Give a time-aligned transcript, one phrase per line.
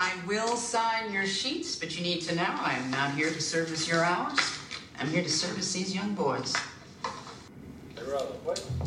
[0.00, 3.40] I will sign your sheets, but you need to know I am not here to
[3.40, 4.38] service your hours.
[4.98, 6.54] I'm here to service these young boys.
[8.44, 8.83] Welcome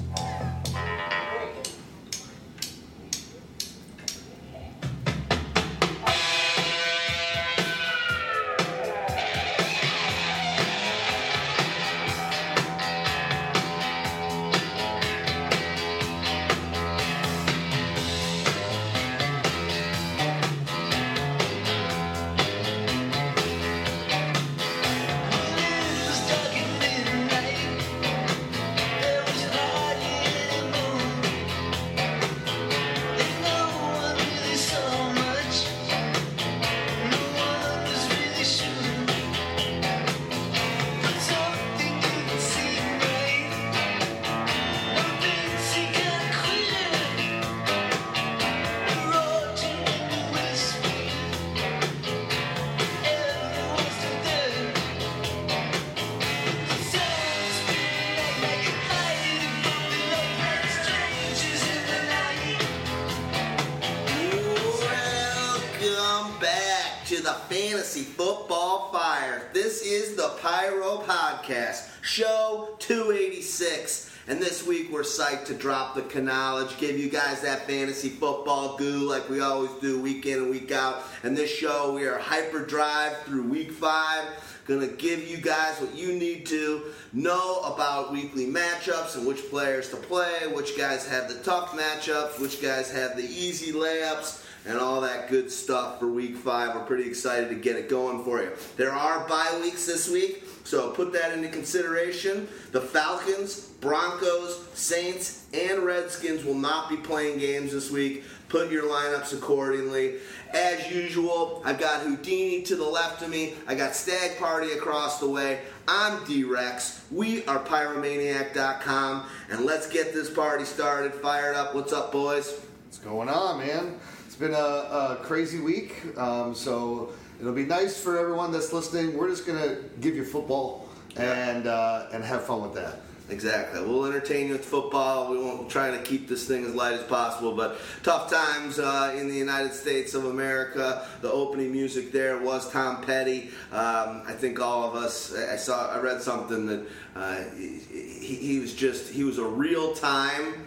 [74.29, 78.75] And this week we're psyched to drop the knowledge, give you guys that fantasy football
[78.75, 81.03] goo like we always do week in and week out.
[81.23, 84.25] And this show we are hyper drive through week five.
[84.65, 89.89] Gonna give you guys what you need to know about weekly matchups and which players
[89.91, 94.77] to play, which guys have the tough matchups, which guys have the easy layups and
[94.77, 96.75] all that good stuff for week five.
[96.75, 98.51] We're pretty excited to get it going for you.
[98.75, 102.45] There are bye weeks this week, so put that into consideration.
[102.73, 108.25] The Falcons, Broncos, Saints, and Redskins will not be playing games this week.
[108.49, 110.15] Put your lineups accordingly.
[110.53, 113.53] As usual, I've got Houdini to the left of me.
[113.65, 115.61] I got Stag Party across the way.
[115.87, 117.05] I'm D-Rex.
[117.11, 119.25] We are Pyromaniac.com.
[119.49, 121.75] And let's get this party started, fired up.
[121.75, 122.59] What's up, boys?
[122.83, 123.97] What's going on, man?
[124.25, 129.17] It's been a, a crazy week, um, so it'll be nice for everyone that's listening.
[129.17, 132.99] We're just gonna give you football and uh, and have fun with that.
[133.29, 133.81] Exactly.
[133.81, 135.29] We'll entertain you with football.
[135.29, 139.13] We won't try to keep this thing as light as possible, but tough times uh,
[139.17, 141.05] in the United States of America.
[141.21, 143.49] The opening music there was Tom Petty.
[143.73, 145.35] Um, I think all of us.
[145.35, 145.93] I saw.
[145.93, 149.11] I read something that uh, he, he was just.
[149.11, 150.66] He was a real time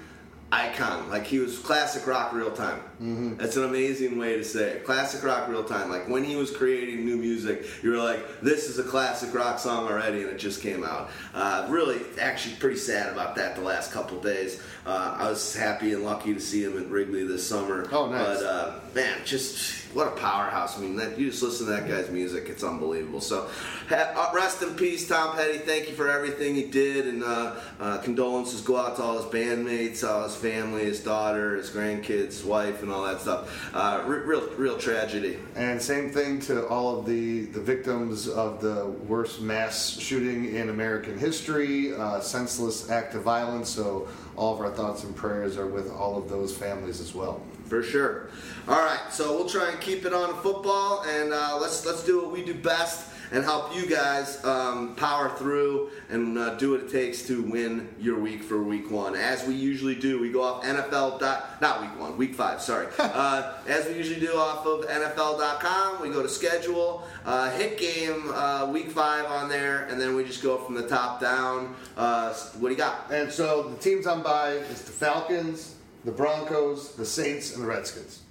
[0.53, 1.09] icon.
[1.09, 2.81] Like he was classic rock real time.
[3.01, 3.37] Mm-hmm.
[3.37, 4.85] That's an amazing way to say it.
[4.85, 5.91] Classic rock real time.
[5.91, 9.59] Like when he was creating new music, you were like, this is a classic rock
[9.59, 11.11] song already, and it just came out.
[11.35, 14.63] Uh, really, actually, pretty sad about that the last couple days.
[14.87, 17.87] Uh, I was happy and lucky to see him at Wrigley this summer.
[17.93, 18.39] Oh, nice.
[18.39, 20.79] But uh, man, just what a powerhouse.
[20.79, 23.21] I mean, that, you just listen to that guy's music, it's unbelievable.
[23.21, 23.49] So,
[23.89, 25.59] ha- uh, rest in peace, Tom Petty.
[25.59, 29.27] Thank you for everything he did, and uh, uh, condolences go out to all his
[29.27, 33.75] bandmates, all his family, his daughter, his grandkids, his wife, and all that stuff.
[33.75, 35.39] Uh, re- real, real tragedy.
[35.57, 40.69] And same thing to all of the, the victims of the worst mass shooting in
[40.69, 43.69] American history, uh, senseless act of violence.
[43.69, 44.09] So
[44.41, 47.43] all of our thoughts and prayers are with all of those families as well.
[47.67, 48.31] For sure.
[48.67, 52.23] All right, so we'll try and keep it on football, and uh, let's let's do
[52.23, 56.81] what we do best and help you guys um, power through and uh, do what
[56.81, 59.15] it takes to win your week for week one.
[59.15, 61.21] As we usually do, we go off NFL.
[61.21, 62.61] Dot, not week one, week five.
[62.61, 62.87] Sorry.
[62.99, 68.31] uh, as we usually do off of NFL.com, we go to schedule, uh, hit game
[68.33, 71.75] uh, week five on there, and then we just go from the top down.
[71.97, 73.11] Uh, what do you got?
[73.13, 77.69] And so the teams I'm by is the Falcons, the Broncos, the Saints, and the
[77.69, 78.23] Redskins.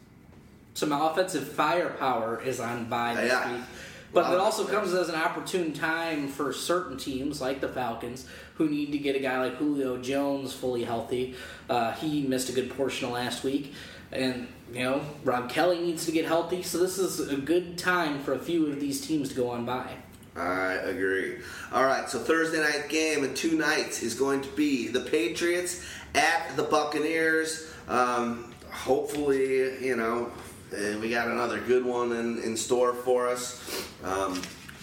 [0.74, 3.52] some offensive firepower is on by this Yeah.
[3.54, 3.64] week.
[4.12, 8.26] But it also comes as an opportune time for certain teams like the Falcons
[8.56, 11.36] who need to get a guy like Julio Jones fully healthy.
[11.70, 13.74] Uh, he missed a good portion of last week.
[14.12, 16.64] And, you know, Rob Kelley needs to get healthy.
[16.64, 19.66] So this is a good time for a few of these teams to go on
[19.66, 19.88] by.
[20.36, 21.38] I agree.
[21.72, 25.86] All right, so Thursday night game in two nights is going to be the Patriots
[26.16, 27.72] at the Buccaneers.
[27.88, 30.32] Um, hopefully, you know,
[30.76, 33.86] eh, we got another good one in, in store for us.
[34.04, 34.42] Um,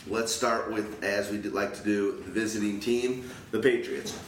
[0.09, 4.19] let's start with, as we like to do, the visiting team, the Patriots.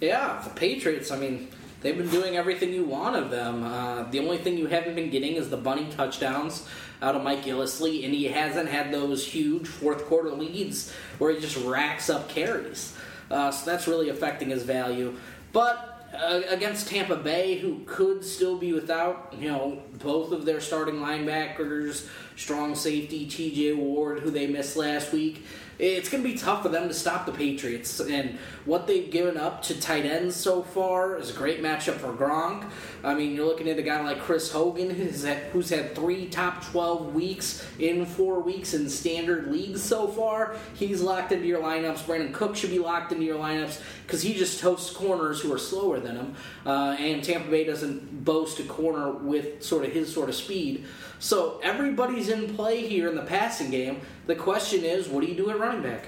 [0.00, 1.48] Yeah, the Patriots, I mean,
[1.80, 3.64] they've been doing everything you want of them.
[3.64, 6.66] Uh, the only thing you haven't been getting is the bunny touchdowns
[7.02, 11.40] out of Mike Gillislee, and he hasn't had those huge fourth quarter leads where he
[11.40, 12.96] just racks up carries.
[13.30, 15.14] Uh, so that's really affecting his value.
[15.52, 20.60] But uh, against Tampa Bay, who could still be without, you know, both of their
[20.60, 22.06] starting linebackers,
[22.36, 23.74] strong safety T.J.
[23.74, 25.44] Ward, who they missed last week.
[25.78, 29.36] It's going to be tough for them to stop the Patriots, and what they've given
[29.36, 32.68] up to tight ends so far is a great matchup for Gronk.
[33.04, 36.26] I mean, you're looking at a guy like Chris Hogan, who's had, who's had three
[36.26, 40.56] top 12 weeks in four weeks in standard leagues so far.
[40.74, 42.06] He's locked into your lineups.
[42.06, 45.58] Brandon Cooks should be locked into your lineups because he just toasts corners who are
[45.58, 46.34] slower than him,
[46.66, 50.86] uh, and Tampa Bay doesn't boast a corner with sort of his sort of speed.
[51.18, 54.00] So everybody's in play here in the passing game.
[54.26, 56.06] The question is, what do you do at running back?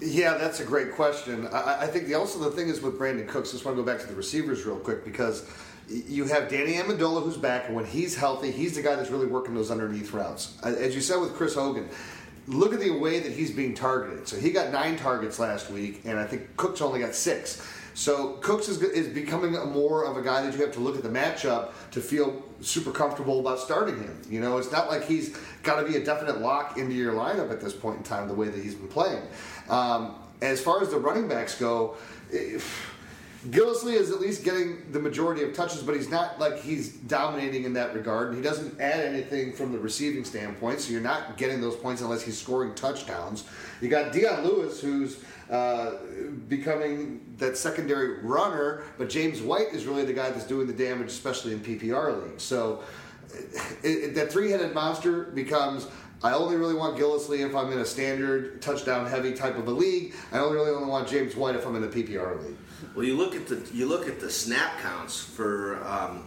[0.00, 1.46] Yeah, that's a great question.
[1.48, 3.50] I, I think the, also the thing is with Brandon Cooks.
[3.50, 5.48] I just want to go back to the receivers real quick because
[5.88, 9.26] you have Danny Amendola who's back, and when he's healthy, he's the guy that's really
[9.26, 10.58] working those underneath routes.
[10.62, 11.88] As you said with Chris Hogan,
[12.46, 14.26] look at the way that he's being targeted.
[14.28, 17.62] So he got nine targets last week, and I think Cooks only got six.
[17.96, 21.02] So Cooks is, is becoming more of a guy that you have to look at
[21.02, 24.20] the matchup to feel super comfortable about starting him.
[24.28, 27.50] You know, it's not like he's got to be a definite lock into your lineup
[27.50, 29.22] at this point in time the way that he's been playing.
[29.70, 31.96] Um, as far as the running backs go,
[32.30, 32.94] if,
[33.50, 37.64] Gillislee is at least getting the majority of touches, but he's not like he's dominating
[37.64, 38.34] in that regard.
[38.34, 42.22] He doesn't add anything from the receiving standpoint, so you're not getting those points unless
[42.22, 43.44] he's scoring touchdowns.
[43.80, 45.92] You got Dion Lewis, who's uh,
[46.48, 51.08] becoming that secondary runner, but James White is really the guy that's doing the damage,
[51.08, 52.42] especially in PPR leagues.
[52.42, 52.82] So
[53.82, 55.86] it, it, that three-headed monster becomes.
[56.22, 59.70] I only really want Gillislee if I'm in a standard touchdown heavy type of a
[59.70, 60.14] league.
[60.32, 62.56] I only really only want James White if I'm in a PPR league.
[62.94, 66.24] Well, you look at the you look at the snap counts for um,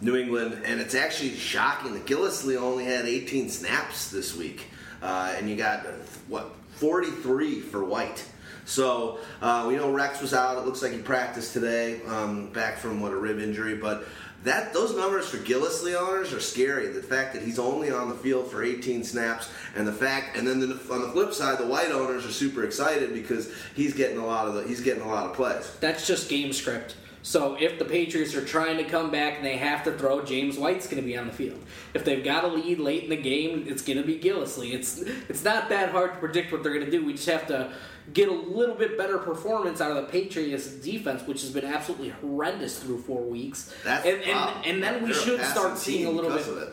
[0.00, 4.66] New England, and it's actually shocking that Gillislee only had 18 snaps this week,
[5.02, 5.84] uh, and you got
[6.28, 8.24] what 43 for White.
[8.64, 10.58] So uh, we know Rex was out.
[10.58, 13.76] It looks like he practiced today, um, back from what a rib injury.
[13.76, 14.04] But
[14.44, 16.88] that those numbers for Gillislee owners are scary.
[16.88, 20.46] The fact that he's only on the field for 18 snaps, and the fact, and
[20.46, 24.18] then the, on the flip side, the White owners are super excited because he's getting
[24.18, 25.76] a lot of the, he's getting a lot of plays.
[25.80, 26.96] That's just game script.
[27.24, 30.58] So if the Patriots are trying to come back and they have to throw, James
[30.58, 31.60] White's going to be on the field.
[31.94, 34.72] If they've got a lead late in the game, it's going to be Gillislee.
[34.72, 34.98] It's
[35.28, 37.04] it's not that hard to predict what they're going to do.
[37.04, 37.72] We just have to
[38.12, 42.10] get a little bit better performance out of the Patriots defense, which has been absolutely
[42.10, 43.72] horrendous through four weeks.
[43.84, 44.62] That's and, and, wow.
[44.64, 46.46] and then we They're should start seeing a little bit.
[46.46, 46.68] of it.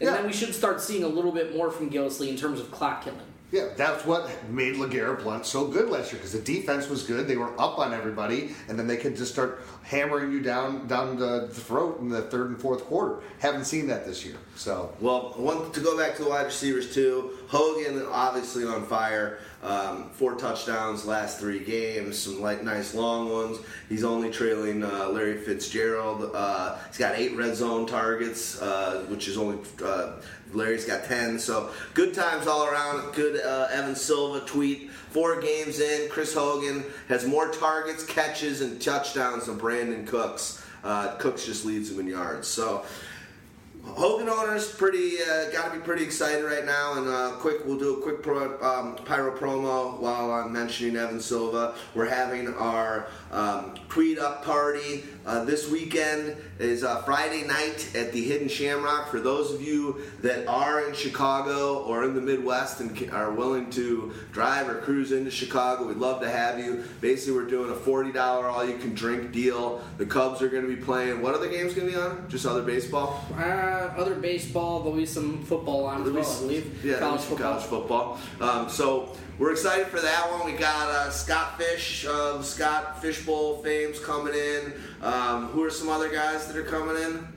[0.00, 0.12] And Yeah.
[0.16, 3.02] then we should start seeing a little bit more from Gillislee in terms of clock
[3.04, 3.18] killing.
[3.50, 7.26] Yeah, that's what made LeGarrette Blount so good last year because the defense was good.
[7.26, 11.16] They were up on everybody, and then they could just start hammering you down down
[11.18, 13.20] the throat in the third and fourth quarter.
[13.38, 14.36] Haven't seen that this year.
[14.54, 17.30] So Well, one to go back to the wide receivers too.
[17.48, 19.38] Hogan obviously on fire.
[19.62, 22.18] Um, four touchdowns last three games.
[22.18, 23.58] Some like nice long ones.
[23.88, 26.30] He's only trailing uh, Larry Fitzgerald.
[26.34, 30.12] Uh, he's got eight red zone targets, uh, which is only uh,
[30.52, 31.38] Larry's got ten.
[31.38, 33.14] So good times all around.
[33.14, 34.90] Good uh, Evan Silva tweet.
[34.90, 40.62] Four games in, Chris Hogan has more targets, catches, and touchdowns than Brandon Cooks.
[40.84, 42.48] Uh, Cooks just leads him in yards.
[42.48, 42.84] So.
[43.84, 46.98] Hogan owners pretty uh, got to be pretty excited right now.
[46.98, 51.20] And uh, quick, we'll do a quick pro, um, pyro promo while I'm mentioning Evan
[51.20, 51.74] Silva.
[51.94, 56.36] We're having our um, tweet up party uh, this weekend.
[56.58, 59.10] Is uh, Friday night at the Hidden Shamrock.
[59.10, 63.70] For those of you that are in Chicago or in the Midwest and are willing
[63.70, 66.82] to drive or cruise into Chicago, we'd love to have you.
[67.00, 69.80] Basically, we're doing a forty dollar all you can drink deal.
[69.98, 71.22] The Cubs are going to be playing.
[71.22, 72.28] What other games going to be on?
[72.28, 73.24] Just other baseball.
[73.36, 73.42] Uh,
[73.96, 76.84] other baseball, there'll be some football on as There'll be well, I some- believe.
[76.84, 77.50] Yeah, college football.
[77.52, 78.18] college football.
[78.40, 80.44] Um, so we're excited for that one.
[80.46, 84.72] We got uh, Scott Fish of Scott Fishbowl fame's coming in.
[85.02, 87.28] Um, who are some other guys that are coming in?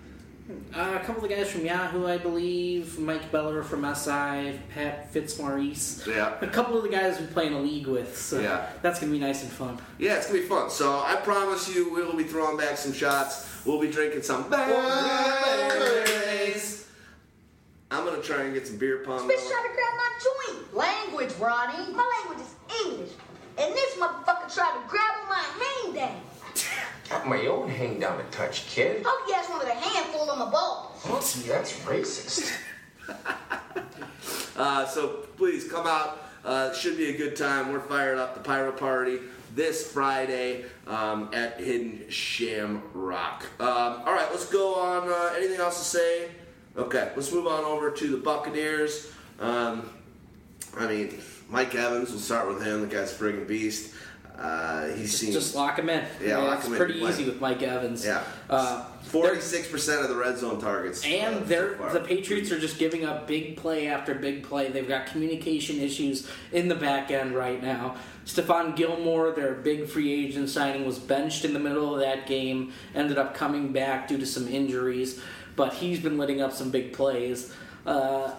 [0.75, 2.99] Uh, a couple of guys from Yahoo, I believe.
[2.99, 6.05] Mike Beller from SI, Pat Fitzmaurice.
[6.05, 6.33] Yeah.
[6.41, 8.17] A couple of the guys we play in a league with.
[8.17, 8.67] So Yeah.
[8.81, 9.79] that's gonna be nice and fun.
[9.97, 10.69] Yeah, it's gonna be fun.
[10.69, 13.47] So I promise you, we will be throwing back some shots.
[13.65, 14.49] We'll be drinking some.
[17.91, 19.27] I'm gonna try and get some beer pong.
[19.27, 19.49] Bitch going.
[19.49, 20.73] tried to grab my joint.
[20.73, 21.93] Language, Ronnie.
[21.93, 23.11] My language is English.
[23.57, 26.21] And this motherfucker tried to grab on my hang down.
[27.09, 29.05] Got my own hang down to touch, kid.
[29.05, 31.01] I hope you guys wanted a handful of my balls.
[31.05, 32.57] Oh, see, that's racist.
[34.57, 36.19] Uh, so please come out.
[36.43, 37.71] Uh, should be a good time.
[37.71, 38.35] We're fired up.
[38.35, 39.19] The Pyro Party
[39.55, 43.45] this Friday um, at Hidden Shamrock.
[43.59, 45.09] Um, all right, let's go on.
[45.09, 46.29] Uh, anything else to say?
[46.77, 49.11] Okay, let's move on over to the Buccaneers.
[49.39, 49.89] Um,
[50.77, 51.17] I mean,
[51.49, 52.11] Mike Evans.
[52.11, 52.81] We'll start with him.
[52.81, 53.93] The guy's friggin' beast.
[54.39, 56.03] Uh, he's seen Just lock him in.
[56.23, 56.77] Yeah, lock it's him in.
[56.79, 58.03] pretty easy with Mike Evans.
[58.05, 61.05] yeah, Uh, forty-six percent of the red zone targets.
[61.05, 61.91] And uh, they're, far.
[61.93, 64.69] the Patriots are just giving up big play after big play.
[64.69, 67.97] They've got communication issues in the back end right now.
[68.25, 72.71] Stephon Gilmore, their big free agent signing, was benched in the middle of that game,
[72.95, 75.19] ended up coming back due to some injuries,
[75.55, 77.53] but he's been letting up some big plays.
[77.85, 78.31] Uh,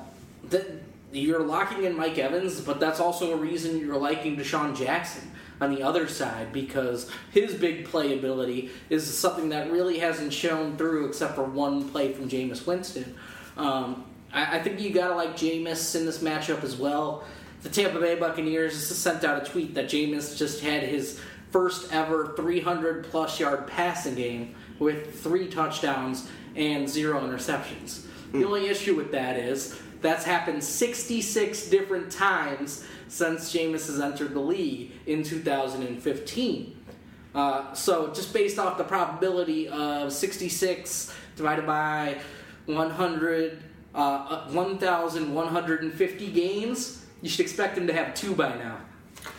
[1.13, 5.75] you're locking in Mike Evans, but that's also a reason you're liking DeSean Jackson on
[5.75, 11.07] the other side because his big play ability is something that really hasn't shown through
[11.07, 13.15] except for one play from Jameis Winston.
[13.57, 17.25] Um, I, I think you gotta like Jameis in this matchup as well.
[17.63, 21.21] The Tampa Bay Buccaneers sent out a tweet that Jameis just had his
[21.53, 28.07] first ever 300 plus yard passing game with three touchdowns and zero interceptions.
[28.33, 34.35] The only issue with that is that's happened 66 different times since Jameis has entered
[34.35, 36.77] the league in 2015.
[37.35, 42.19] Uh, so just based off the probability of 66 divided by
[42.67, 43.63] 100,
[43.95, 48.79] uh, 1,150 games, you should expect him to have two by now.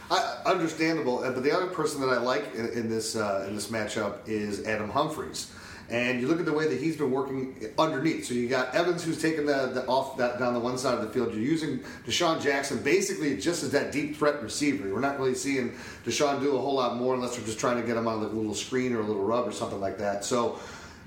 [0.09, 3.55] I, understandable, uh, but the other person that I like in, in this uh, in
[3.55, 5.51] this matchup is Adam Humphries.
[5.89, 8.25] And you look at the way that he's been working underneath.
[8.25, 11.01] So you got Evans, who's taking the, the off that down the one side of
[11.01, 11.33] the field.
[11.33, 14.91] You're using DeSean Jackson basically just as that deep threat receiver.
[14.91, 15.73] We're not really seeing
[16.05, 18.27] DeSean do a whole lot more unless we're just trying to get him on the
[18.27, 20.23] little screen or a little rub or something like that.
[20.25, 20.59] So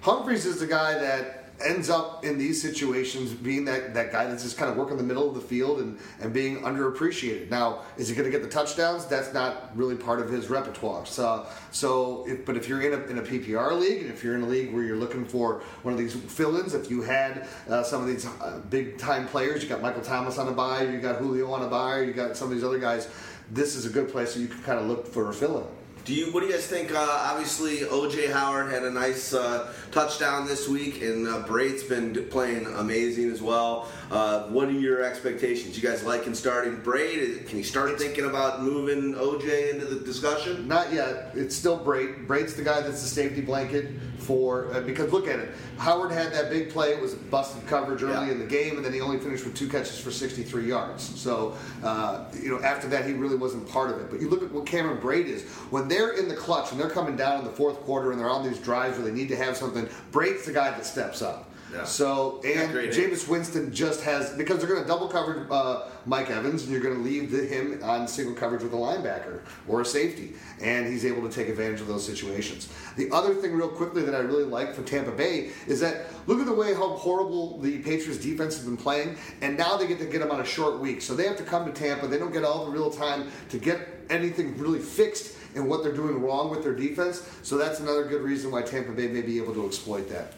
[0.03, 4.43] Humphries is the guy that ends up in these situations being that, that guy that's
[4.43, 7.51] just kind of working the middle of the field and, and being underappreciated.
[7.51, 9.07] Now, is he going to get the touchdowns?
[9.07, 11.07] That's not really part of his repertoire.
[11.07, 14.35] So, so if, but if you're in a, in a PPR league and if you're
[14.35, 17.83] in a league where you're looking for one of these fill-ins, if you had uh,
[17.83, 21.17] some of these uh, big-time players, you got Michael Thomas on a buy, you got
[21.17, 23.09] Julio on a buy, you got some of these other guys,
[23.51, 25.67] this is a good place so you can kind of look for a fill-in.
[26.07, 26.31] Do you?
[26.31, 26.95] What do you guys think?
[26.95, 32.15] Uh, obviously, OJ Howard had a nice uh, touchdown this week, and uh, Brate's been
[32.29, 33.89] playing amazing as well.
[34.09, 35.77] Uh, what are your expectations?
[35.77, 37.49] You guys like liking starting Brate?
[37.49, 40.69] Can you start thinking about moving OJ into the discussion?
[40.69, 41.33] Not yet.
[41.35, 42.25] It's still Brate.
[42.29, 45.51] Brate's the guy that's the safety blanket for uh, because look at it.
[45.79, 46.91] Howard had that big play.
[46.91, 48.33] It was busted coverage early Yeah.
[48.33, 51.03] in the game, and then he only finished with two catches for 63 yards.
[51.21, 54.11] So uh, you know after that he really wasn't part of it.
[54.11, 56.91] But you look at what Cameron Brate is when they're in the clutch and they're
[56.91, 59.37] coming down in the fourth quarter and they're on these drives where they need to
[59.37, 59.89] have something.
[60.13, 61.51] Brate's the guy that steps up.
[61.73, 61.85] Yeah.
[61.85, 66.31] So and great Jameis Winston just has because they're going to double cover uh, Mike
[66.31, 69.81] Evans and you're going to leave the, him on single coverage with a linebacker or
[69.81, 72.69] a safety, and he's able to take advantage of those situations.
[72.97, 76.39] The other thing, real quickly, that I really like for Tampa Bay is that look
[76.39, 79.99] at the way how horrible the Patriots defense has been playing, and now they get
[79.99, 82.07] to get them on a short week, so they have to come to Tampa.
[82.07, 85.93] They don't get all the real time to get anything really fixed and what they're
[85.93, 87.29] doing wrong with their defense.
[87.43, 90.35] So that's another good reason why Tampa Bay may be able to exploit that.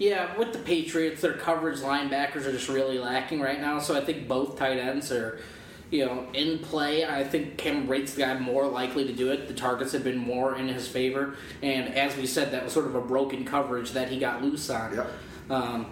[0.00, 3.78] Yeah, with the Patriots, their coverage linebackers are just really lacking right now.
[3.78, 5.40] So I think both tight ends are,
[5.90, 7.04] you know, in play.
[7.04, 9.46] I think Cameron Brate's the guy more likely to do it.
[9.46, 12.86] The targets have been more in his favor, and as we said, that was sort
[12.86, 14.94] of a broken coverage that he got loose on.
[14.94, 15.10] Yep.
[15.50, 15.86] Um,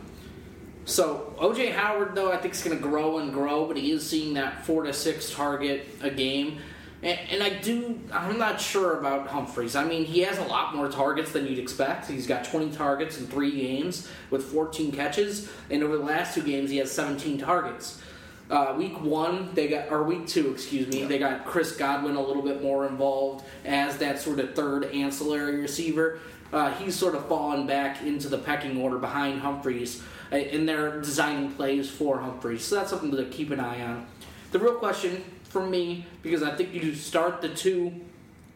[0.87, 4.09] so OJ Howard, though, I think is going to grow and grow, but he is
[4.09, 6.61] seeing that four to six target a game.
[7.03, 9.77] And, and I do, I'm not sure about Humphries.
[9.77, 12.11] I mean, he has a lot more targets than you'd expect.
[12.11, 16.43] He's got 20 targets in three games with 14 catches, and over the last two
[16.43, 18.03] games, he has 17 targets.
[18.51, 22.21] Uh, week one, they got, or week two, excuse me, they got Chris Godwin a
[22.21, 26.19] little bit more involved as that sort of third ancillary receiver.
[26.51, 30.03] Uh, he's sort of fallen back into the pecking order behind Humphries,
[30.33, 32.65] uh, and they're designing plays for Humphries.
[32.65, 34.07] So that's something to keep an eye on.
[34.51, 37.93] The real question for me, because I think you start the two,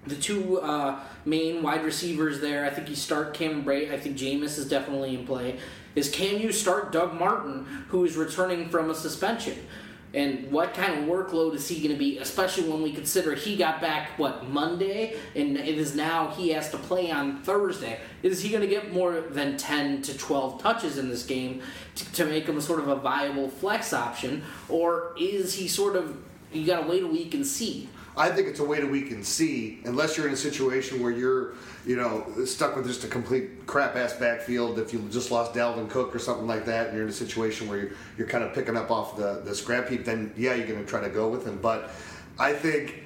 [0.07, 2.65] the two uh, main wide receivers there.
[2.65, 3.93] I think you start Cameron Brate.
[3.93, 5.59] I think Jameis is definitely in play.
[5.95, 9.59] Is can you start Doug Martin, who is returning from a suspension?
[10.15, 13.57] And what kind of workload is he going to be, especially when we consider he
[13.57, 15.17] got back, what, Monday?
[15.35, 17.99] And it is now he has to play on Thursday.
[18.23, 21.63] Is he going to get more than 10 to 12 touches in this game
[21.95, 24.43] to, to make him sort of a viable flex option?
[24.69, 26.19] Or is he sort of,
[26.54, 27.88] you got to wait a week and see?
[28.16, 31.11] I think it's a wait a week and see, unless you're in a situation where
[31.11, 31.54] you're,
[31.87, 34.78] you know, stuck with just a complete crap ass backfield.
[34.78, 37.68] If you just lost Dalvin Cook or something like that, and you're in a situation
[37.68, 40.66] where you're, you're kind of picking up off the, the scrap heap, then yeah, you're
[40.66, 41.59] going to try to go with him.
[41.62, 41.90] But
[42.38, 43.02] I think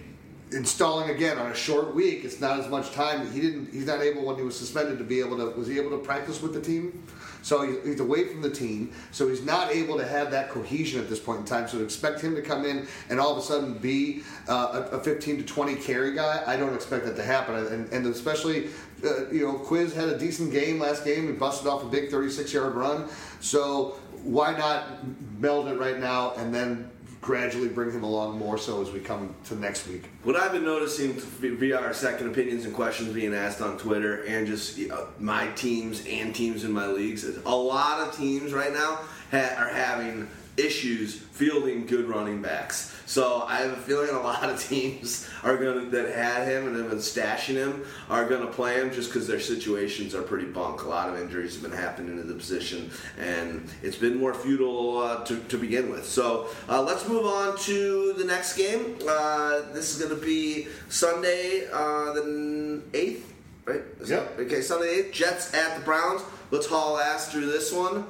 [0.50, 3.30] installing again on a short week, it's not as much time.
[3.32, 3.72] He didn't.
[3.72, 5.56] He's not able when he was suspended to be able to.
[5.56, 7.06] Was he able to practice with the team?
[7.46, 11.08] So he's away from the team, so he's not able to have that cohesion at
[11.08, 11.68] this point in time.
[11.68, 14.96] So to expect him to come in and all of a sudden be uh, a,
[14.96, 17.54] a 15 to 20 carry guy, I don't expect that to happen.
[17.54, 18.70] And, and especially,
[19.04, 22.10] uh, you know, Quiz had a decent game last game and busted off a big
[22.10, 23.08] 36 yard run.
[23.38, 23.90] So
[24.24, 25.06] why not
[25.38, 29.34] meld it right now and then gradually bring him along more so as we come
[29.46, 30.04] to next week?
[30.22, 34.46] What I've been noticing via our second opinions and questions being asked on Twitter and
[34.46, 38.52] just you know, my teams and teams in my leagues is a lot of teams
[38.52, 42.92] right now ha- are having issues fielding good running backs.
[43.06, 46.66] So I have a feeling a lot of teams are going to that had him
[46.66, 50.22] and have been stashing him are going to play him just because their situations are
[50.22, 50.82] pretty bunk.
[50.82, 54.98] A lot of injuries have been happening to the position, and it's been more futile
[54.98, 56.04] uh, to, to begin with.
[56.06, 58.96] So uh, let's move on to the next game.
[59.08, 63.32] Uh, this is going to be Sunday, uh, the eighth.
[63.66, 63.82] Right?
[64.00, 64.36] Is Yep.
[64.36, 65.12] that- Okay, Sunday 8th.
[65.12, 66.22] Jets at the Browns.
[66.52, 68.06] Let's haul ass through this one.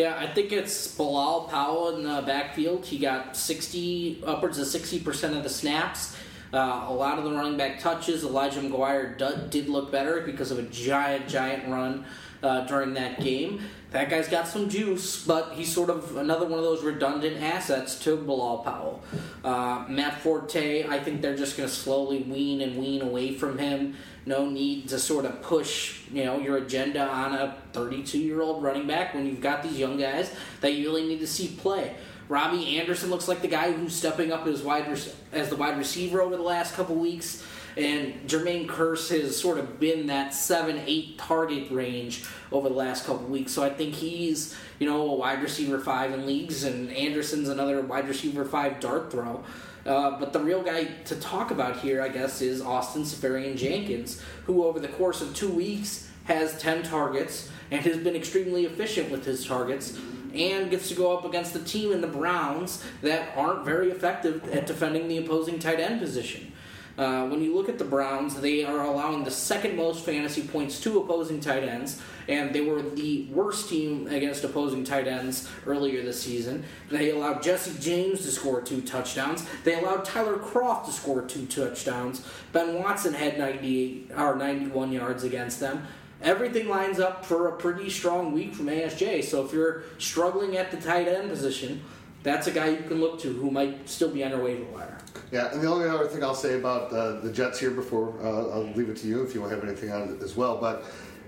[0.00, 2.86] Yeah, I think it's Bilal Powell in the backfield.
[2.86, 6.16] He got 60, upwards of 60% of the snaps.
[6.54, 8.24] Uh, a lot of the running back touches.
[8.24, 12.06] Elijah McGuire did look better because of a giant, giant run
[12.42, 13.60] uh, during that game.
[13.90, 17.98] That guy's got some juice, but he's sort of another one of those redundant assets
[18.04, 19.02] to Bilal Powell.
[19.44, 23.58] Uh, Matt Forte, I think they're just going to slowly wean and wean away from
[23.58, 23.96] him.
[24.26, 29.14] No need to sort of push, you know, your agenda on a 32-year-old running back
[29.14, 31.94] when you've got these young guys that you really need to see play.
[32.30, 34.86] Robbie Anderson looks like the guy who's stepping up as wide
[35.32, 37.44] as the wide receiver over the last couple weeks,
[37.76, 43.04] and Jermaine Kearse has sort of been that seven, eight target range over the last
[43.04, 43.50] couple weeks.
[43.50, 47.80] So I think he's you know a wide receiver five in leagues, and Anderson's another
[47.80, 49.42] wide receiver five dart throw.
[49.86, 54.20] Uh, but the real guy to talk about here, I guess, is Austin Seferian Jenkins,
[54.44, 59.10] who over the course of two weeks has 10 targets and has been extremely efficient
[59.10, 59.98] with his targets
[60.34, 64.48] and gets to go up against a team in the Browns that aren't very effective
[64.50, 66.52] at defending the opposing tight end position.
[67.00, 70.78] Uh, when you look at the Browns, they are allowing the second most fantasy points
[70.80, 76.02] to opposing tight ends, and they were the worst team against opposing tight ends earlier
[76.02, 76.62] this season.
[76.90, 79.46] They allowed Jesse James to score two touchdowns.
[79.64, 82.22] They allowed Tyler Kroft to score two touchdowns.
[82.52, 85.86] Ben Watson had 98 or 91 yards against them.
[86.20, 89.24] Everything lines up for a pretty strong week from ASJ.
[89.24, 91.82] So if you're struggling at the tight end position,
[92.22, 94.99] that's a guy you can look to who might still be on your waiver wire.
[95.32, 98.54] Yeah, and the only other thing I'll say about uh, the Jets here before uh,
[98.54, 100.56] I'll leave it to you if you have anything on it as well.
[100.56, 100.84] But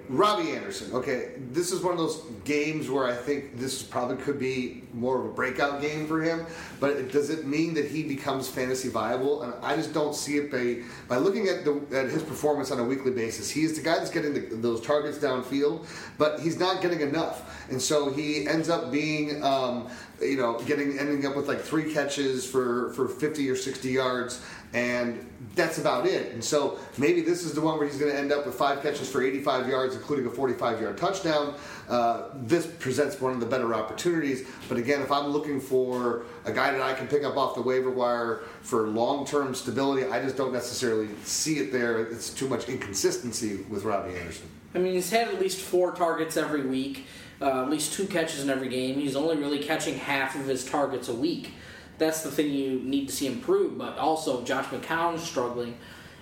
[0.08, 4.38] Robbie Anderson, okay, this is one of those games where I think this probably could
[4.38, 6.44] be more of a breakout game for him.
[6.80, 9.42] But it, does it mean that he becomes fantasy viable?
[9.42, 12.80] And I just don't see it by by looking at the at his performance on
[12.80, 13.48] a weekly basis.
[13.48, 15.86] He is the guy that's getting the, those targets downfield,
[16.18, 19.42] but he's not getting enough, and so he ends up being.
[19.42, 19.88] Um,
[20.22, 24.40] you know, getting ending up with like three catches for for 50 or 60 yards,
[24.72, 26.32] and that's about it.
[26.32, 28.82] And so maybe this is the one where he's going to end up with five
[28.82, 31.54] catches for 85 yards, including a 45 yard touchdown.
[31.88, 34.46] Uh, this presents one of the better opportunities.
[34.68, 37.62] But again, if I'm looking for a guy that I can pick up off the
[37.62, 42.00] waiver wire for long term stability, I just don't necessarily see it there.
[42.00, 44.48] It's too much inconsistency with Robbie Anderson.
[44.74, 47.04] I mean, he's had at least four targets every week,
[47.42, 48.96] uh, at least two catches in every game.
[48.96, 51.52] He's only really catching half of his targets a week.
[51.98, 53.78] That's the thing you need to see improve.
[53.78, 55.76] But also, Josh McCown's struggling.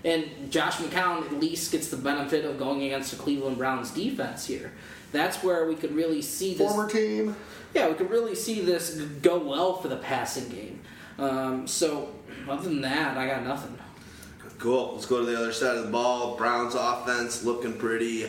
[0.04, 4.46] And Josh McCown at least gets the benefit of going against the Cleveland Browns defense
[4.46, 4.72] here.
[5.12, 6.72] That's where we could really see this.
[6.72, 7.36] Former team.
[7.74, 10.80] Yeah, we could really see this go well for the passing game.
[11.18, 12.14] Um, so,
[12.48, 13.78] other than that, I got nothing.
[14.58, 14.92] Cool.
[14.92, 16.36] Let's go to the other side of the ball.
[16.36, 18.26] Browns offense looking pretty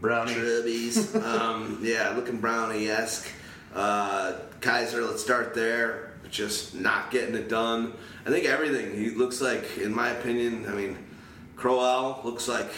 [0.00, 0.32] Brownie.
[0.32, 1.14] Tribbies.
[1.22, 3.28] um, yeah, looking brownie esque.
[3.74, 6.12] Uh, Kizer, let's start there.
[6.30, 7.92] Just not getting it done.
[8.24, 8.94] I think everything.
[8.94, 10.98] He looks like, in my opinion, I mean,
[11.56, 12.70] Crowell looks like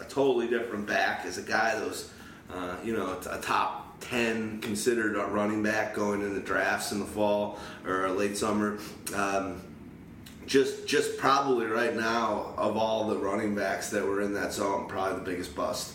[0.00, 1.24] a totally different back.
[1.24, 2.10] As a guy that was,
[2.52, 7.00] uh, you know, a top 10 considered a running back going into the drafts in
[7.00, 8.78] the fall or late summer.
[9.14, 9.62] Um,
[10.46, 14.88] just just probably right now of all the running backs that were in that zone,
[14.88, 15.94] probably the biggest bust.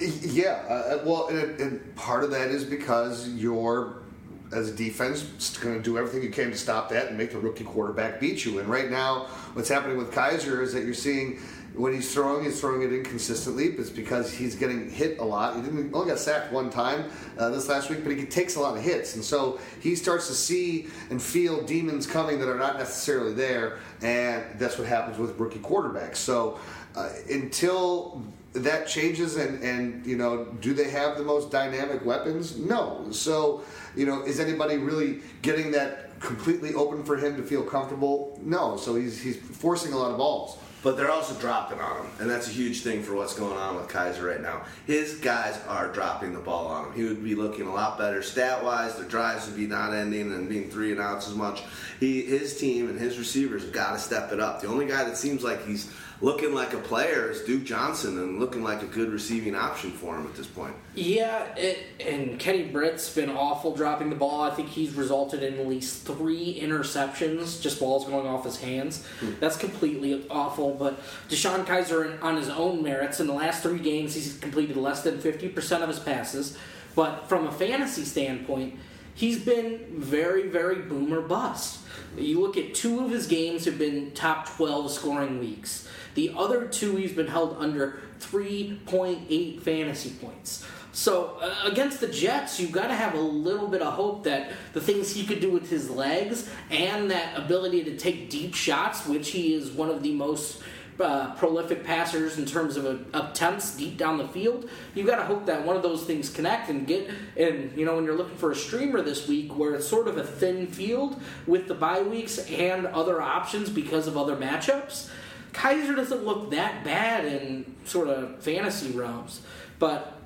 [0.00, 4.02] Yeah, uh, well, and, and part of that is because you're,
[4.50, 7.38] as a defense, going to do everything you can to stop that and make the
[7.38, 8.60] rookie quarterback beat you.
[8.60, 11.38] And right now, what's happening with Kizer is that you're seeing
[11.74, 13.66] when he's throwing, he's throwing it inconsistently.
[13.66, 15.56] It's because he's getting hit a lot.
[15.56, 18.60] He didn't only got sacked one time uh, this last week, but he takes a
[18.60, 22.58] lot of hits, and so he starts to see and feel demons coming that are
[22.58, 26.16] not necessarily there, and that's what happens with rookie quarterbacks.
[26.16, 26.58] So
[26.96, 32.58] uh, until that changes and and you know do they have the most dynamic weapons
[32.58, 33.62] no so
[33.94, 38.76] you know is anybody really getting that completely open for him to feel comfortable no
[38.76, 42.30] so he's he's forcing a lot of balls But they're also dropping on him, and
[42.30, 44.64] that's a huge thing for what's going on with Kizer right now.
[44.86, 46.92] His guys are dropping the ball on him.
[46.94, 48.96] He would be looking a lot better stat wise.
[48.96, 51.62] The drives would be not ending and being three and outs as much.
[52.00, 54.62] He, his team and his receivers have got to step it up.
[54.62, 58.38] The only guy that seems like he's looking like a player is Duke Johnson, and
[58.38, 60.74] looking like a good receiving option for him at this point.
[60.94, 64.42] Yeah, it, and Kenny Britt's been awful dropping the ball.
[64.42, 69.04] I think he's resulted in at least three interceptions, just balls going off his hands.
[69.20, 69.32] Hmm.
[69.40, 70.74] That's completely awful.
[70.74, 75.02] But DeShone Kizer, on his own merits, in the last three games, he's completed less
[75.02, 76.56] than 50% of his passes.
[76.94, 78.78] But from a fantasy standpoint,
[79.14, 81.79] he's been very, very boomer bust.
[82.16, 85.88] You look at two of his games have been top 12 scoring weeks.
[86.14, 90.66] The other two, he's been held under 3.8 fantasy points.
[90.92, 94.50] So uh, against the Jets, you've got to have a little bit of hope that
[94.72, 99.06] the things he could do with his legs and that ability to take deep shots,
[99.06, 100.60] which he is one of the most
[101.00, 104.68] uh, prolific passers in terms of uh, attempts deep down the field.
[104.94, 107.10] You've got to hope that one of those things connect and get.
[107.36, 110.16] And you know, when you're looking for a streamer this week, where it's sort of
[110.16, 115.10] a thin field with the bye weeks and other options because of other matchups,
[115.52, 119.40] Kizer doesn't look that bad in sort of fantasy realms.
[119.78, 120.16] But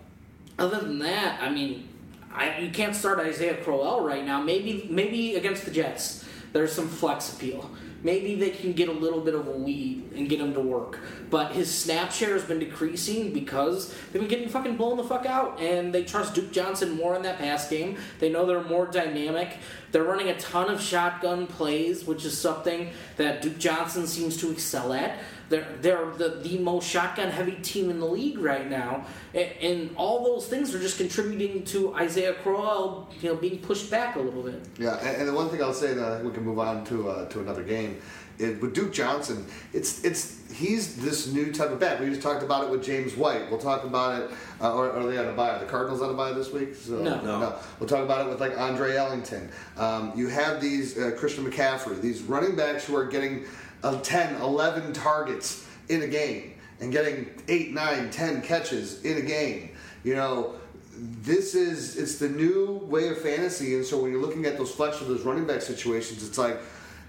[0.58, 1.88] other than that, I mean,
[2.32, 4.42] I, you can't start Isaiah Crowell right now.
[4.42, 7.70] Maybe maybe against the Jets, there's some flex appeal.
[8.04, 11.00] Maybe they can get a little bit of a lead and get him to work.
[11.30, 15.24] But his snap share has been decreasing because they've been getting fucking blown the fuck
[15.24, 15.58] out.
[15.58, 17.96] And they trust Duke Johnson more in that pass game.
[18.20, 19.56] They know they're more dynamic.
[19.90, 24.50] They're running a ton of shotgun plays, which is something that Duke Johnson seems to
[24.50, 25.18] excel at.
[25.48, 29.06] They're, they're the, the most shotgun heavy team in the league right now.
[29.34, 33.90] And, and all those things are just contributing to Isaiah Crowell you know, being pushed
[33.90, 34.60] back a little bit.
[34.78, 36.84] Yeah, and, and the one thing I'll say, and I think we can move on
[36.86, 38.00] to uh, to another game,
[38.38, 42.00] is with Duke Johnson, it's it's he's this new type of back.
[42.00, 43.50] We just talked about it with James White.
[43.50, 44.30] We'll talk about it,
[44.60, 45.50] uh, or, or are they on a bye?
[45.50, 46.74] Are the Cardinals on a bye this week?
[46.74, 47.20] So, No.
[47.20, 47.56] No.
[47.78, 49.50] We'll talk about it with like Andre Ellington.
[49.76, 53.44] Um, you have these uh, Christian McCaffrey, these running backs who are getting
[53.84, 59.20] uh, 10, 11 targets in a game and getting 8, 9, 10 catches in a
[59.20, 59.70] game.
[60.02, 60.54] You know,
[60.96, 64.70] this is it's the new way of fantasy, and so when you're looking at those
[64.70, 66.58] flex or those running back situations, it's like,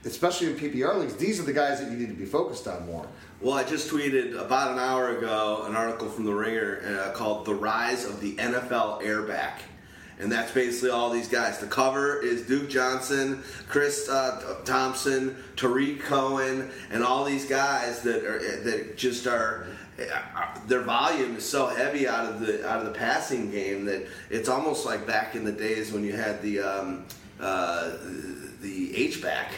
[0.05, 2.85] especially in PPR leagues, these are the guys that you need to be focused on
[2.85, 3.07] more.
[3.41, 7.45] Well, I just tweeted about an hour ago an article from The Ringer uh, called
[7.45, 9.59] The Rise of the NFL Airback.
[10.19, 11.59] And that's basically all these guys.
[11.59, 18.23] The cover is Duke Johnson, Chris uh, Thompson, Tarik Cohen, and all these guys that
[18.23, 19.67] are that just are.
[19.99, 24.07] uh, Their volume is so heavy out of the out of the passing game that
[24.29, 27.05] it's almost like back in the days when you had the um,
[27.39, 27.91] uh,
[28.61, 29.51] the H back.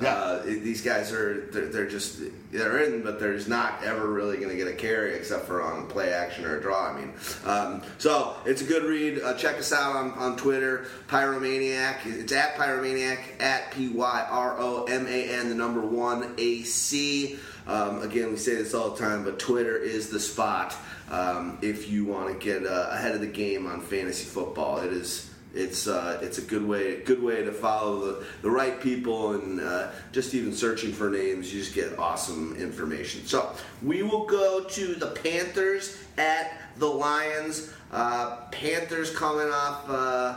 [0.00, 0.14] Yeah.
[0.14, 4.48] Uh, these guys are they're, they're just they're in, but they're not ever really going
[4.48, 6.88] to get a carry except for on play action or a draw.
[6.88, 7.12] I mean,
[7.44, 9.20] um, so it's a good read.
[9.22, 12.06] Uh, check us out on, on Twitter, Pyromaniac.
[12.06, 16.62] It's at Pyromaniac at p y r o m a n the number one a
[16.62, 17.38] c.
[17.66, 20.74] Um, again, we say this all the time, but Twitter is the spot
[21.10, 24.78] um, if you want to get uh, ahead of the game on fantasy football.
[24.78, 28.80] It is it's uh, it's a good way good way to follow the, the right
[28.80, 33.24] people and uh, just even searching for names you just get awesome information.
[33.26, 37.72] So we will go to the panthers at the lions.
[37.90, 40.36] Uh, panthers coming off uh,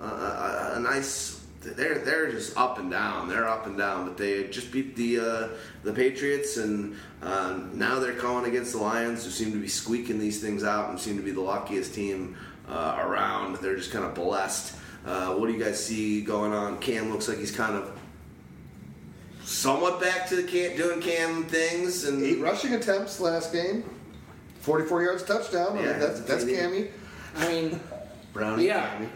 [0.00, 4.44] a, a, nice they're they're just up and down they're up and down but they
[4.48, 5.48] just beat the uh,
[5.82, 10.18] the patriots and uh, now they're going against the lions who seem to be squeaking
[10.18, 12.36] these things out and seem to be the luckiest team
[12.68, 13.56] uh, around.
[13.56, 14.76] They're just kind of blessed.
[15.06, 16.78] Uh, what do you guys see going on?
[16.78, 17.90] Cam looks like he's kind of
[19.42, 23.84] somewhat back to the cam, doing Cam things, and Eight rushing attempts last game,
[24.60, 25.72] 44 yards touchdown.
[25.72, 25.98] I mean, Yeah.
[25.98, 26.90] that's that's Cammy.
[27.36, 27.80] I mean,
[28.32, 28.66] Brownie.
[28.66, 28.88] Yeah.
[28.96, 29.08] Cammy.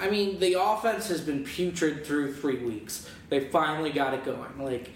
[0.00, 3.06] I mean, the offense has been putrid through three weeks.
[3.28, 4.58] They finally got it going.
[4.58, 4.90] Like,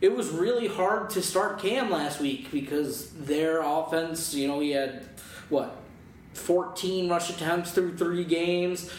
[0.00, 4.70] it was really hard to start Cam last week because their offense, you know, he
[4.70, 5.06] had,
[5.48, 5.76] what,
[6.36, 8.90] 14 rush attempts through three games.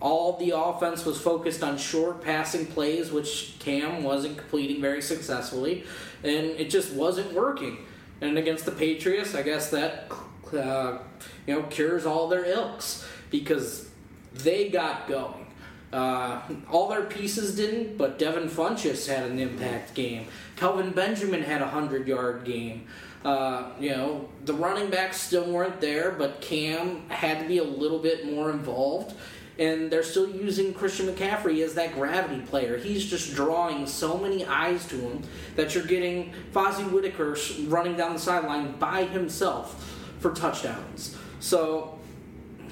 [0.00, 5.84] All the offense was focused on short passing plays, which Cam wasn't completing very successfully,
[6.22, 7.78] and it just wasn't working.
[8.20, 10.10] And against the Patriots, I guess that
[10.52, 10.98] uh,
[11.46, 13.88] you know cures all their ilks because
[14.32, 15.46] they got going.
[15.92, 16.40] Uh,
[16.72, 20.26] all their pieces didn't, but Devin Funchess had an impact game.
[20.56, 22.88] Kelvin Benjamin had a hundred yard game.
[23.24, 27.64] Uh, you know, the running backs still weren't there, but Cam had to be a
[27.64, 29.14] little bit more involved.
[29.58, 32.76] And they're still using Christian McCaffrey as that gravity player.
[32.76, 35.22] He's just drawing so many eyes to him
[35.54, 37.36] that you're getting Fozzy Whittaker
[37.68, 41.16] running down the sideline by himself for touchdowns.
[41.38, 41.98] So,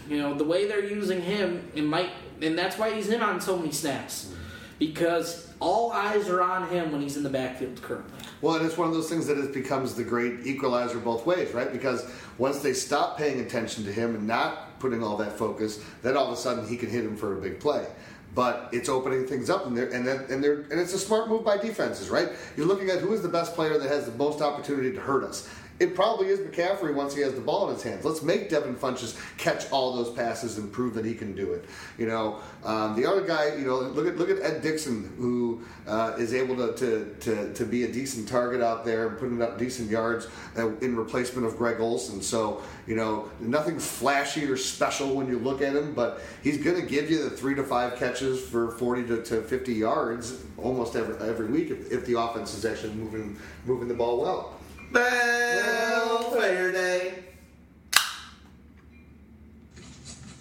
[0.08, 2.10] you know, the way they're using him, it might,
[2.40, 4.34] and that's why he's in on so many snaps.
[4.80, 8.21] Because all eyes are on him when he's in the backfield currently.
[8.42, 11.55] Well, and it's one of those things that it becomes the great equalizer both ways,
[11.55, 11.72] right?
[11.72, 12.05] Because
[12.38, 16.26] once they stop paying attention to him and not putting all that focus, then all
[16.26, 17.87] of a sudden he can hit him for a big play.
[18.35, 21.28] But it's opening things up, and they're, and then, and they're, and it's a smart
[21.28, 22.31] move by defenses, right?
[22.57, 25.22] You're looking at who is the best player that has the most opportunity to hurt
[25.22, 25.48] us.
[25.83, 28.05] It probably is McCaffrey once he has the ball in his hands.
[28.05, 31.64] Let's make Devin Funchess catch all those passes and prove that he can do it.
[31.99, 35.64] You know, um, the other guy, you know, look at look at Ed Dickson, who
[35.88, 39.42] uh, is able to, to, to, to, be a decent target out there and putting
[39.42, 42.23] up decent yards uh, in replacement of Greg Olsen.
[42.23, 46.81] So, you know, nothing flashy or special when you look at him, but he's going
[46.81, 50.95] to give you the three to five catches for 40 to, to 50 yards almost
[50.95, 54.61] every, every week if, if the offense is actually moving moving the ball well.
[54.92, 57.14] Welfare Day.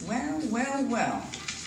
[0.08, 1.26] Well, well, well.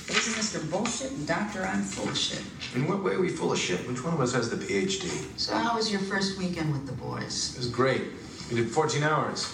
[0.08, 0.70] Isn't Mr.
[0.70, 2.42] Bullshit and Doctor I'm full of shit?
[2.74, 3.86] In what way are we full of shit?
[3.88, 5.08] Which one of us has the PhD?
[5.38, 7.54] So how was your first weekend with the boys?
[7.54, 8.02] It was great.
[8.50, 9.48] We did 14 hours.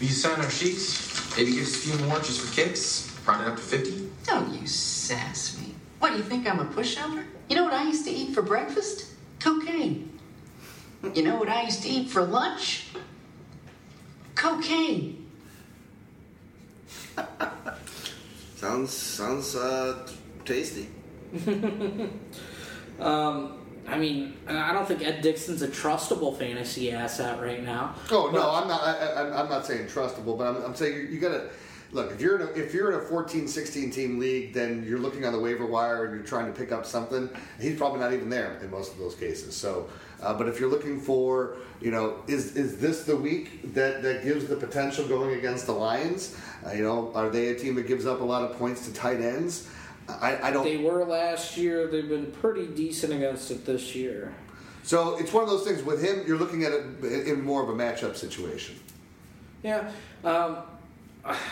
[0.00, 1.36] Will you sign our sheets?
[1.36, 3.14] Maybe give us a few more just for kicks?
[3.26, 4.10] Round it up to 50?
[4.24, 5.74] Don't you sass me.
[5.98, 7.24] What, do you think I'm a pushover?
[7.48, 9.12] You know what I used to eat for breakfast?
[9.40, 10.13] Cocaine.
[11.12, 12.86] You know what I used to eat for lunch?
[14.34, 15.30] Cocaine.
[18.56, 20.08] sounds sounds uh,
[20.44, 20.88] tasty.
[23.00, 27.94] um, I mean, I don't think Ed Dickson's a trustable fantasy asset right now.
[28.10, 28.82] Oh no, I'm not.
[28.82, 31.50] I, am not saying trustable, but I'm, I'm saying you, you got to
[31.94, 34.98] look if you're in a, if you're in a 14 16 team league then you're
[34.98, 38.12] looking on the waiver wire and you're trying to pick up something he's probably not
[38.12, 39.88] even there in most of those cases so
[40.24, 44.24] uh, but if you're looking for, you know, is is this the week that, that
[44.24, 46.36] gives the potential going against the Lions?
[46.66, 48.94] Uh, you know, are they a team that gives up a lot of points to
[48.94, 49.68] tight ends?
[50.08, 50.64] I, I don't.
[50.64, 51.86] They were last year.
[51.86, 54.34] They've been pretty decent against it this year.
[54.82, 56.24] So it's one of those things with him.
[56.26, 58.78] You're looking at it in more of a matchup situation.
[59.62, 59.90] Yeah.
[60.22, 60.58] Um,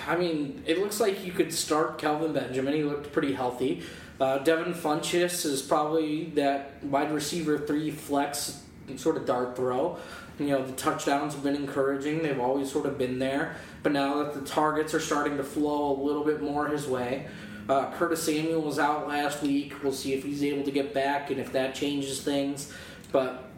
[0.07, 2.75] I mean, it looks like you could start Kelvin Benjamin.
[2.75, 3.83] He looked pretty healthy.
[4.23, 8.63] Uh, Devin Funchess is probably that wide receiver three flex
[8.95, 9.99] sort of dart throw.
[10.39, 12.23] You know, the touchdowns have been encouraging.
[12.23, 13.57] They've always sort of been there.
[13.83, 17.27] But now that the targets are starting to flow a little bit more his way,
[17.69, 19.83] uh, Curtis Samuel was out last week.
[19.83, 22.73] We'll see if he's able to get back and if that changes things.
[23.11, 23.51] But,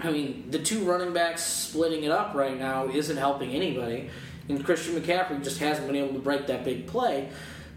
[0.00, 4.10] I mean, the two running backs splitting it up right now isn't helping anybody.
[4.48, 7.28] And Christian McCaffrey just hasn't been able to break that big play.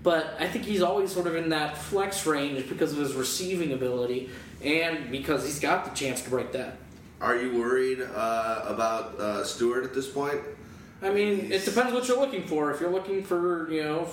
[0.06, 3.74] But I think he's always sort of in that flex range because of his receiving
[3.74, 4.30] ability
[4.64, 6.78] and because he's got the chance to break that.
[7.20, 10.40] Are you worried uh, about uh, Stewart at this point?
[11.02, 12.70] I mean, it depends what you're looking for.
[12.72, 14.06] If you're looking for, you know,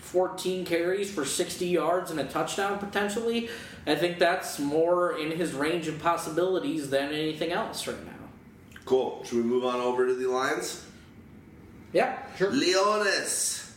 [0.00, 3.48] 14 carries for 60 yards and a touchdown potentially,
[3.86, 8.12] I think that's more in his range of possibilities than anything else right now.
[8.84, 9.24] Cool.
[9.24, 10.84] Should we move on over to the Lions?
[11.94, 12.50] Yeah, sure.
[12.50, 13.74] Leonis.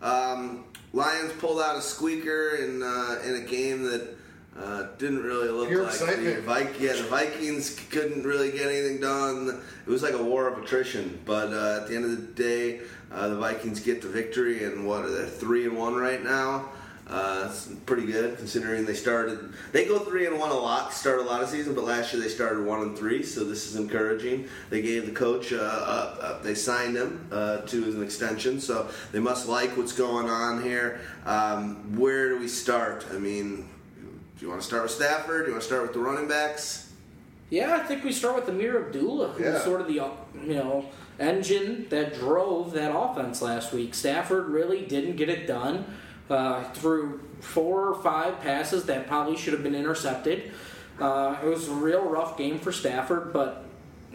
[0.00, 4.16] Um, Lions pulled out a squeaker in uh, in a game that
[4.56, 6.36] uh, didn't really look Pure like excitement.
[6.36, 6.80] the Vikings.
[6.80, 9.60] Yeah, the Vikings couldn't really get anything done.
[9.84, 11.18] It was like a war of attrition.
[11.24, 12.80] But uh, at the end of the day,
[13.10, 16.68] uh, the Vikings get the victory, and what are they three and one right now?
[17.14, 19.52] Uh, it's pretty good considering they started.
[19.70, 22.20] They go three and one a lot, start a lot of season, but last year
[22.20, 24.48] they started one and three, so this is encouraging.
[24.68, 28.88] They gave the coach, uh, uh, uh they signed him uh, to an extension, so
[29.12, 31.02] they must like what's going on here.
[31.24, 33.06] Um, where do we start?
[33.12, 35.44] I mean, do you want to start with Stafford?
[35.44, 36.90] Do you want to start with the running backs?
[37.48, 39.64] Yeah, I think we start with Ameer Abdullah, who was Yeah.
[39.64, 40.02] sort of the
[40.42, 40.86] you know
[41.20, 43.94] engine that drove that offense last week.
[43.94, 45.84] Stafford really didn't get it done.
[46.30, 50.52] Uh, threw four or five passes that probably should have been intercepted.
[50.98, 53.64] Uh, it was a real rough game for Stafford, but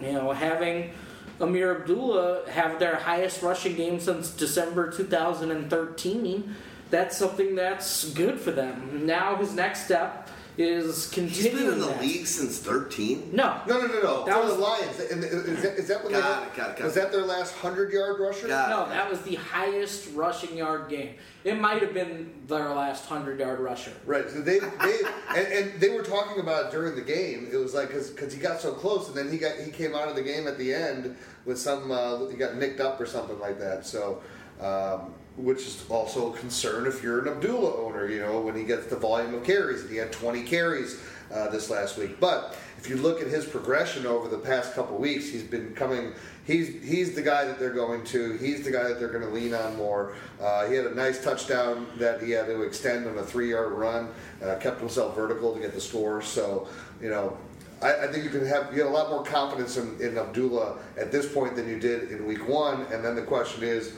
[0.01, 0.91] you know having
[1.39, 6.55] Ameer Abdullah have their highest rushing game since December 2013,
[6.89, 9.05] that's something that's good for them.
[9.05, 12.01] Now his next step is He's continuing been in the that.
[12.01, 13.29] league since 13.
[13.31, 14.25] No, No, no, no, no.
[14.25, 14.99] That For was- the Lions.
[15.11, 16.99] And is that, is that when Got they it, got it, got was it.
[16.99, 18.47] that their last hundred yard rusher?
[18.47, 18.75] Got it.
[18.75, 21.15] no, that was the highest rushing yard game.
[21.45, 23.93] It might have been their last hundred yard rusher.
[24.05, 24.29] Right.
[24.29, 24.99] So they they
[25.35, 27.47] and, and they were talking about it during the game.
[27.51, 30.09] It was like because he got so close, and then he got he came out
[30.09, 33.39] of the game at the end with some uh, he got nicked up or something
[33.39, 33.85] like that.
[33.85, 34.21] So.
[34.59, 35.13] Um,
[35.43, 38.87] which is also a concern if you're an Abdullah owner, you know, when he gets
[38.87, 39.81] the volume of carries.
[39.81, 41.01] And he had 20 carries
[41.33, 42.19] uh, this last week.
[42.19, 46.13] But if you look at his progression over the past couple weeks, he's been coming.
[46.45, 48.37] He's he's the guy that they're going to.
[48.37, 50.13] He's the guy that they're going to lean on more.
[50.41, 54.09] Uh, he had a nice touchdown that he had to extend on a three-yard run.
[54.43, 56.21] Uh, kept himself vertical to get the score.
[56.21, 56.67] So
[57.01, 57.37] you know.
[57.81, 60.79] I, I think you can have you get a lot more confidence in, in Abdullah
[60.97, 63.93] at this point than you did in week one, and then the question is,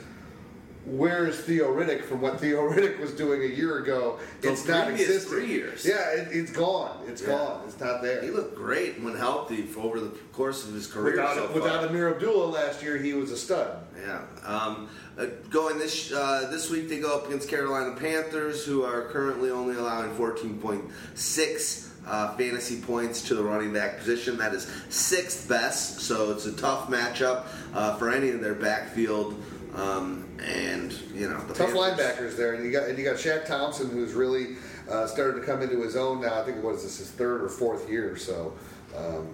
[0.84, 4.18] where is Theo Riddick from what Theo Riddick was doing a year ago?
[4.40, 5.30] The it's not existing.
[5.30, 5.84] three years.
[5.86, 6.98] Yeah, it, it's gone.
[7.06, 7.28] It's Yeah.
[7.28, 7.62] gone.
[7.66, 8.20] It's not there.
[8.22, 11.12] He looked great when healthy for over the course of his career.
[11.12, 13.76] Without, so without Ameer Abdullah last year, he was a stud.
[14.00, 14.22] Yeah.
[14.44, 19.02] Um, uh, going this uh, this week, they go up against Carolina Panthers, who are
[19.02, 24.38] currently only allowing 14.6 uh, fantasy points to the running back position.
[24.38, 29.40] That is sixth best, so it's a tough matchup uh, for any of their backfield.
[29.74, 33.16] Um, and you know, the Tough Panthers- linebackers there, and you got and you got
[33.16, 34.56] Shaq Thompson, who's really
[34.90, 36.40] uh, started to come into his own now.
[36.40, 38.52] I think it was this his third or fourth year, so
[38.96, 39.28] um,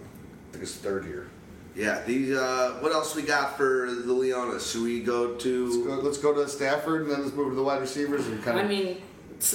[0.48, 1.29] I think it's third year.
[1.74, 2.03] Yeah.
[2.07, 4.70] The uh, what else we got for the Lions?
[4.70, 5.66] Should we go to?
[5.66, 8.42] Let's go, let's go to Stafford, and then let's move to the wide receivers and
[8.44, 8.64] kind of.
[8.64, 9.03] I mean,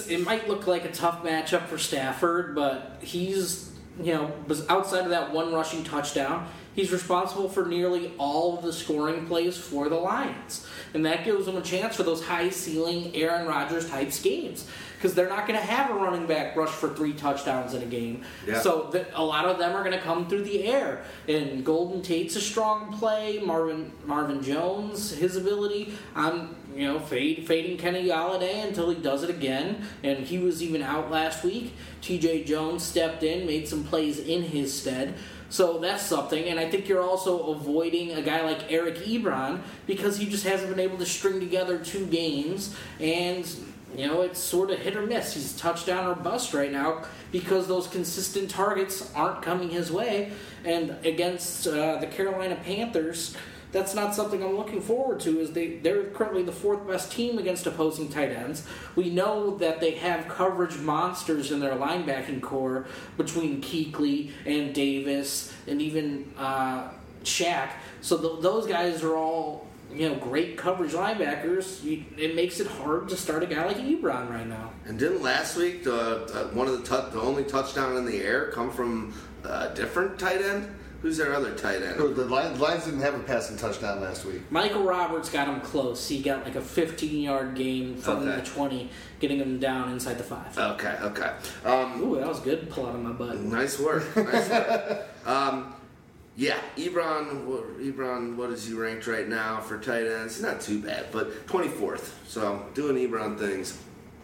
[0.08, 5.04] it might look like a tough matchup for Stafford, but he's, you know, was outside
[5.04, 9.90] of that one rushing touchdown, he's responsible for nearly all of the scoring plays for
[9.90, 10.66] the Lions.
[10.94, 14.68] And that gives him a chance for those high ceiling Aaron Rodgers types games.
[14.96, 17.86] Because they're not going to have a running back rush for three touchdowns in a
[17.86, 18.24] game.
[18.48, 18.62] Yeah.
[18.62, 21.04] So th- a lot of them are going to come through the air.
[21.28, 23.40] And Golden Tate's a strong play.
[23.40, 25.94] Marvin Marvin Jones, his ability.
[26.16, 29.86] I'm you know fade, fading Kenny Golladay until he does it again.
[30.04, 31.74] And he was even out last week.
[32.00, 32.46] T.J.
[32.46, 35.16] Jones stepped in, made some plays in his stead.
[35.54, 40.18] So that's something, and I think you're also avoiding a guy like Eric Ebron because
[40.18, 43.48] he just hasn't been able to string together two games, and
[43.96, 45.36] you know, it's sort of hit or miss.
[45.36, 50.32] He's touchdown or bust right now because those consistent targets aren't coming his way.
[50.66, 53.36] And against uh, the Carolina Panthers,
[53.74, 55.40] that's not something I'm looking forward to.
[55.40, 58.66] Is they they're currently the fourth best team against opposing tight ends.
[58.96, 62.86] We know that they have coverage monsters in their linebacking corps
[63.18, 66.90] between Kuechly and Davis and even uh,
[67.24, 67.72] Shaq.
[68.02, 72.68] So th- those guys are all you know, great coverage linebackers, you, it makes it
[72.68, 74.72] hard to start a guy like Ebron right now.
[74.86, 78.50] And didn't last week the one of the tou- the only touchdown in the air
[78.52, 80.74] come from a different tight end?
[81.04, 81.98] Who's their other tight end?
[82.00, 84.50] the Lions, Lions didn't have a passing touchdown last week.
[84.50, 86.08] Michael Roberts got him close.
[86.08, 88.38] He got like a 15 yard gain from Okay.
[88.38, 88.90] the 20,
[89.20, 90.58] getting him down inside the five.
[90.58, 91.34] Okay, okay.
[91.66, 92.70] Um, Ooh, that was good.
[92.70, 93.38] Pull out of my butt.
[93.38, 94.16] nice work.
[94.16, 95.02] Nice work.
[95.26, 95.76] um,
[96.38, 97.44] yeah, Ebron.
[97.44, 100.42] what- Ebron, what is he ranked right now for tight ends?
[100.42, 102.12] Not too bad, but 24th.
[102.30, 103.78] So doing Ebron things.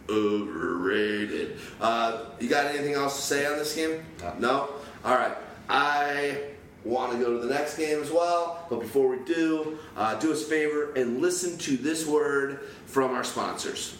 [0.09, 1.57] Overrated.
[1.81, 4.01] Uh, you got anything else to say on this game?
[4.39, 4.69] No.
[5.03, 5.35] All right.
[5.69, 6.41] I
[6.83, 10.31] want to go to the next game as well, but before we do, uh, do
[10.31, 13.97] us a favor and listen to this word from our sponsors.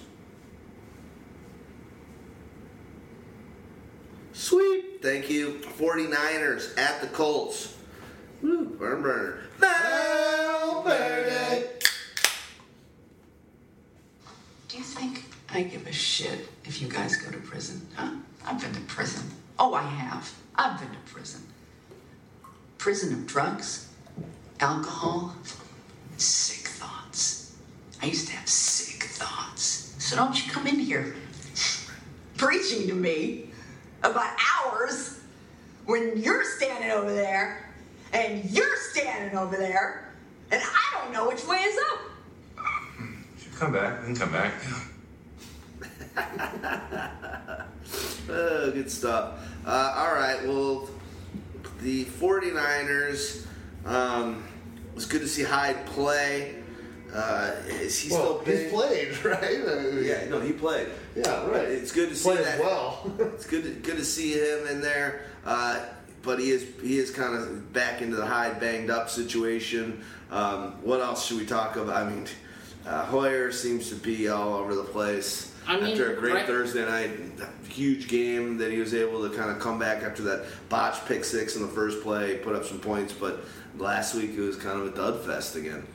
[4.34, 5.02] Sweet.
[5.02, 5.60] Thank you.
[5.78, 7.76] 49ers at the Colts.
[8.42, 9.42] Woo, burn burner.
[10.84, 11.68] Verde.
[14.70, 17.86] Do you think I give a shit if you guys go to prison?
[17.96, 18.12] Huh?
[18.46, 19.30] I've been to prison.
[19.58, 20.34] Oh, I have.
[20.56, 21.42] I've been to prison.
[22.80, 23.90] Prison of drugs,
[24.62, 25.36] alcohol,
[26.16, 27.56] sick thoughts.
[28.02, 29.94] I used to have sick thoughts.
[30.00, 31.14] So don't you come in here
[32.38, 33.50] preaching to me
[34.02, 35.20] about hours
[35.86, 37.70] when you're standing over there
[38.14, 40.14] and you're standing over there
[40.50, 42.00] and I don't know which way is up.
[43.44, 44.00] Should come back.
[44.00, 44.54] We can come back.
[48.32, 49.40] Oh, good stuff.
[49.66, 50.88] Uh, all right, well,
[51.82, 53.46] the 49ers,
[53.86, 54.44] um,
[54.90, 56.56] it was good to see Hyde play.
[57.14, 58.64] Uh, is he Well, still big?
[58.66, 59.68] he's played, right?
[59.68, 60.90] Uh, Yeah, no, he played.
[61.16, 61.68] Yeah, right.
[61.68, 62.60] It's good to see Played that.
[62.60, 63.12] well.
[63.20, 65.22] it's good, to, good to see him in there.
[65.46, 65.84] Uh,
[66.22, 70.04] but he is he is kind of back into the Hyde banged up situation.
[70.30, 71.96] Um, what else should we talk about?
[71.96, 72.26] I mean,
[72.86, 75.54] Uh, Hoyer seems to be all over the place.
[75.70, 77.12] I mean, after a great right- Thursday night,
[77.70, 81.24] huge game that he was able to kind of come back after that botched pick
[81.24, 83.46] six in the first play, put up some points, but
[83.78, 85.86] last week it was kind of a dud fest again.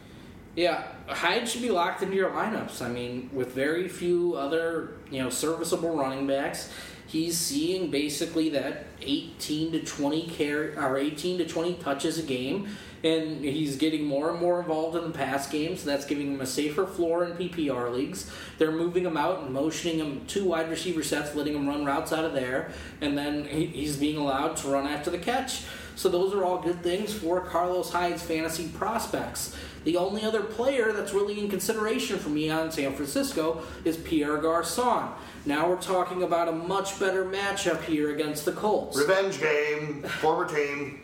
[0.54, 2.80] Yeah, Hyde should be locked into your lineups.
[2.80, 6.70] I mean, with very few other you know serviceable running backs,
[7.08, 12.68] he's seeing basically that 18 to 20 carry or 18 to 20 touches a game,
[13.04, 15.76] and he's getting more and more involved in the pass game.
[15.76, 18.30] So that's giving him a safer floor in PPR leagues.
[18.56, 22.12] They're moving him out and motioning him to wide receiver sets, letting him run routes
[22.12, 22.70] out of there,
[23.02, 25.64] and then he's being allowed to run after the catch.
[25.96, 29.54] So those are all good things for Carlos Hyde's fantasy prospects.
[29.84, 34.38] The only other player that's really in consideration for me on San Francisco is Pierre
[34.38, 35.12] Garcon.
[35.44, 38.96] Now we're talking about a much better matchup here against the Colts.
[38.96, 41.00] Revenge game, former team.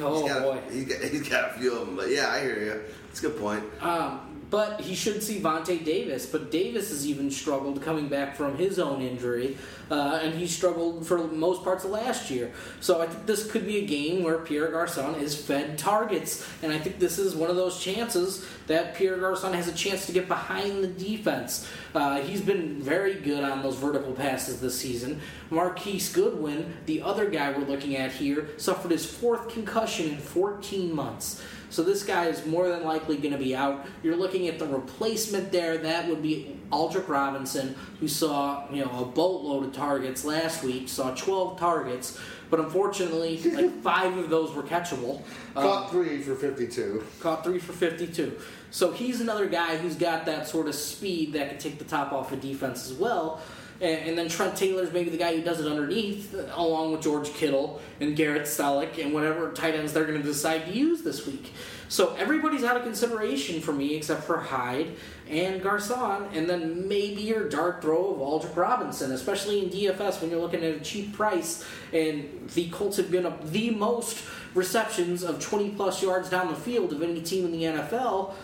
[0.00, 0.60] Oh he's got, boy.
[0.70, 2.80] He's got, he's got a few of them, but yeah, I hear you.
[3.10, 3.64] It's a good point.
[3.80, 6.26] Um, but he should see Vontae Davis.
[6.26, 9.56] But Davis has even struggled coming back from his own injury,
[9.90, 12.52] uh, and he struggled for most parts of last year.
[12.80, 16.72] So I think this could be a game where Pierre Garcon is fed targets, and
[16.72, 20.12] I think this is one of those chances that Pierre Garcon has a chance to
[20.12, 21.68] get behind the defense.
[21.94, 25.20] Uh, he's been very good on those vertical passes this season.
[25.50, 30.94] Marquise Goodwin, the other guy we're looking at here, suffered his fourth concussion in 14
[30.94, 31.42] months.
[31.70, 33.86] So this guy is more than likely going to be out.
[34.02, 35.76] You're looking at the replacement there.
[35.78, 40.88] That would be Aldrich Robinson, who saw you know a boatload of targets last week.
[40.88, 42.18] Saw 12 targets,
[42.50, 45.18] but unfortunately, like five of those were catchable.
[45.56, 47.04] Um, Caught three for 52.
[47.20, 48.38] caught three for 52.
[48.70, 52.12] So he's another guy who's got that sort of speed that can take the top
[52.12, 53.40] off of defense as well.
[53.80, 57.32] And, and then Trent Taylor's maybe the guy who does it underneath, along with George
[57.34, 61.26] Kittle and Garrett Celek and whatever tight ends they're going to decide to use this
[61.26, 61.52] week.
[61.88, 64.94] So everybody's out of consideration for me except for Hyde
[65.28, 70.30] and Garcon, and then maybe your dart throw of Aldrich Robinson, especially in DFS when
[70.30, 71.64] you're looking at a cheap price.
[71.92, 74.22] And the Colts have been up the most
[74.54, 78.34] receptions of 20 plus yards down the field of any team in the NFL.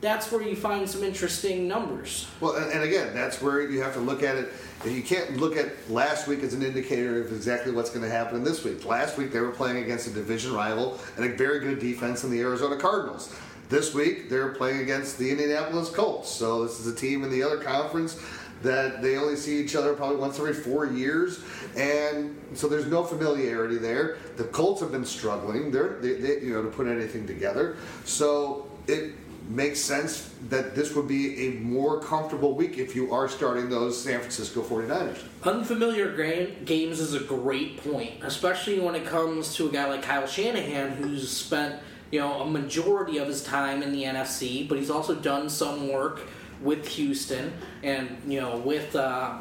[0.00, 2.28] That's where you find some interesting numbers.
[2.40, 4.52] Well, and, and again, that's where you have to look at it.
[4.84, 8.10] And you can't look at last week as an indicator of exactly what's going to
[8.10, 8.84] happen this week.
[8.84, 12.30] Last week they were playing against a division rival and a very good defense in
[12.30, 13.34] the Arizona Cardinals.
[13.68, 16.30] This week they're playing against the Indianapolis Colts.
[16.30, 18.20] So this is a team in the other conference
[18.62, 21.40] that they only see each other probably once every four years,
[21.76, 24.16] and so there's no familiarity there.
[24.36, 25.70] The Colts have been struggling.
[25.70, 27.76] They're they, they, you know to put anything together.
[28.04, 29.12] So it
[29.48, 34.00] makes sense that this would be a more comfortable week if you are starting those
[34.00, 35.18] San Francisco 49ers.
[35.42, 40.02] Unfamiliar gra- games is a great point, especially when it comes to a guy like
[40.02, 41.80] Kyle Shanahan, who's spent
[42.10, 45.88] you know a majority of his time in the NFC, but he's also done some
[45.88, 46.20] work
[46.62, 49.38] with Houston and you know with uh,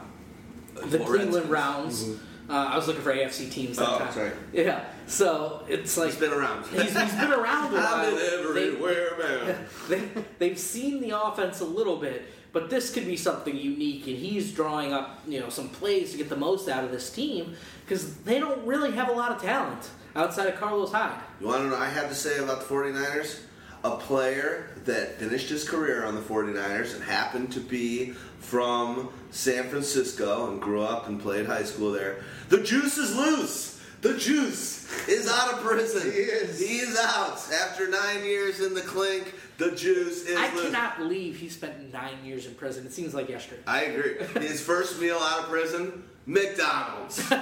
[0.76, 1.06] the Redskins.
[1.06, 2.10] Cleveland Browns.
[2.50, 3.76] Uh, I was looking for AFC teams.
[3.78, 4.14] That Oh, time.
[4.14, 4.32] sorry.
[4.54, 6.66] Yeah, so it's like He's been around.
[6.68, 8.12] he's, he's been around a while.
[8.12, 8.72] Been they,
[9.18, 9.66] man.
[9.90, 10.02] They,
[10.38, 14.52] they've seen the offense a little bit, but this could be something unique, and he's
[14.54, 17.56] drawing up you know some plays to get the most out of this team
[17.86, 21.22] because they don't really have a lot of talent outside of Carlos Hyde.
[21.40, 23.42] You want to know I had to say about the 49ers?
[23.84, 29.70] A player that finished his career on the 49ers and happened to be from San
[29.70, 32.24] Francisco and grew up and played high school there.
[32.50, 33.77] The juice is loose.
[34.02, 36.04] The juice is out of prison.
[36.12, 36.60] He is.
[36.60, 37.40] He is out.
[37.52, 40.66] After nine years in the clink, the juice is I loose.
[40.66, 42.86] cannot believe he spent nine years in prison.
[42.86, 43.62] It seems like yesterday.
[43.66, 44.18] I agree.
[44.48, 47.32] His first meal out of prison, McDonald's.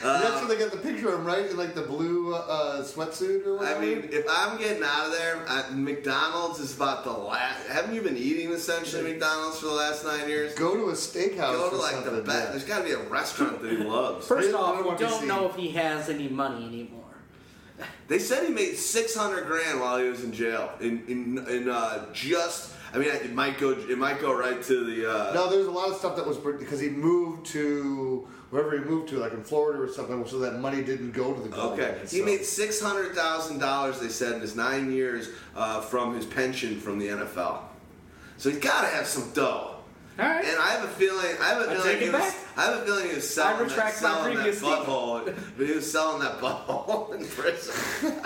[0.00, 1.50] And that's where they got the picture of him, right?
[1.50, 3.80] In like the blue uh, sweatsuit or whatever.
[3.80, 7.66] I mean, if I'm getting out of there, I, McDonald's is about the last.
[7.66, 10.54] Haven't you been eating essentially McDonald's for the last nine years?
[10.54, 11.52] go to a steakhouse.
[11.52, 12.44] Go or to like the best.
[12.44, 12.50] yeah.
[12.50, 14.24] There's got to be a restaurant that he loves.
[14.24, 17.07] First I off, we don't know if he has any money anymore.
[18.08, 20.72] They said he made six hundred grand while he was in jail.
[20.80, 22.74] In in, in uh, just.
[22.92, 23.72] I mean, it might go.
[23.72, 25.10] It might go right to the.
[25.10, 28.82] Uh, No, there's a lot of stuff that was because he moved to wherever he
[28.82, 31.80] moved to, like in Florida or something, so that money didn't go to the government.
[31.90, 34.00] Okay, he made six hundred thousand dollars.
[34.00, 37.60] They said in his nine years uh, from his pension from the NFL.
[38.38, 39.74] So he's got to have some dough.
[40.18, 40.44] All right.
[40.44, 41.36] And I have a feeling.
[41.40, 41.82] I have a I feeling.
[41.82, 42.36] take He it was, back.
[42.56, 44.86] I have a feeling he was selling, that, retract my selling that previous statement.
[44.86, 45.34] butthole.
[45.56, 47.74] But he was selling that butthole in prison.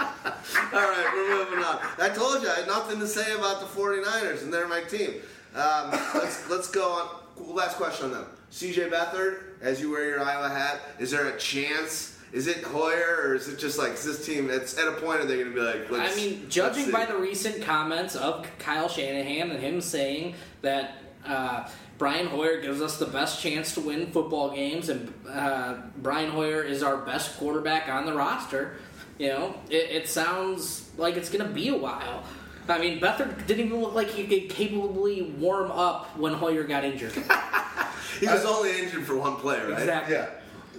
[0.73, 1.81] All right, we're moving on.
[2.01, 5.15] I told you I had nothing to say about the 49ers, and they're my team.
[5.55, 7.55] Um, let's let's go on.
[7.55, 8.27] Last question on them.
[8.51, 13.19] CJ Beathard, as you wear your Iowa hat, is there a chance Is it Hoyer
[13.25, 14.49] or is it just like is this team?
[14.49, 15.91] It's at a point are they going to be like?
[15.93, 20.95] I mean, judging by the recent comments of Kyle Shanahan and him saying that
[21.27, 21.69] uh,
[22.03, 26.61] Brian Hoyer gives us the best chance to win football games, and uh, Brian Hoyer
[26.61, 28.75] is our best quarterback on the roster,
[29.21, 32.25] you know, it, it sounds like it's going to be a while.
[32.69, 36.83] I mean, Beathard didn't even look like he could capably warm up when Hoyer got
[36.83, 37.13] injured.
[38.19, 39.79] he was only injured for one play, right?
[39.79, 40.17] Exactly.
[40.17, 40.31] Yeah,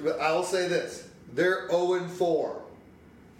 [0.03, 2.61] but I will say this: they're zero and four.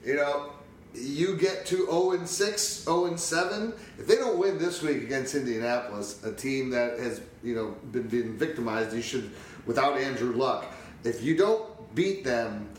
[0.06, 0.54] You know,
[0.94, 3.74] you get to zero and six, zero and seven.
[3.98, 8.08] If they don't win this week against Indianapolis, a team that has you know been
[8.08, 9.32] being victimized, you should
[9.66, 10.66] without Andrew Luck.
[11.04, 12.70] If you don't beat them,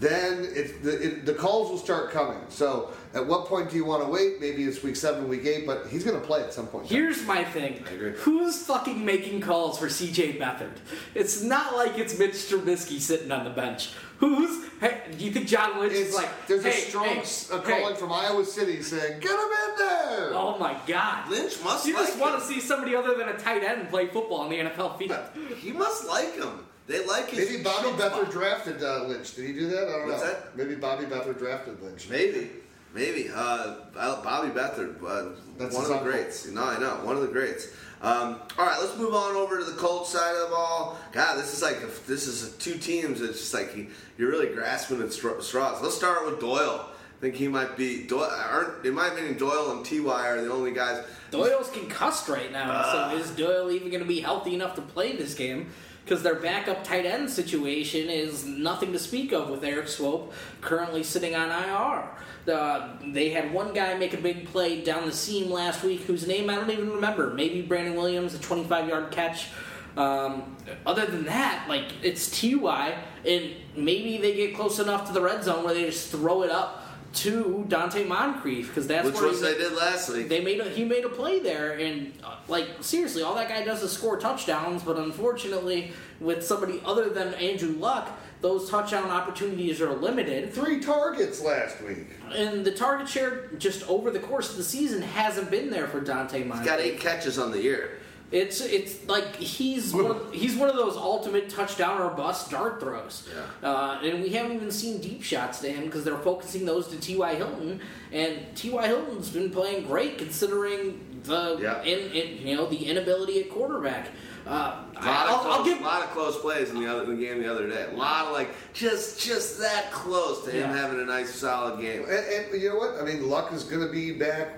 [0.00, 2.38] then it, the, it, the calls will start coming.
[2.48, 4.40] So, at what point do you want to wait?
[4.40, 6.86] Maybe it's week seven, week eight, but he's going to play at some point.
[6.86, 7.84] Here's my thing.
[7.86, 8.12] agree.
[8.12, 10.78] Who's fucking making calls for CJ Beathard?
[11.14, 13.90] It's not like it's Mitch Trubisky sitting on the bench.
[14.20, 14.66] Who's?
[14.80, 16.28] Hey, do you think John Lynch is like?
[16.46, 17.80] there's hey, a strong hey, s- a hey.
[17.80, 21.28] calling from Iowa City saying, "Get him in there." Oh my God!
[21.30, 21.86] Lynch must like.
[21.86, 24.50] You just like want to see somebody other than a tight end play football on
[24.50, 25.18] the NFL field.
[25.58, 26.66] He must like him.
[26.86, 27.48] They like his.
[27.50, 29.34] Maybe Bobby shit Beathard drafted uh, Lynch.
[29.34, 29.88] Did he do that?
[29.88, 30.28] I don't What's know.
[30.28, 30.56] that?
[30.56, 32.08] Maybe Bobby Beathard drafted Lynch.
[32.08, 32.50] Maybe,
[32.94, 33.30] maybe.
[33.34, 36.10] Uh, Bobby Beathard, uh, That's one of the uncle.
[36.10, 36.46] greats.
[36.48, 37.68] No, I know, one of the greats.
[38.02, 40.98] Um, all right, let's move on over to the Colts side of the ball.
[41.12, 43.20] God, this is like this is two teams.
[43.20, 43.76] It's just like
[44.16, 45.82] you're really grasping at straws.
[45.82, 46.86] Let's start with Doyle.
[46.88, 48.30] I think he might be Doyle.
[48.50, 51.04] Aren't, in my opinion, Doyle and Ty are the only guys.
[51.30, 55.14] Doyle's concussed right now, so is Doyle even going to be healthy enough to play
[55.14, 55.68] this game?
[56.02, 60.32] Because their backup tight end situation is nothing to speak of with Erik Swoope
[60.62, 62.08] currently sitting on IR.
[62.50, 66.26] Uh, they had one guy make a big play down the seam last week whose
[66.26, 67.32] name I don't even remember.
[67.32, 69.48] Maybe Brandon Williams, a 25 yard catch.
[69.96, 72.96] Um, other than that, like it's TY,
[73.26, 76.50] and maybe they get close enough to the red zone where they just throw it
[76.50, 80.28] up to Donte Moncrief because that's Which where was he- they did last week.
[80.28, 83.64] they made a, he made a play there, and uh, like seriously, all that guy
[83.64, 84.84] does is score touchdowns.
[84.84, 88.10] But unfortunately, with somebody other than Andrew Luck,
[88.40, 92.06] those touchdown opportunities are limited, Three targets last week.
[92.34, 96.00] and the target share just over the course of the season hasn't been there for
[96.00, 97.98] Donte He's got eight catches on the year.
[98.32, 102.78] It's it's like he's one of, he's one of those ultimate touchdown or bust dart
[102.78, 103.28] throws,
[103.62, 103.68] Yeah.
[103.68, 106.96] uh, and we haven't even seen deep shots to him because they're focusing those to
[107.00, 107.34] T.Y.
[107.34, 107.80] Hilton,
[108.12, 108.86] and T.Y.
[108.86, 111.82] Hilton's been playing great considering the Yeah.
[111.82, 114.10] in, in you know the inability at quarterback.
[114.50, 117.04] Uh, A lot, I'll, of close, I'll give lot of close plays in the other
[117.04, 117.86] in the game the other day.
[117.92, 120.76] A lot of like just just that close to him Yeah.
[120.76, 122.02] having a nice solid game.
[122.02, 122.10] And,
[122.52, 123.00] and you know what?
[123.00, 124.48] I mean, Luck is going to be back.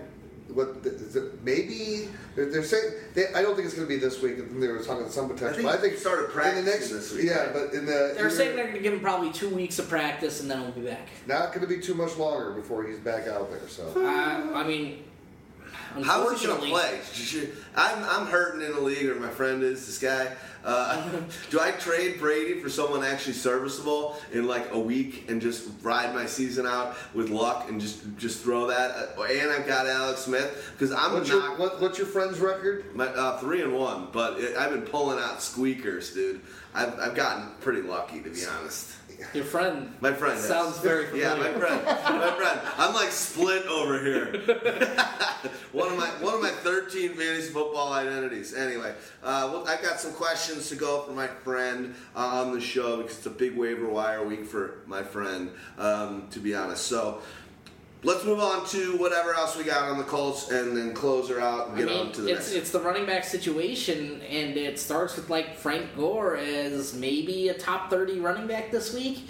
[0.48, 2.92] What is it, maybe they're, they're saying?
[3.14, 4.36] They, I don't think it's going to be this week.
[4.60, 5.66] They were talking some potential.
[5.66, 8.12] I think I think he started in the next, this week, Yeah, but in the
[8.16, 10.72] they're saying they're going to give him probably two weeks of practice and then he'll
[10.72, 11.08] be back.
[11.26, 13.66] not going to be too much longer before he's back out there.
[13.68, 15.04] So Uh, I mean,
[16.04, 17.48] How is he gonna unfortunately, play?
[17.76, 20.32] I'm I'm hurting in the league, or my friend is this guy.
[20.64, 21.20] Uh,
[21.50, 26.14] do I trade Brady for someone actually serviceable in like a week and just ride
[26.14, 28.90] my season out with luck and just just throw that?
[29.18, 32.38] Uh, And I've got Alex Smith because I'm what's not your what, what's your friend's
[32.38, 32.84] record?
[32.94, 36.40] my, uh, three and one, but it, I've been pulling out squeakers, dude.
[36.74, 38.88] I've, I've gotten pretty lucky to be honest.
[39.34, 41.28] Your friend My friend sounds very familiar.
[41.28, 42.60] Yeah, my friend, my friend.
[42.78, 44.26] I'm like split over here.
[45.72, 48.54] one of my one of my 13 fantasy football identities.
[48.54, 52.60] Anyway, uh, well, I've got some questions to go for my friend uh, on the
[52.60, 55.50] show because it's a big waiver wire week for my friend.
[55.78, 57.20] Um, to be honest, so.
[58.04, 61.40] Let's move on to whatever else we got on the Colts, and then close her
[61.40, 62.52] out and I get mean, on to the it's next.
[62.52, 67.54] it's the running back situation, and it starts with like Frank Gore as maybe a
[67.54, 69.24] top thirty running back this week.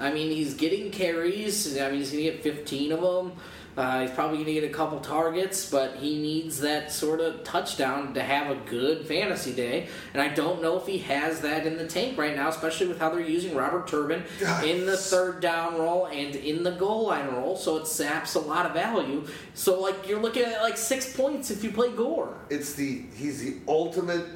[0.00, 1.78] I mean, he's getting carries.
[1.78, 3.32] I mean, he's gonna get fifteen of them.
[3.78, 8.12] Uh, he's probably gonna get a couple targets, but he needs that sort of touchdown
[8.12, 9.86] to have a good fantasy day.
[10.12, 12.98] And I don't know if he has that in the tank right now, especially with
[12.98, 14.24] how they're using Robert Turbin
[14.64, 17.54] in the third down role and in the goal line role.
[17.54, 19.24] So it saps a lot of value.
[19.54, 22.36] So like you're looking at like six points if you play Gore.
[22.50, 24.26] It's the he's the ultimate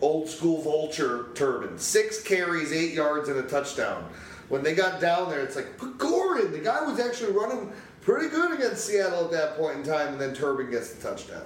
[0.00, 1.76] old school vulture Turbin.
[1.76, 4.08] Six carries, eight yards, and a touchdown.
[4.48, 6.52] When they got down there, it's like put Gordon.
[6.52, 7.72] The guy was actually running
[8.06, 11.42] pretty good against Seattle at that point in time, and then Turbin gets the touchdown.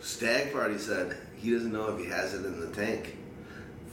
[0.00, 3.16] Stag Party said he doesn't know if he has it in the tank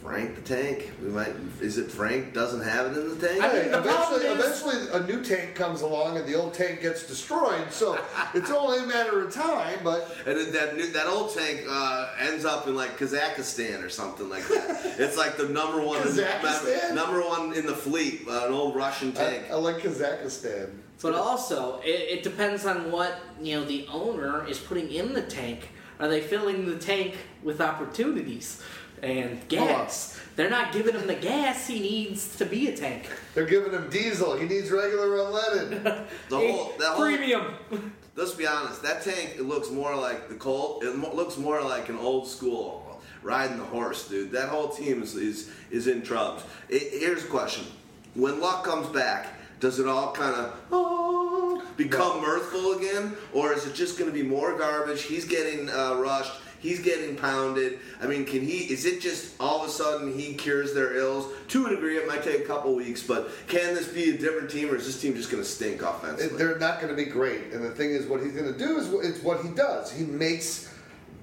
[0.01, 0.91] Frank the Tank.
[1.01, 1.33] We might.
[1.59, 3.43] Is it Frank doesn't have it in the tank?
[3.43, 6.81] I mean, the eventually, is- eventually, a new tank comes along and the old tank
[6.81, 7.71] gets destroyed.
[7.71, 7.99] So
[8.33, 9.79] it's only a matter of time.
[9.83, 13.89] But And then that new, that old tank uh, ends up in like Kazakhstan or
[13.89, 14.95] something like that.
[14.97, 16.95] it's like the number one Kazakhstan?
[16.95, 19.45] number one in the fleet, uh, an old Russian tank.
[19.49, 20.71] I, I like Kazakhstan.
[21.01, 25.21] But also, it, it depends on what you know the owner is putting in the
[25.21, 25.69] tank.
[25.99, 28.63] Are they filling the tank with opportunities
[29.01, 30.19] and gas?
[30.35, 33.09] They're not giving him the gas he needs to be a tank.
[33.33, 34.37] They're giving him diesel.
[34.37, 35.83] He needs regular unleaded.
[36.29, 37.55] the whole that whole premium.
[38.15, 38.81] Let's be honest.
[38.83, 40.83] That tank it looks more like the Colt.
[40.83, 44.31] It mo- looks more like an old school riding the horse, dude.
[44.31, 46.41] That whole team is is, is in trouble.
[46.69, 47.65] It, here's a question:
[48.15, 49.27] When Luck comes back,
[49.59, 54.13] does it all kind of oh, become mirthful again, or is it just going to
[54.13, 55.03] be more garbage?
[55.03, 56.33] He's getting uh, rushed.
[56.61, 57.79] He's getting pounded.
[57.99, 58.71] I mean, can he?
[58.71, 61.25] Is it just all of a sudden he cures their ills?
[61.49, 64.49] To a degree, it might take a couple weeks, but can this be a different
[64.51, 66.37] team, or is this team just going to stink offensively?
[66.37, 67.51] They're not going to be great.
[67.51, 69.91] And the thing is, what he's going to do is it's what he does.
[69.91, 70.71] He makes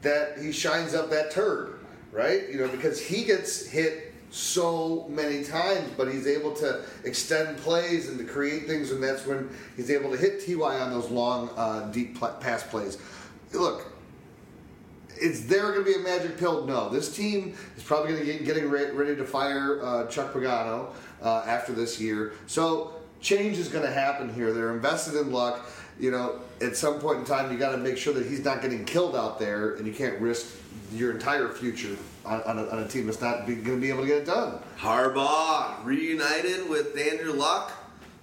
[0.03, 1.79] that he shines up that turd,
[2.13, 2.49] right?
[2.51, 8.09] You know, because he gets hit so many times, but he's able to extend plays
[8.09, 11.51] and to create things, and that's when he's able to hit Ty on those long,
[11.57, 12.99] uh, deep pl- pass plays.
[13.53, 13.91] Look,
[15.21, 16.67] is there going to be a magic pill?
[16.67, 16.89] No.
[16.89, 20.93] This team is probably going to get getting ready to fire uh, Chuck Pagano
[21.23, 22.33] uh, after this year.
[22.47, 24.53] So change is going to happen here.
[24.53, 25.69] They're invested in luck.
[25.99, 28.63] You know, at some point in time, you got to make sure that he's not
[28.63, 30.55] getting killed out there, and you can't risk
[30.93, 34.03] your entire future on, on, a, on a team that's not going to be able
[34.03, 34.61] to get it done.
[34.79, 37.73] Harbaugh reunited with Andrew Luck,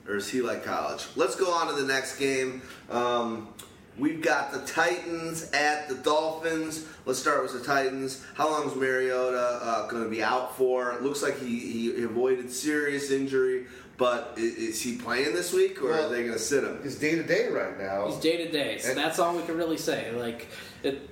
[0.08, 1.06] or is he like college?
[1.18, 2.62] Let's go on to the next game.
[2.90, 3.50] Um,
[3.98, 6.86] we've got the Titans at the Dolphins.
[7.06, 8.24] Let's start with the Titans.
[8.36, 10.92] How long is Mariota uh, going to be out for?
[10.94, 11.60] It looks like he,
[11.92, 13.68] he avoided serious injury,
[13.98, 16.80] but is, is he playing this week, or Well, are they going to sit him?
[16.84, 18.08] It's day to day right now.
[18.08, 20.12] He's day to day, so And- that's all we can really say.
[20.12, 20.48] Like,
[20.84, 21.10] it,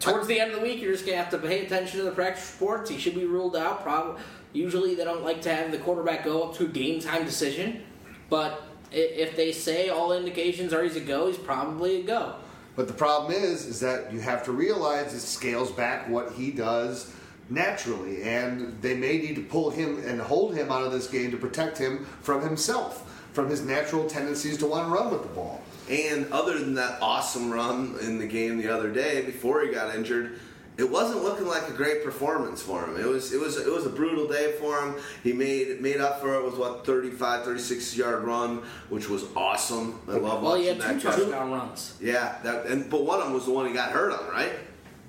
[0.00, 2.10] towards the end of the week, you're just gonna have to pay attention to the
[2.12, 2.88] practice reports.
[2.90, 3.82] He should be ruled out.
[3.82, 7.24] Probably, usually they don't like to have the quarterback go up to a game time
[7.26, 7.82] decision,
[8.30, 12.36] but i- if they say all indications are he's a go, he's probably a go.
[12.74, 16.50] But the problem is, is that you have to realize it scales back what he
[16.50, 17.12] does
[17.48, 21.30] naturally, and they may need to pull him and hold him out of this game
[21.30, 25.28] to protect him from himself, from his natural tendencies to want to run with the
[25.28, 25.62] ball.
[25.88, 29.94] And other than that awesome run in the game the other day before he got
[29.94, 30.40] injured,
[30.78, 32.96] it wasn't looking like a great performance for him.
[33.00, 34.96] It was it was it was a brutal day for him.
[35.22, 38.58] He made made up for it with what 35 36 yard run,
[38.90, 40.00] which was awesome.
[40.08, 41.96] I love Well, he watching had two that touchdown runs.
[42.00, 44.52] Yeah, that and but one of them was the one he got hurt on, right?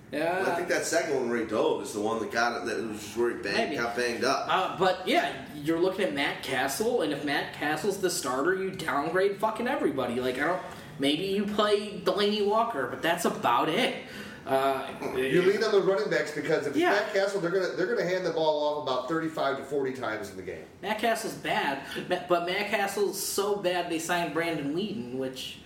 [0.10, 2.66] Yeah, I think that second one where he dove is the one that got it.
[2.68, 3.76] That was just where he banged, Maybe.
[3.76, 4.48] got banged up.
[4.50, 8.72] Uh, but yeah, you're looking at Matt Cassel, and if Matt Cassel's the starter, you
[8.72, 10.22] downgrade fucking everybody.
[10.22, 10.62] Like I don't.
[11.00, 13.96] Maybe you play Delanie Walker, but that's about it.
[14.48, 16.92] Uh, You lean on the running backs because if it's Yeah.
[16.92, 19.94] Matt Cassel, they're gonna they're gonna hand the ball off about thirty five to forty
[19.94, 20.64] times in the game.
[20.82, 25.60] Matt Cassel's bad, but Matt Cassel's so bad they signed Brandon Weeden, which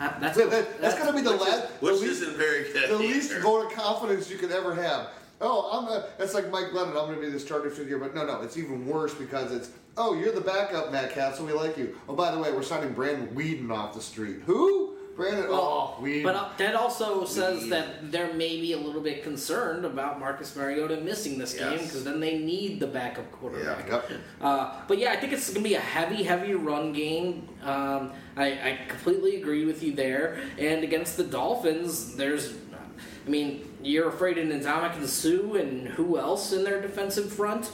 [0.00, 2.36] uh, that's That- that- that's gonna be the which is- last, the which least, isn't
[2.36, 2.90] very good.
[2.90, 3.40] the least either.
[3.40, 5.08] vote of confidence you could ever have.
[5.42, 6.90] Oh, I'm a, that's like Mike Lennon.
[6.90, 9.14] I'm going to be the starter for the year, but no, no, it's even worse
[9.14, 11.46] because it's oh, you're the backup, Matt Cassel.
[11.46, 11.96] We like you.
[12.10, 14.40] Oh, by the way, we're signing Brandon Weeden off the street.
[14.44, 14.96] Who?
[15.20, 15.46] Brandon.
[15.50, 16.22] oh, Weeden.
[16.22, 20.96] But uh, that also says that they're maybe a little bit concerned about Marcus Mariota
[21.00, 23.86] missing this game because then they need the backup quarterback.
[23.86, 23.94] Yeah.
[23.94, 24.10] Yep.
[24.40, 27.48] Uh, but yeah, I think it's going to be a heavy, heavy run game.
[27.62, 30.40] Um, I, I completely agree with you there.
[30.58, 32.54] And against the Dolphins, there's,
[33.26, 37.70] I mean, you're afraid of Ndamukong Suh and who else in their defensive front,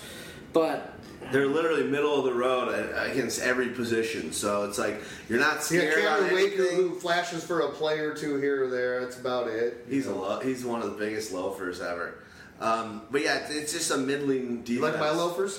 [0.52, 0.95] but
[1.32, 5.60] They're literally middle of the road against every position, so it's like you're not Yeah,
[5.60, 5.94] scared.
[6.06, 6.76] on Cameron Waker anything.
[6.76, 9.00] who flashes for a play or two here or there.
[9.04, 9.84] That's about it.
[9.88, 12.22] He's a lo- he's one of the biggest loafers ever.
[12.60, 14.68] Um, but yeah, it's- it's just a middling defense.
[14.70, 15.58] You like my loafers?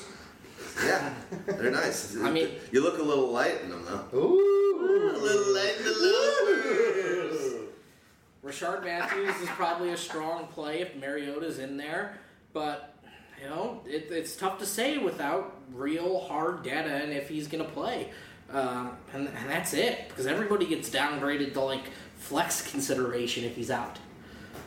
[0.86, 1.14] Yeah,
[1.48, 2.16] they're nice.
[2.22, 4.18] I mean- you look a little light in them though.
[4.18, 5.12] Ooh.
[5.16, 7.54] A little light in the loafers.
[8.44, 12.18] Rishard Matthews is probably a strong play if Mariota's in there,
[12.54, 12.96] but
[13.42, 17.64] you know it, it's tough to say without real hard data and if he's going
[17.64, 18.10] to play,
[18.52, 21.84] um, and, and that's it because everybody gets downgraded to like
[22.16, 24.00] flex consideration if he's out,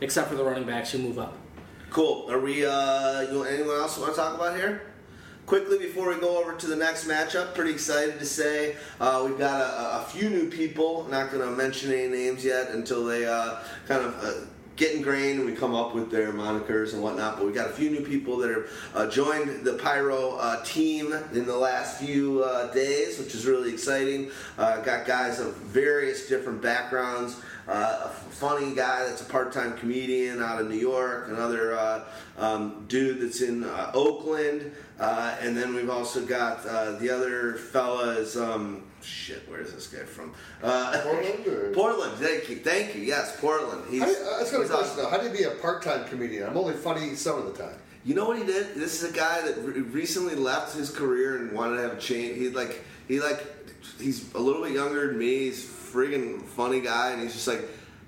[0.01, 1.37] except for the running backs who move up.
[1.89, 2.31] Cool.
[2.31, 2.65] Are we?
[2.65, 4.83] Uh, you, anyone else want to talk about here?
[5.45, 9.37] Quickly before we go over to the next matchup, pretty excited to say uh, we've
[9.37, 11.05] got a, a few new people.
[11.09, 14.45] Not going to mention any names yet until they uh, kind of uh,
[14.81, 17.37] get ingrained and we come up with their monikers and whatnot.
[17.37, 21.13] But we got a few new people that have uh, joined the Pyro uh, team
[21.33, 24.31] in the last few uh, days, which is really exciting.
[24.57, 27.39] Uh, got guys of various different backgrounds.
[27.67, 31.27] Uh, a funny guy that's a part-time comedian out of New York.
[31.29, 32.03] Another uh,
[32.39, 33.63] um, dude that's in
[33.93, 39.49] Oakland, and then we've also got the other fella is um, shit.
[39.49, 40.33] Where is this guy from?
[40.63, 42.13] Uh, Portland, or- Portland.
[42.13, 42.57] Thank you.
[42.57, 43.01] Thank you.
[43.01, 43.83] Yes, Portland.
[43.89, 45.09] He's, How do you, uh, that's got a question though.
[45.09, 46.47] How do you be a part-time comedian?
[46.47, 47.75] I'm only funny some of the time.
[48.03, 48.73] You know what he did?
[48.75, 51.99] This is a guy that re- recently left his career and wanted to have a
[51.99, 52.37] change.
[52.37, 53.45] He like he like
[53.99, 55.39] he's a little bit younger than me.
[55.45, 57.61] He's a friggin' funny guy, and he's just like,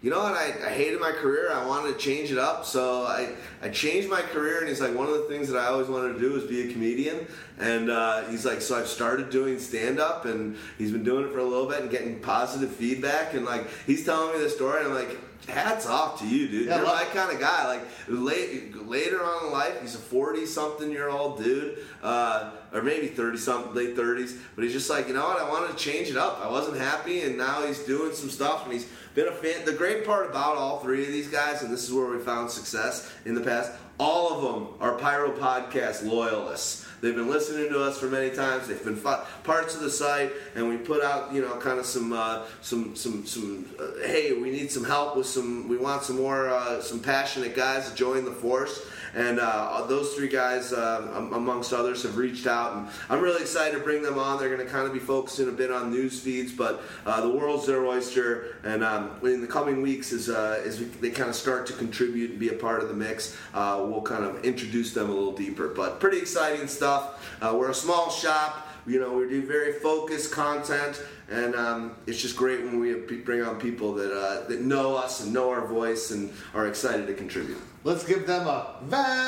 [0.03, 0.33] you know what?
[0.33, 1.49] I, I hated my career.
[1.51, 3.29] I wanted to change it up, so I
[3.61, 4.59] I changed my career.
[4.59, 6.69] And he's like, one of the things that I always wanted to do is be
[6.69, 7.25] a comedian.
[7.57, 11.31] And uh, he's like, so I've started doing stand up, and he's been doing it
[11.31, 13.33] for a little bit and getting positive feedback.
[13.33, 15.17] And like he's telling me the story, and I'm like.
[15.45, 16.67] Hats off to you, dude.
[16.67, 17.67] Yeah, You're my kind of guy.
[17.67, 23.07] Like late, later on in life, he's a forty-something year old dude, uh, or maybe
[23.07, 24.37] thirty-something, late thirties.
[24.55, 25.41] But he's just like, you know what?
[25.41, 26.39] I wanted to change it up.
[26.41, 29.66] I wasn't happy, and now he's doing some stuff, and he's been a fan.
[29.66, 32.49] The great part about all three of these guys, and this is where we found
[32.49, 33.72] success in the past.
[33.99, 36.82] All of them are Pyro Podcast loyalists.
[37.03, 38.69] They've been listening to us for many times.
[38.69, 42.13] They've been parts of the site, and we put out, you know, kind of some,
[42.13, 43.65] uh, some, some, some.
[43.77, 45.67] Uh, hey, we need some help with some.
[45.67, 48.87] We want some more, uh, some passionate guys to join the force.
[49.15, 53.77] And uh, those three guys, uh, amongst others, have reached out, and I'm really excited
[53.77, 54.39] to bring them on.
[54.39, 57.29] They're going to kind of be focusing a bit on news feeds, but uh, the
[57.29, 58.55] world's their oyster.
[58.63, 61.73] And um, in the coming weeks, as uh, as we, they kind of start to
[61.73, 65.13] contribute and be a part of the mix, uh, we'll kind of introduce them a
[65.13, 65.67] little deeper.
[65.67, 66.92] But pretty exciting stuff.
[67.41, 68.67] Uh, we're a small shop.
[68.85, 73.41] You know, we do very focused content, and um, it's just great when we bring
[73.41, 77.13] on people that uh, that know us and know our voice and are excited to
[77.13, 77.61] contribute.
[77.85, 79.23] Let's give them a Valverde.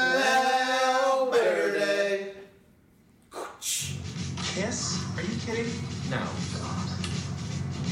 [4.56, 5.00] Kiss?
[5.18, 5.72] Are you kidding?
[6.10, 6.22] No.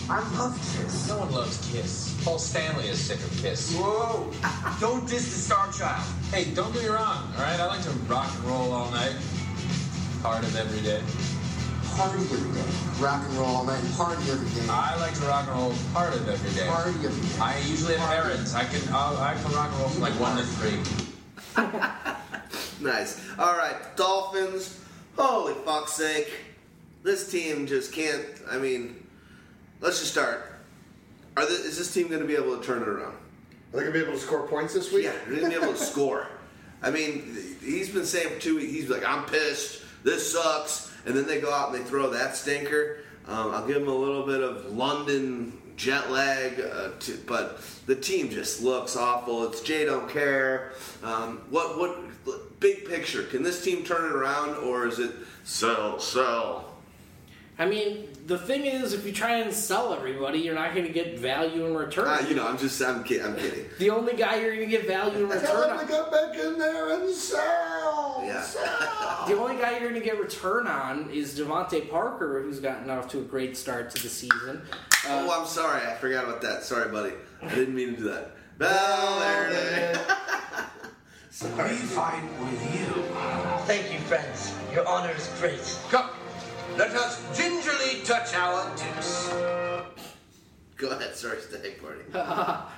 [0.09, 1.07] I love Kiss.
[1.07, 2.21] No one loves Kiss.
[2.23, 3.73] Paul Stanley is sick of Kiss.
[3.75, 4.31] Whoa!
[4.79, 6.03] Don't diss the star child.
[6.31, 7.59] Hey, don't get me wrong, all right?
[7.59, 9.15] I like to rock and roll all night.
[10.23, 11.01] Part of every day.
[11.95, 13.03] Party every day.
[13.03, 13.83] Rock and roll all night.
[13.95, 14.67] Party every day.
[14.69, 16.65] I like to rock and roll part of every day.
[16.67, 17.39] Party every day.
[17.39, 18.55] I usually have errands.
[18.55, 20.79] I can I'll, I can rock and roll from like one to three.
[22.83, 23.21] Nice.
[23.39, 24.79] All right, Dolphins.
[25.15, 26.31] Holy fuck's sake,
[27.03, 28.25] this team just can't.
[28.49, 29.05] I mean,
[29.79, 30.43] let's just start.
[31.37, 33.13] Are the, is this team going to be able to turn it around?
[33.13, 35.05] Are they gonna be able to score points this week?
[35.05, 36.27] Yeah, they're going to be able to score.
[36.81, 38.73] I mean, he's been saying for two weeks.
[38.73, 39.82] He's like, I'm pissed.
[40.03, 40.91] This sucks.
[41.05, 42.99] And then they go out and they throw that stinker.
[43.27, 47.95] Um, I'll give them a little bit of London jet lag, uh, to, but the
[47.95, 49.47] team just looks awful.
[49.47, 50.73] It's Jay don't care.
[51.03, 53.23] Um, what what big picture?
[53.23, 55.11] Can this team turn it around, or is it
[55.43, 56.72] sell sell?
[57.63, 60.91] I mean, the thing is, if you try and sell everybody, you're not going to
[60.91, 62.09] get value in return.
[62.09, 63.25] Uh, you know, I'm just I'm kidding.
[63.25, 63.67] I'm kidding.
[63.79, 65.45] the only guy you're going to get value in return.
[65.45, 68.21] Tell return them to on, go back in there and sell.
[68.25, 68.41] Yeah.
[68.41, 69.27] Sell.
[69.29, 73.07] the only guy you're going to get return on is DeVante Parker, who's gotten off
[73.11, 74.61] to a great start to the season.
[75.07, 75.87] Uh, oh, I'm sorry.
[75.87, 76.63] I forgot about that.
[76.63, 77.13] Sorry, buddy.
[77.41, 78.31] I didn't mean to do that.
[78.57, 79.99] Valverde.
[81.41, 83.03] We fight with you.
[83.65, 84.53] Thank you, friends.
[84.73, 85.79] Your honor is great.
[85.89, 86.09] Come,
[86.77, 89.29] let us gingerly touch our tips.
[90.77, 91.15] Go ahead.
[91.15, 92.01] Sorry, stag party.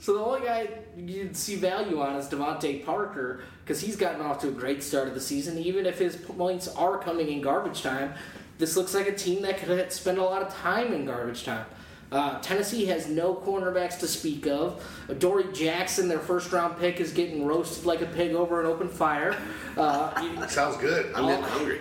[0.00, 0.68] So the only guy
[0.98, 5.08] you'd see value on is DeVante Parker because he's gotten off to a great start
[5.08, 5.56] of the season.
[5.56, 8.12] Even if his points are coming in garbage time,
[8.58, 11.64] this looks like a team that could spend a lot of time in garbage time.
[12.12, 14.84] Uh, Tennessee has no cornerbacks to speak of.
[15.20, 18.88] Dory Jackson, their first round pick, is getting roasted like a pig over an open
[18.90, 19.34] fire.
[19.74, 21.14] Uh, you- Sounds good.
[21.14, 21.80] I'm getting hungry.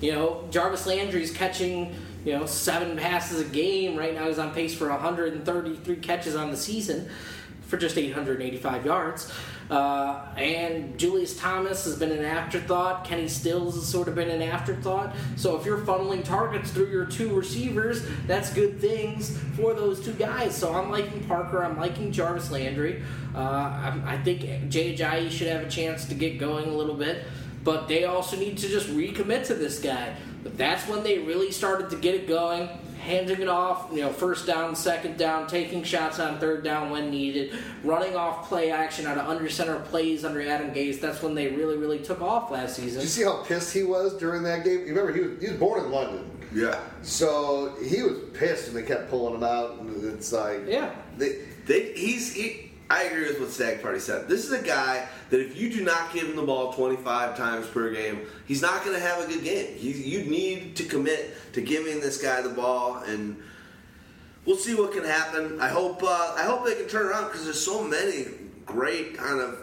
[0.00, 1.94] You know, Jarvis Landry's catching,
[2.24, 3.96] you know, seven passes a game.
[3.96, 7.08] Right now he's on pace for 133 catches on the season
[7.62, 9.32] for just 885 yards.
[9.68, 13.04] Uh, and Julius Thomas has been an afterthought.
[13.04, 15.14] Kenny Stills has sort of been an afterthought.
[15.34, 20.12] So if you're funneling targets through your two receivers, that's good things for those two
[20.12, 20.56] guys.
[20.56, 21.64] So I'm liking Parker.
[21.64, 23.02] I'm liking Jarvis Landry.
[23.34, 26.94] Uh, I'm, I think Jay Ajayi should have a chance to get going a little
[26.94, 27.24] bit.
[27.66, 30.14] But they also need to just recommit to this guy.
[30.44, 32.68] But that's when they really started to get it going,
[33.00, 37.10] handing it off, you know, first down, second down, taking shots on third down when
[37.10, 37.52] needed,
[37.82, 41.00] running off play action out of under center plays under Adam Gase.
[41.00, 43.00] That's when they really, really took off last season.
[43.00, 44.80] Did you see how pissed he was during that game?
[44.86, 46.78] You remember he was he was born in London, Yeah.
[47.02, 49.80] so he was pissed, and they kept pulling him out.
[49.80, 50.94] And it's like, Yeah.
[51.18, 54.28] They, they, he's he, I agree with what Stag Party said.
[54.28, 57.66] This is a guy that if you do not give him the ball 25 times
[57.66, 59.76] per game, he's not going to have a good game.
[59.80, 63.36] You need to commit to giving this guy the ball, and
[64.44, 65.60] we'll see what can happen.
[65.60, 68.26] I hope uh, I hope they can turn around because there's so many
[68.64, 69.58] great kind of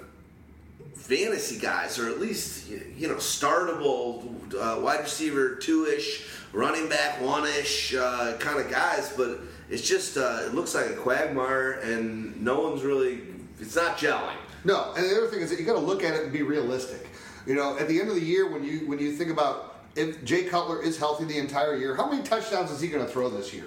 [0.95, 7.21] fantasy guys, or at least you know startable uh, wide receiver two ish, running back
[7.21, 9.39] one ish uh, kind of guys, but
[9.69, 13.21] it's just uh, it looks like a quagmire, and no one's really.
[13.59, 14.35] It's not gelling.
[14.65, 16.41] No, and the other thing is that you got to look at it and be
[16.41, 17.07] realistic.
[17.45, 20.23] You know, at the end of the year, when you when you think about if
[20.23, 23.29] Jay Cutler is healthy the entire year, how many touchdowns is he going to throw
[23.29, 23.65] this year?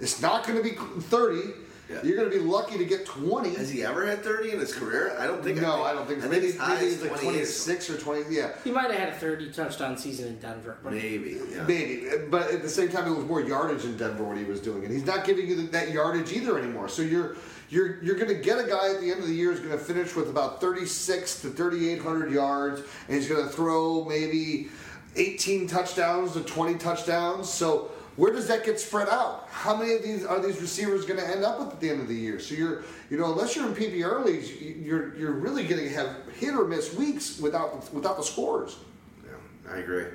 [0.00, 1.52] It's not going to be thirty.
[1.88, 2.02] Yeah.
[2.02, 3.54] You're going to be lucky to get twenty.
[3.54, 5.16] Has he ever had 30 in his career?
[5.18, 5.60] I don't think.
[5.60, 6.18] no, I don't think.
[6.18, 6.28] I so.
[6.28, 7.32] think maybe his high maybe he's like 28.
[7.32, 8.34] 26 or 20.
[8.34, 10.76] Yeah, He might have had a 30 touchdown season in Denver.
[10.82, 11.40] But Maybe.
[11.50, 11.62] Yeah.
[11.64, 12.06] maybe.
[12.30, 14.84] But at the same time, it was more yardage in Denver what he was doing,
[14.84, 16.88] and he's not giving you that yardage either anymore.
[16.88, 17.36] So you're
[17.70, 19.72] you're you're going to get a guy at the end of the year who's going
[19.72, 24.68] to finish with about 36 to 3,800 yards, and he's going to throw maybe
[25.16, 27.48] 18 touchdowns to 20 touchdowns.
[27.50, 29.46] So where does that get spread out?
[29.50, 32.00] How many of these are these receivers going to end up with at the end
[32.02, 32.40] of the year?
[32.40, 35.88] So you're, you know, unless you're in PPR leagues, you- you're you're really going to
[35.90, 38.76] have hit or miss weeks without without the scores.
[39.24, 40.06] Yeah, I agree.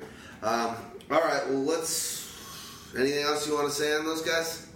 [0.44, 0.76] Um,
[1.10, 1.48] all right.
[1.50, 2.22] Well, let's.
[2.98, 4.68] Anything else you want to say on those guys?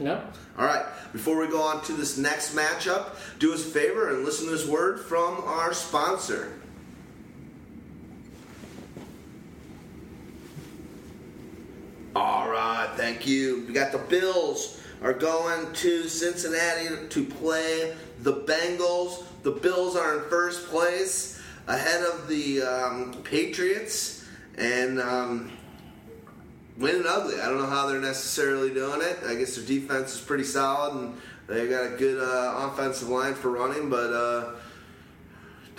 [0.00, 0.20] no?
[0.58, 0.84] All right.
[1.12, 4.50] Before we go on to this next matchup, do us a favor and listen to
[4.52, 6.52] this word from our sponsor.
[12.18, 13.64] All right, thank you.
[13.68, 19.22] We got the Bills are going to Cincinnati to play the Bengals.
[19.44, 25.52] The Bills are in first place ahead of the um, Patriots and um,
[26.76, 27.40] winning ugly.
[27.40, 29.20] I don't know how they're necessarily doing it.
[29.24, 31.16] I guess their defense is pretty solid and
[31.46, 34.54] they've got a good uh, offensive line for running, but uh,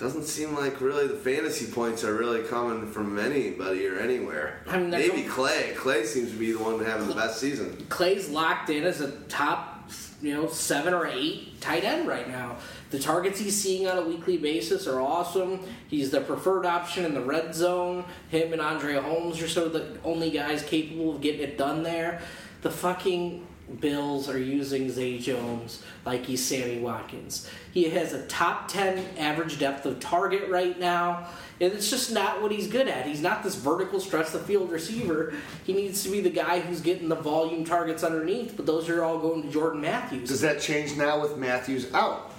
[0.00, 4.60] doesn't seem like really the fantasy points are really coming from anybody or anywhere.
[4.66, 5.74] I mean, Maybe Clay.
[5.76, 7.86] Clay seems to be the one having the best season.
[7.90, 9.90] Clay's locked in as a top,
[10.22, 12.56] you know, seven or eight tight end right now.
[12.90, 15.60] The targets he's seeing on a weekly basis are awesome.
[15.88, 18.04] He's the preferred option in the red zone.
[18.30, 21.82] Him and Andre Holmes are sort of the only guys capable of getting it done
[21.82, 22.22] there.
[22.62, 23.46] The fucking
[23.78, 27.48] Bills are using Zay Jones like he's Sammy Watkins.
[27.72, 31.28] He has a top 10 average depth of target right now,
[31.60, 33.06] and it's just not what he's good at.
[33.06, 35.34] He's not this vertical stretch the field receiver.
[35.64, 39.04] He needs to be the guy who's getting the volume targets underneath, but those are
[39.04, 40.28] all going to Jordan Matthews.
[40.28, 42.32] Does that change now with Matthews out?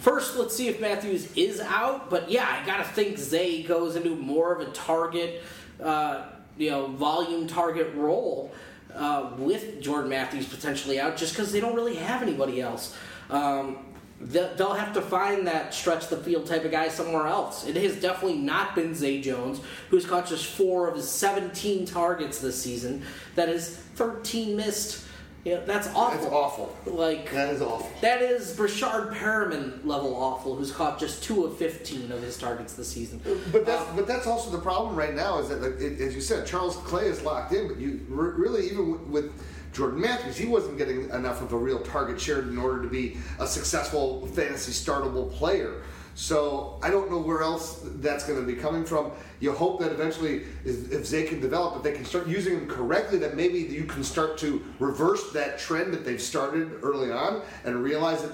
[0.00, 2.10] First, let's see if Matthews is out.
[2.10, 5.42] But yeah, I gotta think Zay goes into more of a target,
[5.82, 8.52] uh, you know, volume target role
[8.94, 12.96] uh, with Jordan Matthews potentially out, just because they don't really have anybody else.
[13.30, 13.78] Um,
[14.20, 17.64] they- they'll have to find that stretch the field type of guy somewhere else.
[17.66, 19.60] It has definitely not been Zay Jones,
[19.90, 23.02] who's caught just four of his 17 targets this season.
[23.36, 25.04] That is 13 missed.
[25.48, 26.20] Yeah, that's awful.
[26.20, 26.76] That's awful.
[26.86, 27.88] Like That is awful.
[28.02, 32.74] that is Breshad Perriman level awful, who's caught just two of 15 of his targets
[32.74, 33.20] this season.
[33.26, 36.00] Uh, but that's uh, but that's also the problem right now is that, like, it,
[36.00, 37.66] as you said, Charles Clay is locked in.
[37.68, 39.42] But you re- really even with, with
[39.72, 43.16] Jordan Matthews, he wasn't getting enough of a real target share in order to be
[43.40, 45.82] a successful fantasy startable player.
[46.18, 49.12] So I don't know where else that's going to be coming from.
[49.38, 53.18] You hope that eventually, if, they can develop, if they can start using him correctly,
[53.18, 57.84] that maybe you can start to reverse that trend that they've started early on and
[57.84, 58.32] realize that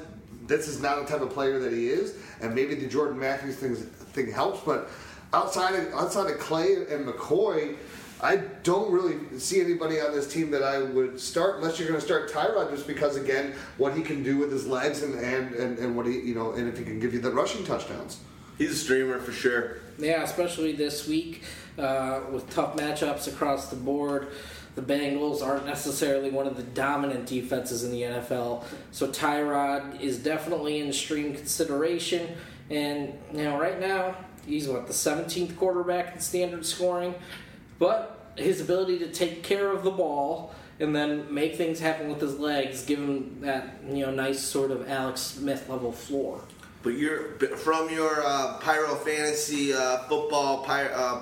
[0.48, 3.56] this is not the type of player that he is, and maybe the Jordan Matthews
[3.56, 4.60] thing, thing helps.
[4.64, 4.88] But
[5.34, 7.76] outside of, outside of Clay and McCoy,
[8.20, 12.00] I don't really see anybody on this team that I would start unless you're going
[12.00, 15.54] to start Tyrod just because again what he can do with his legs and, and,
[15.54, 18.20] and, and what he you know and if he can give you the rushing touchdowns.
[18.56, 19.78] He's a streamer for sure.
[19.98, 21.42] Yeah, especially this week
[21.78, 24.28] uh, with tough matchups across the board.
[24.74, 30.18] The Bengals aren't necessarily one of the dominant defenses in the NFL, so Tyrod is
[30.18, 32.34] definitely in stream consideration.
[32.70, 37.14] And you know, right now he's what the 17th quarterback in standard scoring,
[37.78, 42.20] but his ability to take care of the ball and then make things happen with
[42.20, 46.40] his legs give him that you know nice sort of Alex Smith level floor.
[46.82, 51.20] But you're from your uh, Pyro Fantasy uh, Football Py- uh,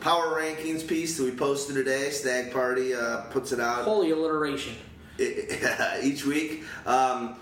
[0.00, 2.10] Power Rankings piece that we posted today.
[2.10, 4.74] Stag Party uh, puts it out Holy alliteration.
[6.02, 6.64] each week.
[6.86, 7.36] Um,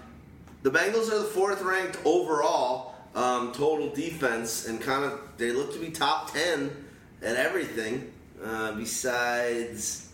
[0.62, 5.72] the Bengals are the fourth ranked overall um, total defense, and kind of they look
[5.72, 6.70] to be top ten
[7.22, 8.12] at everything
[8.44, 10.08] uh, besides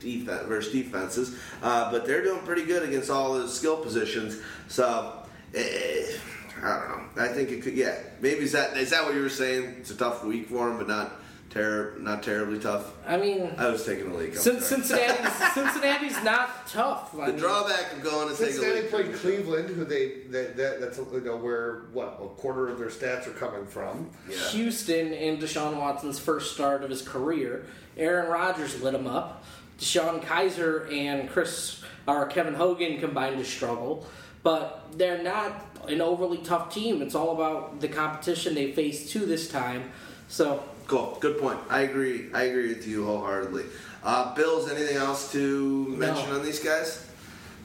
[0.00, 1.38] defense versus defenses.
[1.62, 4.40] Uh, but they're doing pretty good against all the skill positions.
[4.68, 6.16] So eh,
[6.62, 7.22] I don't know.
[7.22, 7.74] I think it could.
[7.74, 9.76] Yeah, maybe is that is that what you were saying?
[9.80, 11.20] It's a tough week for them, but not
[11.58, 12.92] ter- not terribly tough.
[13.06, 14.30] I mean, I was taking a leak.
[14.30, 14.82] I'm Cin- sorry.
[14.82, 17.14] Cincinnati's Cincinnati's not tough.
[17.18, 19.20] I The mean, drawback of going to Cincinnati take a Cincinnati leak.
[19.20, 22.88] played Cleveland, who they that, that that's you know where what a quarter of their
[22.88, 24.10] stats are coming from.
[24.30, 24.36] Yeah.
[24.50, 27.66] Houston in Deshaun Watson's first start of his career.
[27.96, 29.44] Aaron Rodgers lit him up.
[29.78, 34.06] DeShone Kizer and Chris or Kevin Hogan combined to struggle,
[34.42, 37.00] but they're not an overly tough team.
[37.00, 39.90] It's all about the competition they face to this time.
[40.28, 41.18] So Cool.
[41.20, 41.58] Good point.
[41.68, 42.30] I agree.
[42.32, 43.64] I agree with you wholeheartedly.
[44.02, 44.70] Uh, Bills.
[44.70, 47.06] Anything else to mention on these guys?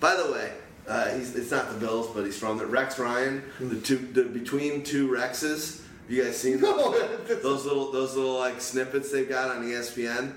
[0.02, 0.52] By the way,
[0.90, 3.42] uh, he's, it's not the Bills, but he's from the Rex Ryan.
[3.62, 5.82] The two, the between two Rexes.
[6.02, 6.78] Have you guys seen those?
[6.78, 7.18] No.
[7.42, 10.34] those little, those little like snippets they've got on ESPN?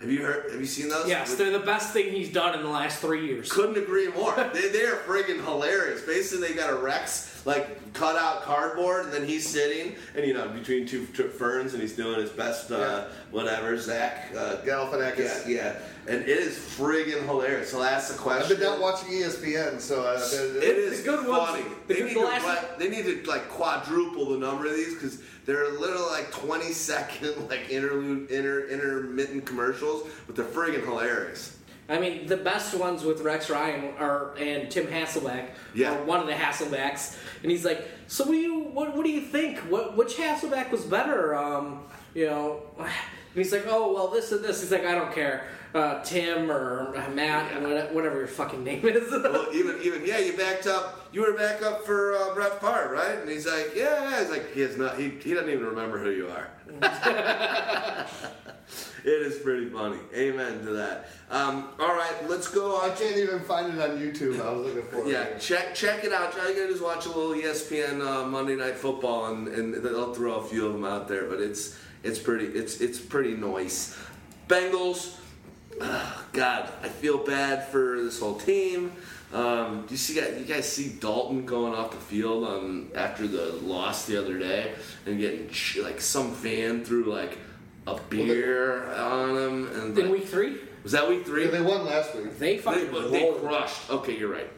[0.00, 0.52] Have you heard?
[0.52, 1.08] Have you seen those?
[1.08, 3.50] yes, With- they're the best thing he's done in the last three years.
[3.50, 4.34] couldn't agree more.
[4.54, 6.02] they, they are friggin' hilarious.
[6.02, 10.34] Basically, they got a Rex like cut out cardboard, and then he's sitting, and you
[10.34, 13.04] know, between two t- ferns, and he's doing his best, uh, Yeah.
[13.30, 14.28] whatever, Zach.
[14.36, 15.46] Uh, Galifianakis.
[15.48, 15.72] yeah, yeah,
[16.06, 17.70] and it is friggin' hilarious.
[17.72, 18.52] He'll ask the question.
[18.52, 20.20] I've been not watching ESPN, so uh,
[20.62, 21.64] It is good ones- funny.
[21.88, 25.18] the They need, to, like- they need to like quadruple the number of these because
[25.46, 31.56] they're literally like twenty second like interlude inter, intermittent commercials, but they're friggin' hilarious.
[31.88, 35.96] I mean, the best ones with Rex Ryan are and Tim Hasselbeck, Yeah.
[35.98, 39.10] or one of the Hasselbecks, and he's like, "So what do you what, what do
[39.10, 39.58] you think?
[39.70, 41.34] What which Hasselbeck was better?
[41.34, 41.84] Um,
[42.14, 42.62] you know?"
[43.34, 46.50] And he's like, "Oh well, this and this." He's like, "I don't care, uh, Tim
[46.50, 47.60] or Matt, Yeah.
[47.60, 51.08] what- whatever your fucking name is." well, even even yeah, you backed up.
[51.12, 53.18] You were back up for uh, Brett Favre, right?
[53.18, 54.20] And he's like, yeah, yeah.
[54.20, 54.96] He's like, he has not.
[54.96, 56.48] He, he doesn't even remember who you are.
[59.04, 59.98] it is pretty funny.
[60.14, 61.08] Amen to that.
[61.30, 64.40] Um, all right, let's go I can't even find it on YouTube.
[64.40, 65.08] I was looking for it.
[65.08, 66.38] Yeah, check check it out.
[66.38, 69.74] All you gotta do is watch a little ESPN uh, Monday Night Football, and, and
[69.74, 71.24] they'll throw a few of them out there.
[71.28, 73.96] But it's it's pretty it's it's pretty nice.
[74.48, 75.16] Bengals.
[75.80, 78.92] ah, God, I feel bad for this whole team.
[79.32, 80.14] Um, do you see?
[80.16, 84.72] You guys see Dalton going off the field on after the loss the other day
[85.06, 85.48] and getting
[85.84, 87.38] like some fan threw like
[87.86, 91.44] a beer on him and In like- week three, was that week three?
[91.44, 92.36] Yeah, they won last week.
[92.38, 93.40] they They, fucking they rolled.
[93.42, 93.88] crushed.
[93.90, 94.50] Okay, you're right.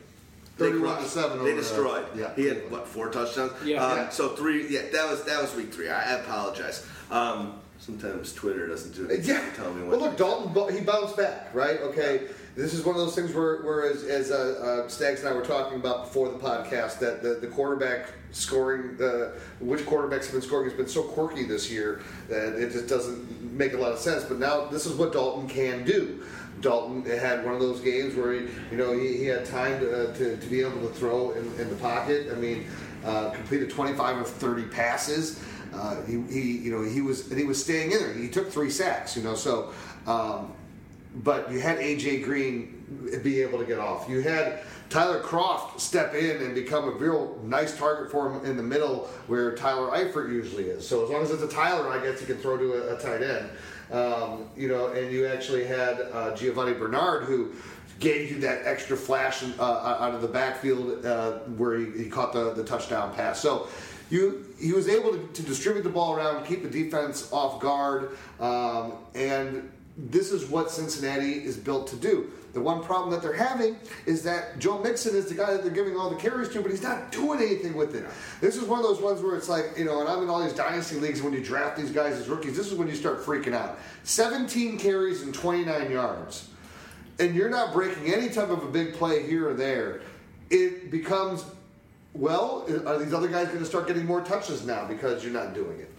[0.56, 1.10] They 31 crushed.
[1.12, 2.06] seven They over, destroyed.
[2.16, 3.52] yeah, he had what four touchdowns?
[3.64, 3.84] Yeah.
[3.84, 4.08] Uh, Yeah.
[4.08, 4.68] So three.
[4.68, 5.90] Yeah, that was that was week three.
[5.90, 6.86] I, I apologize.
[7.12, 9.04] Um, sometimes Twitter doesn't do.
[9.04, 9.24] It.
[9.24, 9.44] Yeah.
[9.54, 11.78] Tell me Well, look, Dalton, he bounced back, right?
[11.80, 12.22] Okay.
[12.56, 15.32] This is one of those things where, where as, as uh, uh, Stags and I
[15.32, 20.32] were talking about before the podcast, that the, the quarterback scoring, the which quarterbacks have
[20.32, 23.92] been scoring has been so quirky this year that it just doesn't make a lot
[23.92, 24.24] of sense.
[24.24, 26.22] But now this is what Dalton can do.
[26.60, 28.40] Dalton had one of those games where he,
[28.70, 31.44] you know, he, he had time to, uh, to, to be able to throw in,
[31.58, 32.28] in the pocket.
[32.30, 32.66] I mean,
[33.04, 35.42] uh, completed 25 of 30 passes.
[35.72, 38.12] Uh, he, he, you know, he was and he was staying in there.
[38.12, 39.34] He took three sacks, you know.
[39.34, 39.72] So,
[40.06, 40.52] um,
[41.16, 42.78] but you had AJ Green
[43.22, 44.08] be able to get off.
[44.08, 44.60] You had
[44.90, 49.08] Tyler Kroft step in and become a real nice target for him in the middle
[49.26, 50.86] where Tyler Eifert usually is.
[50.86, 53.00] So as long as it's a Tyler, I guess you can throw to a, a
[53.00, 53.48] tight end.
[53.90, 57.52] Um, you know, and you actually had uh, Giovani Bernard who
[58.00, 62.32] gave you that extra flash uh, out of the backfield uh, where he, he caught
[62.32, 63.40] the, the touchdown pass.
[63.40, 63.68] So
[64.12, 68.16] you he was able to, to distribute the ball around, keep the defense off guard,
[68.40, 72.30] um, and this is what Cincinnati is built to do.
[72.52, 75.72] The one problem that they're having is that Joe Mixon is the guy that they're
[75.72, 78.04] giving all the carries to, but he's not doing anything with it.
[78.42, 80.42] This is one of those ones where it's like, you know, and I'm in all
[80.42, 83.20] these dynasty leagues, when you draft these guys as rookies, this is when you start
[83.20, 83.78] freaking out.
[84.04, 86.50] 17 carries and 29 yards
[87.18, 90.00] and you're not breaking any type of a big play here or there,
[90.50, 91.44] it becomes,
[92.14, 95.54] well, are these other guys going to start getting more touches now because you're not
[95.54, 95.90] doing it?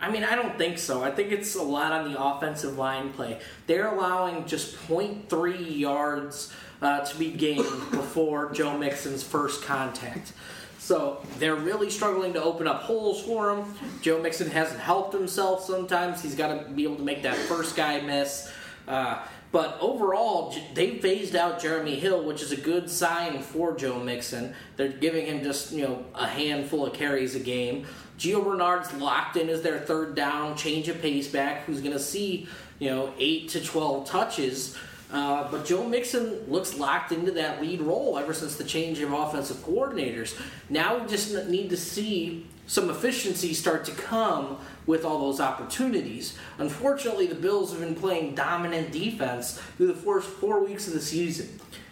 [0.00, 1.02] I mean, I don't think so.
[1.02, 3.40] I think it's a lot on the offensive line play.
[3.66, 10.32] They're allowing just 0.3 yards uh, to be gained before Joe Mixon's first contact.
[10.78, 13.74] So they're really struggling to open up holes for him.
[14.00, 16.22] Joe Mixon hasn't helped himself sometimes.
[16.22, 18.50] He's got to be able to make that first guy miss.
[18.86, 23.98] Uh, but overall, they phased out Jeremy Hill, which is a good sign for Joe
[23.98, 24.54] Mixon.
[24.76, 27.86] They're giving him just you know a handful of carries a game.
[28.18, 32.00] Gio Bernard's locked in as their third down, change of pace back, who's going to
[32.00, 32.46] see
[32.78, 34.76] you know eight to twelve touches.
[35.10, 39.10] Uh, but Joe Mixon looks locked into that lead role ever since the change of
[39.10, 40.38] offensive coordinators.
[40.68, 46.38] Now we just need to see some efficiency start to come with all those opportunities.
[46.58, 51.00] Unfortunately, the Bills have been playing dominant defense through the first four weeks of the
[51.00, 51.48] season.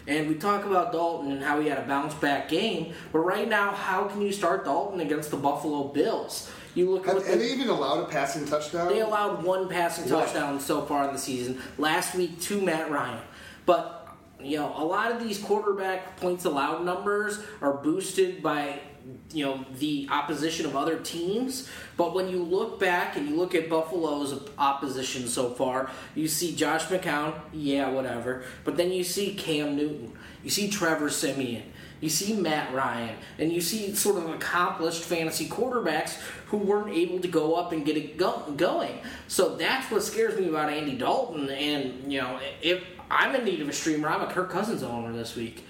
[0.07, 3.49] And we talk about Dalton and how he had a bounce back game, but right
[3.49, 6.49] now, how can you start Dalton against the Buffalo Bills?
[6.75, 8.89] You look at what the- they even allowed a passing touchdown?
[8.89, 10.23] they allowed one passing One.
[10.23, 11.61] touchdown so far in the season.
[11.79, 13.19] Last week to Matt Ryan.
[13.65, 14.09] But,
[14.41, 18.81] you know, a lot of these quarterback points allowed numbers are boosted by,
[19.33, 21.69] you know, the opposition of other teams.
[21.97, 26.55] But when you look back and you look at Buffalo's opposition so far, you see
[26.55, 28.45] Josh McCown, yeah, whatever.
[28.65, 30.13] But then you see Cam Newton.
[30.43, 31.73] You see Trevor Siemian.
[32.01, 37.21] You see Matt Ryan, and you see sort of accomplished fantasy quarterbacks who weren't able
[37.21, 38.99] to go up and get it go- going.
[39.29, 41.49] So that's what scares me about Andy Dalton.
[41.49, 45.11] And you know, if I'm in need of a streamer, I'm a Kirk Cousins owner
[45.13, 45.65] this week.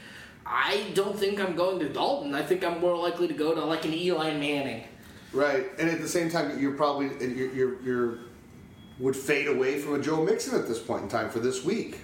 [0.47, 2.35] I don't think I'm going to Dalton.
[2.35, 4.85] I think I'm more likely to go to like an Eli Manning.
[5.33, 8.19] Right, and at the same time, you're probably you're, you're, you're
[8.99, 11.99] would fade away from a Joe Mixon at this point in time for this week.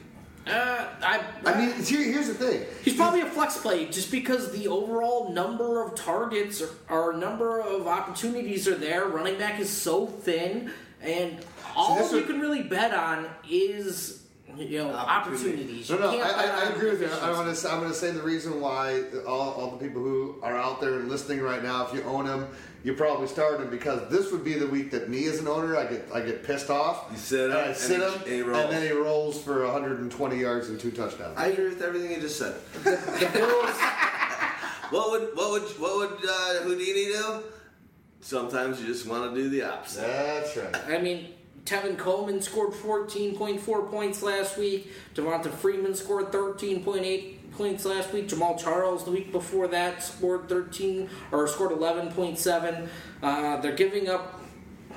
[0.47, 2.67] Uh, I, I mean, here, here's the thing.
[2.85, 7.61] He's probably a flex play just because the overall number of targets or, or number
[7.61, 9.07] of opportunities are there.
[9.07, 11.39] Running back is so thin, and
[11.77, 14.22] all that's you what- can really bet on is
[14.57, 15.53] you know Opportunity.
[15.63, 15.91] opportunities.
[15.91, 17.07] No, no, I, I, I agree with you.
[17.07, 17.33] I efficiency.
[17.37, 17.55] want to.
[17.57, 20.81] Say, I'm going to say the reason why all, all the people who are out
[20.81, 22.49] there and listening right now, if you own them,
[22.85, 25.77] you probably start him because this would be the week that me as an owner,
[25.77, 27.07] I get I get pissed off.
[27.13, 30.37] You sit him, and I sit he- him, and and then he rolls for 120
[30.39, 31.39] yards and two touchdowns.
[31.39, 32.55] I agree with everything you just said.
[32.85, 33.77] The Bills,
[34.91, 37.43] What would what would what would uh, Houdini do?
[38.21, 40.03] Sometimes you just want to do the opposite.
[40.03, 40.77] That's right.
[40.89, 41.29] I mean,
[41.65, 44.93] Tevin Coleman scored 14.4 points last week.
[45.15, 48.29] Devonta Freeman scored 13.8 points last week.
[48.29, 52.89] Jamaal Charles the week before that scored 13 or scored 11.7.
[53.23, 54.41] Uh, they're giving up,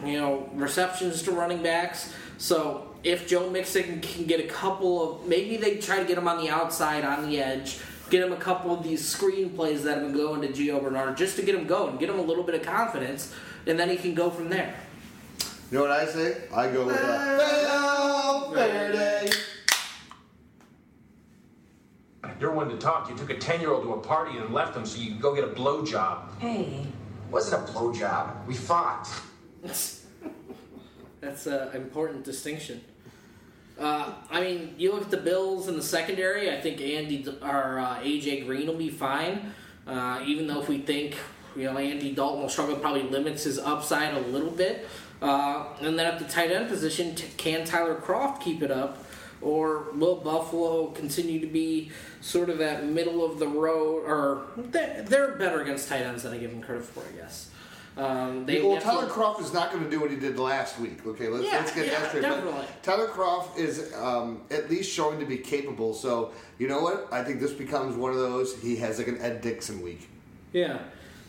[0.03, 2.13] you know, receptions to running backs.
[2.38, 6.28] So if Joe Mixon can get a couple of, maybe they try to get him
[6.28, 7.78] on the outside, on the edge.
[8.09, 11.18] Get him a couple of these screen plays that have been going to Gio Bernard
[11.18, 13.34] just to get him going, get him a little bit of confidence,
[13.66, 14.76] and then he can go from there.
[15.72, 16.38] You know what I say?
[16.53, 19.32] I go with uh, Valverde.
[22.39, 23.09] You're one to talk.
[23.09, 25.22] You took a 10 year old to a party and left him so you could
[25.22, 26.38] go get a blowjob.
[26.39, 26.86] Hey,
[27.32, 28.45] Wasn't a blowjob.
[28.45, 29.09] We fought.
[29.63, 32.82] That's an important distinction.
[33.80, 36.51] Uh, I mean, you look at the Bills in the secondary.
[36.55, 39.53] I think Andy or uh, AJ Green will be fine.
[39.88, 41.18] Uh, even though if we think
[41.55, 44.88] you know Andy Dalton will struggle, probably limits his upside a little bit.
[45.22, 49.05] Uh, and then at the tight end position, t- can Tyler Kroft keep it up,
[49.41, 51.91] or will Buffalo continue to be
[52.22, 54.03] sort of that middle of the road?
[54.05, 57.49] Or they're, better against tight ends than I give them credit for, I guess.
[57.97, 61.05] Um, they well, Tyler Kroft is not going to do what he did last week.
[61.07, 62.24] Okay, let's, Yeah, let's get yeah, that straight.
[62.24, 62.84] But.
[62.84, 65.93] Tyler Kroft is um, at least showing to be capable.
[65.93, 67.07] So you know what?
[67.11, 68.61] I think this becomes one of those.
[68.61, 70.09] He has like an Ed Dickson week.
[70.51, 70.80] Yeah,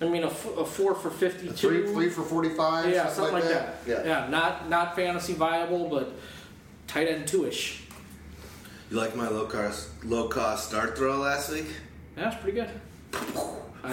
[0.01, 1.55] I mean a, f- a four for fifty-two.
[1.55, 2.93] Three, three for forty-five.
[2.93, 3.77] yeah, something like that.
[3.87, 4.05] Yeah.
[4.05, 6.13] yeah, not not fantasy viable, but
[6.87, 7.83] tight end two-ish.
[8.91, 11.67] You like my low cost low cost start throw last week?
[12.15, 12.71] That's pretty good.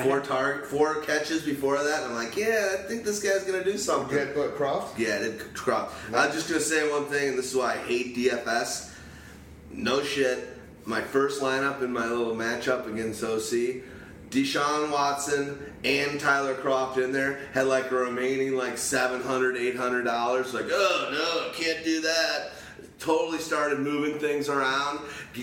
[0.04, 2.04] Four had- target, four catches before that.
[2.04, 4.16] And I'm like, yeah, I think this guy's gonna do something.
[4.18, 4.98] Get what Kroft?
[4.98, 5.92] Yeah, I did Kroft.
[6.14, 8.92] I'm just gonna say one thing, and this is why I hate DFS.
[9.72, 10.50] No shit.
[10.86, 13.84] My first lineup in my little matchup against OC,
[14.34, 20.54] Deshaun Watson and Tyler Kroft in there had like a remaining like $700, 800 dollars.
[20.54, 22.52] Like, oh no, can't do that.
[23.00, 25.00] Totally started moving things around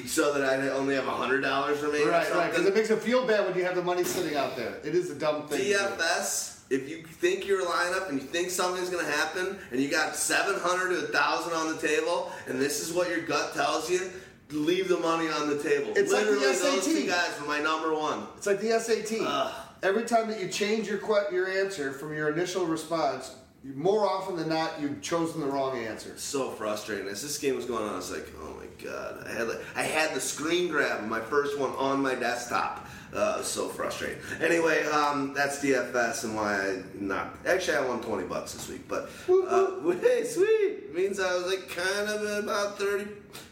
[0.06, 2.08] so that I only have hundred dollars remaining.
[2.08, 2.50] Right, right.
[2.50, 4.78] Because it makes it feel bad when you have the money sitting out there.
[4.82, 5.72] It is a dumb thing.
[5.72, 9.90] DFS, if you think your lineup and you think something's going to happen and you
[9.90, 14.10] got 700 to 1,000 on the table and this is what your gut tells you,
[14.52, 15.92] leave the money on the table.
[15.96, 17.06] It's like the Literally, SAT.
[17.06, 18.26] guys were my number one.
[18.36, 19.18] It's like the SAT.
[19.20, 19.54] Ugh.
[19.82, 23.34] Every time that you change your que- your answer from your initial response,
[23.64, 26.12] you- more often than not, you've chosen the wrong answer.
[26.16, 27.08] So frustrating.
[27.08, 29.26] As this game was going on, I was like, oh my god.
[29.26, 32.86] I had like, I had the screen grab of my first one on my desktop.
[33.12, 34.18] Uh, so frustrating.
[34.40, 37.34] Anyway, um, that's DFS and why I not.
[37.44, 41.68] Actually, I won 20 bucks this week, but uh, hey, sweet means I was like
[41.68, 42.78] kind of at about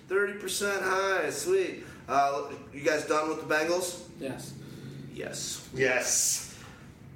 [0.09, 1.31] 30 percent high.
[1.31, 1.85] Sweet.
[2.09, 4.03] Uh, you guys done with the Bengals?
[4.19, 4.55] Yes.
[5.15, 5.69] Yes.
[5.75, 6.57] Yes.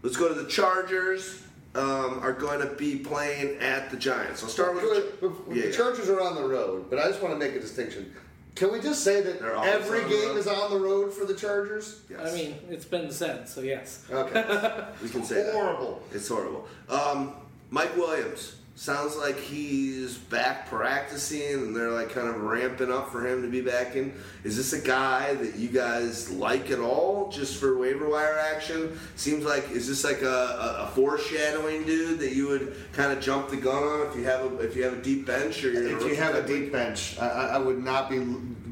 [0.03, 1.41] Let's go to the Chargers.
[1.75, 4.43] Um, are going to be playing at the Giants.
[4.43, 4.83] I'll start with
[5.23, 5.71] the, The yeah, yeah.
[5.73, 8.13] Chargers are on the road, but I just want to make a distinction.
[8.57, 12.03] Can we just say that every game is on the road for the Chargers?
[12.11, 12.31] Yes.
[12.31, 14.05] I mean, it's been said, so yes.
[14.11, 14.85] Okay.
[15.03, 15.55] We can say that.
[15.55, 16.03] Horrible.
[16.13, 16.69] It's horrible.
[16.91, 17.37] Um,
[17.71, 23.25] Mike Williams, Sounds like he's back practicing, and they're like kind of ramping up for
[23.25, 24.13] him to be back in.
[24.43, 28.99] Is this a guy that you guys like at all, just for waiver wire action?
[29.15, 33.23] Seems like is this like a, a, a foreshadowing dude that you would kind of
[33.23, 35.71] jump the gun on if you have a if you have a deep bench or
[35.71, 38.19] you're If you have a deep bench, I, I I would not be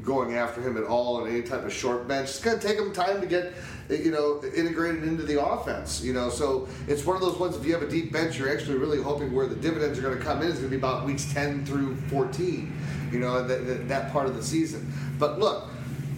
[0.03, 2.29] going after him at all on any type of short bench.
[2.29, 3.53] It's going to take him time to get,
[3.99, 6.01] you know, integrated into the offense.
[6.01, 7.55] You know, so it's one of those ones.
[7.55, 10.17] If you have a deep bench, you're actually really hoping where the dividends are going
[10.17, 12.73] to come in is going to be about weeks 10 through 14.
[13.11, 14.91] You know, that, that, part of the season.
[15.19, 15.67] But look,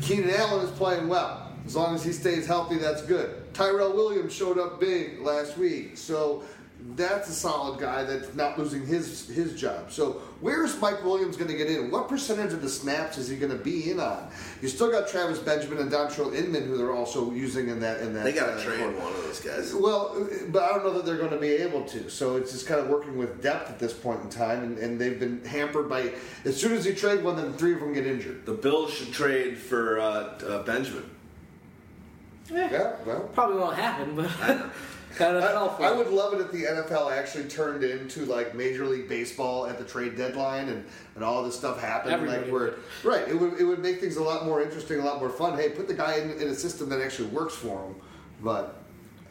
[0.02, 1.52] Keenan Allen is playing well.
[1.66, 3.54] As long as he stays healthy, that's good.
[3.54, 6.44] Tyrell Williams showed up big last week, so
[6.96, 9.92] that's a solid guy that's not losing his his job.
[9.92, 11.90] So where's Mike Williams going to get in?
[11.90, 14.30] What percentage of the snaps is he going to be in on?
[14.62, 18.14] You still got Travis Benjamin and Dontrelle Inman, who they're also using in that in
[18.14, 18.24] that.
[18.26, 18.92] They got uh, to trade core.
[18.92, 19.74] one of those guys.
[19.74, 22.10] Well, but I don't know that they're going to be able to.
[22.10, 25.00] So it's just kind of working with depth at this point in time, and, and
[25.00, 26.12] they've been hampered by.
[26.44, 28.46] As soon as you trade one, then three of them get injured.
[28.46, 31.10] The Bills should trade for uh, uh, Benjamin.
[32.52, 33.22] Yeah, well.
[33.34, 34.30] Probably won't happen, but
[35.16, 38.26] kind of fell for I, I would love it if the NFL actually turned into
[38.26, 40.86] like Major League Baseball at the trade deadline and,
[41.16, 42.14] and all this stuff happened.
[42.14, 42.74] Everybody like where,
[43.04, 45.58] right, it would, it would make things a lot more interesting, a lot more fun.
[45.58, 47.96] Hey, put the guy in, in a system that actually works for him.
[48.42, 48.84] But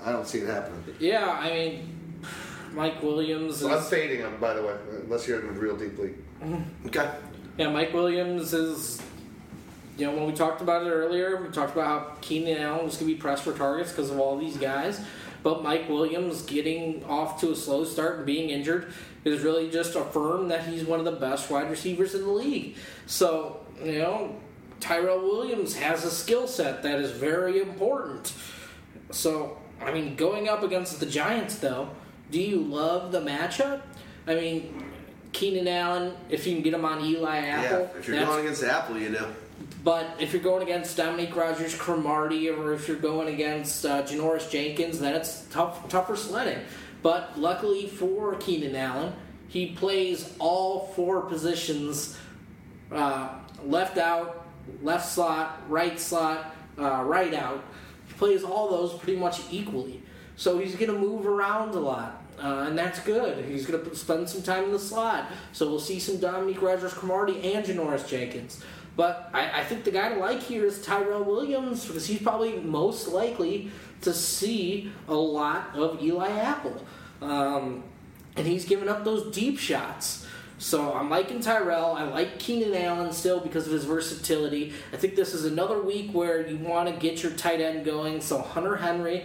[0.05, 0.83] I don't see it happening.
[0.99, 2.23] Yeah, I mean,
[2.73, 6.17] Mike Williams So I'm fading him, by the way, unless you're in real deep league.
[6.43, 6.87] Mm-hmm.
[6.87, 7.11] Okay.
[7.59, 9.01] Yeah, Mike Williams is.
[9.99, 12.97] You know, when we talked about it earlier, we talked about how Keenan Allen was
[12.97, 14.99] going to be pressed for targets because of all these guys.
[15.43, 18.93] But Mike Williams getting off to a slow start and being injured
[19.25, 22.77] is really just affirmed that he's one of the best wide receivers in the league.
[23.07, 24.37] So, you know,
[24.81, 28.33] Tyrell Williams has a skill set that is very important.
[29.11, 31.91] So, I mean, going up against the Giants, though,
[32.31, 33.83] do you love the matchup?
[34.27, 34.85] I mean,
[35.33, 38.63] Keenan Allen, if you can get him on Eli Apple, Yeah, if you're going against
[38.65, 39.27] Apple, you do.
[39.85, 44.49] But if you're going against Dominique Rodgers Cromartie or if you're going against uh, Janoris
[44.51, 46.61] Jenkins, then it's tough, tougher sledding.
[47.03, 49.13] But luckily for Keenan Allen,
[49.49, 52.17] he plays all four positions
[52.93, 53.31] uh,
[53.65, 54.47] left out,
[54.83, 57.65] left slot, right slot, uh, right out.
[58.07, 60.03] He plays all those pretty much equally.
[60.37, 62.23] So he's going to move around a lot.
[62.43, 63.45] Uh, and that's good.
[63.45, 65.31] He's going to spend some time in the slot.
[65.53, 68.63] So we'll see some Dominique Rodgers Cromartie and Janoris Jenkins.
[68.97, 72.59] But I, I think the guy to like here is Tyrell Williams because he's probably
[72.59, 73.71] most likely
[74.03, 76.85] to see a lot of Eli Apple.
[77.21, 77.85] Um,
[78.37, 80.27] and he's giving up those deep shots.
[80.59, 81.93] So I'm liking Tyrell.
[81.93, 84.73] I like Keenan Allen still because of his versatility.
[84.93, 88.21] I think this is another week where you want to get your tight end going.
[88.21, 89.25] So Hunter Henry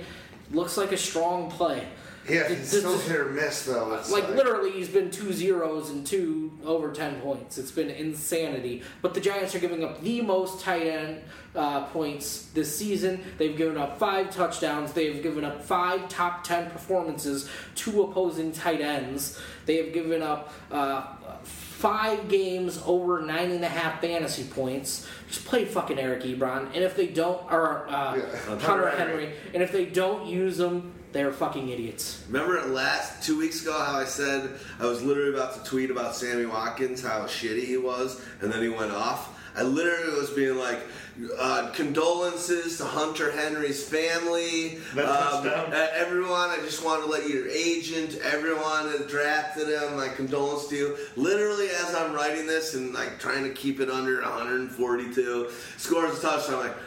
[0.51, 1.87] looks like a strong play.
[2.29, 3.93] Yeah, he's still is- hit or miss though.
[3.95, 7.57] It's like literally, he's been two zeros and two over ten points.
[7.57, 8.83] It's been insanity.
[9.01, 11.21] But the Giants are giving up the most tight end
[11.55, 13.23] uh, points this season.
[13.37, 14.93] They've given up five touchdowns.
[14.93, 19.39] They've given up five top ten performances to opposing tight ends.
[19.65, 20.51] They have given up.
[20.71, 21.05] Uh,
[21.77, 25.07] Five games over nine and a half fantasy points.
[25.27, 28.57] Just play fucking Eric Ebron, and if they don't, or uh, Yeah.
[28.57, 32.23] Hunter Henry, and if they don't use them, they're fucking idiots.
[32.29, 35.89] Remember it last two weeks ago how I said I was literally about to tweet
[35.89, 39.33] about Sammy Watkins, how shitty he was, and then he went off?
[39.55, 40.79] I literally was being like,
[41.39, 44.77] uh, condolences to Hunter Henry's family.
[44.91, 50.69] Um, everyone, I just want to let your agent, everyone that drafted him, like condolences
[50.69, 50.97] to you.
[51.15, 56.21] Literally, as I'm writing this and like trying to keep it under 142, scores a
[56.21, 56.59] touchdown.
[56.59, 56.77] I'm like,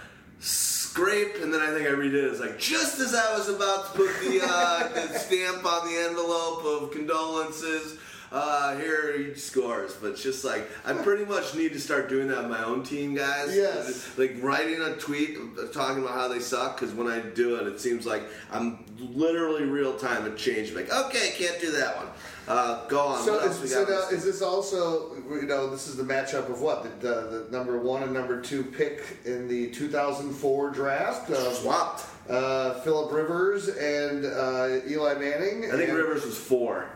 [0.90, 2.24] scrape, and then I think I redid it.
[2.24, 5.96] It's like just as I was about to put the, uh, the stamp on the
[6.08, 7.96] envelope of condolences.
[8.32, 12.28] Uh, here he scores, but it's just like I pretty much need to start doing
[12.28, 13.56] that on my own team, guys.
[13.56, 14.16] Yes.
[14.16, 15.36] like writing a tweet
[15.72, 16.78] talking about how they suck.
[16.78, 20.72] Because when I do it, it seems like I'm literally real time at change.
[20.72, 22.06] Like, okay, can't do that one.
[22.46, 23.24] Uh, go on.
[23.24, 26.04] So, what else we is, so now, is this also, you know, this is the
[26.04, 26.82] matchup of what?
[27.00, 31.30] The, the, the number one and number two pick in the 2004 draft?
[31.30, 32.04] Uh, swapped?
[32.28, 35.64] Uh, Philip Rivers and uh, Eli Manning.
[35.64, 36.88] I think and- Rivers was four.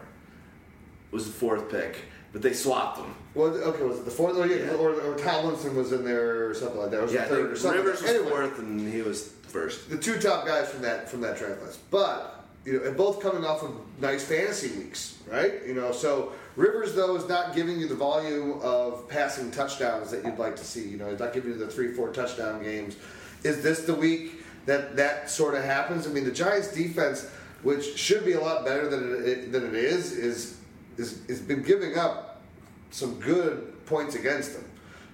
[1.15, 1.97] Was the fourth pick,
[2.33, 3.15] but they swapped them.
[3.35, 4.37] Well, okay, was it the fourth?
[4.37, 4.75] Or, yeah, Yeah.
[4.75, 6.99] or, or Tomlinson was in there or something like that.
[6.99, 7.85] Or was Yeah, the third or something.
[7.85, 9.89] Rivers was Anyway, fourth and he was first.
[9.89, 11.79] the two top guys from that from that draft list.
[11.91, 13.71] But you know, and both coming off of
[14.01, 15.53] nice fantasy weeks, right?
[15.67, 20.25] You know, so Rivers though is not giving you the volume of passing touchdowns that
[20.25, 20.89] you'd like to see.
[20.89, 22.97] You know, he's not giving you the three, four touchdown games.
[23.45, 26.07] Is this the week that that sort of happens?
[26.09, 27.29] I mean, the Giants' defense,
[27.63, 30.57] which should be a lot better than it, than it is, is
[30.97, 32.43] is has been giving up
[32.91, 34.65] some good points against them.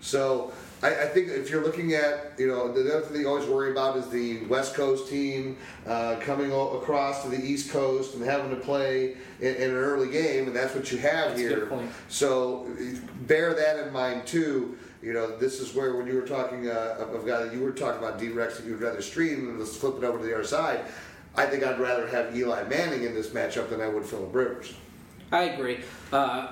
[0.01, 0.53] So
[0.83, 3.71] I, I think if you're looking at, you know, the other thing you always worry
[3.71, 8.25] about is the West Coast team uh, coming o- across to the East Coast and
[8.25, 11.67] having to play in, in an early game, and that's what you have That's here.
[12.09, 12.67] So
[13.27, 14.79] bear that in mind too.
[15.03, 18.03] You know, this is where when you were talking uh, of guy you were talking
[18.03, 20.81] about D-Rex that you'd rather stream and let's flip it over to the other side.
[21.37, 24.75] I think I'd rather have Eli Manning in this matchup than I would Philip Rivers.
[25.33, 25.81] I agree.
[26.13, 26.49] Uh,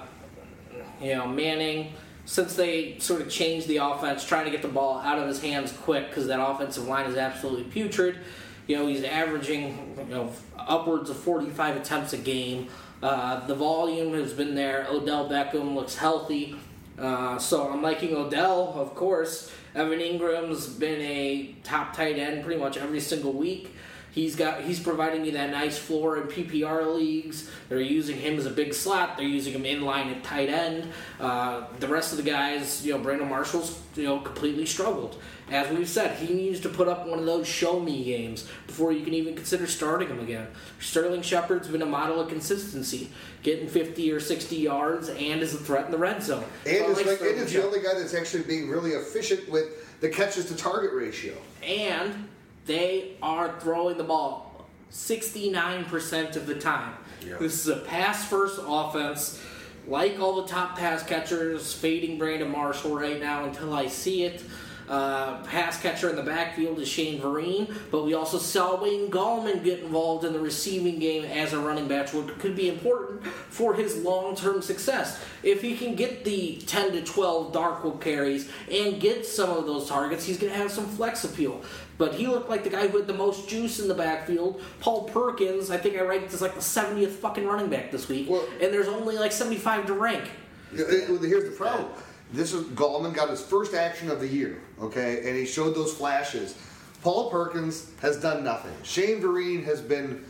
[1.00, 1.92] you know, Manning,
[2.24, 5.40] since they sort of changed the offense, trying to get the ball out of his
[5.40, 8.18] hands quick because that offensive line is absolutely putrid.
[8.66, 12.68] You know, he's averaging you know upwards of 45 attempts a game.
[13.02, 14.86] Uh, the volume has been there.
[14.90, 16.56] Odell Beckham looks healthy.
[16.98, 19.52] Uh, so I'm liking Odell, of course.
[19.74, 23.72] Evan Engram's been a top tight end pretty much every single week.
[24.18, 27.48] He's got he's providing me that nice floor in PPR leagues.
[27.68, 29.16] They're using him as a big slot.
[29.16, 30.88] They're using him in line at tight end.
[31.20, 35.22] Uh, the rest of the guys, you know, Brandon Marshall's you know completely struggled.
[35.52, 38.90] As we've said, he needs to put up one of those show me games before
[38.90, 40.48] you can even consider starting him again.
[40.80, 43.10] Sterling Shepard's been a model of consistency,
[43.44, 46.44] getting 50 or 60 yards and is a threat in the red zone.
[46.66, 50.08] And is like like, Sterling the only guy that's actually being really efficient with the
[50.08, 51.34] catches to target ratio.
[51.62, 52.28] and
[52.68, 56.94] they are throwing the ball 69% of the time.
[57.38, 59.42] This is a pass first offense.
[59.86, 64.42] Like all the top pass catchers, fading Brandon Marshall right now until I see it.
[64.88, 69.62] Uh, pass catcher in the backfield is Shane Vereen, but we also saw Wayne Gallman
[69.62, 73.74] get involved in the receiving game as a running back, which could be important for
[73.74, 75.22] his long term success.
[75.42, 79.88] If he can get the 10 to 12 Darkwood carries and get some of those
[79.88, 81.62] targets, he's going to have some flex appeal.
[81.98, 84.62] But he looked like the guy who had the most juice in the backfield.
[84.80, 88.30] Paul Perkins, I think I ranked as like the 70th fucking running back this week,
[88.30, 90.24] Well- and there's only like 75 to rank.
[90.72, 91.88] It- Here's the problem.
[92.32, 95.92] This is Gallman got his first action of the year, okay, and he showed those
[95.92, 96.54] flashes.
[97.02, 98.72] Paul Perkins has done nothing.
[98.82, 100.24] Shane Vereen has been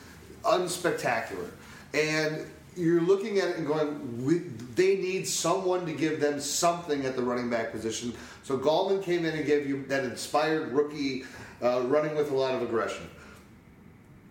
[0.44, 1.50] unspectacular,
[1.94, 2.46] and
[2.76, 4.38] you're looking at it and going, we,
[4.76, 8.12] they need someone to give them something at the running back position.
[8.44, 11.24] So Gallman came in and gave you that inspired rookie
[11.62, 13.08] uh, running with a lot of aggression.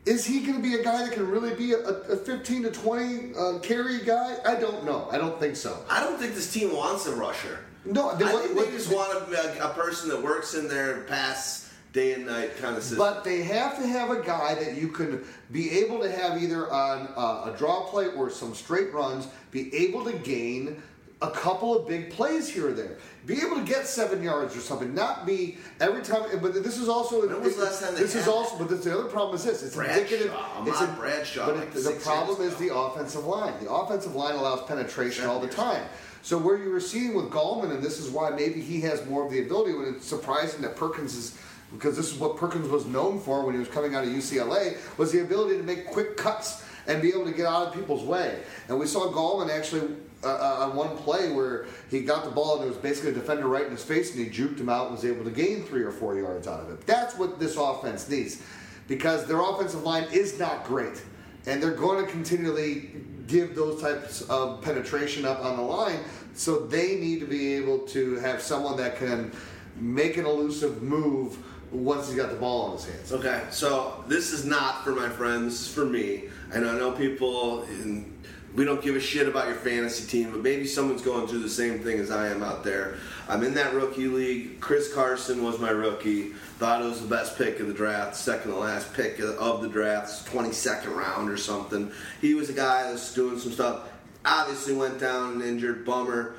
[0.06, 2.72] Is he going to be a guy that can really be a, a 15 to
[2.72, 4.38] 20 uh, carry guy?
[4.46, 5.08] I don't know.
[5.12, 5.78] I don't think so.
[5.90, 7.60] I don't think this team wants a rusher.
[7.84, 10.68] No, I they- what- think what- they just want a, a person that works in
[10.70, 13.00] their pass day and night kind of system.
[13.00, 16.72] But they have to have a guy that you can be able to have either
[16.72, 20.82] on uh, a draw play or some straight runs, be able to gain
[21.22, 22.98] a couple of big plays here or there.
[23.26, 26.24] Be able to get seven yards or something, not be every time.
[26.42, 28.58] But this is also When was the last time this is also.
[28.58, 30.34] But this, the other problem is this: it's Bradshaw, indicative.
[30.34, 33.54] Ahmad It's a, Bradshaw, But like it, the problem is the offensive line.
[33.62, 35.84] The offensive line allows penetration Seven all the time.
[36.22, 39.26] So where you were seeing with Gallman, and this is why maybe he has more
[39.26, 39.74] of the ability.
[39.74, 41.38] When it's surprising that Perkins is,
[41.74, 44.78] because this is what Perkins was known for when he was coming out of UCLA,
[44.98, 48.04] was the ability to make quick cuts and be able to get out of people's
[48.04, 48.40] way.
[48.70, 52.58] And we saw Gallman actually uh, uh, on one play where he got the ball
[52.58, 54.88] and it was basically a defender right in his face, and he juked him out
[54.88, 56.86] and was able to gain three or four yards out of it.
[56.88, 58.42] That's what this offense needs,
[58.88, 61.02] because their offensive line is not great
[61.46, 62.92] and they're going to continually
[63.26, 66.00] give those types of penetration up on the line.
[66.34, 69.32] So they need to be able to have someone that can
[69.76, 71.38] make an elusive move
[71.72, 73.12] once he's got the ball in his hands.
[73.14, 76.26] Okay, so this is not for my friends, for me.
[76.54, 78.14] And I know people, in,
[78.58, 81.50] we don't give a shit about your fantasy team, but maybe someone's going through the
[81.50, 82.96] same thing as I am out there.
[83.30, 84.60] I'm in that rookie league.
[84.60, 86.30] Chris Carson was my rookie.
[86.58, 89.70] Thought it was the best pick of the draft, second to last pick of the
[89.70, 91.92] draft, 22nd round or something.
[92.20, 93.88] He was a guy that was doing some stuff.
[94.26, 96.34] Obviously went down and injured, bummer.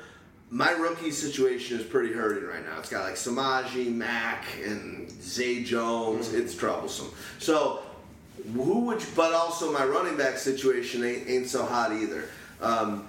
[0.49, 2.79] My rookie situation is pretty hurting right now.
[2.79, 6.27] It's got like Samaje, Mack, and Zay Jones.
[6.27, 6.41] Mm-hmm.
[6.41, 7.13] It's troublesome.
[7.37, 7.81] So,
[8.53, 9.01] who would?
[9.01, 12.25] You, but also, my running back situation ain't, ain't so hot either.
[12.61, 13.07] Um,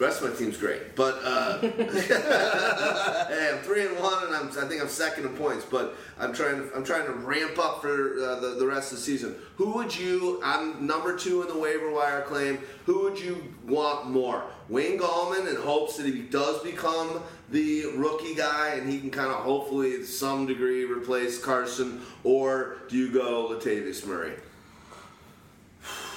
[0.00, 4.48] the rest of my team's great, but uh, hey, I'm three and one, and I'm,
[4.48, 5.66] I think I'm second in points.
[5.66, 8.98] But I'm trying to I'm trying to ramp up for uh, the, the rest of
[8.98, 9.34] the season.
[9.56, 10.40] Who would you?
[10.42, 12.60] I'm number two in the waiver wire claim.
[12.86, 14.44] Who would you want more?
[14.70, 19.30] Wayne Gallman in hopes that he does become the rookie guy and he can kind
[19.30, 24.32] of hopefully to some degree replace Carson, or do you go Latavius Murray?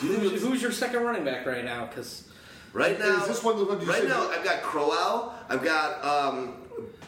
[0.01, 1.85] Do you think Who's, who's your second running back right now?
[1.85, 2.27] Because
[2.73, 5.63] Right now, Is this one the one you right said- now, I've got Crowell, I've
[5.63, 6.55] got um,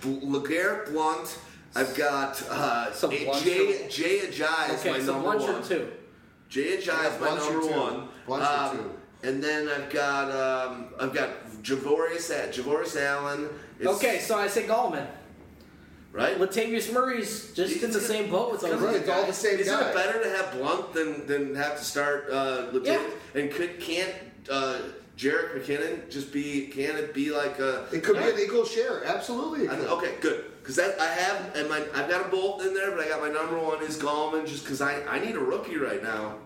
[0.01, 1.39] B- LeGarrette Blount,
[1.75, 5.53] I've got uh, So A- Blount's Jay, Jay Ajayi is my so number Blount's one.
[5.53, 5.91] your two.
[6.49, 6.79] Jay Ajayi
[7.13, 7.79] is my Blount's your number two.
[7.79, 8.07] one.
[8.27, 8.89] Blount's your Um,
[9.23, 9.27] two.
[9.27, 10.31] and then I've got
[10.69, 11.29] um, I've got
[11.63, 13.49] Javorius at Javorius Allen.
[13.79, 15.07] is- Okay, so I say Gallman.
[16.15, 16.39] Right.
[16.39, 18.71] Latavius Murray's just He's in the same boat with those.
[18.71, 19.89] Because Right, it's all the same Isn't guy.
[19.89, 22.85] it better to have Blount than than have to start uh, Latavius?
[22.85, 23.41] Yeah.
[23.41, 24.13] And could can't
[24.49, 24.79] uh,
[25.17, 26.67] Jerick McKinnon just be?
[26.67, 27.85] Can it be like a?
[27.91, 29.03] It could be an equal share.
[29.03, 29.67] Absolutely.
[29.67, 30.45] I- okay, good.
[30.61, 33.21] Because that I have, and my I've got a bolt in there, but I got
[33.21, 36.37] my number one is Gallman, just because I I need a rookie right now.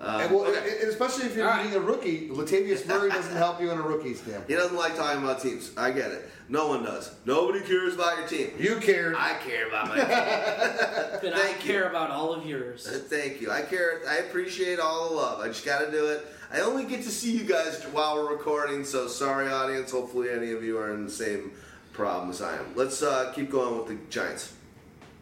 [0.00, 0.78] Uh, And, well, okay.
[0.80, 1.64] and especially if you're All right.
[1.64, 4.48] needing a rookie, Latavius Murray doesn't help you in a rookie standpoint.
[4.48, 5.70] He doesn't like talking about teams.
[5.76, 6.28] I get it.
[6.48, 7.12] No one does.
[7.24, 8.50] Nobody cares about your team.
[8.58, 9.14] You care.
[9.16, 10.06] I care about my team.
[11.26, 11.72] And I Thank you.
[11.72, 12.86] care about all of yours.
[12.86, 13.50] Uh, Thank you.
[13.50, 14.02] I care.
[14.08, 15.40] I appreciate all the love.
[15.40, 16.26] I just got to do it.
[16.52, 19.90] I only get to see you guys while we're recording, so sorry, audience.
[19.90, 21.50] Hopefully, any of you are in the same
[21.92, 22.66] problem as I am.
[22.76, 24.52] Let's uh, keep going with the Giants.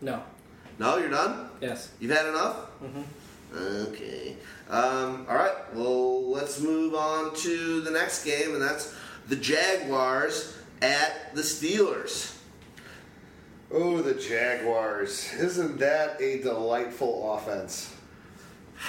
[0.03, 0.23] No.
[0.79, 1.49] No, you're done.
[1.63, 1.91] Yes.
[2.01, 2.57] You've had enough.
[2.83, 3.03] Mm-hmm.
[3.53, 4.37] Okay.
[4.69, 5.75] Um, all right.
[5.75, 8.95] Well, let's move on to the next game, and that's
[9.29, 12.37] the Jaguars at the Steelers.
[13.73, 15.33] Oh, the Jaguars.
[15.35, 17.95] Isn't that a delightful offense?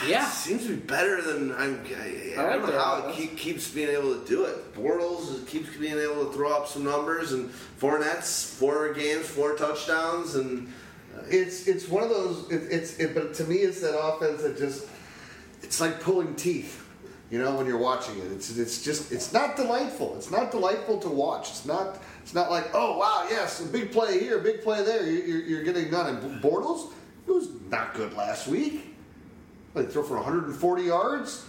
[0.08, 0.26] Yeah.
[0.26, 1.86] Seems to be better than I'm.
[1.88, 4.76] I, I, I don't know their how it keep, keeps being able to do it.
[4.76, 7.50] Bortles keeps being able to throw up some numbers, and
[7.80, 10.72] Fournette's four games, four touchdowns, and
[11.30, 12.52] It's it's one of those.
[12.52, 14.88] It, it's it, but to me, it's that offense that just
[15.62, 16.84] it's like pulling teeth.
[17.32, 20.16] You know, when you're watching it, it's it's just it's not delightful.
[20.18, 21.50] It's not delightful to watch.
[21.50, 24.84] It's not it's not like oh wow yes a big play here, a big play
[24.84, 25.06] there.
[25.06, 26.16] You, you're, you're getting done.
[26.16, 26.92] And Bortles,
[27.28, 28.96] it was not good last week.
[29.74, 31.46] Like throw for 140 yards.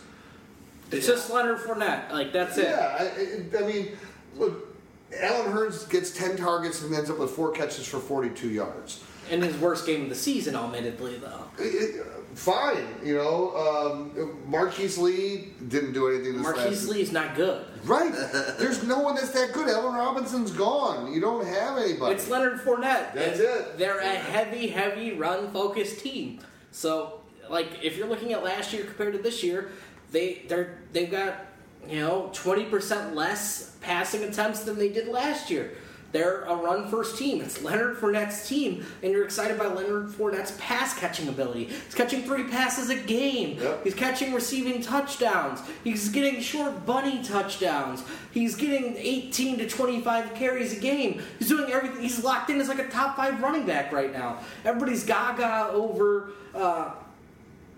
[0.90, 2.10] It's just Leonard Fournette.
[2.10, 2.64] Like that's it.
[2.64, 3.96] Yeah, I, I, I mean,
[4.36, 4.76] look,
[5.20, 9.02] Allen Hurns gets 10 targets and ends up with four catches for 42 yards.
[9.30, 11.44] In his worst game of the season, admittedly, though.
[11.58, 13.56] It- it- fine, you know.
[13.56, 17.64] Um, Marquise Lee didn't do anything this Marquise last Lee's not good.
[17.84, 18.12] Right.
[18.58, 19.68] There's no one that's that good.
[19.68, 21.12] Allen Robinson's gone.
[21.12, 22.14] You don't have anybody.
[22.14, 23.14] It's Leonard Fournette.
[23.14, 23.78] That's it.
[23.78, 26.40] They're a heavy, heavy run focused team.
[26.72, 29.70] So, like, if you're looking at last year compared to this year,
[30.12, 31.46] they they're they've got
[31.88, 35.72] you know twenty percent less passing attempts than they did last year.
[36.16, 37.42] They're a run first team.
[37.42, 41.64] It's Leonard Fournette's team, and you're excited by Leonard Fournette's pass catching ability.
[41.64, 43.58] He's catching three passes a game.
[43.60, 43.84] Yep.
[43.84, 45.60] He's catching receiving touchdowns.
[45.84, 48.02] He's getting short bunny touchdowns.
[48.32, 51.20] He's getting 18 to 25 carries a game.
[51.38, 52.00] He's doing everything.
[52.00, 54.38] He's locked in as like a top five running back right now.
[54.64, 56.92] Everybody's gaga over uh,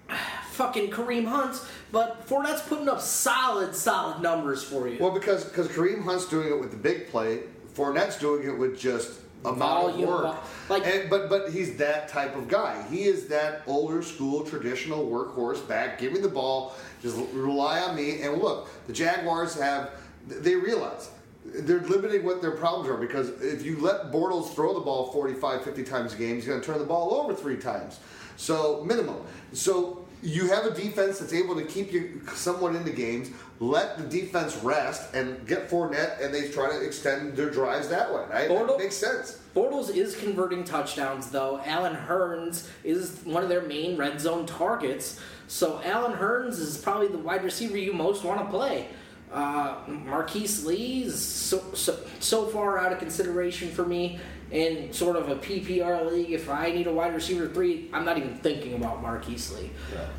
[0.52, 1.60] fucking Kareem Hunt,
[1.90, 4.98] but Fournette's putting up solid, solid numbers for you.
[5.01, 7.40] well, because because Kareem Hunt's doing it with the big play.
[7.79, 10.37] Fournette's doing it with just a amount of work.
[10.69, 12.85] like- and, but but he's that type of guy.
[12.91, 15.99] He is that older school traditional workhorse back.
[16.01, 16.75] Give me the ball.
[17.01, 18.23] Just rely on me.
[18.23, 19.91] And look, the Jaguars have.
[20.27, 21.11] They realize
[21.45, 25.63] they're limiting what their problems are because if you let Bortles throw the ball 45,
[25.65, 28.01] 50 times a game, he's going to turn the ball over three times.
[28.37, 29.23] So minimum.
[29.53, 33.31] So you have a defense that's able to keep you somewhat into games.
[33.61, 38.12] Let the defense rest and get Fournette, and they try to extend their drives that
[38.12, 38.24] way.
[38.31, 38.49] Right?
[38.49, 39.39] Bortles- That makes sense.
[39.55, 41.61] Bortles is converting touchdowns, though.
[41.65, 45.19] Allen Hurns is one of their main red zone targets.
[45.49, 48.89] So Allen Hurns is probably the wide receiver you most want to play.
[49.32, 54.19] Uh, Marquise Lee is so, so, so far out of consideration for me
[54.51, 56.31] in sort of a PPR league.
[56.31, 59.70] If I need a wide receiver three, I'm not even thinking about Marquise Lee.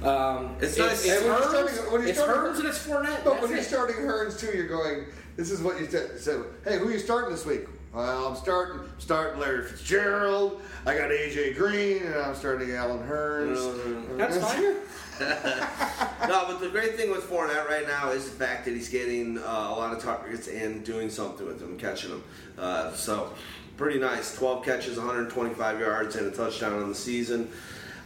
[0.07, 2.67] Um, It's nice- It's, And when you're Hurns, starting- when you're it's starting- Hurns and
[2.67, 3.23] it's Fournette.
[3.23, 3.65] But when you're it.
[3.65, 5.05] starting Hurns too, you're going.
[5.35, 6.19] This is what you said.
[6.19, 7.61] said hey, who are you starting this week?
[7.93, 10.61] Well, I'm starting starting Larry Fitzgerald.
[10.85, 14.17] I got AJ Green, and I'm starting Allen Hurns.
[14.17, 14.75] That's fine.
[15.19, 19.37] no, but the great thing with Fournette right now is the fact that he's getting
[19.37, 22.23] uh, a lot of targets and doing something with them, catching them.
[22.57, 23.33] Uh, so,
[23.79, 24.35] pretty nice.
[24.35, 27.49] 12 catches, 125 yards, and a touchdown on the season.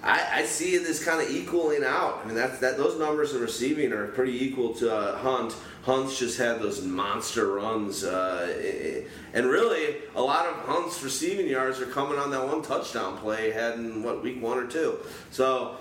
[0.04, 2.22] I, I see this kind of equaling out.
[2.24, 2.62] I mean, that.
[2.62, 5.56] Those numbers in receiving are pretty equal to uh, Hunt.
[5.82, 11.82] Hunt's just had those monster runs, uh, and really, a lot of Hunt's receiving yards
[11.82, 15.00] are coming on that one touchdown play had in what week one or two.
[15.32, 15.76] So,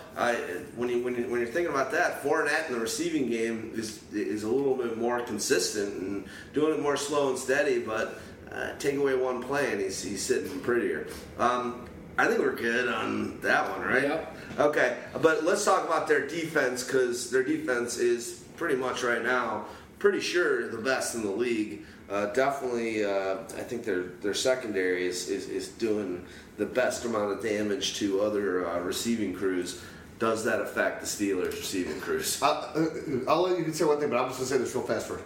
[0.74, 4.02] when you when you when you're thinking about that, Fournette in the receiving game is
[4.12, 6.24] is a little bit more consistent and
[6.54, 8.18] doing it more slow and steady, but.
[8.52, 11.06] Uh, take away one play and he's, he's sitting prettier.
[11.38, 11.88] Um,
[12.18, 14.02] I think we're good on that one, right?
[14.02, 14.36] Yep.
[14.58, 19.64] Okay, but let's talk about their defense because their defense is pretty much right now,
[19.98, 21.84] pretty sure the best in the league.
[22.10, 26.26] Uh, definitely, uh, I think their their secondary is, is, is doing
[26.58, 29.80] the best amount of damage to other uh, receiving crews.
[30.18, 32.42] does that affect the Steelers receiving crews?
[32.42, 32.86] Uh, uh,
[33.26, 35.24] I'll let you say one thing, but I'm just gonna say this real fast first.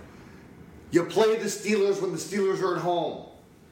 [0.91, 3.27] You play the Steelers when the Steelers are at home.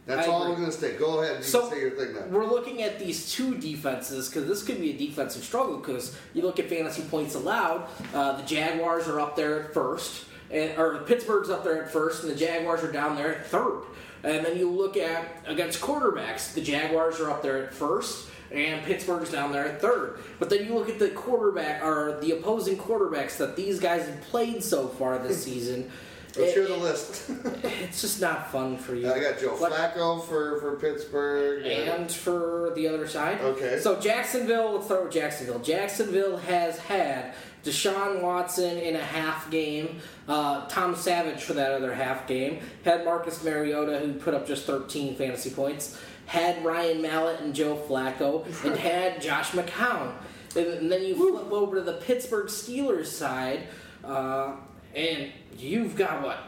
[0.06, 0.56] That's I all agree.
[0.56, 0.96] I'm gonna say.
[0.96, 1.42] Go ahead.
[1.42, 2.26] So say your thing now.
[2.26, 5.78] we're looking at these two defenses because this could be a defensive struggle.
[5.78, 10.26] Because you look at fantasy points allowed, uh, the Jaguars are up there at first,
[10.50, 13.46] and or the Pittsburgh's up there at first, and the Jaguars are down there at
[13.46, 13.82] third.
[14.22, 18.84] And then you look at against quarterbacks, the Jaguars are up there at first, and
[18.84, 20.18] Pittsburgh's down there at third.
[20.38, 24.20] But then you look at the quarterback or the opposing quarterbacks that these guys have
[24.22, 25.90] played so far this season.
[26.36, 27.30] Let's hear the list.
[27.62, 29.10] it's just not fun for you.
[29.12, 31.64] I got Joe Like- Flacco for, for Pittsburgh.
[31.66, 33.40] and for the other side.
[33.40, 33.78] Okay.
[33.80, 35.60] So Jacksonville, let's start with Jacksonville.
[35.60, 37.34] Jacksonville has had
[37.64, 43.04] Deshaun Watson in a half game, uh, Tom Savage for that other half game, had
[43.04, 48.44] Marcus Mariota who put up just 13 fantasy points, had Ryan Mallett and Joe Flacco,
[48.64, 50.12] and had Josh McCown.
[50.56, 53.66] And, and then you flip over to the Pittsburgh Steelers side,
[54.04, 54.56] uh,
[54.94, 56.38] and you've got what?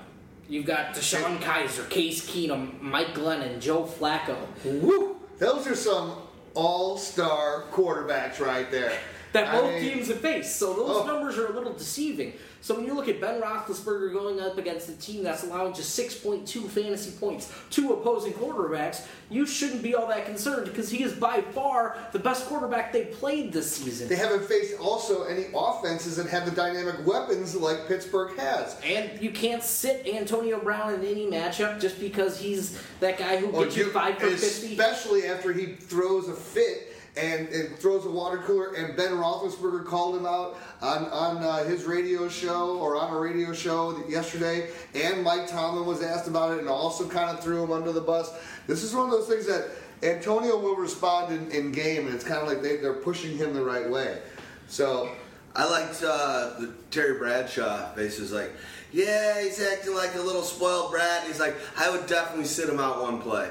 [0.48, 4.36] You've got DeShone Kizer, Case Keenum, Mike Glennon, Joe Flacco.
[4.64, 5.16] Woo!
[5.39, 6.12] Those are some
[6.55, 8.93] all-star quarterbacks right there.
[9.32, 10.56] that I both mean, teams have faced.
[10.56, 11.06] So those Oh.
[11.06, 12.32] numbers are a little deceiving.
[12.60, 15.96] So when you look at Ben Roethlisberger going up against a team that's allowing just
[15.98, 21.12] 6.2 fantasy points to opposing quarterbacks, you shouldn't be all that concerned because he is
[21.12, 24.08] by far the best quarterback they played this season.
[24.08, 28.80] They haven't faced also any offenses that have the dynamic weapons like Pittsburgh has.
[28.84, 33.52] And you can't sit Antonio Brown in any matchup just because he's that guy who
[33.52, 34.72] Oh, gets you you- five for fifty.
[34.72, 38.74] especially after he throws a fit and, and throws a water cooler.
[38.74, 43.18] And Ben Roethlisberger called him out on on uh, his radio show or on a
[43.18, 44.70] radio show yesterday.
[44.94, 48.01] And Mike Tomlin was asked about it and also kind of threw him under the
[48.01, 48.32] bus.
[48.66, 49.68] This is one of those things that
[50.02, 53.55] Antonio will respond in, in game, and it's kind of like they, they're pushing him
[53.55, 54.20] the right way.
[54.68, 55.10] So.
[55.59, 58.52] I liked uh, the Terry Bradshaw face was like,
[58.93, 61.24] yeah, he's acting like a little spoiled brat.
[61.26, 63.51] He's like, I would definitely sit him out one play.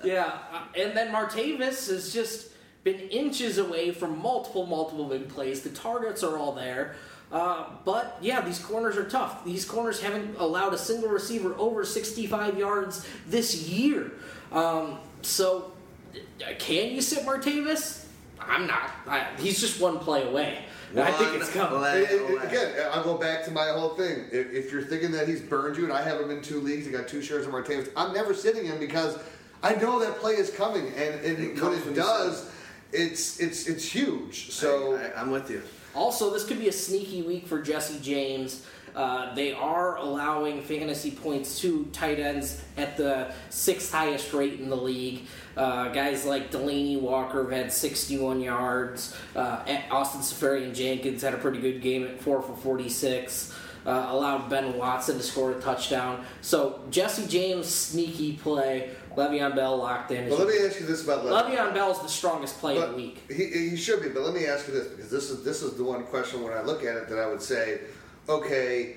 [0.05, 2.51] Yeah, uh, and then Martavis has just
[2.85, 5.63] been inches away from multiple, multiple big plays.
[5.63, 6.95] The targets are all there.
[7.31, 9.45] Uh, but yeah, these corners are tough.
[9.45, 14.13] These corners haven't allowed a single receiver over 65 yards this year.
[14.51, 15.73] Um, so,
[16.15, 18.07] uh, can you sit Martavis?
[18.41, 18.91] I'm not.
[19.07, 20.65] I, he's just one play away.
[20.91, 21.79] And I think it's coming.
[21.79, 24.27] play It- it- again, I'll go back to my whole thing.
[24.33, 26.87] If, if you're thinking that he's burned you, and I have him in two leagues,
[26.87, 29.19] he got two shares of Martavis, I'm never sitting him because
[29.63, 32.51] I know that play is coming, and, and It when it does,
[32.93, 34.51] it's it's it's huge.
[34.51, 35.63] So I, I, I'm with you.
[35.95, 38.65] Also, this could be a sneaky week for Jesse James.
[38.99, 44.69] Uh, they are allowing fantasy points to tight ends at the sixth highest rate in
[44.69, 45.21] the league.
[45.57, 49.15] Uh, guys like Delanie Walker have had 61 yards.
[49.37, 49.61] Uh,
[49.93, 53.55] Austin Seferian Jenkins had a pretty good game at 4 for 46.
[53.87, 56.25] Uh, allowed Ben Watson to score a touchdown.
[56.41, 58.91] So, Jesse James, sneaky play.
[59.17, 60.29] Le'Veon Bell locked in.
[60.29, 61.31] well, let me ask you this about Le'Veon.
[61.31, 61.45] Bell.
[61.45, 63.23] Le'Veon Bell's the strongest play of the week.
[63.29, 65.75] He, he should be, but let me ask you this because this is this is
[65.75, 67.81] the one question when I look at it that I would say,
[68.29, 68.97] okay,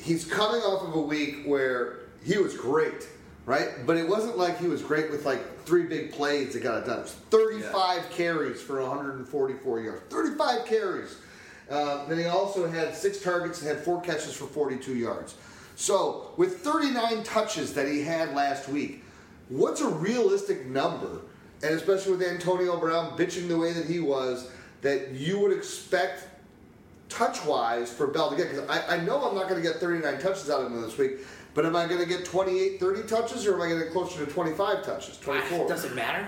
[0.00, 3.08] he's coming off of a week where he was great,
[3.46, 3.68] right?
[3.86, 6.86] But it wasn't like he was great with like three big plays that got it
[6.86, 7.00] done.
[7.00, 10.02] It was 35 carries for 144 yards.
[10.10, 11.16] 35 carries.
[11.70, 15.34] Uh, then he also had six targets and had four catches for 42 yards.
[15.76, 19.04] So with 39 touches that he had last week,
[19.48, 21.20] what's a realistic number?
[21.62, 24.50] And especially with Antonio Brown bitching the way that he was,
[24.80, 26.27] that you would expect
[27.08, 28.50] touch wise for Bell to get.
[28.50, 30.96] Because I, I know I'm not going to get 39 touches out of him this
[30.98, 31.18] week,
[31.54, 33.92] but am I going to get 28, 30 touches, or am I going to get
[33.92, 35.68] closer to 25 touches, 24?
[35.68, 36.26] Does it matter?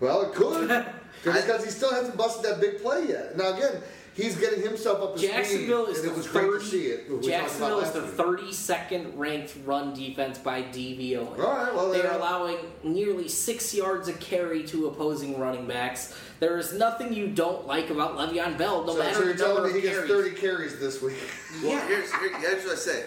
[0.00, 0.68] Well, it could.
[1.24, 3.36] because he still hasn't busted that big play yet.
[3.36, 3.80] Now, again,
[4.14, 6.64] he's getting himself up to Jacksonville speed, is and the it was great 30, to
[6.70, 7.22] see it.
[7.22, 11.38] Jacksonville is the 32nd ranked run defense by DVOA.
[11.38, 16.14] All right, well, they are allowing nearly six yards a carry to opposing running backs.
[16.40, 19.44] There is nothing you don't like about Le'Veon Bell, no So, matter so you're the
[19.44, 20.10] telling me of he gets carries.
[20.10, 21.16] 30 carries this week?
[21.62, 21.86] Well, Yeah.
[21.86, 23.04] here's, here, here's what I say.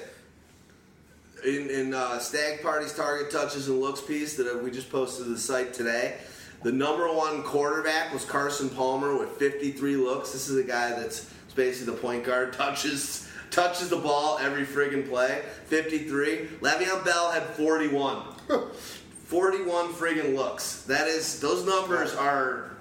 [1.46, 5.32] In, in uh, Stag Party's target touches and looks piece that we just posted to
[5.32, 6.16] the site today,
[6.64, 10.32] the number one quarterback was Carson Palmer with 53 looks.
[10.32, 15.08] This is a guy that's basically the point guard, touches touches the ball every friggin'
[15.08, 15.42] play.
[15.66, 16.48] 53.
[16.62, 18.22] Le'Veon Bell had 41.
[19.26, 20.84] 41 friggin' looks.
[20.84, 22.72] That is, those numbers are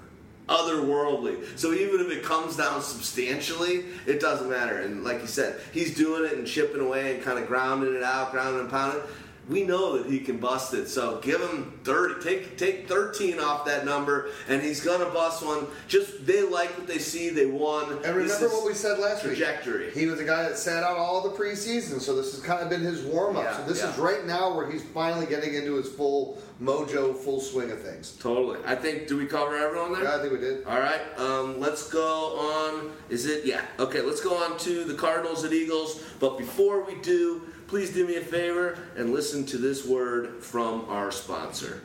[0.48, 1.59] otherworldly.
[1.59, 4.81] So even if it comes down substantially, it doesn't matter.
[4.81, 8.03] And like you said, he's doing it and chipping away and kind of grounding it
[8.03, 9.03] out, grounding and pounding.
[9.48, 10.89] We know that he can bust it.
[10.89, 12.23] So give him 30.
[12.23, 15.66] Take take 13 off that number, and he's gonna bust one.
[15.86, 17.31] Just they like what they see.
[17.31, 17.93] They won.
[18.05, 19.86] And remember what we said last trajectory.
[19.86, 19.94] week.
[19.94, 22.68] He was the guy that sat out all the preseason, so this has kind of
[22.68, 23.44] been his warm up.
[23.44, 23.93] Yeah, so this yeah.
[23.93, 28.16] is right now where he's finally getting into his full mojo, full swing of things.
[28.20, 28.59] Totally.
[28.66, 29.06] I think.
[29.06, 30.05] Do we cover everyone there?
[30.05, 30.64] Yeah, I think we did.
[30.64, 31.01] All right.
[31.18, 32.93] Um, let's go on.
[33.10, 33.44] Is it?
[33.44, 33.64] Yeah.
[33.78, 34.01] Okay.
[34.01, 36.02] Let's go on to the Cardinals and Eagles.
[36.18, 40.84] But before we do, please do me a favor and listen to this word from
[40.88, 41.82] our sponsor.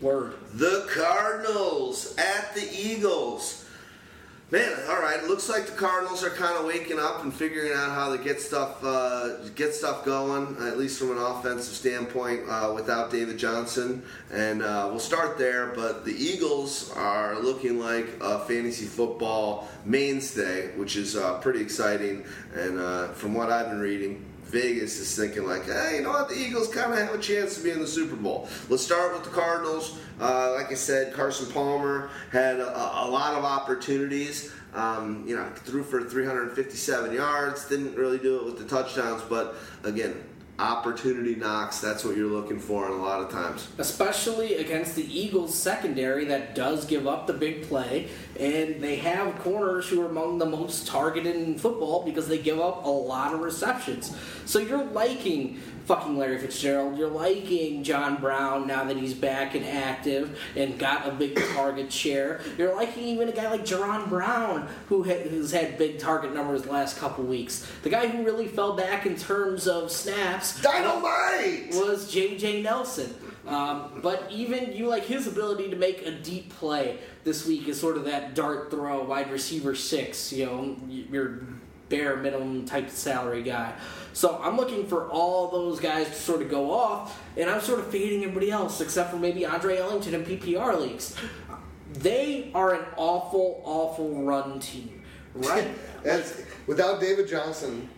[0.00, 0.34] Word.
[0.54, 3.59] The Cardinals at the Eagles.
[4.52, 5.22] Man, all right.
[5.22, 8.40] Looks like the Cardinals are kind of waking up and figuring out how to get
[8.40, 14.02] stuff uh, get stuff going, at least from an offensive standpoint, uh, without David Johnson.
[14.32, 15.68] And uh, we'll start there.
[15.68, 22.24] But the Eagles are looking like a fantasy football mainstay, which is uh, pretty exciting.
[22.52, 26.28] And uh, from what I've been reading, Vegas is thinking like, hey, you know what?
[26.28, 28.48] The Eagles kind of have a chance to be in the Super Bowl.
[28.68, 29.98] Let's start with the Cardinals.
[30.20, 34.52] Uh, like I said, Carson Palmer had a, a lot of opportunities.
[34.74, 37.68] Um, you know, threw for 357 yards.
[37.68, 40.22] Didn't really do it with the touchdowns, but again,
[40.60, 41.80] opportunity knocks.
[41.80, 43.68] That's what you're looking for, a lot of times.
[43.78, 48.08] especially against the Eagles secondary that does give up the big play,
[48.38, 52.60] and they have corners who are among the most targeted in football because they give
[52.60, 54.14] up a lot of receptions.
[54.44, 59.64] So you're liking fucking Larry Fitzgerald, you're liking John Brown now that he's back and
[59.64, 62.40] active and got a big target share.
[62.56, 66.72] You're liking even a guy like Jaron Brown who has had big target numbers the
[66.72, 67.66] last couple weeks.
[67.82, 71.74] The guy who really fell back in terms of snaps Dynamite!
[71.74, 72.62] was J.J.
[72.62, 73.14] Nelson.
[73.46, 77.80] Um, but even you like his ability to make a deep play this week is
[77.80, 81.42] sort of that dart throw, wide receiver six, you know, your
[81.88, 83.74] bare minimum type salary guy.
[84.12, 87.78] So I'm looking for all those guys to sort of go off, and I'm sort
[87.80, 91.14] of fading everybody else except for maybe Andre Ellington in PPR leagues.
[91.92, 95.02] They are an awful, awful run team,
[95.34, 95.68] right?
[96.02, 97.88] That's, without David Johnson,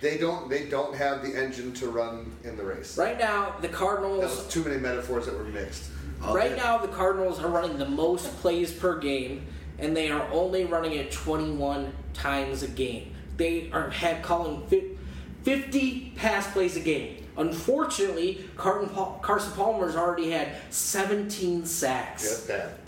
[0.00, 2.96] they don't they don't have the engine to run in the race.
[2.98, 5.90] right now, the Cardinals That was too many metaphors that were mixed.
[6.22, 6.60] Oh, right Okay.
[6.62, 9.46] now, the Cardinals are running the most plays per game,
[9.78, 13.14] and they are only running it 21 times a game.
[13.36, 14.90] They are had calling fi-
[15.44, 17.16] 50 pass plays a game.
[17.36, 22.46] Unfortunately, Carson Palmer's already had 17 sacks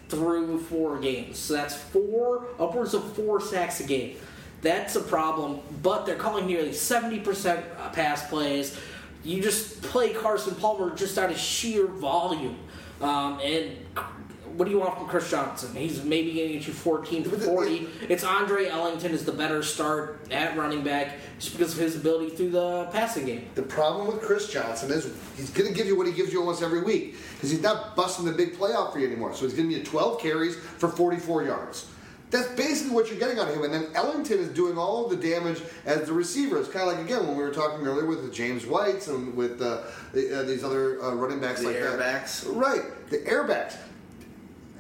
[0.09, 1.39] through four games.
[1.39, 4.17] So that's four, upwards of four sacks a game.
[4.63, 8.79] That's a problem, but they're calling nearly 70% pass plays.
[9.23, 12.57] You just play Carson Palmer just out of sheer volume.
[13.01, 13.77] Um, and
[14.57, 15.75] what do you want from Chris Johnson?
[15.75, 17.89] He's maybe getting you 14 to 40.
[18.09, 22.31] It's Andre Ellington is the better start at running back just because of his ability
[22.31, 23.47] through the passing game.
[23.55, 26.41] The problem with Chris Johnson is he's going to give you what he gives you
[26.41, 29.35] almost every week because he's not busting the big play out for you anymore.
[29.35, 31.91] So he's giving you 12 carries for 44 yards.
[32.31, 33.63] That's basically what you're getting out of him.
[33.63, 36.59] And then Ellington is doing all of the damage as the receiver.
[36.59, 39.37] It's kind of like, again, when we were talking earlier with the James Whites and
[39.37, 42.43] with uh, the, uh, these other uh, running backs The like airbacks.
[42.43, 42.53] that.
[42.53, 43.77] Right, the airbacks.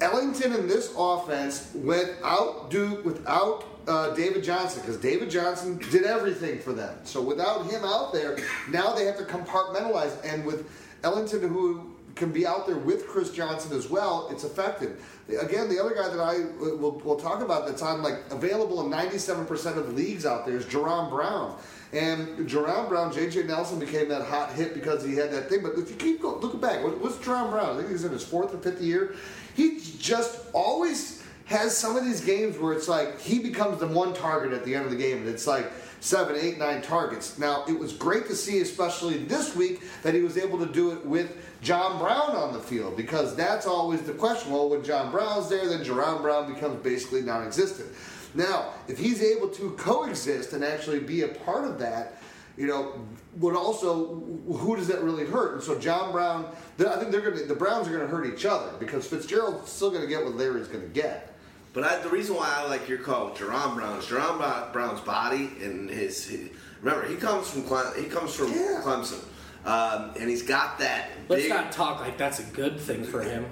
[0.01, 6.05] Ellington in this offense went out do without uh, David Johnson because David Johnson did
[6.05, 6.99] everything for them.
[7.05, 8.37] So without him out there,
[8.71, 10.13] now they have to compartmentalize.
[10.25, 10.69] And with
[11.03, 15.05] Ellington, who can be out there with Chris Johnson as well, it's effective.
[15.29, 18.85] Again, the other guy that I uh, will, will talk about that's on like available
[18.85, 21.57] in 97% of leagues out there is Jaron Brown.
[21.93, 23.45] And Jaron Brown, J.J.
[23.45, 25.63] Nelson became that hot hit because he had that thing.
[25.63, 27.75] But if you keep going, looking back, what's Jaron Brown?
[27.75, 29.15] I think he's in his fourth or fifth year.
[29.57, 34.13] He just always has some of these games where it's like he becomes the one
[34.13, 35.71] target at the end of the game, and it's like
[36.01, 37.39] seven, eight, nine targets.
[37.39, 40.93] Now, it was great to see, especially this week, that he was able to do
[40.93, 44.53] it with John Brown on the field because that's always the question.
[44.53, 47.89] Well, when John Brown's there, then Jaron Brown becomes basically non existent.
[48.35, 52.21] Now, if he's able to coexist and actually be a part of that,
[52.57, 53.01] you know,
[53.39, 54.15] would also
[54.49, 55.55] who does that really hurt?
[55.55, 56.47] And so John Brown,
[56.79, 59.71] I think they're going to the Browns are going to hurt each other because Fitzgerald's
[59.71, 61.33] still going to get what Larry's going to get.
[61.73, 65.01] But I, the reason why I like your call with Jaron Brown is Jaron Brown's
[65.03, 66.49] body and his, his
[66.81, 68.81] remember he comes from Cle- he comes from Yeah.
[68.83, 69.23] Clemson,
[69.67, 71.51] um, and he's got that Let's big.
[71.51, 73.45] not talk like that's a good thing for him.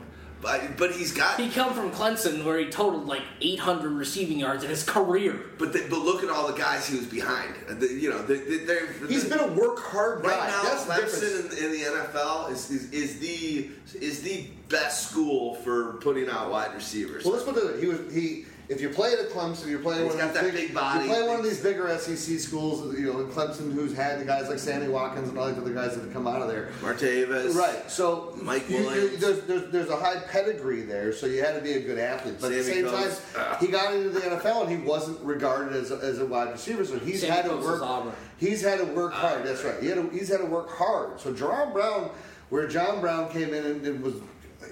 [0.44, 1.40] But, but he's got.
[1.40, 5.40] He come from Clemson where he totaled like 800 receiving yards in his career.
[5.58, 7.54] but the, but look at all the guys he was behind.
[7.68, 10.28] The- you know, they, they, they're, He's been a work hard guy.
[10.28, 10.62] right now.
[10.62, 10.84] That's.
[10.84, 16.28] Clemson in, in the NFL is, is is the is the best school for putting
[16.28, 17.24] out wide receivers.
[17.24, 17.80] Well, let's put it.
[17.80, 20.42] He was he if you play at a Clemson, you're playing He's one of got
[20.44, 21.04] these that big body.
[21.04, 24.48] You play one of these bigger SEC schools, you know, Clemson, who's had the guys
[24.48, 26.70] like Sammy Watkins and all these other guys that have come out of there.
[26.80, 27.54] Martavis.
[27.54, 27.90] Right.
[27.90, 31.60] So Mike you- you- there's, there's there's a high pedigree there, so you had to
[31.60, 32.36] be a good athlete.
[32.40, 33.20] But at the same Coates.
[33.34, 36.50] time, he got into the NFL and he wasn't regarded as a, as a wide
[36.52, 36.84] receiver.
[36.84, 38.14] So he's Sammy had to work.
[38.38, 39.44] He's had to work hard.
[39.44, 39.80] That's right.
[39.80, 41.20] He had to, he's had to work hard.
[41.20, 42.10] So Jaron Brown,
[42.48, 44.14] where John Brown came in and, and was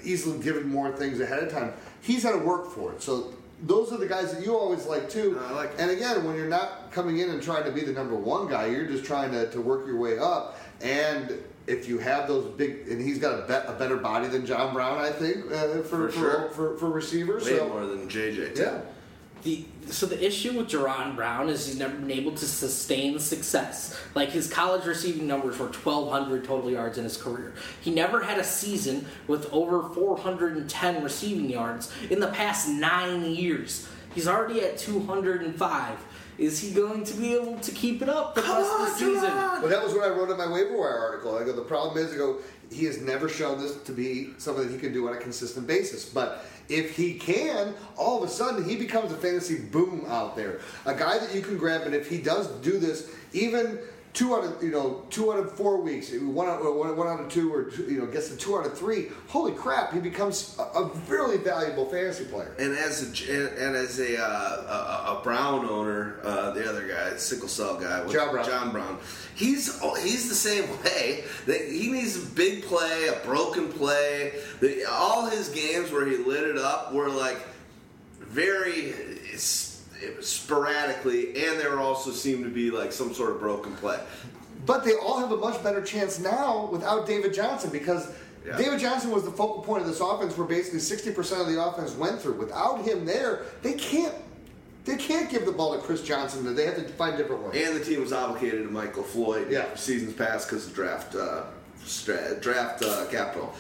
[0.02, 3.02] easily given more things ahead of time, he's had to work for it.
[3.02, 3.35] So.
[3.62, 5.40] Those are the guys that you always like too.
[5.48, 5.76] I like it.
[5.78, 8.66] and again, when you're not coming in and trying to be the number one guy,
[8.66, 10.59] you're just trying to, to work your way up.
[10.80, 14.44] And if you have those big, and he's got a, bet, a better body than
[14.44, 16.48] John Brown, I think, uh, for, For for, sure.
[16.51, 17.44] for, for receivers.
[17.44, 18.56] Way so, more than JJ.
[18.56, 18.62] too.
[18.62, 18.80] yeah.
[19.44, 23.99] The, so the issue with Jaron Brown is he's never been able to sustain success.
[24.15, 27.55] Like his college receiving numbers were 1,200 total yards in his career.
[27.81, 33.89] He never had a season with over 410 receiving yards in the past nine years.
[34.15, 35.99] He's already at 205.
[36.39, 39.31] Is he going to be able to keep it up the rest of the season?
[39.31, 39.61] Jaron!
[39.61, 41.37] Well, that was what I wrote in my waiver wire article.
[41.37, 42.39] I go, the problem is, I go,
[42.71, 45.67] he has never shown this to be something that he can do on a consistent
[45.67, 46.05] basis.
[46.07, 50.60] But if he can, all of a sudden he becomes a fantasy boom out there.
[50.86, 53.78] A guy that you can grab, and if he does do this, even
[54.12, 57.20] two out of you know two out of four weeks, one out one, one out
[57.20, 59.09] of two, or two, you know gets the two out of three.
[59.28, 59.93] Holy crap!
[59.93, 62.55] He becomes a, a really valuable fantasy player.
[62.59, 66.86] And as a and, and as a, uh, a a Brown owner, uh, the other
[66.89, 68.44] guy, sickle cell guy, John Brown.
[68.44, 68.98] John Brown,
[69.34, 71.24] he's oh, he's the same way.
[71.47, 74.32] That he needs a big play, a broken play.
[74.60, 77.39] The, all his games where he lit it up were like
[78.20, 78.93] very
[79.32, 79.72] s-
[80.20, 83.99] sporadically, and there also seemed to be like some sort of broken play.
[84.66, 88.09] But they all have a much better chance now without David Johnson because
[88.47, 88.57] Yeah.
[88.57, 91.93] David Johnson was the focal point of this offense where basically 60% of the offense
[91.95, 92.35] went through.
[92.35, 94.15] Without him there, they can't
[94.85, 96.57] they can't give the ball to Chris Johnson.
[96.57, 97.69] They have to find different ways.
[97.69, 99.66] And the team was obligated to Michael Floyd Yeah.
[99.66, 101.45] for seasons past because of draft uh,
[101.85, 103.55] stra- draft uh, capital.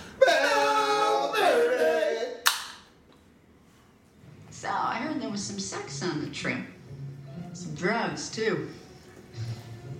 [4.62, 6.60] So I heard there was some sex on the trip.
[7.52, 8.68] Some drugs, too.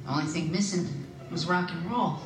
[0.05, 0.86] The only thing missing
[1.32, 2.20] was rock and roll.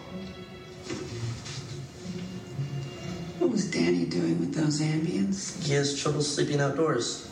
[3.39, 5.65] What was Danny doing with those ambience?
[5.65, 7.31] He has trouble sleeping outdoors.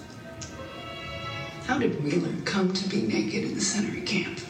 [1.66, 4.40] How did Wheeler come to be naked in the center of camp?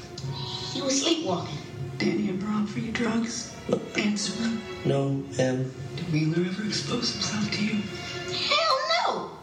[0.73, 1.59] He was sleepwalking.
[1.99, 3.53] Danny ever for you drugs?
[3.97, 4.61] Answer me.
[4.85, 5.75] No, ma'am.
[5.97, 7.83] Did Wheeler ever expose himself to you?
[8.31, 8.79] Hell
[9.09, 9.34] no!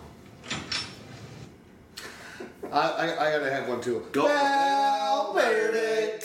[2.71, 4.05] I, I, I gotta have one too.
[4.11, 4.27] Go.
[4.27, 6.19] Valverde.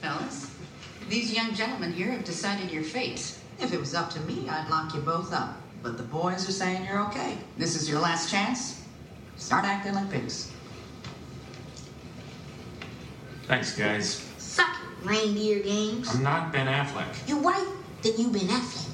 [0.00, 0.50] Fellas,
[1.08, 3.38] these young gentlemen here have decided your fate.
[3.60, 5.56] If it was up to me, I'd lock you both up.
[5.82, 7.38] But the boys are saying you're okay.
[7.56, 8.84] This is your last chance.
[9.36, 10.52] Start acting like pigs.
[13.44, 14.24] Thanks, guys.
[14.38, 16.12] Suck it, reindeer games.
[16.12, 17.28] I'm not Ben Affleck.
[17.28, 17.66] You're white,
[18.02, 18.88] then you been Affleck.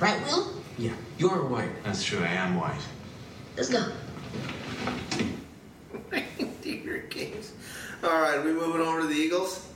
[0.00, 0.54] Right, Will?
[0.78, 1.84] Yeah, you're white.
[1.84, 2.80] That's true, I am white.
[3.60, 3.84] Let's go.
[6.10, 7.52] Reindeer games.
[8.02, 9.68] All right, are we moving over to the Eagles?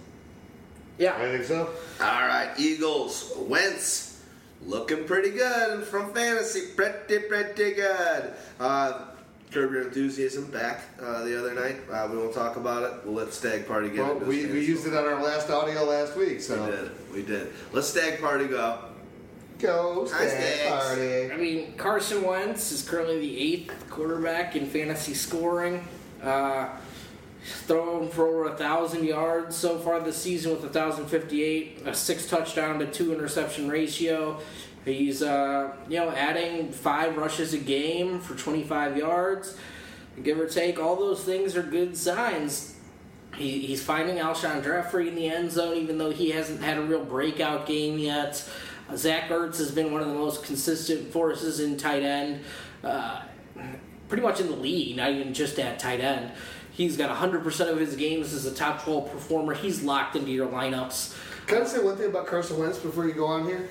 [0.97, 1.15] Yeah.
[1.17, 1.69] I think so.
[2.01, 3.35] All right, Eagles.
[3.41, 4.25] Wentz
[4.65, 6.69] looking pretty good from fantasy.
[6.75, 8.33] Pretty, pretty good.
[8.59, 9.05] Uh,
[9.51, 11.77] Curb Your Enthusiasm back uh, the other night.
[11.93, 13.05] Uh, we won't talk about it.
[13.05, 15.85] We'll let Stag Party get Well, into we, we used it on our last audio
[15.85, 17.13] last week, We so did.
[17.13, 17.53] We did.
[17.75, 18.79] Let Stag Party go.
[19.59, 20.69] Go Hi, Stags.
[20.69, 21.33] party.
[21.33, 25.87] I mean, Carson Wentz is currently the eighth quarterback in fantasy scoring.
[26.23, 26.69] Uh,
[27.45, 31.95] thrown for over a thousand yards so far this season with a thousand fifty-eight, a
[31.95, 34.41] six touchdown to two interception ratio.
[34.85, 39.57] He's uh, you know adding five rushes a game for twenty-five yards,
[40.23, 40.79] give or take.
[40.81, 42.75] All those things are good signs.
[43.37, 46.83] He, he's finding Alshon Jeffery in the end zone, even though he hasn't had a
[46.83, 48.49] real breakout game yet.
[48.97, 52.41] Zach Ertz has been one of the most consistent forces in tight end,
[52.83, 53.23] uh,
[54.09, 56.33] pretty much in the league, not even just at tight end.
[56.73, 59.55] He's got 100% of his games as a top 12 performer.
[59.55, 61.17] He's locked into your lineups.
[61.47, 63.69] Can I say one thing about Carson Wentz before you go on here?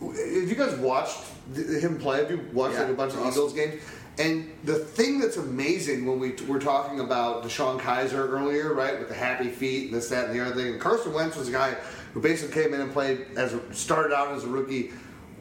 [0.00, 1.18] Have you guys watched
[1.54, 2.18] him play?
[2.18, 3.30] Have you watched Yeah, like a bunch of awesome.
[3.32, 3.82] Eagles games?
[4.18, 9.08] And the thing that's amazing when we were talking about DeShone Kizer earlier, right, with
[9.08, 11.52] the happy feet and this, that, and the other thing, and Carson Wentz was a
[11.52, 11.76] guy
[12.14, 14.92] who basically came in and played as a, started out as a rookie.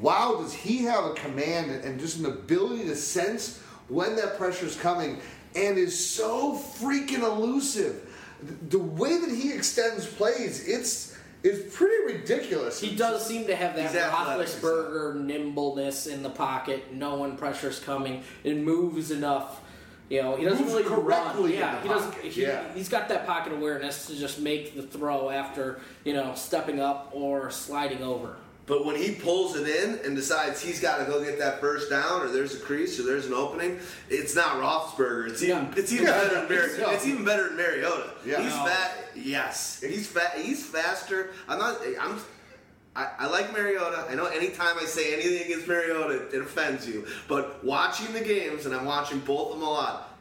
[0.01, 4.65] Wow, does he have a command and just an ability to sense when that pressure
[4.65, 5.19] is coming,
[5.55, 8.09] and is so freaking elusive.
[8.69, 12.79] The way that he extends plays, it's it's pretty ridiculous.
[12.79, 17.19] He does seem to have that He's athletic, he's Roethlisberger nimbleness in the pocket, knowing
[17.19, 19.59] when pressure's coming, and moves enough.
[20.13, 21.01] You know, he doesn't Moves really run.
[21.01, 22.15] correctly in Yeah, he doesn't.
[22.21, 22.71] He, yeah.
[22.75, 27.09] he's got that pocket awareness to just make the throw after you know stepping up
[27.13, 28.35] or sliding over.
[28.67, 31.89] But when he pulls it in and decides he's got to go get that first
[31.89, 35.29] down, or there's a crease, or there's an opening, it's not Roethlisberger.
[35.31, 35.71] It's even Yeah.
[35.77, 38.11] it's even Yeah, better than Mar- it's- it's even better than Mariota.
[38.23, 38.39] Yeah.
[38.43, 38.65] He's No.
[38.65, 38.91] fat.
[39.15, 40.33] Yes, he's fat.
[40.37, 41.31] He's faster.
[41.47, 41.81] I'm not.
[41.99, 42.19] I'm.
[42.95, 44.05] I, I like Mariota.
[44.09, 47.05] I know anytime I say anything against Mariota, it offends you.
[47.27, 50.15] But watching the games, and I'm watching both of them a lot,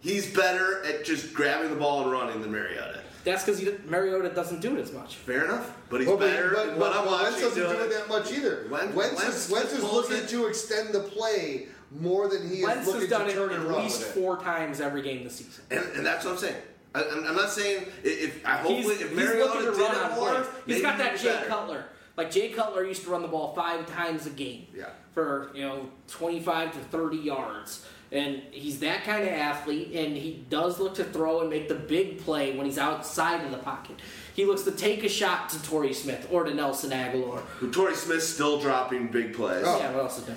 [0.00, 3.00] he's better at just grabbing the ball and running than Mariota.
[3.24, 5.16] That's because Mariota doesn't do it as much.
[5.16, 6.50] Fair enough, but he's Well, better.
[6.54, 8.66] but, than but, I'm but Wentz watching doesn't do it that much either.
[8.70, 10.28] Wentz- Wentz, Wentz is, Wentz is looking it.
[10.28, 13.68] to extend the play more than he is looking has done to turn and at
[13.68, 14.20] run least with it.
[14.20, 15.64] four times every game this season.
[15.72, 16.62] And, and that's what I'm saying.
[16.94, 20.14] I, I'm, I'm not saying i- if I hopefully he's, if Mariota did run it
[20.16, 20.46] more, plays.
[20.66, 21.46] He's maybe got that Jay better.
[21.46, 21.84] Cutler.
[22.16, 24.66] Like Jay Cutler used to run the ball five times a game.
[24.74, 24.86] Yeah.
[25.12, 30.44] For you know 25 to 30 yards, and he's that kind of athlete, and he
[30.48, 33.96] does look to throw and make the big play when he's outside of the pocket.
[34.34, 37.40] He looks to take a shot to Torrey Smith or to Nelson Agholor.
[37.60, 39.64] But Torrey Smith's still dropping big plays.
[39.66, 39.78] Oh.
[39.78, 40.36] Yeah, what else is there?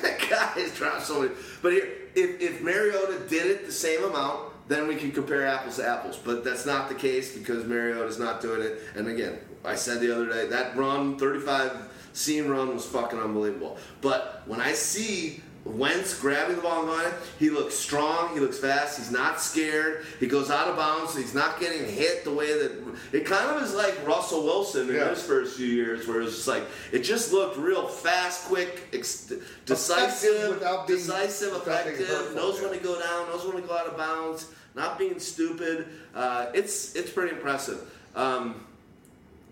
[0.00, 1.34] that guy has dropped so many.
[1.60, 5.76] But here, if, if Mariota did it the same amount, then we can compare apples
[5.76, 6.16] to apples.
[6.16, 8.80] But that's not the case because Mariota's not doing it.
[8.94, 11.72] And again, I said the other day that run, 35
[12.12, 13.76] seam run, was fucking unbelievable.
[14.00, 18.58] But when I see Wentz grabbing the ball and going, he looks strong, he looks
[18.58, 22.52] fast, he's not scared, he goes out of bounds, he's not getting hit the way
[22.52, 22.72] that
[23.12, 25.08] it kind of is like Russell Wilson in Yeah.
[25.08, 29.32] his first few years, where it's just like it just looked real fast, quick, ex-
[29.64, 32.68] decisive, being- decisive, effective, hurtful, knows yeah.
[32.68, 35.86] when to go down, knows when to go out of bounds, not being stupid.
[36.14, 37.90] Uh, it's it's pretty impressive.
[38.14, 38.66] Um,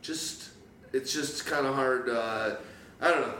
[0.03, 0.51] just
[0.93, 2.11] it's just kind of hard.
[2.11, 2.57] Uh,
[3.01, 3.35] I don't know.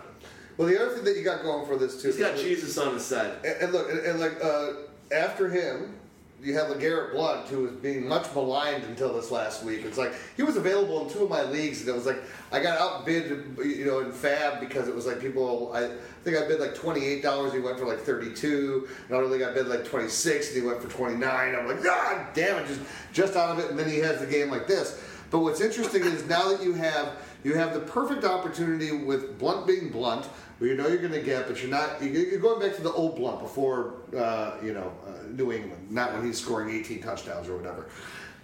[0.57, 2.95] Well, the other thing that you got going for this too, He's got Jesus on
[2.95, 3.33] his side.
[3.45, 4.73] And, and look, and, and like uh,
[5.13, 5.95] after him,
[6.43, 9.85] you have LeGarrette Blount, who was being much maligned until this last week.
[9.85, 12.21] It's like he was available in two of my leagues, and it was like
[12.51, 15.73] I got outbid, you know, in FAAB because it was like people.
[15.73, 15.91] I
[16.25, 17.53] think I bid like twenty eight dollars.
[17.53, 18.89] He went for like thirty two.
[19.09, 21.55] Another league I bid like twenty six, and he went for twenty nine.
[21.55, 22.81] I'm like, God damn it, just
[23.13, 23.71] just out of it.
[23.71, 25.01] And then he has the game like this.
[25.33, 29.67] But what's interesting is now that you have you have the perfect opportunity with Blount
[29.67, 30.27] being Blount,
[30.59, 32.01] where you know you're going to get, but you're not.
[32.03, 35.91] you- You're going back to the old Blount before uh, you know uh, New England,
[35.91, 37.89] not when he's scoring 18 touchdowns or whatever.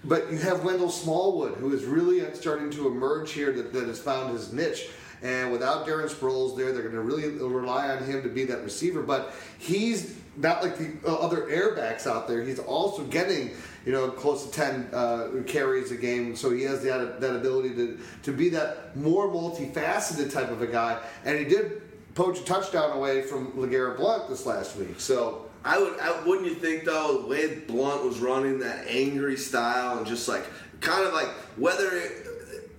[0.03, 4.01] But you have Wendell Smallwood, who is really starting to emerge here, that, that has
[4.01, 4.89] found his niche.
[5.23, 8.63] And without Darren Sproles there, they're going to really rely on him to be that
[8.63, 9.03] receiver.
[9.03, 12.43] But he's not like the uh, other airbacks out there.
[12.45, 13.51] He's also getting,
[13.85, 16.37] you know, close to 10 uh, carries a game.
[16.37, 20.67] So he has that, that ability to, to be that more multifaceted type of a
[20.67, 21.01] guy.
[21.25, 21.83] And he did
[22.15, 25.01] poach a touchdown away from LeGarrette Blount this last week.
[25.01, 29.37] So I would, I, wouldn't you think though, the way Blount was running that angry
[29.37, 30.45] style and just like,
[30.81, 32.27] kind of like whether, it,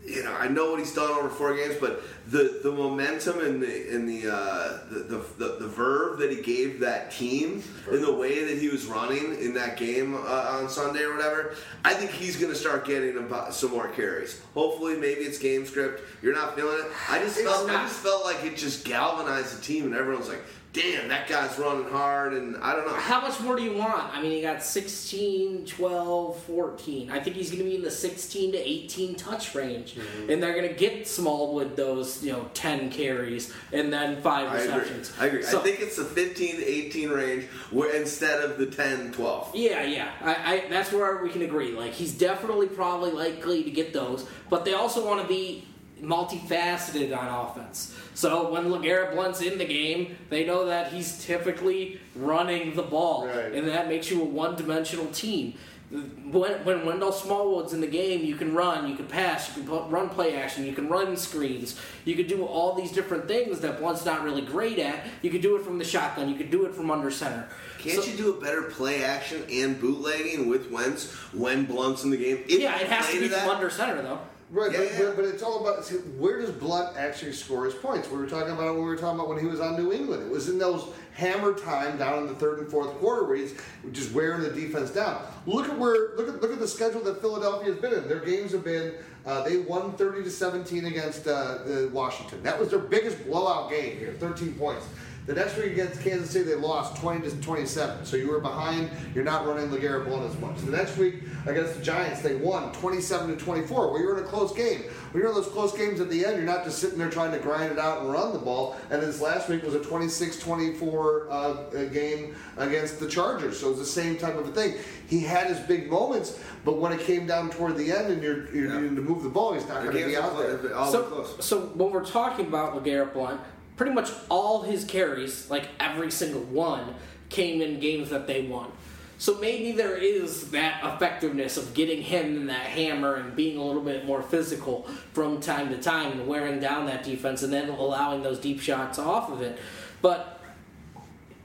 [0.09, 3.61] you know, I know what he's done over four games, but the the momentum and
[3.61, 8.01] the and the, uh, the, the the the verve that he gave that team in
[8.01, 11.55] the way that he was running in that game uh, on Sunday or whatever,
[11.85, 14.41] I think he's going to start getting about some more carries.
[14.53, 16.01] Hopefully, maybe it's game script.
[16.21, 16.91] You're not feeling it.
[17.09, 20.43] I just felt I just felt like it just galvanized the team, and everyone's like,
[20.71, 22.93] "Damn, that guy's running hard." And I don't know.
[22.93, 24.15] How much more do you want?
[24.15, 27.11] I mean, he got 16, 12, 14.
[27.11, 29.95] I think he's going to be in the 16 to 18 touch range.
[29.95, 30.29] Mm-hmm.
[30.29, 34.57] And they're going to get Smallwood those, you know, 10 carries and then five I
[34.59, 34.75] agree.
[34.75, 35.13] receptions.
[35.19, 35.43] I agree.
[35.43, 39.55] So- I think it's the 15 to 18 range where instead of the 10, 12.
[39.55, 40.11] Yeah, yeah.
[40.21, 41.71] I, I, that's where we can agree.
[41.71, 45.65] Like, he's definitely probably likely to get those, but they also want to be
[46.01, 47.95] multifaceted on offense.
[48.19, 53.25] So when LeGarrette Blount's in the game, they know that he's typically running the ball,
[53.25, 53.53] Right.
[53.53, 55.53] and that makes you a one-dimensional team.
[55.89, 59.71] When, when Wendell Smallwood's in the game, you can run, you can pass, you can
[59.71, 63.61] put, run play action, you can run screens, you can do all these different things
[63.61, 65.05] that Blount's not really great at.
[65.21, 67.47] You can do it from the shotgun, you can do it from under center.
[67.77, 72.09] Can't So- you do a better play action and bootlegging with Wentz when Blount's in
[72.09, 72.43] the game?
[72.49, 74.19] If Yeah, it has to be from under center though.
[74.51, 74.99] Right, Yeah, but, yeah.
[75.05, 78.09] But, but it's all about see, where does Blount actually score his points?
[78.09, 80.23] We were talking about we were talking about when he was on New England.
[80.23, 83.53] It was in those hammer time down in the third and fourth quarter where he's
[83.91, 85.21] just wearing the defense down.
[85.45, 88.07] Look at where look at look at the schedule that Philadelphia has been in.
[88.07, 88.95] Their games have been
[89.25, 92.41] uh, they won thirty to seventeen against uh, uh, Washington.
[92.41, 94.87] That was their biggest blowout game here, thirteen points.
[95.29, 98.03] The next week against Kansas City, they lost 20 to 27.
[98.03, 98.89] So you were behind.
[99.13, 100.57] You're not running LeGarrette Blount as much.
[100.61, 103.91] The next week against the Giants, they won 27 to 24.
[103.91, 104.81] Well, you're in a close game.
[105.11, 107.31] When you're in those close games at the end, you're not just sitting there trying
[107.33, 108.75] to grind it out and run the ball.
[108.89, 113.59] And this last week was a 26-24 uh, game against the Chargers.
[113.59, 114.79] So it was the same type of a thing.
[115.07, 118.51] He had his big moments, but when it came down toward the end and you're,
[118.51, 120.59] you're needing to move the ball, he's not going to be out there.
[120.87, 123.41] So, so when we're talking about LeGarrette Blount,
[123.79, 126.93] pretty much all his carries, like every single one,
[127.29, 128.69] came in games that they won.
[129.17, 133.63] So maybe there is that effectiveness of getting him in that hammer and being a
[133.63, 134.83] little bit more physical
[135.13, 138.99] from time to time and wearing down that defense and then allowing those deep shots
[138.99, 139.57] off of it.
[140.01, 140.41] But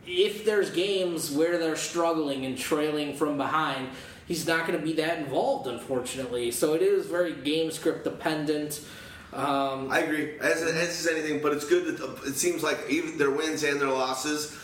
[0.05, 3.91] if there's games where they're struggling and trailing from behind,
[4.27, 6.51] he's not going to be that involved, unfortunately.
[6.51, 8.81] So it is very game script dependent.
[9.35, 10.39] Um, I agree.
[10.39, 13.81] As, as is anything, but it's good that it seems like even their wins and
[13.81, 14.57] their losses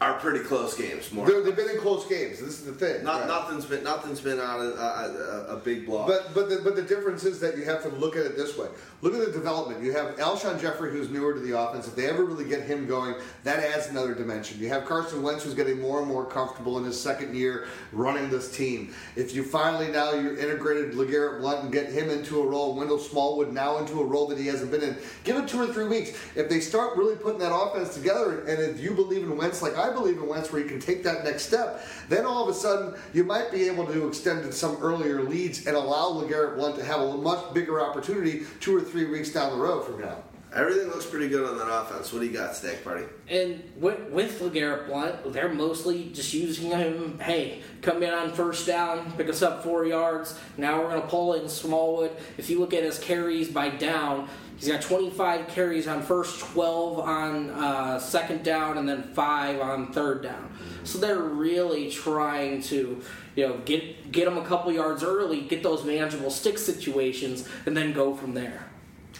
[0.00, 1.12] are pretty close games.
[1.12, 2.38] More, They're- they've been in close games.
[2.40, 3.04] This is the thing.
[3.04, 3.28] not right?
[3.28, 6.06] nothing's been nothing's been out of a, a, a big block.
[6.06, 8.56] But but the, but the difference is that you have to look at it this
[8.56, 8.68] way.
[9.02, 9.82] Look at the development.
[9.82, 11.86] You have Alshon Jeffery, who's newer to the offense.
[11.86, 13.14] If they ever really get him going,
[13.44, 14.58] that adds another dimension.
[14.58, 18.30] You have Carson Wentz, who's getting more and more comfortable in his second year running
[18.30, 18.94] this team.
[19.16, 22.98] If you finally now you integrated LeGarrette Blount and get him into a role, Wendell
[22.98, 24.96] Smallwood now into a role that he hasn't been in.
[25.24, 26.10] Give it two or three weeks.
[26.36, 29.76] If they start really putting that offense together, and if you believe in Wentz like
[29.76, 32.54] I believe in Wentz, where you can take that next step, then all of a
[32.54, 36.84] sudden you might be able to extend some earlier leads and allow LeGarrette Blount to
[36.84, 40.18] have a much bigger opportunity two or three weeks down the road from now.
[40.52, 42.12] Everything looks pretty good on that offense.
[42.12, 43.04] What do you got, Stag Party?
[43.28, 47.20] And with, with LeGarrette Blount, they're mostly just using him.
[47.20, 50.36] Hey, come in on first down, pick us up four yards.
[50.56, 52.10] Now we're going to pull in Smallwood.
[52.36, 54.28] If you look at his carries by down,
[54.60, 59.92] he's got 25 carries on first, 12 on uh, second down, and then five on
[59.92, 60.52] third down.
[60.84, 63.02] So they're really trying to,
[63.36, 67.76] you know, get get him a couple yards early, get those manageable stick situations, and
[67.76, 68.66] then go from there.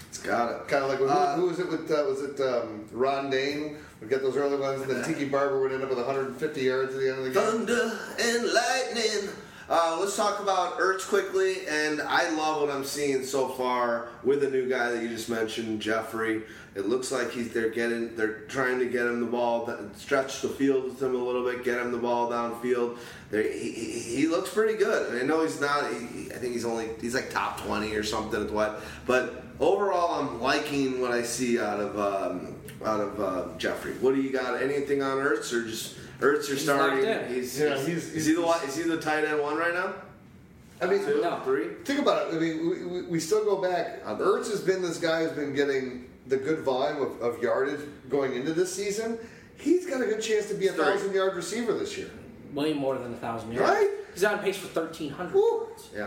[0.09, 0.69] It's got it.
[0.69, 1.91] Kind of like who, Uh, who was it with?
[1.91, 3.77] Uh, was it um, Ron Dayne?
[4.01, 6.95] We get those early ones, and then Tiki Barber would end up with 150 yards
[6.95, 7.43] at the end of the game.
[7.43, 9.31] Thunder and lightning.
[9.71, 14.41] Uh, let's talk about Ertz quickly, and I love what I'm seeing so far with
[14.41, 16.43] the new guy that you just mentioned, Jeffery.
[16.75, 20.49] It looks like he's they're getting they're trying to get him the ball, stretch the
[20.49, 22.99] field with him a little bit, get him the ball downfield.
[23.31, 25.23] They're, he, he, looks pretty good.
[25.23, 25.89] I know he's not.
[25.93, 30.21] He, I think he's only he's like top 20 or something at what, but overall
[30.21, 33.93] I'm liking what I see out of um, out of uh, Jeffery.
[33.99, 34.61] What do you got?
[34.61, 36.47] Anything on Ertz or just Ertz?
[36.49, 37.07] You're He's starting.
[37.07, 37.27] locked.
[37.31, 39.75] He's, Yeah, he's, he's- is he the one- is he the tight end one right
[39.75, 39.95] now?
[40.83, 41.41] I mean, Two, No.
[41.45, 41.69] three.
[41.85, 42.37] Think about it.
[42.37, 44.03] I mean, we, we, we still go back.
[44.05, 48.35] Ertz has been this guy who's been getting the good volume of, of yardage going
[48.35, 49.19] into this season.
[49.59, 50.85] He's got a good chance to be a Three.
[50.85, 52.11] thousand yard receiver this year.
[52.55, 53.71] Way more than a thousand yards.
[53.71, 53.91] Right?
[54.15, 55.89] He's on pace for 1,300 yards.
[55.95, 56.07] Yeah.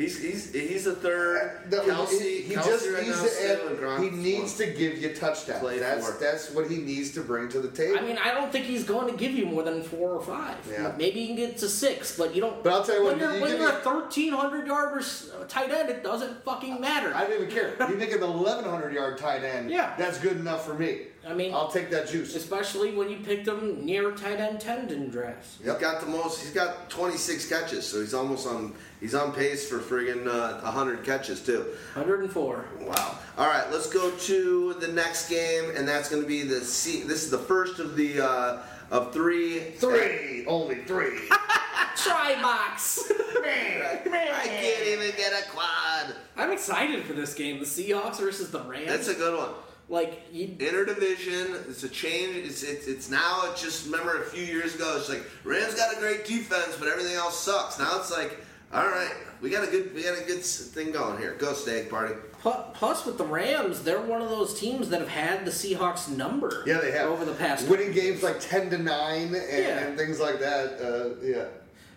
[0.00, 1.60] He's he's he's the third.
[1.68, 5.14] That- Kelce, he Kelce just right needs now to add, he needs to give you
[5.14, 5.60] touchdowns.
[5.60, 6.18] Play That's for.
[6.18, 7.98] that's what he needs to bring to the table.
[7.98, 10.56] I mean, I don't think he's going to give you more than four or five.
[10.70, 10.94] Yeah.
[10.96, 12.64] Maybe you can get to six, but you don't.
[12.64, 15.44] But I'll tell you what, when you're, you when you're me- a 1,300 yard uh,
[15.48, 17.14] tight end, it doesn't fucking matter.
[17.14, 17.74] I don't even care.
[17.90, 19.70] You make an 1100 yard tight end.
[19.70, 19.94] Yeah.
[19.98, 21.08] That's good enough for me.
[21.28, 22.34] I mean, I'll take that juice.
[22.34, 25.58] especially when you picked him near tight end 10 in drafts.
[25.62, 26.40] He's got the most.
[26.40, 28.72] He's got 26 catches, so he's almost on.
[29.00, 31.60] He's on pace for friggin' uh, 100 catches too.
[31.94, 32.64] 104.
[32.80, 33.18] Wow.
[33.38, 37.02] All right, let's go to the next game, and that's going to be the C.
[37.02, 38.58] This is the first of the uh,
[38.90, 39.60] of three.
[39.78, 41.18] Three, only three.
[41.96, 43.10] Try box.
[43.42, 43.82] Man,
[44.12, 46.14] I can't even get a quad.
[46.36, 47.58] I'm excited for this game.
[47.58, 48.86] The Seahawks versus the Rams.
[48.86, 49.50] That's a good one.
[49.88, 51.68] like you, Interdivision.
[51.68, 52.36] It's a change.
[52.36, 53.42] It's, it's it's now.
[53.50, 54.96] It's just remember a few years ago.
[54.98, 57.78] It's like Rams got a great defense, but everything else sucks.
[57.78, 58.38] Now it's like,
[58.72, 61.34] all right, we got a good we got a good thing going here.
[61.38, 62.14] Go steak party.
[62.42, 66.62] Plus, with the Rams, they're one of those teams that have had the Seahawks number.
[66.66, 67.68] Yeah, they have over the past.
[67.68, 69.78] winning games like 10 to 9 and, Yeah.
[69.80, 70.80] and things like that.
[70.80, 71.44] Uh, yeah.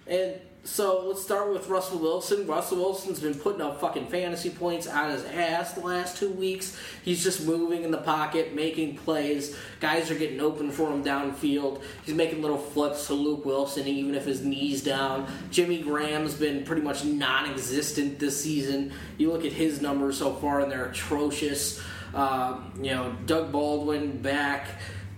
[0.05, 0.33] And
[0.65, 2.47] so let's start with Russell Wilson.
[2.47, 6.77] Russell Wilson's been putting up fucking fantasy points out his ass the last two weeks.
[7.03, 9.57] He's just moving in the pocket, making plays.
[9.81, 11.81] Guys are getting open for him downfield.
[12.05, 15.27] He's making little flips to Luke Wilson, even if his knee's down.
[15.51, 18.93] Jimmy Graham's been pretty much non existent this season.
[19.17, 21.81] You look at his numbers so far, and they're atrocious.
[22.13, 24.67] Uh, you know, Doug Baldwin back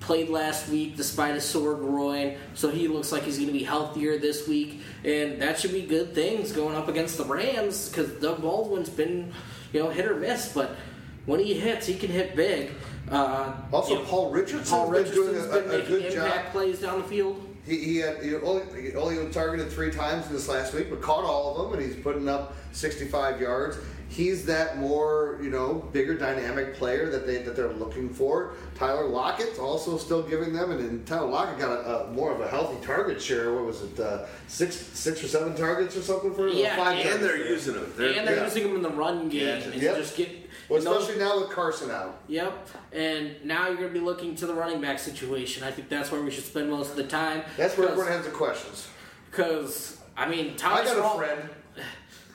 [0.05, 3.63] played last week despite a sore groin, so he looks like he's going to be
[3.63, 8.11] healthier this week, and that should be good things going up against the Rams because
[8.21, 9.33] Doug Baldwin's been,
[9.73, 10.53] you know, hit or miss.
[10.53, 10.75] But
[11.25, 12.71] when he hits, he can hit big.
[13.09, 16.45] Uh, Also, you know, Paul Richardson's Paul been doing a, been a, a good impact
[16.45, 16.51] job.
[16.51, 17.41] plays down the field.
[17.65, 21.23] He, he had he only he only targeted three times this last week, but caught
[21.23, 23.77] all of them, and he's putting up 65 yards.
[24.09, 28.53] He's that more you know bigger dynamic player that they that they're looking for.
[28.75, 32.39] Tyler Lockett's also still giving them, and then Tyler Lockett got a, a more of
[32.39, 33.53] a healthy target share.
[33.53, 36.55] What was it, uh, six six or seven targets or something for him?
[36.57, 37.91] Yeah, five and And they're using them.
[37.97, 38.43] They're, and they're yeah.
[38.45, 39.97] using him in the run game Yeah, and yep.
[39.97, 40.29] just get.
[40.69, 42.19] Well, and those- especially now with Carson out.
[42.27, 45.63] Yep, and now you're going to be looking to the running back situation.
[45.63, 47.43] I think that's where we should spend most of the time.
[47.57, 48.87] That's where everyone has the questions.
[49.29, 51.49] Because I mean, I Thomas got a Rawls, friend.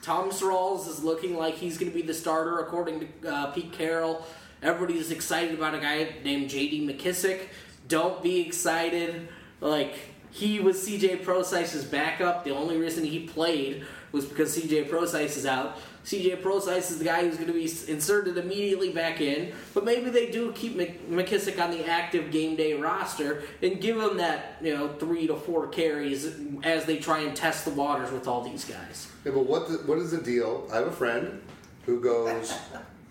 [0.01, 3.71] Thomas Rawls is looking like he's going to be the starter according to uh, Pete
[3.71, 4.25] Carroll.
[4.63, 6.87] Everybody's excited about a guy named J.D.
[6.87, 7.47] McKissick.
[7.87, 9.27] Don't be excited.
[9.59, 9.95] Like
[10.31, 11.17] he was C.J.
[11.17, 12.43] Prosise's backup.
[12.43, 14.85] The only reason he played was because C.J.
[14.85, 15.77] Prosise is out.
[16.03, 16.37] C.J.
[16.37, 19.53] Prosise is the guy who's going to be inserted immediately back in.
[19.73, 24.17] But maybe they do keep McKissick on the active game day roster and give him
[24.17, 28.27] that you know three to four carries as they try and test the waters with
[28.27, 29.07] all these guys.
[29.25, 30.67] Yeah, but what the, what is the deal?
[30.71, 31.41] I have a friend
[31.85, 32.53] who goes,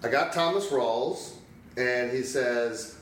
[0.02, 1.34] I got Thomas Rawls,
[1.76, 2.96] and he says,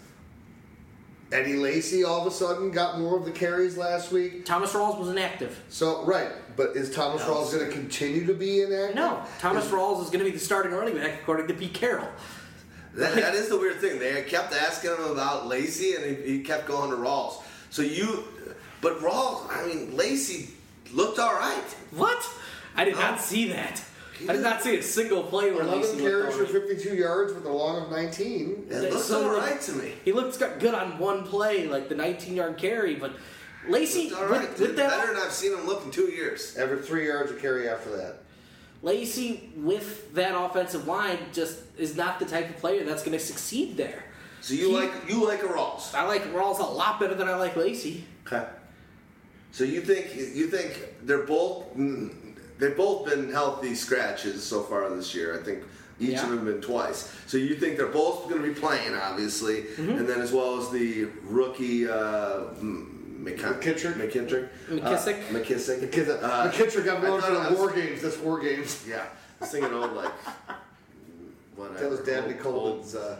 [1.30, 4.44] Eddie Lacy all of a sudden got more of the carries last week.
[4.44, 5.62] Thomas Rawls was inactive.
[5.68, 8.96] So right, but is Thomas Rawls going to continue to be inactive?
[8.96, 12.08] No, Thomas Rawls is going to be the starting running back according to Pete Carroll.
[12.94, 14.00] That, that is the weird thing.
[14.00, 17.40] They kept asking him about Lacy, and he, he kept going to Rawls.
[17.70, 18.24] So you,
[18.80, 20.50] but Rawls, I mean, Lacy
[20.92, 21.64] looked all right.
[21.92, 22.28] What?
[22.74, 23.80] I did not see that.
[24.28, 26.68] I did not see a single play where 11 Lacy carries for looked all right.
[26.70, 28.66] 52 yards with a long of 19.
[28.68, 29.92] It looked So, all uh, to me.
[30.04, 33.12] He looked good on one play, like the 19-yard carry, but
[33.66, 34.48] Lacy all right.
[34.50, 36.56] with, with Better than I've seen him look in two years.
[36.56, 38.18] Every three yards of carry after that.
[38.82, 43.24] Lacy with that offensive line just is not the type of player that's going to
[43.24, 44.04] succeed there.
[44.40, 45.94] So you He- like you like Rawls.
[45.94, 48.04] I like Rawls a lot better than I like Lacy.
[48.26, 48.46] Okay.
[49.50, 52.14] So you think you think they're both mm,
[52.58, 55.38] they've both been healthy scratches so far this year.
[55.38, 55.64] I think
[55.98, 56.22] each Yeah.
[56.24, 57.12] of them been twice.
[57.26, 59.90] So you think they're both going to be playing, obviously, Mm-hmm.
[59.98, 62.44] and then as well as the rookie uh,
[63.18, 63.94] McKin- McKittrick?
[63.94, 65.18] McKittrick, McKissick?
[65.18, 68.02] uh, McKissick, McKissick, Uh, McKittrick got I going thought for was- war games.
[68.02, 68.84] That's war games.
[68.88, 69.04] Yeah,
[69.40, 70.12] I was thinking old like
[71.56, 71.78] whatever.
[71.80, 73.16] That was Dabney old- Coleman's uh,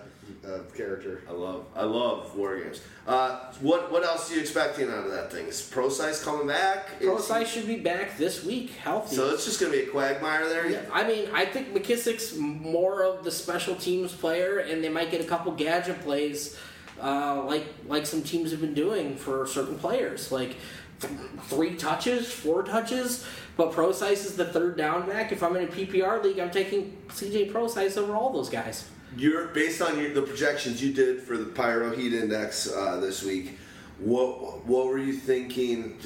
[0.47, 1.23] uh, character.
[1.29, 2.81] I love I love war games.
[3.07, 5.47] Uh, what what else are you expecting out of that thing?
[5.47, 6.91] Is Prosise coming back?
[7.01, 9.16] Is he- Prosise should be back this week, healthy.
[9.16, 10.70] So it's just going to be a quagmire there.
[10.70, 15.11] Yeah, I mean, I think McKissick's more of the special teams player, and they might
[15.11, 16.57] get a couple gadget plays,
[17.03, 20.57] uh, like like some teams have been doing for certain players, like
[21.01, 21.12] th-
[21.45, 23.27] three touches, four touches.
[23.57, 25.33] But Prosise is the third down back.
[25.33, 28.89] If I'm in a PPR league, I'm taking CJ Prosise over all those guys.
[29.16, 33.23] You're based on your, the projections you did for the Pyro Heat Index uh, this
[33.25, 33.59] week.
[33.99, 35.99] What what were you thinking?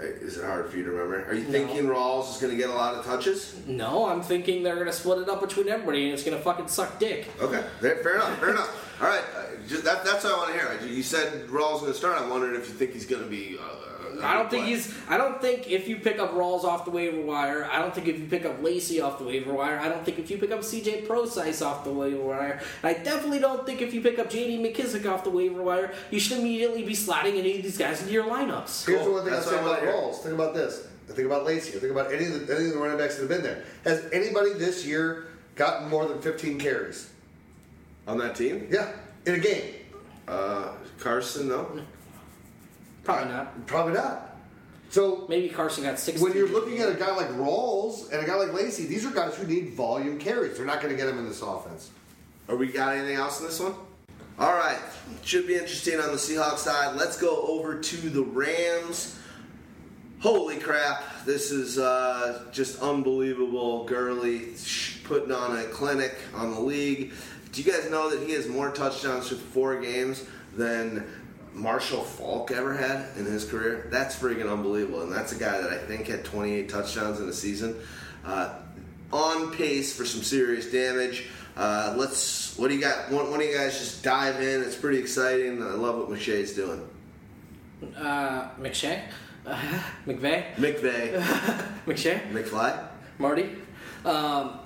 [0.00, 1.28] Is it hard for you to remember?
[1.30, 3.56] Are you thinking Rawls is going to get a lot of touches?
[3.66, 6.98] No, I'm thinking they're gonna split it up between everybody, and it's gonna fucking suck
[6.98, 7.28] dick.
[7.40, 8.38] Okay, fair enough.
[8.38, 8.91] Fair enough.
[9.02, 10.88] All right, uh, just, that, that's what I want to hear.
[10.88, 12.20] You said Rawls going to start.
[12.20, 13.58] I'm wondering if you think he's going to be.
[13.58, 14.74] Uh, a I don't think play.
[14.74, 14.94] he's.
[15.08, 17.64] I don't think if you pick up Rawls off the waiver wire.
[17.64, 19.80] I don't think if you pick up Lacy off the waiver wire.
[19.80, 22.60] I don't think if you pick up CJ Prosise off the waiver wire.
[22.84, 25.92] And I definitely don't think if you pick up JD McKissick off the waiver wire,
[26.12, 28.86] you should immediately be slotting any of these guys into your lineups.
[28.86, 30.00] Here's the one thing That's I say what I about wanna hear.
[30.00, 30.16] Rawls.
[30.18, 30.86] Think about this.
[31.08, 31.78] Think about Lacy.
[31.78, 33.64] Think about any of, the, any of the running backs that have been there.
[33.84, 35.26] Has anybody this year
[35.56, 37.11] gotten more than 15 carries?
[38.06, 38.66] On that team.
[38.70, 38.92] Yeah,
[39.26, 39.74] in a game.
[40.26, 41.80] Uh, Carson, no.
[43.04, 43.66] Probably not.
[43.66, 44.36] Probably not.
[44.90, 46.20] So Maybe Carson got six.
[46.20, 49.10] when you're looking at a guy like Rawls and a guy like Lacy, these are
[49.10, 50.56] guys who need volume carries.
[50.58, 51.90] They're not going to get them in this offense.
[52.48, 53.74] Are we got anything else in this one?
[54.38, 54.78] All right,
[55.24, 56.96] should be interesting on the Seahawks side.
[56.96, 59.18] Let's go over to the Rams.
[60.20, 61.24] Holy crap!
[61.24, 63.84] This is uh, just unbelievable.
[63.84, 64.48] Gurley
[65.04, 67.12] putting on a clinic on the league.
[67.52, 70.24] Do you guys know that he has more touchdowns through four games
[70.56, 71.04] than
[71.52, 73.88] Marshall Faulk ever had in his career?
[73.90, 75.02] That's freaking unbelievable.
[75.02, 77.76] And that's a guy that I think had 28 touchdowns in a season.
[78.24, 78.54] Uh,
[79.12, 81.26] on pace for some serious damage.
[81.54, 82.56] Uh, let's.
[82.56, 83.10] What do you got?
[83.10, 84.62] One, one of you guys just dive in.
[84.62, 85.62] It's pretty exciting.
[85.62, 86.80] I love what McShay's doing.
[87.94, 89.02] uh, McShay,
[89.44, 89.54] uh,
[90.06, 91.20] McVay, McVay,
[91.86, 92.82] McShay, McFly.
[93.18, 93.50] Marty.
[94.06, 94.60] Um,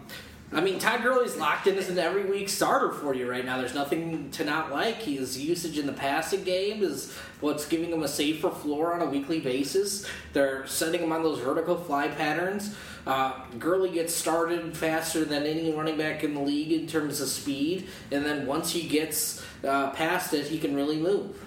[0.53, 3.59] I mean, Todd Gurley's locked in as an every week starter for you right now.
[3.59, 5.03] There's nothing to not like.
[5.03, 9.07] His usage in the passing game is what's giving him a safer floor on a
[9.07, 10.07] weekly basis.
[10.33, 12.77] They're sending him on those vertical fly patterns.
[13.07, 17.29] Uh, Gurley gets started faster than any running back in the league in terms of
[17.29, 21.45] speed, and then once he gets uh, past it, he can really move.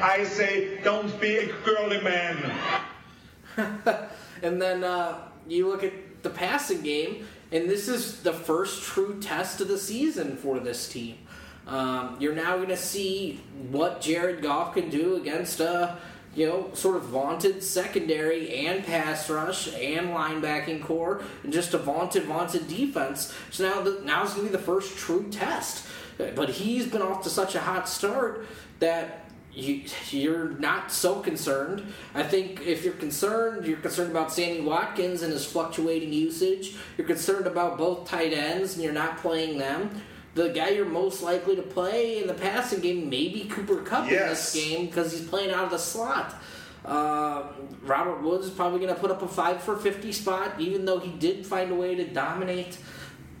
[0.00, 2.52] I say, don't be a girly man.
[4.42, 9.20] and then uh, you look at the passing game, and this is the first true
[9.20, 11.16] test of the season for this team.
[11.66, 15.98] Um, you're now going to see what Jared Goff can do against a
[16.34, 21.78] you know sort of vaunted secondary and pass rush and linebacking core, and just a
[21.78, 23.34] vaunted vaunted defense.
[23.50, 25.86] So now the, now is going to be the first true test.
[26.34, 28.46] But he's been off to such a hot start
[28.80, 31.82] that you, you're not so concerned.
[32.14, 36.76] I think if you're concerned, you're concerned about Sammy Watkins and his fluctuating usage.
[36.96, 40.02] You're concerned about both tight ends and you're not playing them.
[40.34, 44.08] The guy you're most likely to play in the passing game may be Cooper Kupp
[44.08, 44.20] Yes.
[44.22, 46.34] in this game because he's playing out of the slot.
[46.84, 47.42] Uh,
[47.82, 51.00] Robert Woods is probably going to put up a 5 for 50 spot, even though
[51.00, 52.78] he did find a way to dominate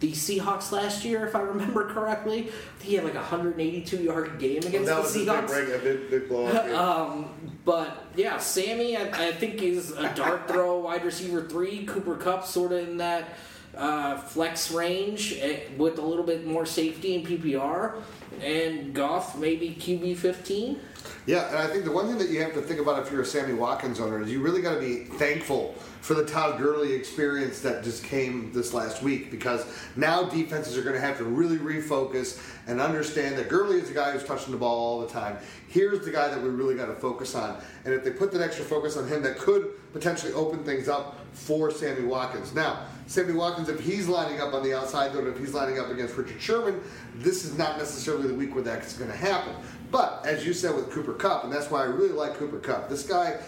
[0.00, 2.50] the Seahawks last year, if I remember correctly.
[2.80, 5.82] He had like a 182 yard game against that the big, Seahawks.
[5.82, 7.30] big, big blowout um,
[7.64, 11.84] but yeah, Sammy, I, I think is a dart throw wide receiver three.
[11.84, 13.30] Cooper Kupp sort of in that
[13.76, 18.00] uh, flex range eh, with a little bit more safety in PPR,
[18.40, 20.80] and Goff maybe QB fifteen.
[21.28, 23.20] Yeah, and I think the one thing that you have to think about if you're
[23.20, 26.94] a Sammy Watkins owner is you really got to be thankful for the Todd Gurley
[26.94, 31.24] experience that just came this last week because now defenses are going to have to
[31.24, 35.06] really refocus and understand that Gurley is the guy who's touching the ball all the
[35.06, 35.36] time.
[35.68, 37.60] Here's the guy that we really got to focus on.
[37.84, 41.18] And if they put that extra focus on him, that could potentially open things up
[41.34, 42.54] for Sammy Watkins.
[42.54, 45.88] Now, Sammy Watkins, if he's lining up on the outside, though, if he's lining up
[45.88, 46.78] against Richard Sherman,
[47.16, 49.54] this is not necessarily the week where that's going to happen.
[49.90, 52.90] But as you said with Cooper Kupp, and that's why I really like Cooper Kupp.
[52.90, 53.38] This guy,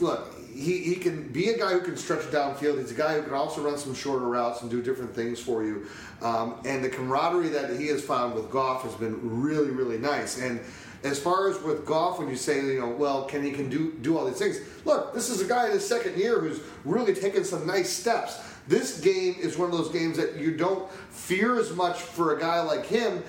[0.00, 2.78] look, he, he can be a guy who can stretch downfield.
[2.78, 5.64] He's a guy who can also run some shorter routes and do different things for
[5.64, 5.86] you.
[6.20, 10.38] Um, and the camaraderie that he has found with Goff has been really, really nice.
[10.38, 10.60] And
[11.04, 13.92] as far as with Goff, when you say, you know, well, can he can do
[14.02, 14.60] do all these things?
[14.84, 18.40] Look, this is a guy in his second year who's really taken some nice steps.
[18.68, 22.40] This game is one of those games that you don't fear as much for a
[22.40, 23.22] guy like him.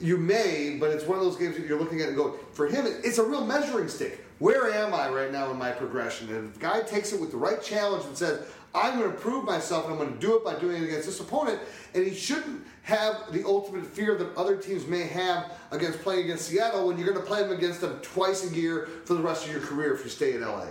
[0.00, 2.66] You may, but it's one of those games that you're looking at and go, for
[2.66, 4.24] him, it's a real measuring stick.
[4.38, 6.34] Where am I right now in my progression?
[6.34, 9.16] And if the guy takes it with the right challenge and says, I'm going to
[9.16, 11.60] prove myself and I'm going to do it by doing it against this opponent,
[11.94, 16.46] and he shouldn't have the ultimate fear that other teams may have against playing against
[16.46, 19.46] Seattle when you're going to play them against them twice a year for the rest
[19.46, 20.66] of your career if you stay in LA.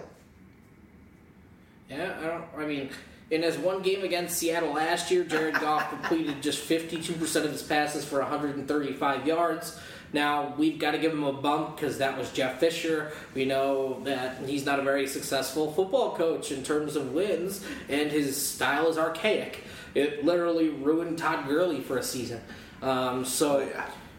[1.89, 2.45] Yeah, I don't.
[2.57, 2.89] I mean,
[3.31, 7.63] in his one game against Seattle last year, Jared Goff completed just 52% of his
[7.63, 9.79] passes for 135 yards.
[10.11, 13.11] Now we've got to give him a bump because that was Jeff Fisher.
[13.33, 18.11] We know that he's not a very successful football coach in terms of wins, and
[18.11, 19.63] his style is archaic.
[19.95, 22.41] It literally ruined Todd Gurley for a season.
[22.81, 23.67] Um, so,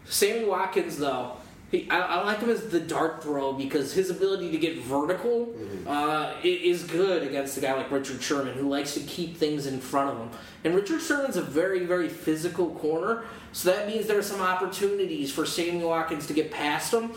[0.05, 1.37] Sammy Watkins, though,
[1.71, 5.53] he, I, I like him as the dart throw because his ability to get vertical
[5.87, 9.79] uh, is good against a guy like Richard Sherman who likes to keep things in
[9.79, 10.29] front of him.
[10.65, 13.23] And Richard Sherman's a very, very physical corner,
[13.53, 17.13] so that means there are some opportunities for Sammy Watkins to get past him.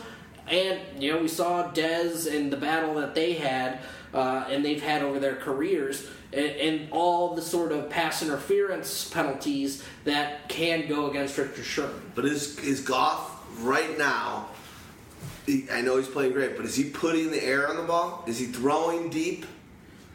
[0.47, 3.79] And you know, we saw Dez and the battle that they had,
[4.13, 9.09] uh, and they've had over their careers, and, and all the sort of pass interference
[9.09, 12.11] penalties that can go against Richard Sherman.
[12.13, 14.49] But is is Goff right now?
[15.45, 18.23] he- I know he's playing great, but is he putting the air on the ball?
[18.27, 19.45] Is he throwing deep?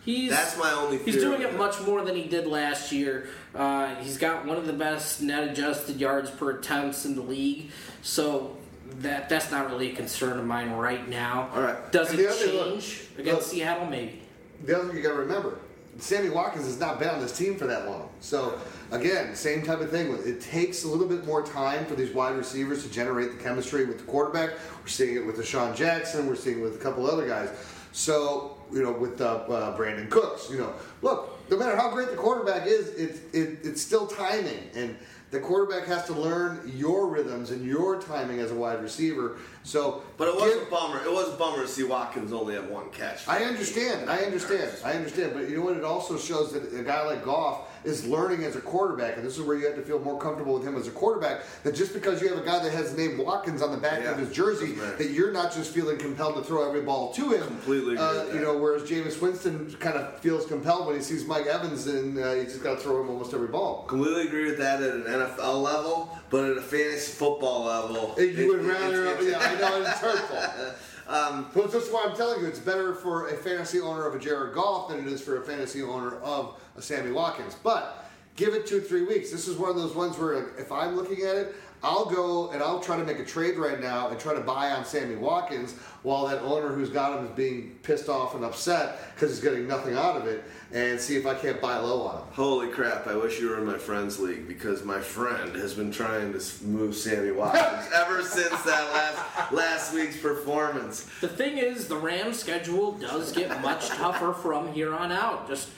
[0.05, 0.99] He's That's my only.
[0.99, 3.29] He's doing it much more than he did last year.
[3.55, 7.71] Uh, he's got one of the best net adjusted yards per attempts in the league,
[8.03, 8.57] so
[9.01, 11.51] that that's not really a concern of mine right now.
[11.55, 11.93] All right.
[11.93, 13.51] Does And it other- look, change against look.
[13.51, 13.87] Seattle?
[13.87, 14.23] Maybe.
[14.65, 15.59] the other thing you got to remember,
[15.99, 18.09] Sammy Watkins has not been on this team for that long.
[18.21, 18.59] So
[18.91, 20.13] again, same type of thing.
[20.25, 23.85] It takes a little bit more time for these wide receivers to generate the chemistry
[23.85, 24.51] with the quarterback.
[24.81, 26.27] We're seeing it with DeSean Jackson.
[26.27, 27.51] We're seeing it with a couple other guys.
[27.93, 30.73] So you know, with uh, uh, Brandon Cooks, you know,
[31.03, 34.97] look, no matter how great the quarterback is, it's it, it's still timing and.
[35.31, 39.37] The quarterback has to learn your rhythms and your timing as a wide receiver.
[39.63, 41.01] So, But it was give- a bummer.
[41.05, 43.27] It was a bummer to see Watkins only have one catch.
[43.29, 44.09] I understand.
[44.11, 44.71] I understand.
[44.85, 45.33] I understand.
[45.35, 45.77] But you know what?
[45.77, 49.37] It also shows that a guy like Goff is learning as a quarterback, and this
[49.39, 51.41] is where you have to feel more comfortable with him as a quarterback.
[51.63, 54.03] That just because you have a guy that has the name Watkins on the back
[54.03, 57.31] Yeah, of his jersey, that you're not just feeling compelled to throw every ball to
[57.31, 57.47] him.
[57.47, 61.25] Completely agree Uh, you know, whereas Jameis Winston kind of feels compelled when he sees
[61.27, 63.85] Mike Evans, and uh, he's just got to throw him almost every ball.
[63.89, 68.25] Completely agree with that at an NFL level, but at a fantasy football level, You
[68.25, 70.75] it- would it- rather, it's- yeah, I know it's hurtful.
[71.09, 74.19] Um, Well, that's why I'm telling you, it's better for a fantasy owner of a
[74.19, 77.57] Jared Goff than it is for a fantasy owner of a Sammy Watkins.
[77.63, 79.31] But give it two, or three weeks.
[79.31, 82.63] This is one of those ones where if I'm looking at it, I'll go and
[82.63, 85.73] I'll try to make a trade right now and try to buy on Sammy Watkins
[86.03, 89.67] while that owner who's got him is being pissed off and upset because he's getting
[89.67, 92.25] nothing out of it and see if I can't buy low on him.
[92.33, 93.07] Holy crap!
[93.07, 96.65] I wish you were in my friends league because my friend has been trying to
[96.65, 101.09] move Sammy Watkins ever since that last last week's performance.
[101.21, 105.49] The thing is, the Rams' schedule does get much tougher from here on out.
[105.49, 105.71] Just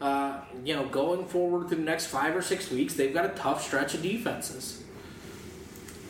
[0.00, 3.30] uh, you know, going forward through the next five or six weeks, they've got a
[3.30, 4.82] tough stretch of defenses.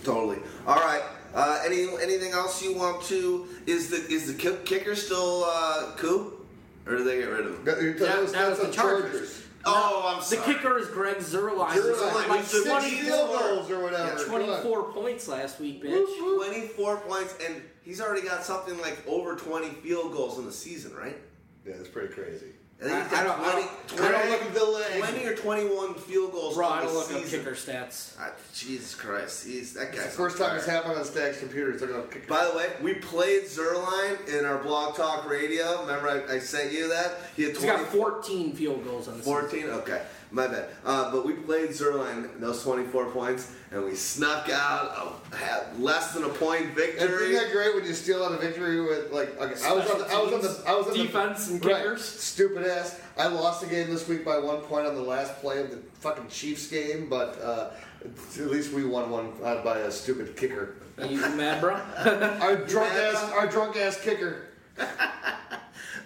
[0.05, 0.39] Totally.
[0.67, 1.03] All right.
[1.35, 3.47] Uh, any anything else you want to?
[3.67, 6.40] Is the is the kicker still uh, Coop,
[6.87, 7.65] or did they get rid of him?
[7.65, 9.43] That- That- that's- that was the on Chargers.
[9.63, 11.69] Oh, I'm The kicker is Greg Zuerlein.
[11.69, 14.17] Zuerlein, like 24 field goals or whatever.
[14.19, 16.19] Yeah, 24 points last week, bitch.
[16.37, 20.95] 24 points, and he's already got something like over 20 field goals in the season,
[20.97, 21.19] right?
[21.67, 22.55] Yeah, that's pretty crazy.
[22.81, 24.55] I think he's I- I got don't- I 20, don't- 20, I don't look at
[24.55, 24.99] the leg.
[25.05, 27.41] 20 or 21 field goals Bro, I don't look up season.
[27.41, 28.11] kicker stats.
[28.19, 30.77] Ah, Jesus Christ, he's that It's the first time it's fire.
[30.77, 31.81] happened on Stag's computers.
[31.81, 35.83] They're going to kick By the way, we played Zuerlein in our Blog Talk Radio.
[35.83, 37.19] Remember, I, I sent you that.
[37.37, 39.41] He had He's 20, got 14 field goals on the season.
[39.41, 39.65] 14?
[39.71, 40.69] Okay, my bad.
[40.85, 46.13] Uh, but we played Zuerlein, those 24 points, and we snuck out a had less
[46.13, 47.33] than a point point victory.
[47.33, 49.39] isn't that great when you steal out a victory with like?
[49.41, 51.65] Okay, I was on the, I was on the, I was on Defense the, and
[51.65, 52.05] right, kickers.
[52.05, 53.01] Stupid ass.
[53.17, 55.79] I lost the game this week by one point on the last play of the
[55.95, 57.71] fucking Chiefs game, but uh,
[58.05, 60.77] at least we won one uh, by a stupid kicker.
[60.99, 61.75] Are you mad, bro?
[61.75, 64.47] Our drunk ass, our drunk ass kicker.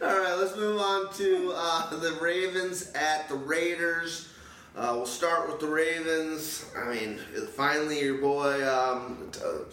[0.03, 4.29] All right, let's move on to uh, the Ravens at the Raiders.
[4.77, 6.67] Uh, we'll start with the Ravens.
[6.77, 7.19] I mean,
[7.55, 9.31] finally, your boy um,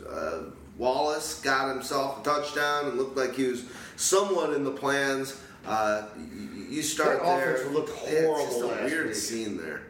[0.10, 0.43] uh,
[0.77, 3.65] Wallace got himself a touchdown and looked like he was
[3.95, 5.39] somewhat in the plans.
[5.65, 7.56] Uh, you, you start That there.
[7.56, 9.15] offense looked Yeah, it's just horrible a last weird week.
[9.15, 9.81] scene there.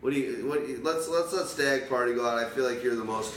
[0.00, 0.46] What do you?
[0.48, 0.64] What?
[0.66, 2.38] do you- Let's let's let Stag Party go out.
[2.38, 3.34] I feel like you're the most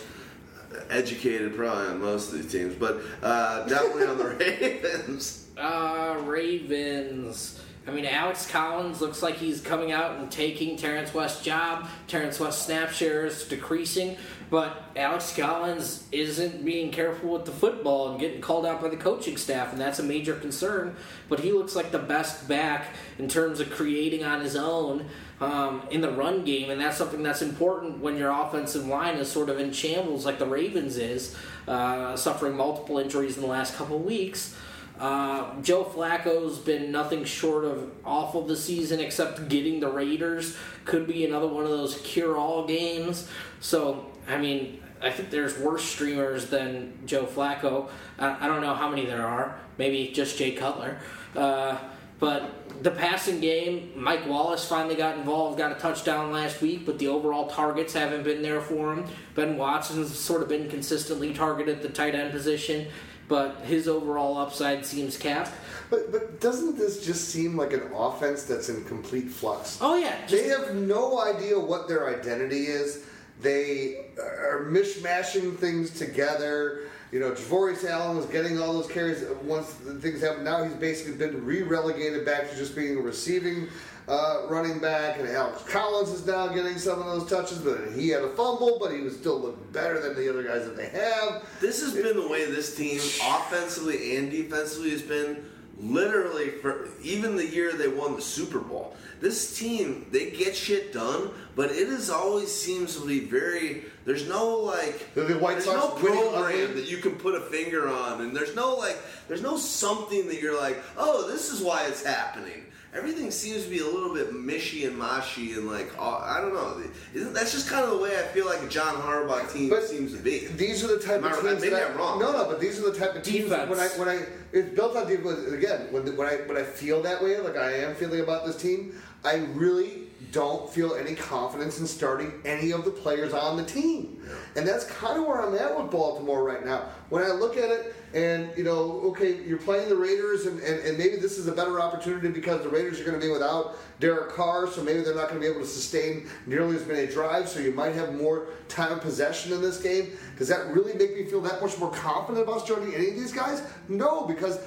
[0.89, 5.40] educated probably on most of these teams, but uh, definitely on the Ravens.
[5.61, 7.61] Uh, Ravens.
[7.87, 11.87] I mean, Alex Collins looks like he's coming out and taking Terrance West's job.
[12.07, 14.17] Terrance West snap shares decreasing,
[14.51, 18.97] but Alex Collins isn't being careful with the football and getting called out by the
[18.97, 20.95] coaching staff, and that's a major concern.
[21.27, 25.07] But he looks like the best back in terms of creating on his own
[25.39, 29.31] um, in the run game, and that's something that's important when your offensive line is
[29.31, 31.35] sort of in shambles like the Ravens is,
[31.67, 34.55] uh, suffering multiple injuries in the last couple weeks.
[35.01, 40.55] Uh, Joe Flacco's been nothing short of awful this season, except getting the Raiders
[40.85, 43.27] could be another one of those cure-all games.
[43.61, 47.89] So, I mean, I think there's worse streamers than Joe Flacco.
[48.19, 49.59] I, don't know how many there are.
[49.79, 50.99] Maybe just Jay Cutler.
[51.35, 51.79] Uh,
[52.19, 56.99] but the passing game, Mike Wallace finally got involved, got a touchdown last week, but
[56.99, 59.07] the overall targets haven't been there for him.
[59.33, 62.85] Ben Watson's sort of been consistently targeted at the tight end position,
[63.27, 65.51] but his overall upside seems capped.
[65.89, 69.77] But but doesn't this just seem like an offense that's in complete flux?
[69.81, 73.05] Oh yeah, They have no idea what their identity is.
[73.41, 76.81] They are mishmashing things together.
[77.11, 79.67] You know, Javorius Allen was getting all those carries once
[79.99, 80.45] things happened.
[80.45, 83.67] Now he's basically been re-relegated back to just being a receiving
[84.11, 87.59] uh, running back, and Alex Collins is now getting some of those touches.
[87.59, 90.65] But he had a fumble, but he was still looking better than the other guys
[90.65, 91.43] that they have.
[91.61, 95.45] This has been the way this team, offensively and defensively, has been
[95.79, 98.95] literally for even the year they won the Super Bowl.
[99.21, 103.85] This team, they get shit done, but it is always seems to be very.
[104.03, 105.13] There's no like.
[105.13, 105.21] The-
[105.53, 108.97] there's Sox no program that you can put a finger on, and there's no like.
[109.27, 112.65] There's no something that you're like, oh, this is why it's happening.
[112.93, 116.81] Everything seems to be a little bit mishy and mashy and like I don't know.
[117.13, 119.83] Isn't that's just kind of the way I feel like a John Harbaugh team But
[119.83, 120.47] seems to be.
[120.47, 121.41] These are the type Am of right?
[121.41, 121.61] teams.
[121.61, 122.19] Maybe that, I'm wrong.
[122.19, 123.49] No, no, but these are the type of teams.
[123.49, 125.87] that When I when I it's built on defense again.
[125.91, 129.01] When when I when I feel that way, like I am feeling about this team,
[129.23, 134.21] I really don't feel any confidence in starting any of the players on the team.
[134.55, 136.85] And that's kind of where I'm at with Baltimore right now.
[137.09, 140.79] When I look at it, and you know, okay, you're playing the Raiders, and, and,
[140.81, 143.77] and maybe this is a better opportunity because the Raiders are going to be without
[143.99, 147.07] Derek Carr, so maybe they're not going to be able to sustain nearly as many
[147.07, 150.11] drives, so you might have more time of possession in this game.
[150.37, 153.31] Does that really make me feel that much more confident about starting any of these
[153.31, 153.63] guys?
[153.87, 154.59] No, because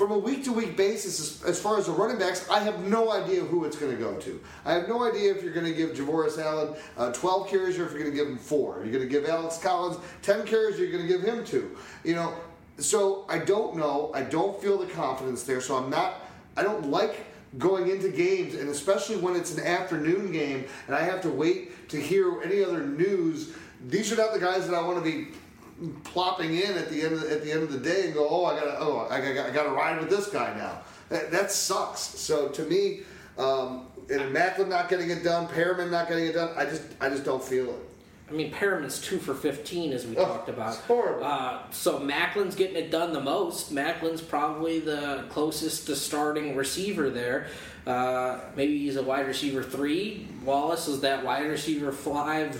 [0.00, 3.12] from a week to week basis, as, far as the running backs, I have no
[3.12, 4.40] idea who it's going to go to.
[4.64, 7.84] I have no idea if you're going to give Javorius Allen uh, 12 carries or
[7.84, 8.78] if you're going to give him four.
[8.82, 11.76] You're going to give Alex Collins 10 carries or you're going to give him two.
[12.02, 12.32] You know,
[12.78, 14.10] so I don't know.
[14.14, 15.60] I don't feel the confidence there.
[15.60, 16.22] So I'm not,
[16.56, 17.26] I don't like
[17.58, 21.90] going into games, and especially when it's an afternoon game and I have to wait
[21.90, 23.52] to hear any other news.
[23.86, 25.28] These are not the guys that I want to be
[26.04, 28.44] plopping in at the end of, at the end of the day and go, oh,
[28.46, 30.80] I gotta, oh, I gotta, I gotta ride with this guy now.
[31.08, 32.00] That, that sucks.
[32.00, 33.00] So to me,
[33.38, 37.08] um, and Maclin not getting it done, Perriman not getting it done, I just, I
[37.08, 37.76] just don't feel it.
[38.28, 40.76] I mean, Perriman's two for 15, as we Oh, talked about.
[40.76, 41.24] horrible.
[41.24, 43.74] Uh, so Maclin's getting it done the most.
[43.74, 47.48] Maclin's probably the closest to starting receiver there.
[47.86, 50.28] Uh, maybe he's a wide receiver three.
[50.44, 52.54] Wallace is that wide receiver five,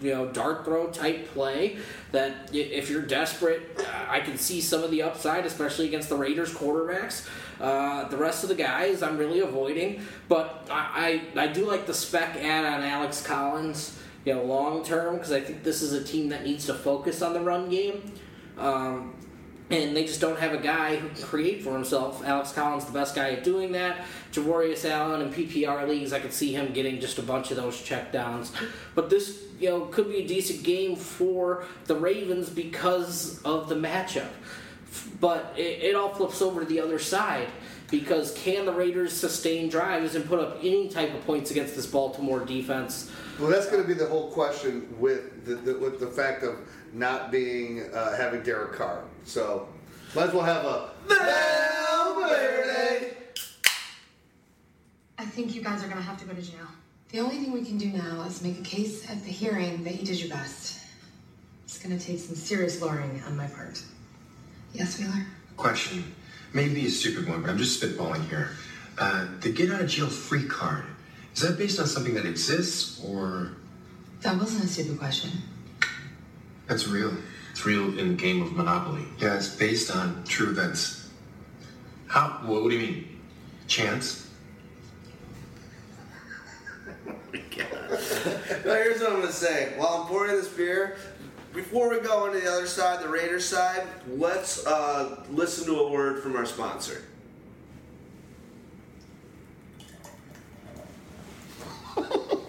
[0.00, 1.78] you know, dart throw type play.
[2.12, 6.52] That if you're desperate, I can see some of the upside, especially against the Raiders
[6.52, 7.28] quarterbacks.
[7.60, 11.86] Uh, the rest of the guys, I'm really avoiding, but I, I, I do like
[11.86, 15.92] the spec ad on Alex Collins you know, long term because I think this is
[15.92, 18.12] a team that needs to focus on the run game.
[18.58, 19.14] Um,
[19.70, 22.24] and they just don't have a guy who can create for himself.
[22.24, 24.04] Alex Collins, the best guy at doing that.
[24.32, 27.76] Javorius Allen in PPR leagues, I could see him getting just a bunch of those
[27.76, 28.52] checkdowns.
[28.94, 33.76] But this, you know, could be a decent game for the Ravens because of the
[33.76, 34.30] matchup.
[35.20, 37.48] But it, it all flips over to the other side
[37.90, 41.86] because can the Raiders sustain drives and put up any type of points against this
[41.86, 43.10] Baltimore defense?
[43.38, 46.56] Well, that's going to be the whole question with the, the with the fact of
[46.92, 49.04] not being uh, having Derek Carr.
[49.24, 49.68] So
[50.14, 53.14] might as well have a Valverde.
[55.18, 56.66] I think you guys are gonna have to go to jail.
[57.10, 59.98] The only thing we can do now is make a case at the hearing that
[59.98, 60.80] you did your best.
[61.64, 63.82] It's gonna take some serious lawyering on my part.
[64.72, 65.26] Yes, Wheeler?
[65.56, 66.14] Question.
[66.52, 68.50] Maybe a stupid one, but I'm just spitballing here.
[68.98, 70.84] Uh, the get out of jail free card,
[71.34, 73.52] is that based on something that exists or
[74.22, 75.30] That wasn't a stupid question.
[76.70, 77.12] That's real?
[77.50, 79.04] It's real in the game of Monopoly.
[79.18, 81.10] Yeah, it's based on true events.
[82.06, 82.40] How?
[82.44, 83.20] What, what do you mean?
[83.66, 84.28] Chance?
[88.64, 89.72] Now, here's what I'm going to say.
[89.76, 90.96] While I'm pouring this beer,
[91.52, 95.90] before we go into the other side, the Raiders side, let's uh, listen to a
[95.90, 97.02] word from our sponsor.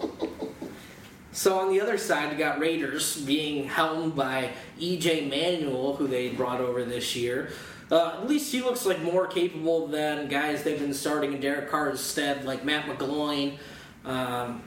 [1.32, 6.28] So on the other side, you got Raiders being helmed by EJ Manuel, who they
[6.28, 7.50] brought over this year.
[7.90, 11.70] Uh, at least he looks like more capable than guys they've been starting in Derek
[11.70, 13.56] Carr's stead, like Matt McGloin.
[14.04, 14.62] Um,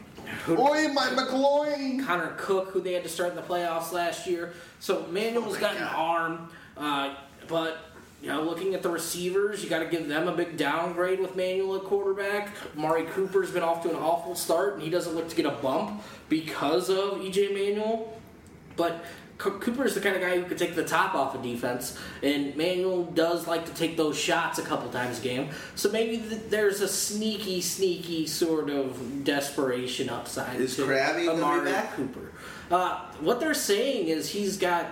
[0.45, 2.03] who, Oi, Mike McGloin!
[2.03, 4.53] Connor Cook, who they had to start in the playoffs last year.
[4.79, 7.15] So Manuel's got an arm, uh,
[7.47, 7.77] but
[8.25, 11.35] you know, looking at the receivers, you got to give them a big downgrade with
[11.35, 12.49] Manuel at quarterback.
[12.73, 15.51] Mari Cooper's been off to an awful start, and he doesn't look to get a
[15.51, 18.11] bump because of EJ Manuel.
[18.75, 19.05] But
[19.37, 22.55] Co- Cooper's the kind of guy who could take the top off a defense, and
[22.55, 25.49] Manuel does like to take those shots a couple times a game.
[25.75, 31.37] So maybe th- there's a sneaky, sneaky sort of desperation upside Is to Krabby gonna
[31.37, 31.93] be Amari back?
[31.93, 32.31] Cooper.
[32.71, 34.87] Uh, what they're saying is he's got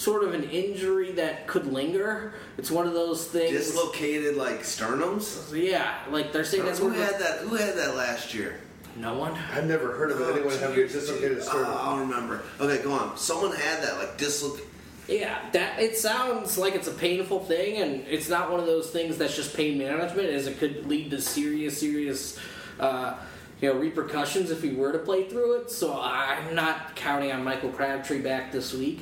[0.00, 2.32] sort of an injury that could linger.
[2.56, 3.50] It's one of those things.
[3.50, 5.52] Dislocated like sternums.
[5.54, 7.40] Yeah, like they're saying that's Who had that?
[7.40, 8.60] Who had that last year?
[8.96, 9.34] No one.
[9.52, 11.46] I've never heard of Oh, anyone having a geez, dislocated geez.
[11.46, 11.66] sternum.
[11.70, 12.42] Oh, I don't remember.
[12.60, 13.16] Okay, go on.
[13.18, 14.66] Someone had that like dislocated.
[15.06, 18.88] Yeah, that it sounds like it's a painful thing, and it's not one of those
[18.90, 22.38] things that's just pain management, as it could lead to serious, serious,
[22.78, 23.16] uh,
[23.60, 25.70] you know, repercussions if we were to play through it.
[25.70, 29.00] So I'm not counting on Michael Crabtree back this week.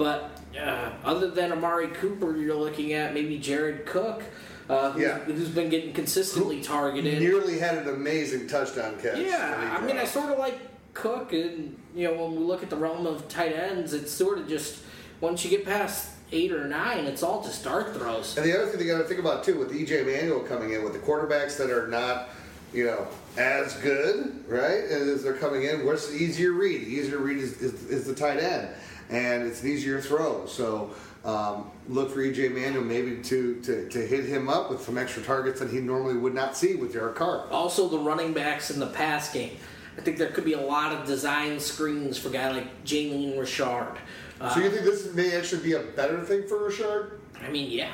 [0.00, 4.22] But uh, other than Amari Cooper, you're looking at maybe Jared Cook,
[4.66, 5.18] uh, who's, Yeah.
[5.18, 7.20] who's been getting consistently targeted.
[7.20, 9.18] Nearly had an amazing touchdown catch.
[9.18, 10.58] Yeah, I mean, I sort of like
[10.94, 14.38] Cook, and you know, when we look at the realm of tight ends, it's sort
[14.38, 14.78] of just
[15.20, 18.38] once you get past eight or nine, it's all just dart throws.
[18.38, 20.82] And the other thing you got to think about too, with EJ Manuel coming in,
[20.82, 22.30] with the quarterbacks that are not
[22.72, 23.06] you know,
[23.36, 24.84] as good, right?
[24.84, 26.82] As they're coming in, what's the easier read?
[26.82, 28.68] The easier read is, is, is the tight end,
[29.10, 30.46] and it's an easier throw.
[30.46, 30.90] So
[31.24, 35.22] um, look for EJ Manuel maybe to, to, to hit him up with some extra
[35.22, 37.46] targets that he normally would not see with Derek Carr.
[37.50, 39.56] Also, the running backs in the pass game.
[39.98, 43.38] I think there could be a lot of design screens for a guy like Jalen
[43.38, 43.98] Richard.
[44.40, 47.20] Uh, so you think this may actually be a better thing for Richard?
[47.44, 47.92] I mean, yeah.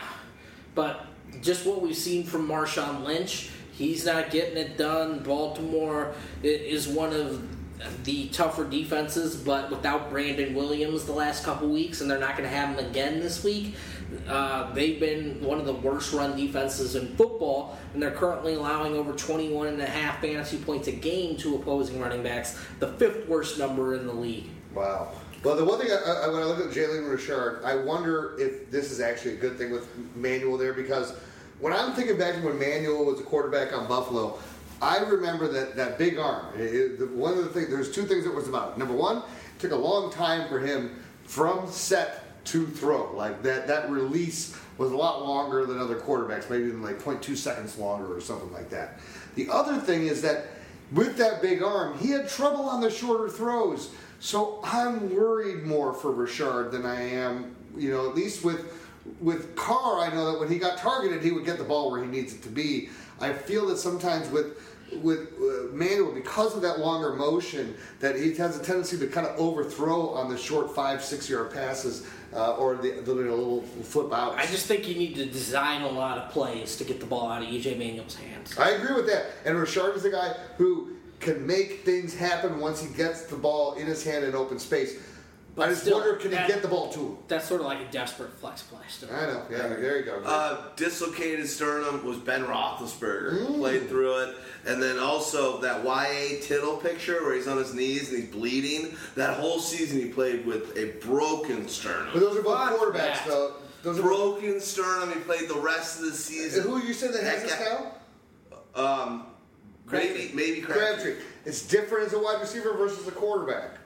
[0.74, 1.06] But
[1.40, 5.20] just what we've seen from Marshawn Lynch, he's not getting it done.
[5.20, 7.42] Baltimore is one of
[8.04, 12.48] the tougher defenses, but without Brandon Williams the last couple weeks, and they're not going
[12.48, 13.74] to have him again this week.
[14.28, 18.94] Uh, they've been one of the worst run defenses in football, and they're currently allowing
[18.94, 23.28] over 21 and a half fantasy points a game to opposing running backs, the fifth
[23.28, 24.46] worst number in the league.
[24.74, 25.12] Wow.
[25.42, 28.70] Well, the one thing I, I, when I look at Jalen Richard, I wonder if
[28.70, 31.14] this is actually a good thing with Manuel there because
[31.60, 34.38] when I'm thinking back to when Manuel was a quarterback on Buffalo,
[34.82, 36.46] I remember that, that big arm.
[36.56, 38.78] It- one of the things, there's two things it was about.
[38.78, 43.12] Number one, it took a long time for him from set to throw.
[43.16, 47.36] Like that, that release was a lot longer than other quarterbacks, maybe even like 0.2
[47.36, 49.00] seconds longer or something like that.
[49.34, 50.46] The other thing is that
[50.92, 53.90] with that big arm, he had trouble on the shorter throws.
[54.20, 58.72] So I'm worried more for Richard than I am, you know, at least with
[59.20, 62.02] with Carr, I know that when he got targeted, he would get the ball where
[62.02, 62.88] he needs it to be.
[63.20, 64.58] I feel that sometimes with
[65.02, 69.26] with uh, Manuel, because of that longer motion, that he has a tendency to kind
[69.26, 74.12] of overthrow on the short five, six yard passes uh, or the, the little flip
[74.12, 74.34] out.
[74.38, 77.30] I just think you need to design a lot of plays to get the ball
[77.30, 78.56] out of EJ Manuel's hands.
[78.58, 79.26] I agree with that.
[79.44, 83.74] And Richard is the guy who can make things happen once he gets the ball
[83.74, 84.98] in his hand in open space.
[85.58, 87.18] I just still, wonder, can that- he get the ball to him?
[87.28, 88.80] That's sort of like a desperate flex play.
[88.88, 89.08] Still.
[89.14, 89.42] I know.
[89.50, 90.20] Yeah, there you go.
[90.22, 93.38] Uh, dislocated sternum was Ben Roethlisberger.
[93.46, 93.58] Mm.
[93.58, 94.36] Played through it.
[94.66, 98.96] And then also that YA Tittle picture where he's on his knees and he's bleeding.
[99.14, 102.10] That whole season he played with a broken sternum.
[102.12, 103.26] but those are both Fuck quarterbacks, that.
[103.26, 103.52] though.
[103.82, 105.10] Those are broken sternum.
[105.12, 106.62] He played the rest of the season.
[106.64, 107.92] And who you said that has this now?
[108.74, 109.26] Um,
[109.90, 111.14] maybe maybe Crabtree.
[111.44, 113.78] It's different as a wide receiver versus a quarterback.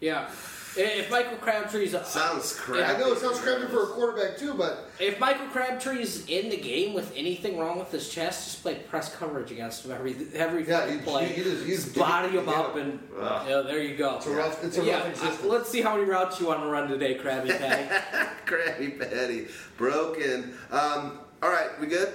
[0.00, 0.28] Yeah.
[0.76, 4.90] If Michael Crabtree's sounds crab I know it sounds crappy for a quarterback too, but
[4.98, 9.14] If Michael Crabtree's in the game with anything wrong with his chest, just play press
[9.14, 11.36] coverage against him every every Yeah, fucking you- play.
[11.36, 12.82] you just- you Just just- body him up him.
[12.82, 13.46] and Ugh.
[13.48, 14.16] yeah, there you go.
[14.16, 15.44] It's a rough- it's a yeah, rough existence.
[15.44, 18.28] uh, let's see how many routes you want to run today, Krabby Patty.
[18.46, 19.48] Krabby Patty.
[19.76, 20.56] Broken.
[20.72, 22.12] Um, all right, we good?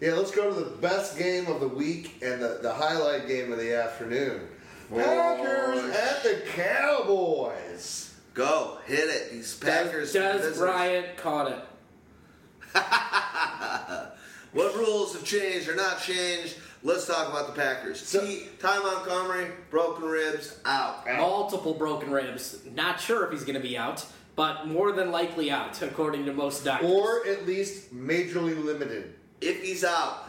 [0.00, 3.52] Yeah, let's go to the best game of the week and the, the highlight game
[3.52, 4.48] of the afternoon.
[4.94, 8.14] Packers at the Cowboys.
[8.34, 9.32] Go hit it.
[9.32, 10.12] These Packers.
[10.12, 10.58] Des visitors.
[10.58, 11.64] Bryant caught it.
[14.52, 16.56] What rules have changed or not changed?
[16.82, 18.10] Let's talk about the Packers.
[18.10, 18.48] T.
[18.58, 21.06] Ty Montgomery, broken ribs, out.
[21.06, 22.60] Multiple broken ribs.
[22.74, 24.04] Not sure if he's going to be out,
[24.36, 26.90] but more than likely out, according to most doctors.
[26.90, 29.14] Or at least majorly limited.
[29.40, 30.28] If he's out,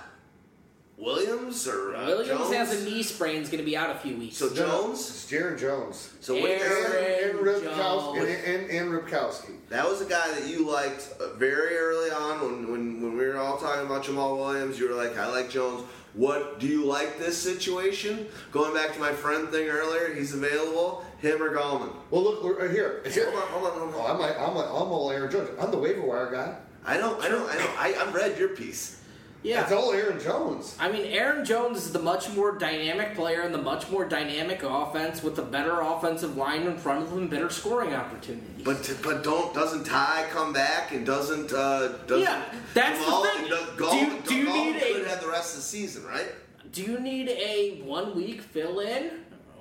[0.97, 2.53] Williams or uh, Williams Jones?
[2.55, 3.41] has a knee sprain.
[3.41, 4.37] Is going to be out a few weeks.
[4.37, 4.99] So Jones?
[4.99, 6.13] It's Aaron Jones.
[6.21, 8.17] So what Aaron and, and, Ripkowski, Jones.
[8.45, 9.55] and, and, and Ripkowski.
[9.69, 13.25] That was a guy that you liked uh, very early on when, when, when we
[13.25, 14.79] were all talking about Jamaal Williams.
[14.79, 15.83] You were like, I like Jones.
[16.13, 18.27] What do you like this situation?
[18.51, 21.03] Going back to my friend thing earlier, he's available.
[21.17, 21.91] Him or Gallman?
[22.11, 23.01] Well, look we're- uh, here.
[23.09, 23.31] here.
[23.31, 23.99] Hold on, hold on, hold on.
[23.99, 25.49] Oh, I'm, like, I'm, like, I'm all Aaron Jones.
[25.59, 26.55] I'm the waiver wire guy.
[26.85, 27.69] I know, I know, I know.
[27.79, 28.99] I, I've read your piece.
[29.43, 29.63] Yeah.
[29.63, 30.75] It's all Aaron Jones.
[30.79, 34.63] I mean, Aaron Jones is the much more dynamic player and the much more dynamic
[34.63, 38.63] offense with a better offensive line in front of him, better scoring opportunities.
[38.63, 42.41] But but don't doesn't Ty come back and doesn't uh doesn't Yeah,
[42.73, 43.49] that's the thing.
[43.49, 46.27] does- Do you- do you need could a- have the rest of the season, right?
[46.71, 49.11] Do you need a one week fill in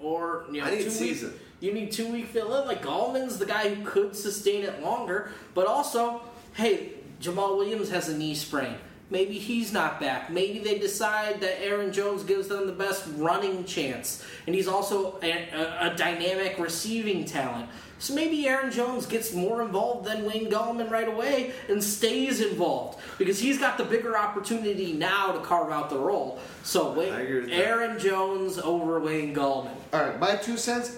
[0.00, 1.30] or you know, I need two season.
[1.32, 2.68] Week, you need two week fill in.
[2.68, 6.20] Like Gallman's the guy who could sustain it longer, but also,
[6.54, 8.74] hey, Jamaal Williams has a knee sprain.
[9.12, 10.30] Maybe he's not back.
[10.30, 15.18] Maybe they decide that Aaron Jones gives them the best running chance, and he's also
[15.22, 17.68] a, a, a dynamic receiving talent.
[17.98, 22.98] So maybe Aaron Jones gets more involved than Wayne Gallman right away and stays involved
[23.18, 26.40] because he's got the bigger opportunity now to carve out the role.
[26.64, 27.54] So wait, agree with that.
[27.54, 29.74] Aaron Jones over Wayne Gallman.
[29.92, 30.96] All right, my two cents.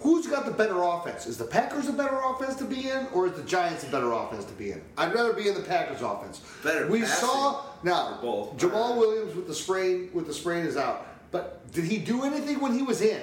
[0.00, 1.26] Who's got the better offense?
[1.26, 4.12] Is the Packers a better offense to be in, or is the Giants a better
[4.12, 4.80] offense to be in?
[4.96, 6.40] I'd rather be in the Packers offense.
[6.62, 8.56] Better We saw now both.
[8.56, 11.06] Jamaal Williams with the sprain with the sprain is out.
[11.30, 13.20] But did he do anything when he was in?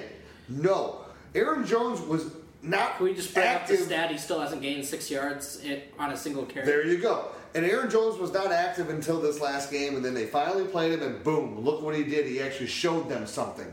[0.48, 1.00] No.
[1.34, 2.30] Aaron Jones was
[2.62, 4.10] not Can we just bring up the stat?
[4.10, 6.66] He still hasn't gained six yards in, on a single carry.
[6.66, 7.28] There you go.
[7.54, 10.92] And Aaron Jones was not active until this last game, and then they finally played
[10.92, 12.26] him, and boom, look what he did.
[12.26, 13.66] He actually showed them something.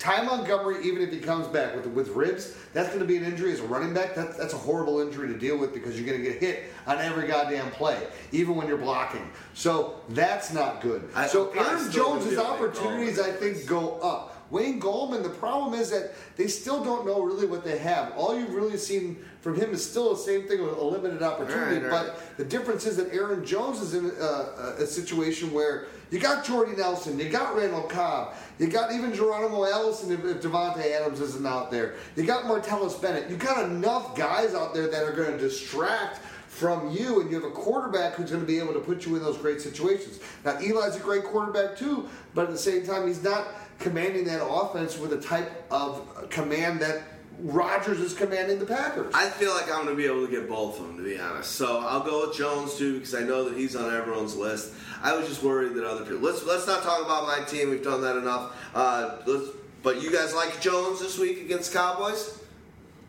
[0.00, 3.24] Ty Montgomery, even if he comes back with with ribs, that's going to be an
[3.24, 4.14] injury as a running back.
[4.14, 6.96] That, that's a horrible injury to deal with because you're going to get hit on
[6.98, 9.30] every goddamn play, even when you're blocking.
[9.52, 11.06] So that's not good.
[11.14, 14.36] I- so I'm Aaron still gonna Jones's be a Wayne opportunities, I think, go up.
[14.50, 18.12] Wayne Gallman, the problem is that they still don't know really what they have.
[18.16, 21.76] All you've really seen from him is still the same thing with a limited opportunity.
[21.76, 22.12] All right, all right.
[22.16, 26.44] But the difference is that Aaron Jones is in uh, a situation where you got
[26.44, 31.20] Jordy Nelson, you got Randall Cobb, you got even Geronimo Allison if, if Davante Adams
[31.20, 31.94] isn't out there.
[32.16, 33.30] You got Martellus Bennett.
[33.30, 36.18] You got enough guys out there that are going to distract
[36.50, 39.16] from you, and you have a quarterback who's going to be able to put you
[39.16, 40.18] in those great situations.
[40.44, 43.46] Now, Eli's a great quarterback too, but at the same time, he's not
[43.78, 47.02] commanding that offense with a type of command that
[47.42, 49.12] Rodgers is commanding the Packers.
[49.14, 51.18] I feel like I'm going to be able to get both of them, to be
[51.18, 51.52] honest.
[51.52, 54.72] So I'll go with Jones too because I know that he's on everyone's list.
[55.02, 56.20] I was just worried that other people.
[56.20, 57.70] Let's let's not talk about my team.
[57.70, 58.54] We've done that enough.
[58.74, 59.48] Uh, let's,
[59.82, 62.38] but you guys like Jones this week against Cowboys,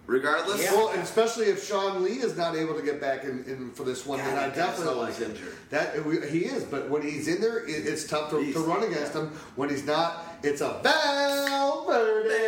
[0.08, 0.62] regardless.
[0.72, 3.84] Well, and especially if Sean Lee is not able to get back in, in for
[3.84, 5.32] this one, God, then I definitely like him.
[5.32, 5.58] injured.
[5.72, 5.95] That
[6.30, 9.34] he is, but when he's in there, it, it's tough to, to run against him.
[9.58, 12.40] When he's not, it's a Valverde.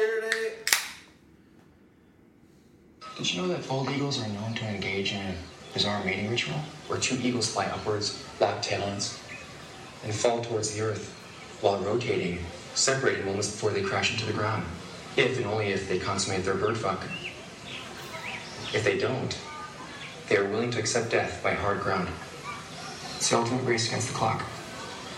[3.18, 5.36] Did you know that bald eagles are known to engage in a
[5.72, 6.58] bizarre mating ritual?
[6.88, 9.20] Where two eagles fly upwards, lock tailends,
[10.04, 11.14] and fall towards the earth
[11.62, 12.40] while rotating,
[12.74, 14.66] separating moments before they crash into the ground.
[15.16, 17.04] If and only if they consummate their bird fuck.
[18.74, 19.38] If they don't,
[20.28, 22.10] they are willing to accept death by hard ground.
[23.18, 24.42] It's the ultimate race against the clock.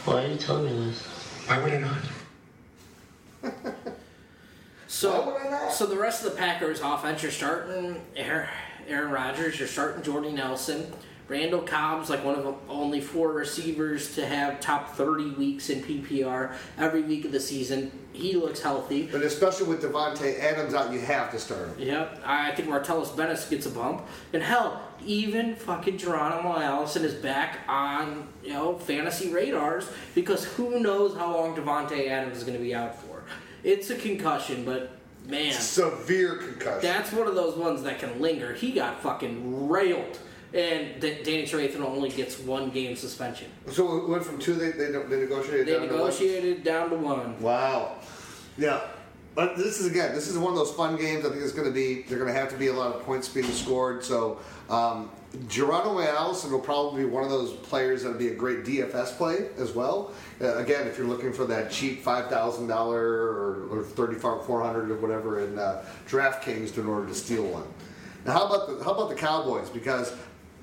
[0.04, 1.02] Why are you telling me this?
[1.48, 1.78] Why would I
[3.42, 3.64] not?
[4.96, 5.38] So,
[5.72, 8.48] so the rest of the Packers offense, you're starting Aaron,
[8.88, 10.90] Aaron Rodgers, you're starting Jordy Nelson.
[11.28, 15.84] Randall Cobb's like one of the only four receivers to have top 30 weeks in
[15.84, 17.92] PPR every week of the season.
[18.14, 19.08] He looks healthy.
[19.08, 21.88] But especially with Davante Adams out, you have to start him.
[21.90, 24.04] Yep, I think Martellus Bennett gets a bump.
[24.32, 30.80] And hell, even fucking Geronimo Allison is back on, you know, fantasy radars because who
[30.80, 33.05] knows how long Davante Adams is going to be out for.
[33.66, 34.92] It's a concussion, but
[35.28, 35.52] man.
[35.52, 36.82] Severe concussion.
[36.84, 38.54] That's one of those ones that can linger.
[38.54, 40.20] He got fucking railed.
[40.54, 43.48] And D- Danny Trevathan only gets one game suspension.
[43.72, 44.54] So it went from two.
[44.54, 45.66] They they, they negotiated.
[45.68, 45.98] They down to one?
[45.98, 47.42] negotiated down to one.
[47.42, 47.98] Wow.
[48.56, 48.82] Yeah.
[49.34, 51.26] But this is again, this is one of those fun games.
[51.26, 52.04] I think it's going to be.
[52.04, 54.06] They're going to have to be a lot of points being scored.
[54.06, 54.40] So
[54.70, 55.10] um,
[55.48, 59.50] Geronimo Allison will probably be one of those players that'll be a great DFS play
[59.58, 60.12] as well.
[60.42, 64.92] Uh, again, if you're looking for that cheap five thousand dollar or, thirty four hundred
[64.92, 67.68] or whatever in uh, DraftKings in order to steal one.
[68.26, 69.70] Now, how about the how about the Cowboys?
[69.70, 70.16] Because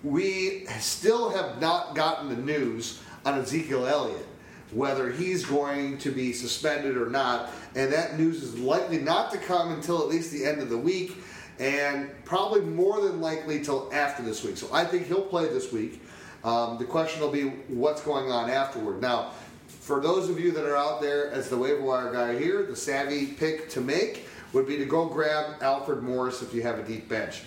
[0.02, 4.26] we still have not gotten the news on Ezekiel Elliott
[4.72, 9.38] whether he's going to be suspended or not, and that news is likely not to
[9.38, 11.16] come until at least the end of the week,
[11.58, 14.56] and probably more than likely till after this week.
[14.56, 16.02] So I think he'll play this week.
[16.44, 19.00] Um, the question will be what's going on afterward.
[19.00, 19.30] Now,
[19.68, 22.76] for those of you that are out there as the waiver wire guy here, the
[22.76, 26.82] savvy pick to make would be to go grab Alfred Morris if you have a
[26.82, 27.42] deep bench.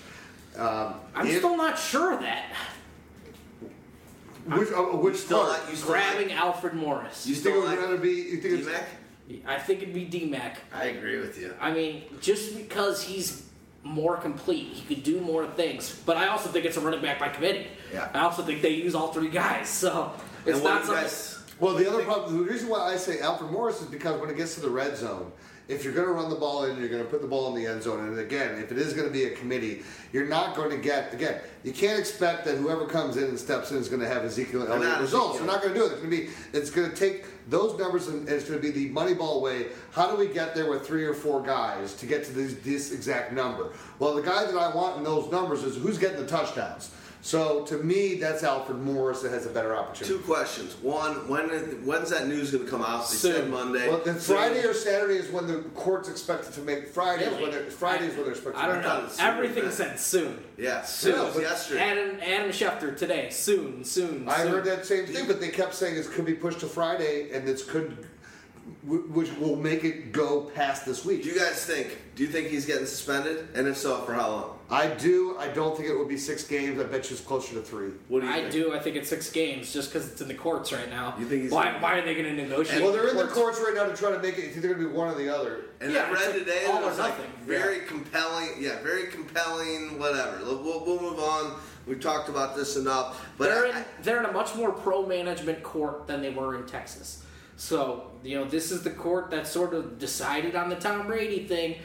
[0.57, 2.45] Um, I'm if- still not sure of that.
[4.45, 5.60] which, uh, which still part?
[5.61, 7.26] like- you still Grabbing Alfred Morris.
[7.27, 8.11] You think it was going to be?
[8.11, 8.88] You think it's D-Mac?
[9.48, 10.60] I think it'd be D-Mac.
[10.73, 11.53] I agree with you.
[11.60, 13.44] I mean, just because he's
[13.86, 16.02] more complete, he could do more things.
[16.06, 17.68] But I also think it's a running back by committee.
[17.94, 18.10] Yeah.
[18.14, 20.12] I also think they use all three guys, so
[20.45, 21.03] it's And what not do something.
[21.03, 21.32] guys?
[21.60, 24.36] Well, the other problem, the reason why I say Alfred Morris is because when it
[24.38, 25.32] gets to the red zone,
[25.68, 27.62] if you're going to run the ball in, you're going to put the ball in
[27.62, 28.08] the end zone.
[28.08, 29.84] And again, if it is going to be a committee,
[30.14, 33.72] you're not going to get, again, you can't expect that whoever comes in and steps
[33.72, 35.36] in is going to have Ezekiel Elliott results.
[35.36, 35.46] Ezekiel.
[35.46, 35.92] They're not going to do it.
[35.92, 38.72] It's going to be, it's going to take those numbers and it's going to be
[38.72, 39.68] the Moneyball way.
[39.92, 42.92] How do we get there with three or four guys to get to this, this
[42.92, 43.74] exact number?
[44.00, 46.92] Well, the guy that I want in those numbers is who's getting the touchdowns.
[47.26, 50.15] So to me, that's Alfred Morris that has a better opportunity.
[50.15, 50.76] Two questions.
[50.84, 51.49] One, when
[51.84, 53.10] when's that news going to come out?
[53.10, 53.49] They said Soon.
[53.49, 53.89] Monday.
[53.89, 54.38] Well, then Soon.
[54.38, 56.89] Friday or Saturday is when the court's expected to make.
[56.89, 58.61] Friday is when they're, Friday is when they're expected.
[58.61, 58.85] I don't make.
[58.85, 59.07] thought it know.
[59.07, 60.38] was Everything said soon.
[60.56, 61.26] Yeah, Soon, soon.
[61.26, 61.81] It was yesterday.
[61.81, 63.31] Adam Adam Schefter today.
[63.31, 64.30] Soon, soon.
[64.30, 64.52] I soon.
[64.52, 67.47] heard that same thing, but they kept saying it could be pushed to Friday, and
[67.47, 68.06] this could
[68.84, 71.23] which will make it go past this week.
[71.23, 71.97] Do you guys think?
[72.14, 73.47] Do you think he's getting suspended?
[73.56, 74.55] And if so, for how long?
[74.70, 75.38] I do.
[75.38, 76.80] I don't think it would be six games.
[76.80, 77.90] I bet you it's closer to three.
[78.08, 78.52] What do you I think?
[78.52, 78.74] do.
[78.74, 81.14] I think it's six games just because it's in the courts right now.
[81.20, 81.66] You think he's why?
[81.66, 82.82] gonna- Why are they going to negotiate?
[82.82, 83.34] well, they're in the courts?
[83.36, 84.46] courts right now to try to make it.
[84.46, 85.66] It's either going to be one or the other.
[85.82, 87.32] And Yeah, I read like today all that or was like nothing.
[87.46, 88.50] very compelling.
[88.60, 90.00] Yeah, very compelling.
[90.00, 90.40] Whatever.
[90.44, 91.60] We'll, we'll move on.
[91.85, 93.24] We've talked about this enough.
[93.38, 96.56] But they're I- in they're in a much more pro management court than they were
[96.56, 97.24] in Texas.
[97.58, 101.45] So you know this is the court that sort of decided on the Tom Brady
[101.48, 101.76] thing.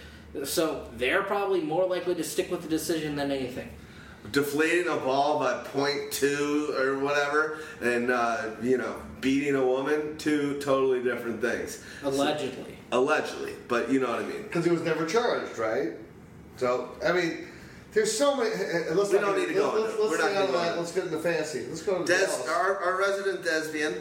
[0.45, 3.69] So they're probably more likely to stick with the decision than anything.
[4.33, 10.17] deflating a ball by point two or whatever, and uh, you know beating a woman,
[10.19, 11.83] two totally different things.
[12.05, 12.77] Allegedly.
[12.93, 14.43] Allegedly, but you know what I mean.
[14.43, 15.93] Because he was never charged, right?
[16.57, 17.47] So, I mean,
[17.93, 18.51] there's so many.
[18.51, 20.19] uh, Let's We not don't get- need to go Let's, into- let's, we're let's not
[20.21, 20.79] stay gonna out of go that.
[20.79, 21.67] Let's get into fantasy.
[21.69, 24.01] Let's go to Dez, our, our resident Desvian,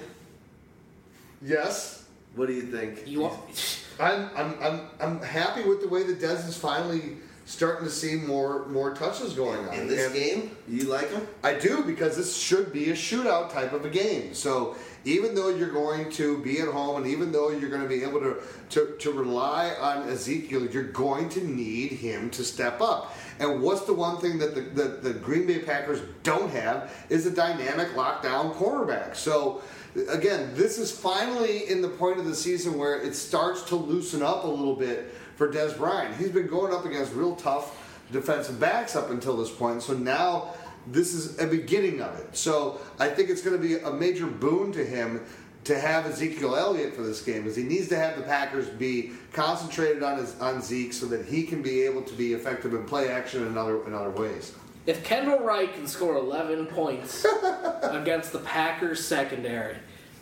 [1.41, 2.03] Yes.
[2.35, 3.07] what do you think?
[3.07, 7.17] You want, I'm, I'm, I'm, I'm happy with the way that Dez is finally
[7.49, 11.27] starting to see more more touches going on In this And game, you like him?
[11.43, 14.35] I do because this should be a shootout type of a game.
[14.35, 17.87] So even though you're going to be at home and even though you're going to
[17.87, 18.35] be able to,
[18.69, 23.15] to, to rely on Ezekiel, you're going to need him to step up.
[23.39, 27.25] And what's the one thing that the, the, the Green Bay Packers don't have is
[27.25, 29.15] a dynamic lockdown cornerback.
[29.15, 29.63] So
[30.07, 34.21] again, this is finally in the point of the season where it starts to loosen
[34.21, 36.15] up a little bit for Dez Bryant.
[36.15, 37.75] He's been going up against real tough
[38.11, 39.83] defensive backs up until this point.
[39.83, 40.53] So now
[40.87, 42.35] this is a beginning of it.
[42.35, 45.25] So I think it's going to be a major boon to him
[45.65, 49.11] to have Ezekiel Elliott for this game, because he needs to have the Packers be
[49.33, 52.85] concentrated on his on Zeke so that he can be able to be effective in
[52.85, 54.53] play action in other in other ways.
[54.87, 57.25] if Kendall Wright can score 11 points
[57.83, 59.75] against the Packers secondary,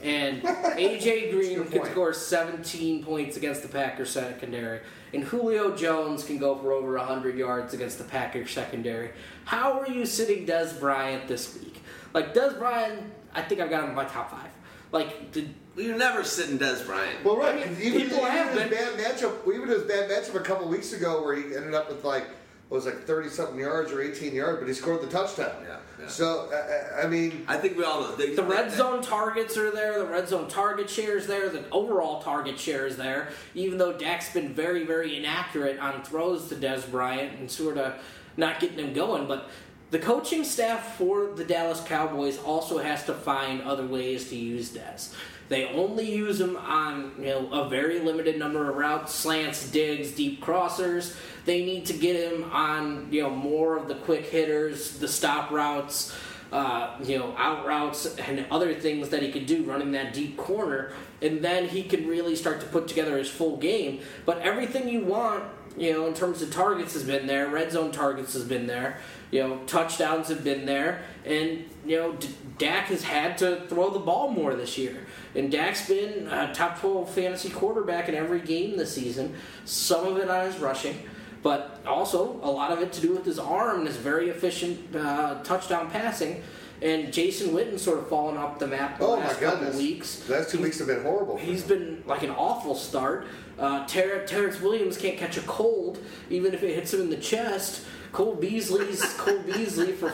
[0.03, 1.92] and AJ Green good can point.
[1.92, 4.80] score 17 points against the Packers secondary,
[5.14, 9.11] and Julio Jones can go for over 100 yards against the Packers secondary,
[9.45, 11.82] how are you sitting Dez Bryant this week?
[12.14, 13.01] Like Dez Bryant,
[13.34, 14.50] I think I've got him in my top five.
[14.92, 15.45] Like the
[15.76, 17.24] You're never sitting Dez Bryant.
[17.26, 17.53] Well, right.
[17.56, 20.09] I mean, 'cause even, people even have his been- bad matchup, even had his bad
[20.09, 23.30] matchup a couple weeks ago, where he ended up with like it was like thirty
[23.30, 25.51] something yards or eighteen yards, but he scored the touchdown.
[25.67, 26.08] Yeah, yeah.
[26.08, 28.16] So I- I, I mean, I think we all know.
[28.16, 30.00] They, The red they- zone targets are there.
[30.00, 31.50] The red zone target share is there.
[31.50, 33.30] The overall target share is there.
[33.56, 37.93] Even though Dak's been very, very inaccurate on throws to Dez Bryant and sort of
[38.38, 39.50] not getting him going, but
[39.90, 44.72] the coaching staff for the Dallas Cowboys also has to find other ways to use
[44.74, 45.14] Dez.
[45.50, 50.11] They only use him on you know a very limited number of routes, slants, digs,
[50.11, 51.16] deep crossers.
[51.45, 55.51] They need to get him on you know more of the quick hitters, the stop
[55.51, 56.16] routes
[56.51, 60.38] uh, you know, out routes and other things that he could do running that deep
[60.38, 64.00] corner, and then he can really start to put together his full game.
[64.26, 65.43] But everything you want,
[65.77, 69.00] you know, in terms of targets has been there, red zone targets has been there,
[69.30, 73.90] you know, touchdowns have been there, and you know, D- Dak has had to throw
[73.90, 75.06] the ball more this year.
[75.38, 79.35] And Dak's been a top 12 fantasy quarterback in every game this season.
[79.66, 80.98] Some of it on his rushing,
[81.43, 84.95] but also a lot of it to do with his arm and his very efficient
[84.95, 86.41] uh, touchdown passing.
[86.82, 90.17] And Jason Witten sort of fallen off the map the oh my last couple weeks.
[90.22, 91.38] the last two weeks have been horrible.
[91.38, 93.27] He's been like an awful start.
[93.59, 95.99] Uh, Ter- Terrance Williams can't catch a cold,
[96.30, 97.83] even if it hits him in the chest.
[98.11, 100.10] Cole Beasley's Cole Beasley for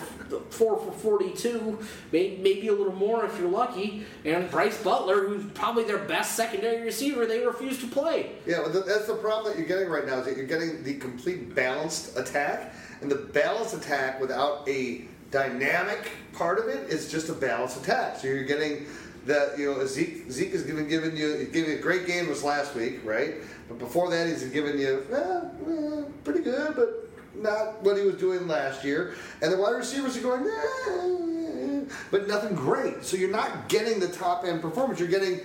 [0.49, 1.79] four for forty-two,
[2.11, 4.05] maybe, maybe a little more if you're lucky.
[4.25, 8.31] And Brice Butler, who's probably their best secondary receiver, they refuse to play.
[8.45, 11.53] Yeah, that's the problem that you're getting right now is that you're getting the complete
[11.53, 17.33] balanced attack, and the balanced attack without a dynamic part of it is just a
[17.33, 18.17] balanced attack.
[18.17, 18.85] So you're getting
[19.25, 22.43] that you know Zeke Zeke has given given you gave you a great game was
[22.43, 23.35] last week, right?
[23.67, 28.15] But before that, he's given you eh, eh, pretty good, but not what he was
[28.15, 29.15] doing last year.
[29.41, 33.03] And the wide receivers are going, eh, but nothing great.
[33.03, 34.99] So you're not getting the top end performance.
[34.99, 35.41] You're getting.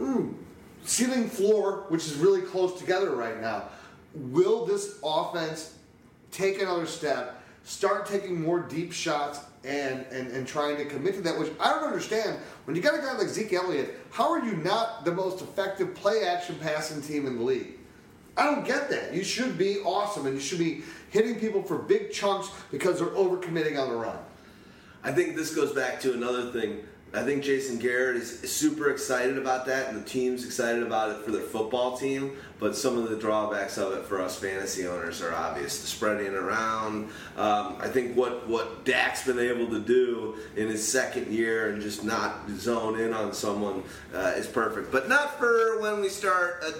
[0.00, 0.34] Mm,
[0.88, 3.64] ceiling floor, which is really close together right now.
[4.14, 5.74] Will this offense
[6.30, 11.20] take another step, start taking more deep shots, and, and, and trying to commit to
[11.22, 11.38] that?
[11.38, 12.38] Which I don't understand.
[12.64, 15.94] When you got a guy like Zeke Elliott, how are you not the most effective
[15.94, 17.77] play action passing team in the league?
[18.38, 19.12] I don't get that.
[19.12, 23.08] You should be awesome, and you should be hitting people for big chunks because they're
[23.08, 24.18] overcommitting on the run.
[25.02, 26.84] I think this goes back to another thing
[27.14, 31.24] I think Jason Garrett is super excited about that, and the team's excited about it
[31.24, 32.36] for their football team.
[32.60, 36.34] But some of the drawbacks of it for us fantasy owners are obvious: the spreading
[36.34, 37.08] around.
[37.38, 41.80] Um, I think what what Dak's been able to do in his second year and
[41.80, 43.84] just not zone in on someone
[44.14, 44.92] uh, is perfect.
[44.92, 46.74] But not for when we start a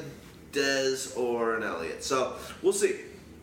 [0.58, 2.02] Dez or an Elliott.
[2.02, 2.96] So we'll see.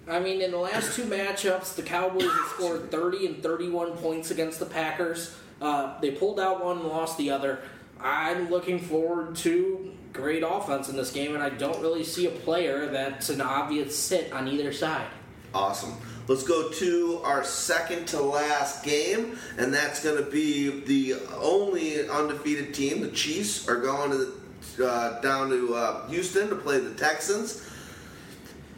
[0.07, 4.29] I mean, in the last two matchups, the Cowboys have scored 30 and 31 points
[4.29, 5.35] against the Packers.
[5.59, 7.61] Uh, they pulled out one and lost the other.
[7.99, 12.31] I'm looking forward to great offense in this game, and I don't really see a
[12.31, 15.07] player that's an obvious sit on either side.
[15.53, 15.95] Awesome.
[16.27, 22.07] Let's go to our second to last game, and that's going to be the only
[22.09, 23.01] undefeated team.
[23.01, 24.33] The Chiefs are going to the,
[24.79, 27.69] uh, down to uh, Houston to play the Texans.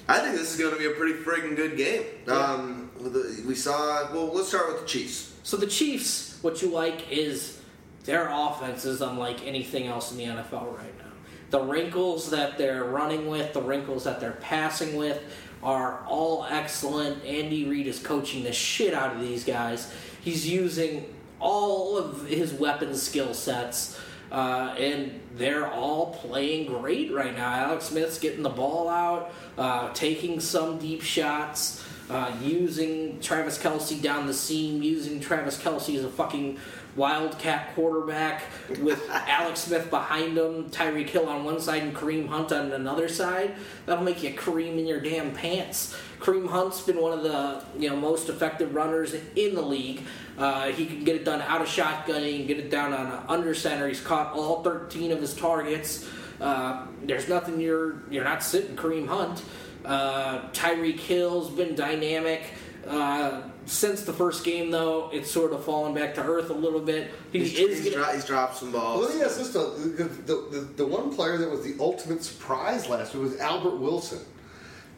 [0.08, 2.04] I think this is going to be a pretty friggin' good game.
[2.28, 4.12] Um, the- we saw.
[4.14, 5.34] Well, let's start with the Chiefs.
[5.44, 7.60] So the Chiefs, what you like is
[8.06, 11.04] their offense is unlike anything else in the NFL right now.
[11.50, 15.22] The wrinkles that they're running with, the wrinkles that they're passing with,
[15.64, 17.24] are all excellent.
[17.26, 19.94] Andy Reid is coaching the shit out of these guys.
[20.22, 24.00] He's using all of his weapon skill sets.
[24.32, 27.50] Uh, and they're all playing great right now.
[27.50, 34.02] Alex Smith's getting the ball out, uh, taking some deep shots, uh, using Travis Kelce
[34.02, 36.58] down the seam, using Travis Kelce as a fucking
[36.96, 38.44] wildcat quarterback
[38.82, 43.08] with Alex Smith behind him, Tyreek Hill on one side, and Kareem Hunt on another
[43.08, 43.56] side.
[43.86, 45.96] That'll make you cream in your damn pants.
[46.20, 50.02] Kareem Hunt's been one of the you know most effective runners in the league.
[50.38, 52.24] Uh, he can get it done out of shotgun.
[52.24, 53.88] He can get it down on a under center.
[53.88, 56.08] He's caught all 13 of his targets.
[56.40, 59.44] Uh, there's nothing you're you're not sitting Kareem Hunt.
[59.88, 62.44] Uh, Tyreek Hill's been dynamic.
[62.86, 66.80] Uh, since the first game, though, it's sort of fallen back to earth a little
[66.80, 67.12] bit.
[67.34, 69.00] He He's, is he's, getting- dro- he's dropped some balls.
[69.02, 71.76] Well, let me ask this though: the, the, the, the one player that was the
[71.80, 74.20] ultimate surprise last week was Albert Wilson,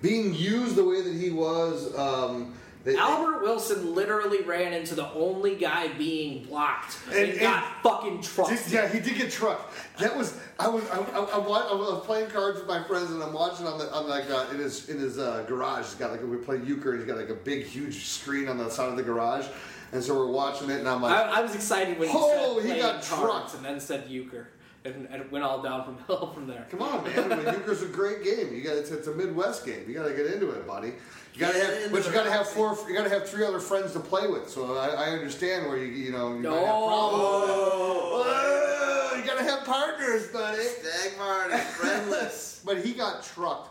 [0.01, 1.97] being used the way that he was.
[1.97, 2.53] Um,
[2.93, 8.21] they- Albert Wilson literally ran into the only guy being blocked and, And- got fucking
[8.21, 8.49] trucked.
[8.51, 9.73] Did- yeah, he did get trucked.
[9.99, 11.37] That was I was I, I, I, I
[11.75, 14.57] was playing cards with my friends and I'm watching on the on like uh, in
[14.59, 15.85] his in his uh, garage.
[15.85, 16.95] He's got like we play euchre.
[16.97, 19.45] He's got like a big huge screen on the side of the garage,
[19.91, 22.59] and so we're watching it and I'm like, I, I was excited when he Oh,
[22.61, 23.53] said he got trucked.
[23.55, 24.47] and then said euchre
[24.85, 26.65] and, and it went all down from hill from there.
[26.71, 27.31] Come on, man!
[27.31, 28.53] I mean, euchre's a great game.
[28.53, 29.83] You got it's, it's a Midwest game.
[29.87, 30.93] You got to get into it, buddy.
[31.39, 32.77] You got to have, but you got to have four.
[32.89, 34.49] You got to have three other friends to play with.
[34.49, 37.53] So I, I understand where you you know you might have problems.
[37.55, 40.61] Oh, you got to have partners, buddy.
[40.61, 42.61] Stag Martin, friendless.
[42.65, 43.69] but he got trucked,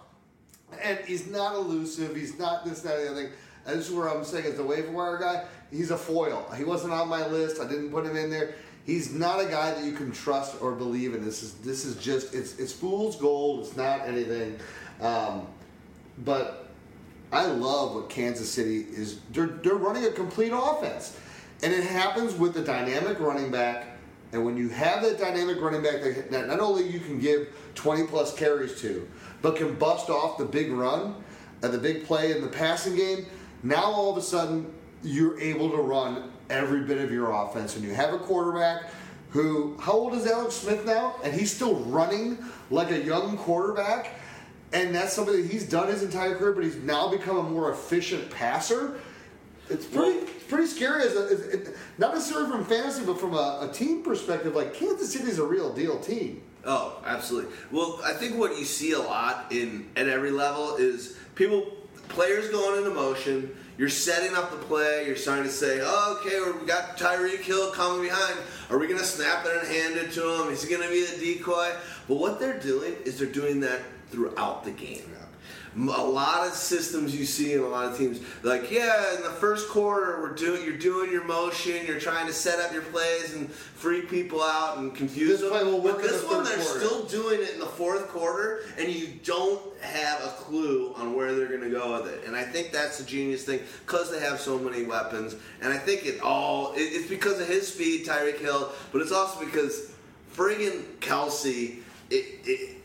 [0.82, 2.16] and he's not elusive.
[2.16, 3.32] He's not this, that, and the other thing.
[3.66, 6.50] And this is where I'm saying, as the waiver wire guy, he's a foil.
[6.56, 7.60] He wasn't on my list.
[7.60, 8.54] I didn't put him in there.
[8.86, 11.22] He's not a guy that you can trust or believe in.
[11.22, 13.66] This is this is just it's it's fool's gold.
[13.66, 14.58] It's not anything.
[15.02, 15.46] Um,
[16.24, 16.67] but
[17.30, 19.20] I love what Kansas City is.
[19.32, 21.16] They're, they're running a complete offense.
[21.62, 23.86] And it happens with the dynamic running back.
[24.32, 28.06] And when you have that dynamic running back that, not only you can give 20
[28.06, 29.08] plus carries to,
[29.42, 31.14] but can bust off the big run
[31.62, 33.26] and the big play in the passing game,
[33.62, 37.76] now all of a sudden you're able to run every bit of your offense.
[37.76, 38.90] And you have a quarterback
[39.30, 41.16] who, how old is Alex Smith now?
[41.22, 42.38] And he's still running
[42.70, 44.17] like a young quarterback
[44.72, 47.72] and that's something that he's done his entire career, but he's now become a more
[47.72, 49.00] efficient passer.
[49.70, 53.34] It's pretty, it's pretty scary as, a, as it, not necessarily from fantasy, but from
[53.34, 54.54] a, a team perspective.
[54.54, 56.42] Like Kansas City's a real deal team.
[56.64, 57.52] Oh, absolutely.
[57.70, 61.66] Well, I think what you see a lot in at every level is people,
[62.08, 63.54] players going into motion.
[63.78, 65.06] You're setting up the play.
[65.06, 68.36] You're starting to say, oh, "Okay, we got Tyreek Hill coming behind.
[68.70, 70.52] Are we going to snap it and hand it to him?
[70.52, 71.72] Is he going to be the decoy?"
[72.08, 73.80] But what they're doing is they're doing that
[74.10, 75.14] throughout the game.
[75.76, 79.30] a lot of systems you see in a lot of teams, like yeah, in the
[79.30, 83.34] first quarter, we're doing you're doing your motion, you're trying to set up your plays
[83.34, 85.50] and freak people out and confuse them.
[85.50, 90.20] but this one, they're still doing it in the fourth quarter, and you don't have
[90.24, 92.24] a clue on where they're going to go with it.
[92.26, 95.36] And I think that's the genius thing because they have so many weapons.
[95.60, 99.12] And I think it all it, it's because of his speed, Tyreek Hill, but it's
[99.12, 99.92] also because
[100.34, 101.78] friggin' Kelce.
[102.10, 102.77] It, it,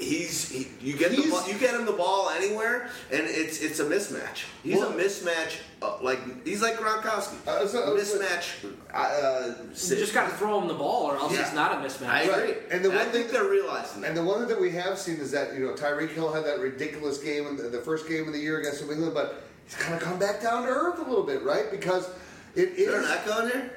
[0.00, 3.80] He's he, you get He's- ball, you get him the ball anywhere, and it's it's
[3.80, 4.44] a mismatch.
[4.62, 7.46] He's Well- a mismatch, uh, like he's like Gronkowski.
[7.46, 8.64] Uh, so- uh, mismatch.
[8.92, 11.42] Uh, You just got to throw him the ball, or else Yeah.
[11.42, 12.08] it's not a mismatch.
[12.08, 12.32] I agree.
[12.44, 12.62] Right.
[12.70, 14.08] And the And I one think thing- they're realizing that.
[14.08, 16.44] And the one thing that we have seen is that you know Tyreek Hill had
[16.46, 19.42] that ridiculous game in the, the first game of the year against New England, but
[19.66, 21.70] he's kind of come back down to earth a little bit, right?
[21.70, 22.08] Because
[22.54, 23.06] it Is there is.
[23.10, 23.70] an echo in here?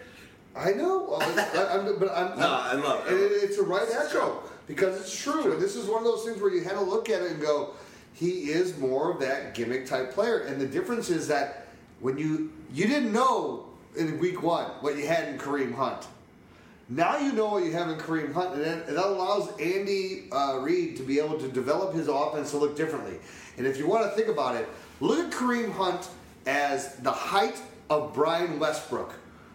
[0.56, 2.40] I know, well, I, I'm, but I'm.
[2.40, 3.11] No, I love it.
[3.14, 4.50] And it, it's a right It's echo true.
[4.67, 5.53] Because it's true.
[5.53, 7.42] And this is one of those things where you had to look at it and
[7.42, 7.72] go,
[8.14, 10.40] he is more of that gimmick type player.
[10.40, 11.67] And the difference is that
[12.00, 16.08] when you you didn't know in week one what you had in Kareem Hunt.
[16.90, 20.98] Now you know what you have in Kareem Hunt, and that, allows Andy uh, Reid
[20.98, 23.19] to be able to develop his offense to look differently.
[23.58, 24.67] And if you want to think about it,
[25.00, 26.09] look at Kareem Hunt
[26.45, 29.14] as the height of Brian Westbrook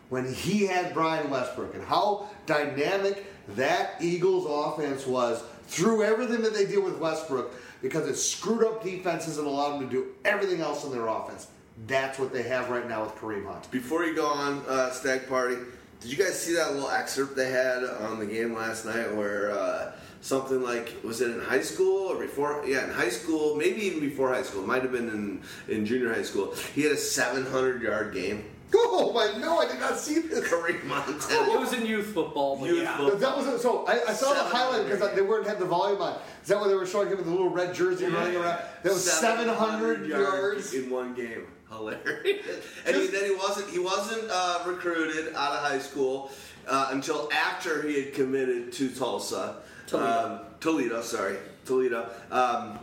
[0.09, 6.55] when he had Brian Westbrook, and how dynamic that Eagles offense was through everything that
[6.55, 7.53] they did with Westbrook
[7.83, 11.49] because it screwed up defenses and allowed them to do everything else in their offense.
[11.87, 13.71] That's what they have right now with Kareem Hunt.
[13.71, 15.57] Before you go on, uh, Stag Party,
[16.01, 19.53] did you guys see that little excerpt they had on the game last night where
[19.53, 22.65] uh, something like, was it in high school or before?
[22.67, 24.63] Yeah, in high school, maybe even before high school.
[24.63, 26.55] It might have been in, in junior high school.
[26.75, 28.45] He had a 700 yard game.
[28.75, 29.39] Oh my!
[29.39, 30.47] No, I did not see this.
[30.49, 31.25] Kareem Hunt.
[31.31, 32.97] It was in youth football, but Youth yeah.
[32.97, 33.17] football.
[33.19, 33.87] That was so.
[33.87, 36.19] I, I saw the 700 highlight because they weren't had the volume on.
[36.43, 38.61] Is that why they were showing him with the little red jersey running around?
[38.83, 40.75] That was 700 yards.
[40.75, 41.47] in one game.
[41.71, 42.65] Hilarious.
[42.87, 46.31] and he, then he wasn't he wasn't uh, recruited out of high school
[46.67, 49.57] uh, until after he had committed to Tulsa.
[49.87, 50.07] Toledo.
[50.07, 52.09] Um, Toledo, sorry, Toledo.
[52.31, 52.79] Um,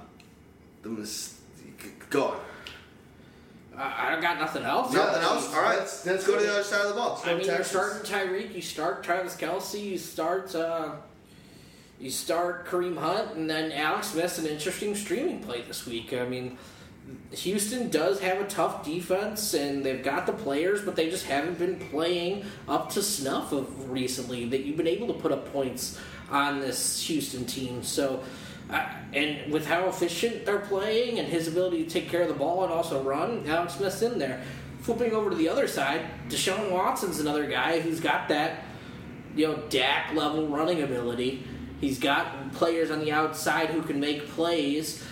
[0.82, 1.40] the mis-
[2.10, 2.40] go on.
[3.78, 4.94] I, I got nothing else.
[4.94, 5.54] Nothing else.
[5.54, 7.22] All right, That's- let's that's go to the other side of the ball.
[7.26, 7.72] I mean, you're Texas.
[7.72, 10.92] starting Tyreek, you start Travis Kelce, you start uh,
[12.00, 16.14] you start Kareem Hunt, and then Alex Smith's an interesting streaming play this week.
[16.14, 16.58] I mean,
[17.32, 21.58] Houston does have a tough defense, and they've got the players, but they just haven't
[21.58, 24.46] been playing up to snuff of recently.
[24.46, 28.24] That you've been able to put up points on this Houston team, so.
[28.70, 32.64] And with how efficient they're playing and his ability to take care of the ball
[32.64, 34.44] and also run, Alex Smith's in there.
[34.82, 38.64] Flipping over to the other side, Deshaun Watson's another guy who's got that,
[39.36, 41.48] you know, Dak level running ability.
[41.82, 45.04] He's got players on the outside who can make plays.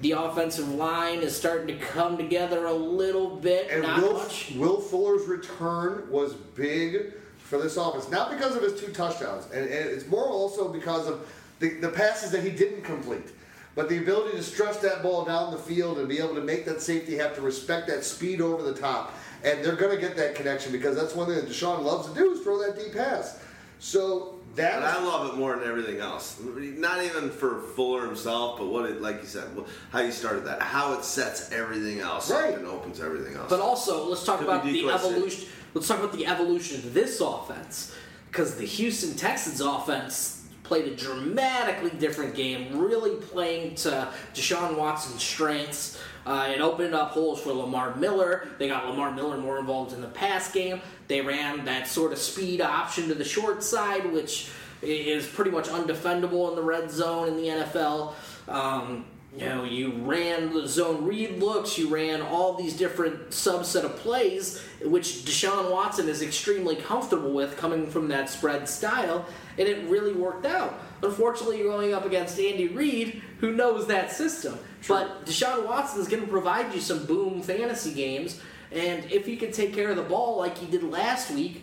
[0.00, 4.52] The offensive line is starting to come together a little bit, And Will, much.
[4.56, 8.10] Will Fuller's return was big for this offense.
[8.10, 11.26] Not because of his two touchdowns, and, and it's more also because of
[11.60, 13.28] the, the passes that he didn't complete.
[13.76, 16.64] But the ability to stretch that ball down the field and be able to make
[16.64, 19.14] that safety have to respect that speed over the top.
[19.44, 22.14] And they're going to get that connection because that's one thing that Deshaun loves to
[22.14, 23.40] do is throw that deep pass.
[23.78, 26.38] So that And I love it more than everything else.
[26.42, 29.48] Not even for Fuller himself, but what it, like you said,
[29.92, 32.52] how you started that, how it sets everything else Right.
[32.52, 33.48] up and opens everything else.
[33.48, 35.48] But also, let's talk Could about the evolution.
[35.72, 37.94] Let's talk about the evolution of this offense
[38.26, 40.39] because the Houston Texans offense
[40.70, 46.00] played a dramatically different game, really playing to Deshaun Watson's strengths.
[46.24, 48.46] Uh, it opened up holes for Lamar Miller.
[48.56, 50.80] They got Lamar Miller more involved in the pass game.
[51.08, 54.48] They ran that sort of speed option to the short side, which
[54.80, 58.14] is pretty much undefendable in the red zone in the NFL.
[58.46, 63.84] Um, you know, you ran the zone read looks, you ran all these different subset
[63.84, 69.24] of plays, which Deshaun Watson is extremely comfortable with coming from that spread style,
[69.56, 70.80] and it really worked out.
[71.02, 74.58] Unfortunately, you're going up against Andy Reid, who knows that system.
[74.88, 78.40] But Deshaun Watson is going to provide you some boom fantasy games,
[78.72, 81.62] and if he can take care of the ball like he did last week,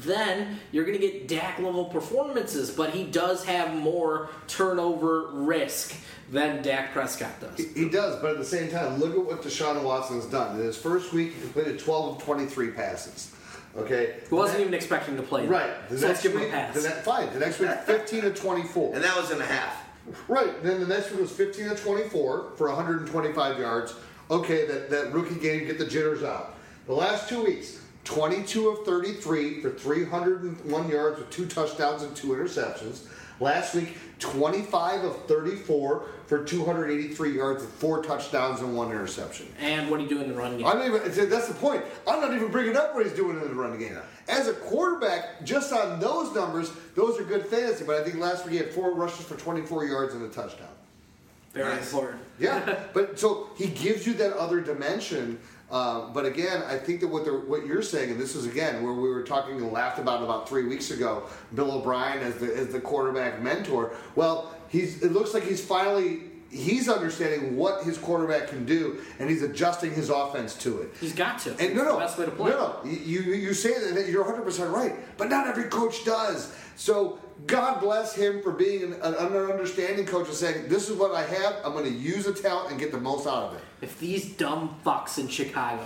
[0.00, 5.94] then you're going to get Dak level performances, but he does have more turnover risk
[6.30, 7.58] than Dak Prescott does.
[7.58, 10.58] He does, but at the same time, look at what Deshaun Watson's done.
[10.58, 13.34] In his first week, he completed 12 of 23 passes.
[13.76, 14.16] Okay?
[14.28, 15.46] He wasn't even expecting to play.
[15.46, 15.88] Right.
[15.88, 16.74] The so next let's give him a week, pass.
[16.74, 17.32] The ne- fine.
[17.32, 18.94] The next week, 15 to 24.
[18.94, 19.80] and that was in a half.
[20.28, 20.62] Right.
[20.62, 23.94] Then the next week was 15 to 24 for 125 yards.
[24.30, 26.56] Okay, that, that rookie game, get the jitters out.
[26.86, 32.28] The last two weeks, 22 of 33 for 301 yards with two touchdowns and two
[32.28, 33.06] interceptions.
[33.40, 39.46] Last week, 25 of 34 for 283 yards with four touchdowns and one interception.
[39.58, 40.66] and what do you do in the run game?
[40.66, 41.28] I'm not even.
[41.28, 41.82] That's the point.
[42.06, 43.98] I'm not even bringing up what he's doing in the running game.
[44.28, 47.84] As a quarterback, just on those numbers, those are good fantasy.
[47.84, 50.68] But I think last week he had four rushes for 24 yards and a touchdown.
[51.52, 51.92] Very Nice.
[51.92, 52.22] important.
[52.38, 55.40] Yeah, but so he gives you that other dimension.
[55.74, 58.92] Uh, but again, I think that what what you're saying, and this is again where
[58.92, 62.68] we were talking and laughed about about three weeks ago, Bill O'Brien as the as
[62.68, 63.92] the quarterback mentor.
[64.14, 69.28] Well, he's it looks like he's finally he's understanding what his quarterback can do, and
[69.28, 70.90] he's adjusting his offense to it.
[71.00, 71.50] He's got to.
[71.58, 72.50] And no, no, the best way to play.
[72.50, 72.90] no, no.
[72.90, 76.54] You you say that you're 100 percent right, but not every coach does.
[76.76, 81.12] So God bless him for being an, an understanding coach and saying, "This is what
[81.12, 81.56] I have.
[81.64, 84.30] I'm going to use the talent and get the most out of it." If these
[84.32, 85.84] dumb fucks in Chicago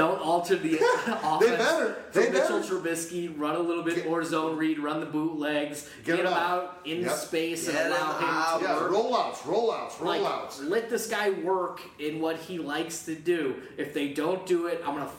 [0.00, 0.74] don't alter the
[1.22, 1.94] offense better.
[2.10, 2.74] for They Mitchell better.
[2.74, 6.36] Trubisky, run a little bit more zone read, run the bootlegs, Get get, him out.
[6.36, 7.12] out in Yep.
[7.12, 8.58] space Get and allow him him out.
[8.60, 8.90] to Yeah, work.
[8.92, 10.68] rollouts, rollouts, Like, rollouts.
[10.68, 13.56] let this guy work in what he likes to do.
[13.76, 15.10] If they don't do it, I'm gonna.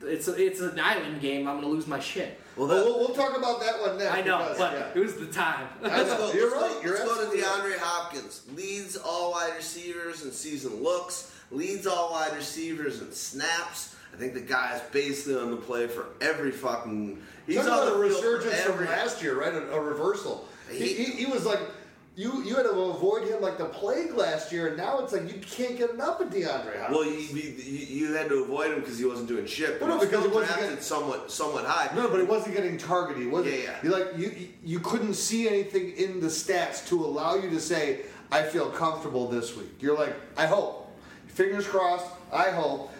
[0.00, 1.48] It's a, it's an island game.
[1.48, 2.38] I'm gonna lose my shit.
[2.56, 4.12] Well, we'll, we'll talk about that one next.
[4.14, 4.90] I know, because, but yeah.
[4.94, 5.66] it was the time.
[5.82, 6.18] I Let's know.
[6.18, 6.74] go, You're let's right.
[6.74, 7.76] Go, You're let's go to absolutely right.
[7.76, 8.42] DeAndre Hopkins.
[8.54, 11.32] Leads all wide receivers in season looks.
[11.50, 13.96] Leads all wide receivers in snaps.
[14.12, 17.22] I think the guy is basically on the play for every fucking.
[17.46, 19.52] He's on about the a resurgence from last year, right?
[19.54, 20.46] A, a reversal.
[20.70, 21.60] He, He- he, was like,
[22.16, 25.32] you you had to avoid him like the plague last year, and now it's like
[25.32, 26.46] you can't get enough of DeAndre
[26.80, 26.90] Hopkins.
[26.90, 27.52] Well, you, you,
[28.08, 29.78] you had to avoid him because he wasn't doing shit.
[29.78, 31.94] But no, because he wasn't getting- somewhat somewhat high.
[31.94, 33.22] no, but he wasn't getting targeted.
[33.22, 33.54] He wasn't.
[33.54, 33.76] Yeah, yeah.
[33.84, 38.00] You like you- you couldn't see anything in the stats to allow you to say
[38.32, 39.80] I feel comfortable this week.
[39.80, 40.86] You're like I hope.
[41.28, 42.06] Fingers crossed.
[42.32, 42.90] I hope.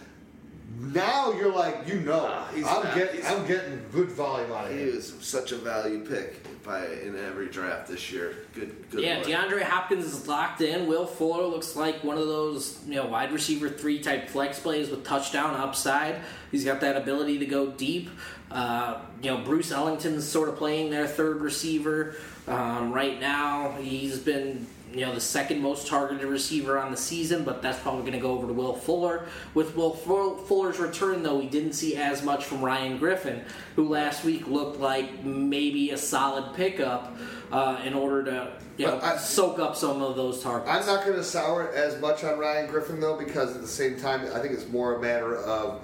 [0.81, 4.53] Now you're like you know Ah, he's I'm not- getting he's- I'm getting good volume
[4.53, 4.79] out of him.
[4.79, 4.97] He him.
[4.97, 8.37] was such a value pick by in every draft this year.
[8.55, 9.01] Good, good.
[9.03, 9.27] Yeah, lord.
[9.27, 10.87] DeAndre Hopkins is locked in.
[10.87, 14.89] Will Fuller looks like one of those you know wide receiver three type flex plays
[14.91, 16.17] with touchdown upside.
[16.53, 18.11] He's got that ability to go deep.
[18.51, 22.15] Uh, you know, Bruce Ellington's sort of playing their third receiver
[22.47, 23.73] um, right now.
[23.81, 28.01] He's been you know the second most targeted receiver on the season, but that's probably
[28.01, 29.27] going to go over to Will Fuller.
[29.55, 33.45] With Will Fuller's return, though, we didn't see as much from Ryan Griffin,
[33.77, 37.17] who last week looked like maybe a solid pickup
[37.53, 40.71] uh, in order to you know I- soak up some of those targets.
[40.71, 43.69] I'm not going to sour it as much on Ryan Griffin though, because at the
[43.69, 45.83] same time, I think it's more a matter of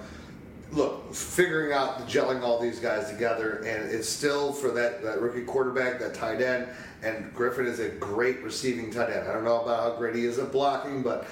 [0.75, 5.21] look figuring out the gelling all these guys together, and it's still for that, that
[5.21, 6.67] rookie quarterback, that tight end,
[7.03, 9.27] and Griffin is a great receiving tight end.
[9.27, 11.25] I don't know about how great he is at blocking, but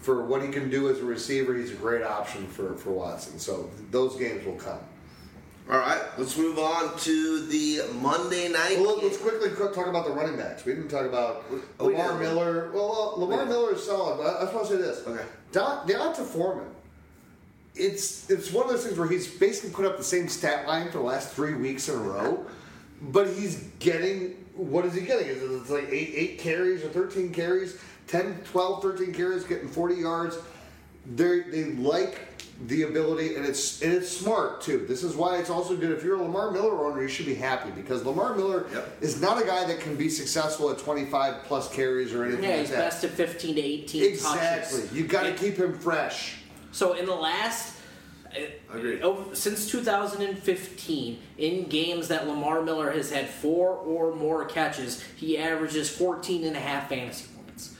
[0.00, 3.38] for what he can do as a receiver, he's a great option for, for Watson.
[3.38, 4.78] So those games will come.
[5.70, 8.78] All right, let's move on to the Monday night.
[8.80, 10.64] Well, let's quickly talk about the running backs.
[10.64, 11.44] We didn't talk about
[11.78, 12.20] Lamar didn't.
[12.20, 12.70] Miller.
[12.72, 13.44] Well, well Lamar.
[13.44, 15.06] Miller is solid, but I, I just want to say this.
[15.06, 15.24] Okay.
[15.52, 16.70] D'Onta Foreman,
[17.78, 20.86] it's it's one of those things where he's basically put up the same stat line
[20.86, 22.44] for the last three weeks in a row,
[23.00, 25.28] but he's getting what is he getting?
[25.28, 29.68] Is it it's like eight eight carries or thirteen carries, 10, 12, 13 carries, getting
[29.68, 30.36] forty yards.
[31.14, 32.20] They they like
[32.66, 34.84] the ability, and it's and it's smart too.
[34.88, 35.92] This is why it's also good.
[35.92, 38.98] If you're a Lamar Miller owner, you should be happy because Lamar Miller Yep.
[39.00, 42.50] is not a guy that can be successful at 25 plus carries or anything yeah,
[42.50, 42.78] like he's that.
[42.90, 44.80] best at 15 to 18 Exactly.
[44.80, 44.92] touches.
[44.92, 46.34] You got to keep him fresh.
[46.72, 47.76] So in the last,
[48.26, 48.40] uh,
[48.74, 49.02] Agreed.
[49.32, 55.88] since 2015, in games that Lamar Miller has had four or more catches, he averages
[55.88, 57.74] 14 and a half fantasy points.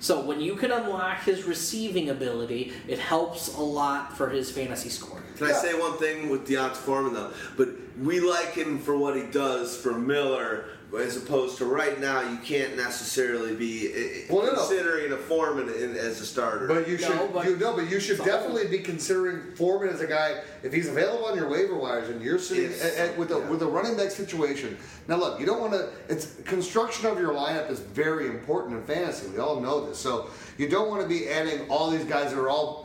[0.00, 4.90] So when you can unlock his receiving ability, it helps a lot for his fantasy
[4.90, 5.23] scoring.
[5.36, 7.32] Can I say one thing with D'Onta Foreman though?
[7.56, 7.68] But
[8.00, 10.66] we like him for what he does for Miller,
[10.98, 12.20] as opposed to right now.
[12.20, 14.58] You can't necessarily be eh, eh Well, no, no.
[14.58, 16.66] considering a Foreman in, as a starter.
[16.68, 20.00] But you No, should but- you know, but you should definitely be considering Foreman as
[20.00, 23.12] a guy if he's available on your waiver wires and you're sitting at, at- eh,
[23.12, 23.48] eh, with a Yeah.
[23.48, 24.76] with a running back situation.
[25.08, 25.88] Now look, you don't want to.
[26.08, 29.28] It's construction of your lineup is very important in fantasy.
[29.28, 29.98] We all know this.
[29.98, 32.83] So you don't want to be adding all these guys that are all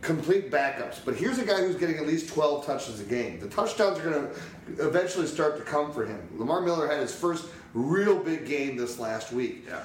[0.00, 0.98] complete backups.
[1.04, 3.38] But here's a guy who's getting at least 12 touches a game.
[3.40, 6.26] The touchdowns are going to eventually start to come for him.
[6.36, 9.66] Lamar Miller had his first real big game this last week.
[9.68, 9.82] Yeah.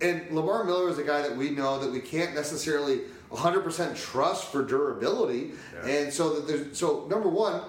[0.00, 4.50] And Lamar Miller is a guy that we know that we can't necessarily 100% trust
[4.50, 5.52] for durability.
[5.84, 7.62] And so that there's so number one,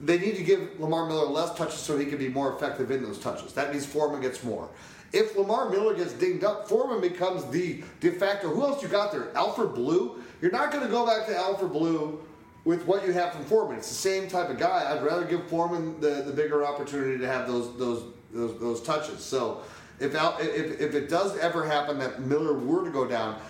[0.00, 3.02] they need to give Lamar Miller less touches so he can be more effective in
[3.02, 3.52] those touches.
[3.52, 4.68] That means Foreman gets more.
[5.12, 8.48] If Lamar Miller gets dinged up, Foreman becomes the de facto.
[8.48, 9.34] Who else you got there?
[9.36, 10.22] Alfred Blue.
[10.40, 12.20] You're not going to go back to Alfred Blue
[12.64, 13.78] with what you have from Foreman.
[13.78, 14.92] It's the same type of guy.
[14.92, 19.24] I'd rather give Foreman the, the bigger opportunity to have those those those, those touches.
[19.24, 19.62] So
[20.00, 23.40] if, Al, if if it does ever happen that Miller were to go down,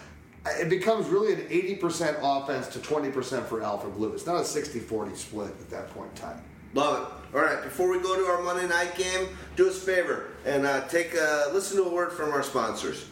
[0.46, 4.12] it becomes really an 80% offense to 20% for Alfred Blue.
[4.12, 6.40] It's not a 60-40 split at that point in time.
[6.72, 7.36] Love it.
[7.36, 10.66] All right, before we go to our Monday night game, do us a favor and
[10.66, 13.06] uh, take a listen to a word from our sponsors.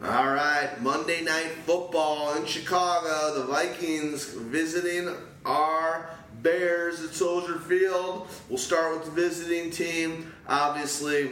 [0.00, 3.34] All right, Monday night football in Chicago.
[3.34, 5.12] The Vikings visiting
[5.44, 6.08] our
[6.40, 8.28] Bears at Soldier Field.
[8.48, 10.32] We'll start with the visiting team.
[10.46, 11.30] Obviously,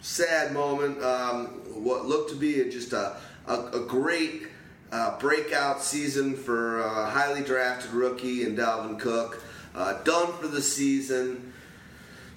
[0.00, 1.02] sad moment.
[1.02, 1.46] Um,
[1.82, 3.16] what looked to be just a,
[3.48, 4.46] a, a great
[4.92, 9.42] uh, breakout season for uh, highly drafted rookie and Dalvin Cook.
[9.76, 11.45] uh, done for the season.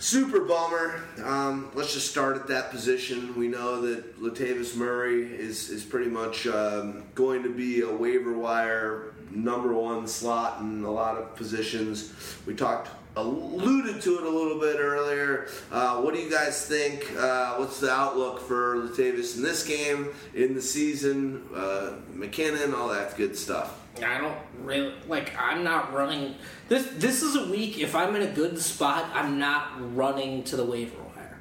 [0.01, 1.03] Super bummer.
[1.21, 3.37] Um, let's just start at that position.
[3.37, 8.31] We know that Latavius Murray is is pretty much um, going to be a waiver
[8.31, 12.13] wire number one slot in a lot of positions.
[12.45, 12.87] We talked
[13.17, 15.49] alluded to it a little bit earlier.
[15.69, 17.05] Uh, what do you guys think?
[17.17, 21.45] Uh, what's the outlook for Latavius in this game, in the season?
[21.53, 23.78] Uh, McKinnon, all that good stuff.
[24.03, 25.33] I don't really like.
[25.37, 26.35] I'm not running.
[26.67, 27.79] This this is a week.
[27.79, 31.37] If I'm in a good spot, I'm not running to the waiver wire.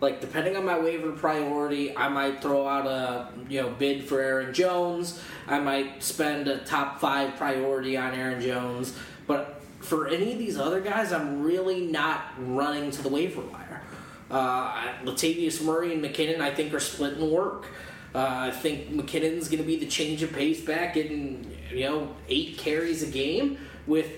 [0.00, 4.20] Like depending on my waiver priority, I might throw out a you know bid for
[4.20, 5.20] Aaron Jones.
[5.46, 8.96] I might spend a top five priority on Aaron Jones.
[9.26, 13.82] But for any of these other guys, I'm really not running to the waiver wire.
[14.30, 17.66] Uh, Latavius Murray and McKinnon, I think, are splitting work.
[18.14, 22.14] Uh, I think McKinnon's going to be the change of pace back, getting you know
[22.28, 24.08] eight carries a game with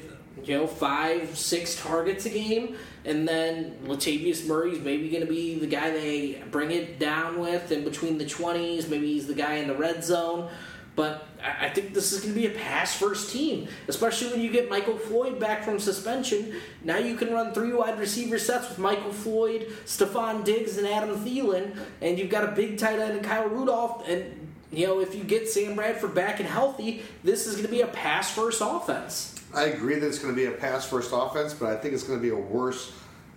[0.44, 5.58] you know five, six targets a game, and then Latavius Murray's maybe going to be
[5.58, 8.88] the guy they bring it down with in between the twenties.
[8.88, 10.50] Maybe he's the guy in the red zone.
[10.94, 14.50] But I think this is going to be a pass first team, especially when you
[14.50, 16.54] get Michael Floyd back from suspension.
[16.84, 21.16] Now you can run three wide receiver sets with Michael Floyd, Stefon Diggs, and Adam
[21.24, 24.06] Thielen, and you've got a big tight end in Kyle Rudolph.
[24.06, 24.41] And,
[24.72, 27.82] you know, if you get Sam Bradford back and healthy, this is going to be
[27.82, 29.34] a pass first offense.
[29.54, 32.04] I agree that it's going to be a pass first offense, but I think it's
[32.04, 32.92] going to be a worse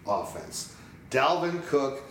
[0.08, 0.74] offense.
[1.12, 2.02] Dalvin Cook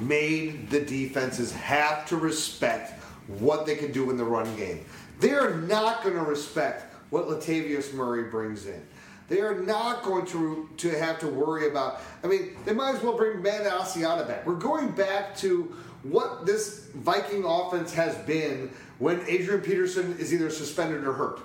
[0.00, 2.92] made the defenses have to respect
[3.26, 4.84] what they can do in the run game.
[5.20, 8.80] They are not going to respect what Latavius Murray brings in.
[9.28, 12.00] They are not going to to have to worry about.
[12.24, 14.46] I mean, they might as well bring Matt Asiata back.
[14.46, 20.50] We're going back to what this Viking offense has been when Adrian Peterson is either
[20.50, 21.40] suspended or hurt,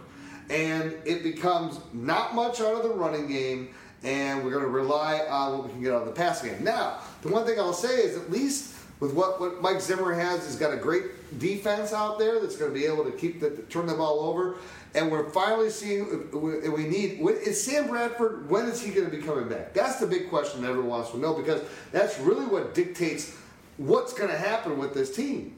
[0.50, 3.74] and it becomes not much out of the running game,
[4.04, 6.64] and we're going to rely on what we can get out of the passing game.
[6.64, 10.46] Now, the one thing I'll say is at least with what, what Mike Zimmer has,
[10.46, 13.50] he's got a great defense out there that's going to be able to keep the
[13.70, 14.56] turn the ball over.
[14.96, 18.50] And we're finally seeing we need is Sam Bradford.
[18.50, 19.74] When is he going to be coming back?
[19.74, 23.36] That's the big question everyone wants to know because that's really what dictates
[23.78, 25.56] what's going to happen with this team.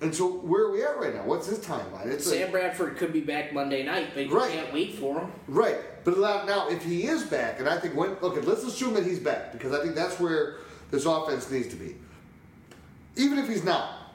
[0.00, 1.24] And so where are we at right now?
[1.24, 2.06] What's his timeline?
[2.06, 4.52] It's Sam like, Bradford could be back Monday night, but you right.
[4.52, 5.32] can't wait for him.
[5.48, 5.76] Right.
[6.04, 9.18] But now, if he is back, and I think when okay, let's assume that he's
[9.18, 10.58] back because I think that's where
[10.92, 11.96] this offense needs to be
[13.18, 14.14] even if he's not.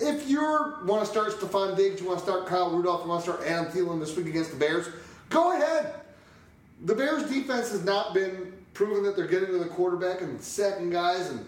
[0.00, 0.42] If you
[0.84, 3.46] want to start Stefon Diggs, you want to start Kyle Rudolph, you want to start
[3.46, 4.88] Adam Thielen this week against the Bears,
[5.30, 5.94] go ahead.
[6.84, 10.90] The Bears defense has not been proven that they're getting to the quarterback and sacking
[10.90, 11.46] guys and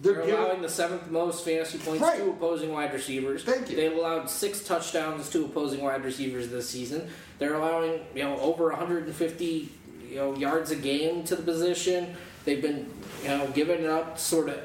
[0.00, 2.18] they're, they're allowing the seventh most fantasy points right.
[2.18, 3.44] to opposing wide receivers.
[3.44, 3.76] Thank you.
[3.76, 7.08] They've allowed six touchdowns to opposing wide receivers this season.
[7.38, 9.68] They're allowing you know over 150
[10.08, 12.14] you know yards a game to the position.
[12.44, 12.92] They've been
[13.22, 14.60] you know giving it up sort of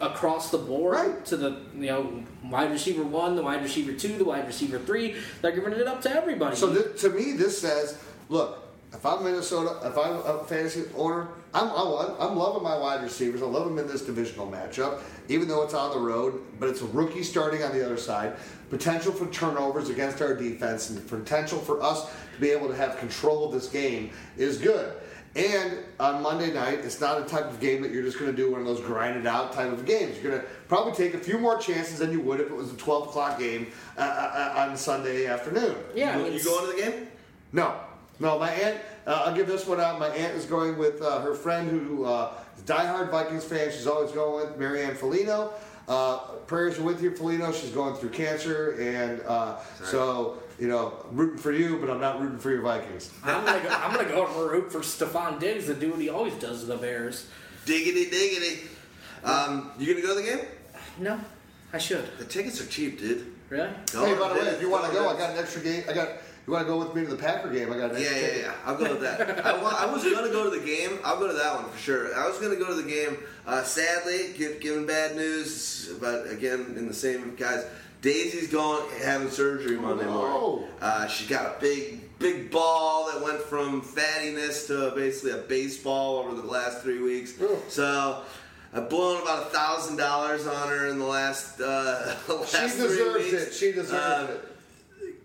[0.00, 1.24] across the board right.
[1.26, 5.16] to the you know wide receiver one, the wide receiver two, the wide receiver three.
[5.42, 6.56] They're giving it up to everybody.
[6.56, 8.62] So th- to me, this says, look,
[8.94, 13.42] if I'm Minnesota, if I'm a fantasy owner, I'm, I'm, I'm loving my wide receivers.
[13.42, 16.42] I love them in this divisional matchup, even though it's on the road.
[16.60, 18.36] But it's a rookie starting on the other side.
[18.70, 22.98] Potential for turnovers against our defense and potential for us to be able to have
[22.98, 24.94] control of this game is good.
[25.34, 28.36] And on Monday night, it's not a type of game that you're just going to
[28.36, 30.18] do one of those grinded out type of games.
[30.20, 32.70] You're going to probably take a few more chances than you would if it was
[32.70, 35.74] a 12 o'clock game uh, uh, uh on Sunday afternoon.
[35.94, 37.08] Yeah, you, you going to the game?
[37.54, 37.74] No,
[38.22, 38.38] no.
[38.38, 38.80] My aunt.
[39.06, 39.98] Uh, I'll give this one out.
[39.98, 43.70] My aunt is going with uh, her friend who uh, is a diehard Vikings fan.
[43.70, 45.52] She's always going with Marianne Felino.
[46.46, 47.52] prayers are with you, Felino.
[47.52, 49.20] She's going through cancer, and
[49.84, 53.10] so you know, rooting for you, but I'm not rooting for your Vikings.
[53.24, 56.08] I'm gonna go, I'm gonna go and root for Stefon Diggs and do what he
[56.08, 57.28] always does to the Bears.
[57.66, 58.68] Diggity diggity.
[59.24, 60.46] Um, you gonna go to the game?
[60.98, 61.18] No,
[61.72, 62.06] I should.
[62.18, 63.34] The tickets are cheap, dude.
[63.48, 63.70] Really?
[63.92, 65.82] Go hey, by the way, if you want to go, I got an extra game.
[65.88, 66.08] I got.
[66.46, 67.72] You want to go with me to the Packer game?
[67.72, 68.52] I got an yeah, yeah, yeah.
[68.64, 69.46] I'll go to that.
[69.46, 70.98] I, want, I was going to go to the game.
[71.04, 72.16] I'll go to that one for sure.
[72.16, 73.18] I was going to go to the game.
[73.46, 77.64] Uh, sadly, given bad news, but again, in the same guys,
[78.00, 80.68] Daisy's going having surgery Monday morning.
[80.80, 86.18] Uh, she got a big, big ball that went from fattiness to basically a baseball
[86.18, 87.34] over the last three weeks.
[87.68, 88.22] So
[88.72, 91.60] I've blown about a thousand dollars on her in the last.
[91.60, 93.54] Uh, last she deserves it.
[93.54, 94.51] She deserves um, it.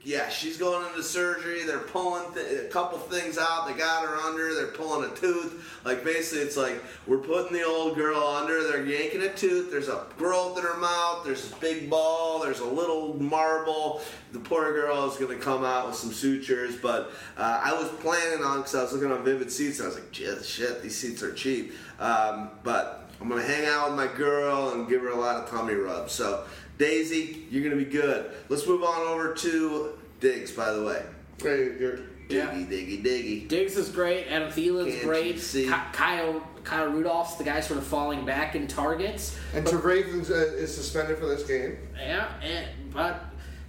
[0.08, 1.66] Yeah, she's going into surgery.
[1.66, 3.68] They're pulling th- a couple things out.
[3.68, 4.56] They got her under.
[4.56, 5.82] They're pulling a tooth.
[5.84, 8.64] Like basically, it's like we're putting the old girl under.
[8.64, 9.70] They're yanking a tooth.
[9.70, 11.26] There's a growth in her mouth.
[11.26, 12.40] There's this big ball.
[12.40, 14.00] There's a little marble.
[14.32, 16.78] The poor girl is going to come out with some sutures.
[16.78, 19.90] But uh, I was planning on because I was looking on Vivid Seats and I
[19.90, 23.90] was like, "Shit, shit, these seats are cheap." Um, but I'm going to hang out
[23.90, 26.14] with my girl and give her a lot of tummy rubs.
[26.14, 26.46] So.
[26.78, 28.30] Daisy, you're gonna be good.
[28.50, 30.52] Let's move on over to Diggs.
[30.52, 31.04] By the way,
[31.42, 32.48] Hey, you're, Yeah.
[32.48, 33.48] diggy, diggy, diggy.
[33.48, 34.28] Diggs is great.
[34.30, 35.40] Adam Thielen's Can't great.
[35.40, 35.66] see?
[35.66, 39.38] Ky- Kyle Kyle Rudolph's the guy sort of falling back in targets.
[39.54, 41.78] and Trevathan uh, is suspended for this game.
[41.98, 43.24] Yeah, and, but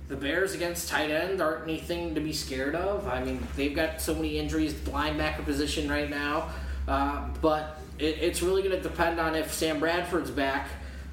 [0.09, 3.07] the Bears against tight end aren't anything to be scared of.
[3.07, 6.49] I mean, they've got so many injuries at the linebacker position right now.
[6.89, 10.68] Uh, but it, it's really going to depend on if Sam Bradford's back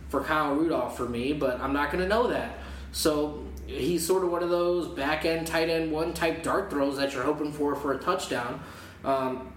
[0.10, 2.58] for Kyle Rudolph for me, but I'm not going to know that.
[2.94, 6.98] So he's sort of one of those back end, tight end one type dart throws
[6.98, 8.62] that you're hoping for for a touchdown.
[9.04, 9.52] Um,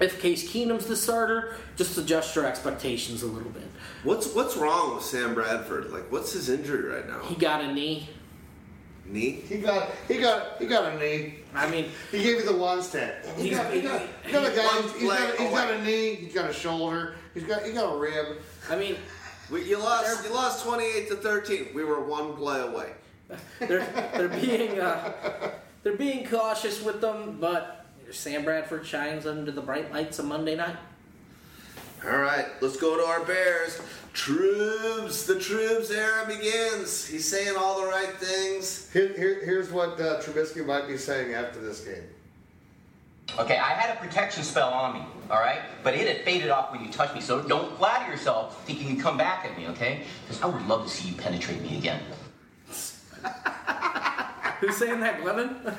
[0.00, 3.66] if Case Keenum's the starter, just adjust your expectations a little bit.
[4.04, 5.90] What's what's wrong with Sam Bradford?
[5.90, 7.20] Like, what's his injury right now?
[7.24, 8.08] He got a knee.
[9.06, 9.30] Knee?
[9.48, 11.36] He got he got he got a knee.
[11.54, 13.26] I mean, He gave you the one stat.
[13.38, 14.64] He He's- got, he got, he got a guy.
[14.66, 16.14] One He's, he's got, leg he's got a knee.
[16.16, 17.14] He's got a shoulder.
[17.34, 18.36] He's got he got a rib.
[18.70, 18.96] I mean,
[19.50, 20.24] We, you lost.
[20.26, 21.68] You lost twenty-eight to thirteen.
[21.74, 22.92] We were one play away.
[23.60, 29.60] They're they're being uh, they're being cautious with them, but Sam Bradford shines under the
[29.60, 30.76] bright lights of Monday night.
[32.04, 33.80] All right, let's go to our Bears.
[34.12, 37.04] Troops, the troops era begins.
[37.06, 38.90] He's saying all the right things.
[38.92, 42.04] Here, here, here's what uh, Trubisky might be saying after this game.
[43.38, 45.60] Okay, I had a protection spell on me, all right?
[45.82, 48.94] But it had faded off when you touched me, so don't flatter yourself thinking you
[48.94, 50.04] can come back at me, okay?
[50.26, 52.00] Because I would love to see you penetrate me again.
[54.60, 55.62] Who's saying that, Glennon?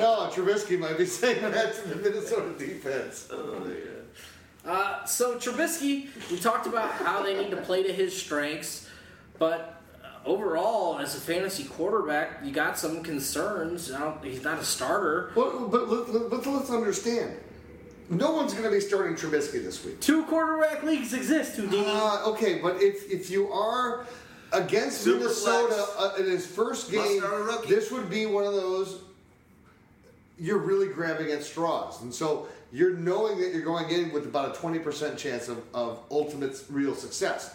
[0.00, 3.28] no, Trubisky might be saying that to the Minnesota defense.
[3.30, 4.70] Oh, yeah.
[4.70, 8.88] Uh, so Trubisky, we talked about how they need to play to his strengths,
[9.38, 13.92] but uh, overall, as a fantasy quarterback, you got some concerns.
[14.22, 15.30] He's not a starter.
[15.34, 17.36] But, but, let- but let's understand.
[18.08, 20.00] No one's going to be starting Trubisky this week.
[20.00, 21.84] Two quarterback leagues exist, Houdini.
[21.86, 24.06] Uh, okay, but if if you are
[24.54, 25.96] against Super Minnesota flex.
[25.98, 27.68] uh, in his first game, start a rookie.
[27.68, 29.00] this would be one of those
[30.38, 34.56] you're really grabbing at straws, and so you're knowing that you're going in with about
[34.56, 37.54] a twenty percent chance of, of ultimate real success.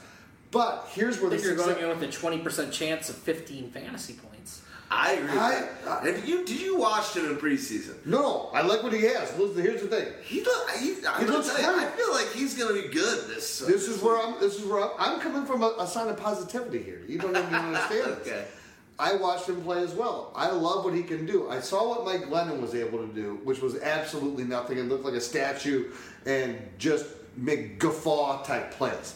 [0.51, 3.09] But here's where I the think you're success, going in with a twenty percent chance
[3.09, 4.38] of fifteen fantasy points.
[4.91, 5.27] I agree.
[5.29, 8.03] With I- and you did you watch him in preseason?
[8.05, 9.35] no, I like what he has.
[9.37, 10.07] Listen, here's the thing.
[10.23, 10.69] He look.
[10.71, 13.59] He, He looks you, I feel like he's gonna be good this.
[13.59, 14.39] This is where I'm.
[14.39, 17.01] This is where I'm, I'm coming from a, a sign of positivity here.
[17.07, 18.17] You don't even understand.
[18.17, 18.27] this.
[18.27, 18.45] Okay.
[18.97, 20.33] I watched him play as well.
[20.35, 21.49] I love what he can do.
[21.49, 24.77] I saw what Mike Glennon was able to do, which was absolutely nothing.
[24.77, 25.91] It looked like a statue
[26.25, 27.05] and just
[27.37, 29.15] make guffaw type plays.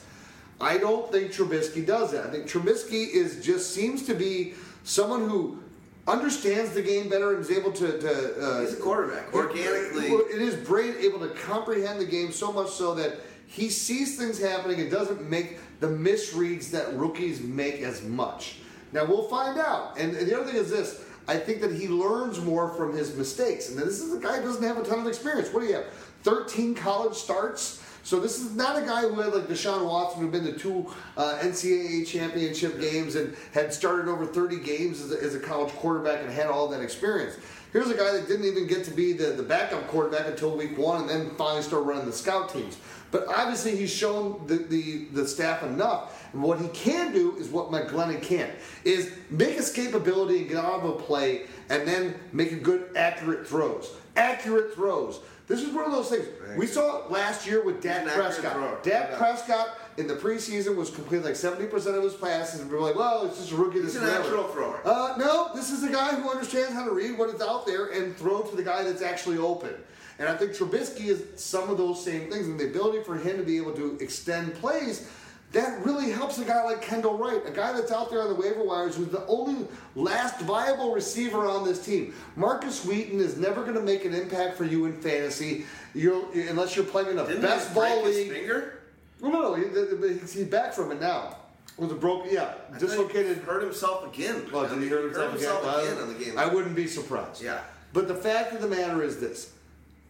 [0.62, 2.26] I don't think Trubisky does that.
[2.28, 4.54] I think Trubisky is just seems to be
[4.84, 5.60] someone who
[6.08, 8.00] understands the game better and is able to.
[8.00, 9.34] to uh, He's a quarterback.
[9.34, 10.08] Organically.
[10.08, 14.40] it is brain able to comprehend the game so much so that he sees things
[14.40, 18.56] happening and doesn't make the misreads that rookies make as much.
[18.92, 19.98] Now we'll find out.
[19.98, 23.70] And the other thing is this: I think that he learns more from his mistakes.
[23.70, 25.54] And this is a guy who doesn't have a ton of experience.
[25.54, 25.86] What do you have?
[26.24, 27.82] Thirteen college starts.
[28.04, 30.94] So this is not a guy who had like Deshaun Watson, who'd been to two
[31.16, 35.72] uh, NCAA championship games and had started over 30 games as a, as a college
[35.76, 37.38] quarterback and had all that experience.
[37.72, 40.78] Here's a guy that didn't even get to be the, the backup quarterback until week
[40.78, 42.78] one and then finally started running the scout teams.
[43.10, 46.28] But obviously he's shown the, the, the staff enough.
[46.34, 48.52] And what he can do is what Mike Glennon can't,
[48.84, 53.48] is make escapability and get out of a play and then make a good accurate
[53.48, 53.92] throws.
[54.18, 55.22] Accurate throws.
[55.48, 56.26] This is one of those things.
[56.58, 58.84] We saw it last year with Dak Prescott.
[58.84, 62.82] Dak Prescott in the preseason was completing like 70% of his passes, and we were
[62.82, 63.82] like, well, it's just a rookie.
[63.82, 64.80] He's This a is natural thrower.
[64.86, 67.88] Uh, no, this is a guy who understands how to read what is out there
[67.88, 69.74] and throw to the guy that's actually open.
[70.20, 73.38] And I think Trubisky is some of those same things, and the ability for him
[73.38, 75.10] to be able to extend plays.
[75.54, 78.36] That really helps a guy like Kendall Wright, a guy that's out there on the
[78.36, 82.14] waiver wires who's the only last viable receiver on this team.
[82.36, 86.76] Markus Wheaton is never going to make an impact for you in fantasy you're, unless
[86.76, 88.16] you're playing in a Didn't best ball league.
[88.28, 88.80] his finger?
[89.22, 90.08] No, no, no.
[90.08, 91.38] he- He's back from it now.
[91.78, 93.38] Was a broken, yeah, I dislocated.
[93.38, 94.44] He hurt himself again.
[94.52, 95.98] Well, did he hurt himself, again again?
[96.04, 96.38] on the game?
[96.38, 97.42] I wouldn't be surprised.
[97.42, 97.62] Yeah.
[97.94, 99.52] But the fact of the matter is this: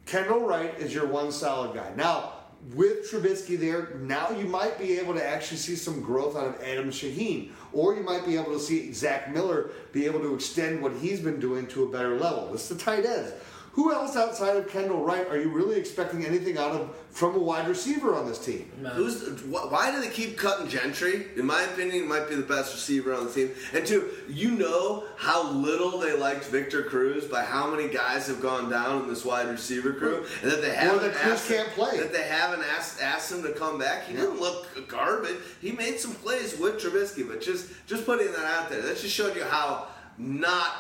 [0.05, 1.89] Kendall Wright is your one solid guy.
[1.95, 2.33] Now,
[2.73, 6.61] with Trubisky there, now you might be able to actually see some growth out of
[6.61, 10.81] Adam Shaheen, or you might be able to see Zach Miller be able to extend
[10.81, 12.53] what he's been doing to a better level.
[12.53, 13.33] It's the tight ends.
[13.73, 17.39] Who else outside of Kendall Wright are you really expecting anything out of from a
[17.39, 18.71] wide receiver on this team?
[18.93, 21.25] Who's wh- why do they keep cutting Gentry?
[21.35, 23.49] In my opinion, he might be the best receiver on the team.
[23.73, 28.41] And two, you know how little they liked Victor Cruz by how many guys have
[28.41, 31.69] gone down in this wide receiver crew, and that they haven't that Cruz asked can't
[31.69, 31.99] play.
[31.99, 34.05] That they haven't asked asked him to come back.
[34.05, 35.37] He didn't look garbage.
[35.61, 39.15] He made some plays with Trubisky, but just just putting that out there, that just
[39.15, 39.87] showed you how
[40.19, 40.71] not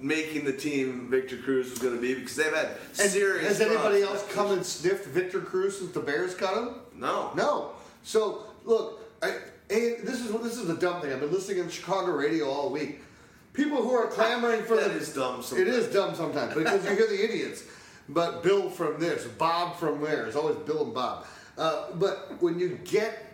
[0.00, 3.46] making the team Victor Cruz was going to be because they've had And serious.
[3.46, 6.74] has anybody else come and sniffed Victor Cruz since the Bears cut him?
[6.94, 7.30] No.
[7.36, 7.72] No.
[8.02, 9.36] So look, I,
[9.68, 11.12] this is this is the dumb thing.
[11.12, 13.00] I've been listening to Chicago radio all week.
[13.52, 15.68] People who are clamoring for That the, is dumb It sometimes.
[15.76, 17.64] is dumb sometimes because you hear the idiots.
[18.08, 20.26] But Bill from this, Bob from there.
[20.26, 21.26] It's always Bill and Bob.
[21.58, 23.29] Uh, but when you get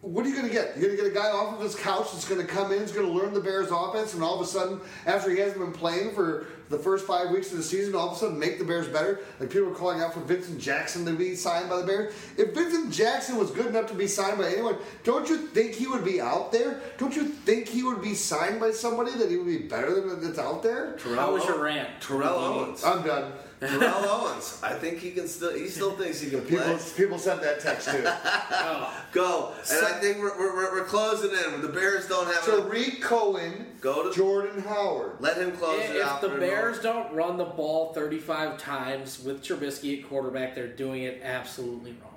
[0.00, 0.76] what are you going to get?
[0.76, 2.80] You're going to get a guy off of his couch that's going to come in,
[2.80, 5.58] he's going to learn the Bears offense, and all of a sudden, after he hasn't
[5.58, 8.58] been playing for the first five weeks of the season, all of a sudden make
[8.58, 9.20] the Bears better.
[9.40, 12.14] Like people are calling out for Vincent Jackson to be signed by the Bears.
[12.36, 15.86] If Vincent Jackson was good enough to be signed by anyone, don't you think he
[15.86, 16.80] would be out there?
[16.98, 20.22] Don't you think he would be signed by somebody that he would be better than
[20.22, 20.96] that's out there?
[21.16, 21.88] How was your rant?
[22.00, 22.84] Terrell Owens.
[22.84, 23.32] I'm done.
[23.60, 24.60] Terrell Owens.
[24.62, 25.52] I think he can still.
[25.54, 26.58] He still thinks he can play.
[26.58, 28.02] People, people sent that text too.
[29.12, 29.52] Go.
[29.70, 31.62] And I think we're, we're, we're closing in.
[31.62, 32.46] The Bears don't have.
[32.46, 35.12] enough- Tarik Cohen, Go to Jordan Howard.
[35.20, 36.20] Let him close it If out.
[36.20, 40.66] the for a Bears don't run the ball 35 times with Trubisky at quarterback, they're
[40.68, 42.12] doing it absolutely wrong.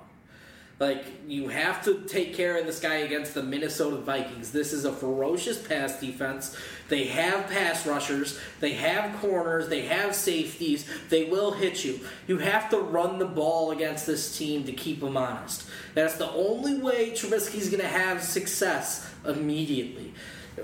[0.78, 4.50] Like, you have to take care of this guy against the Minnesota Vikings.
[4.50, 6.56] This is a ferocious pass defense.
[6.92, 10.84] They have pass rushers, they have corners, they have safeties.
[11.08, 12.00] They will hit you.
[12.26, 15.64] You have to run the ball against this team to keep them honest.
[15.94, 20.12] That's the only way Trubisky's going to have success immediately.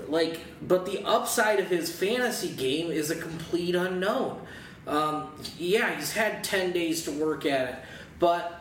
[0.07, 4.39] Like, but the upside of his fantasy game is a complete unknown.
[4.85, 7.75] Um, yeah, he's had 10 days to work at it,
[8.19, 8.58] but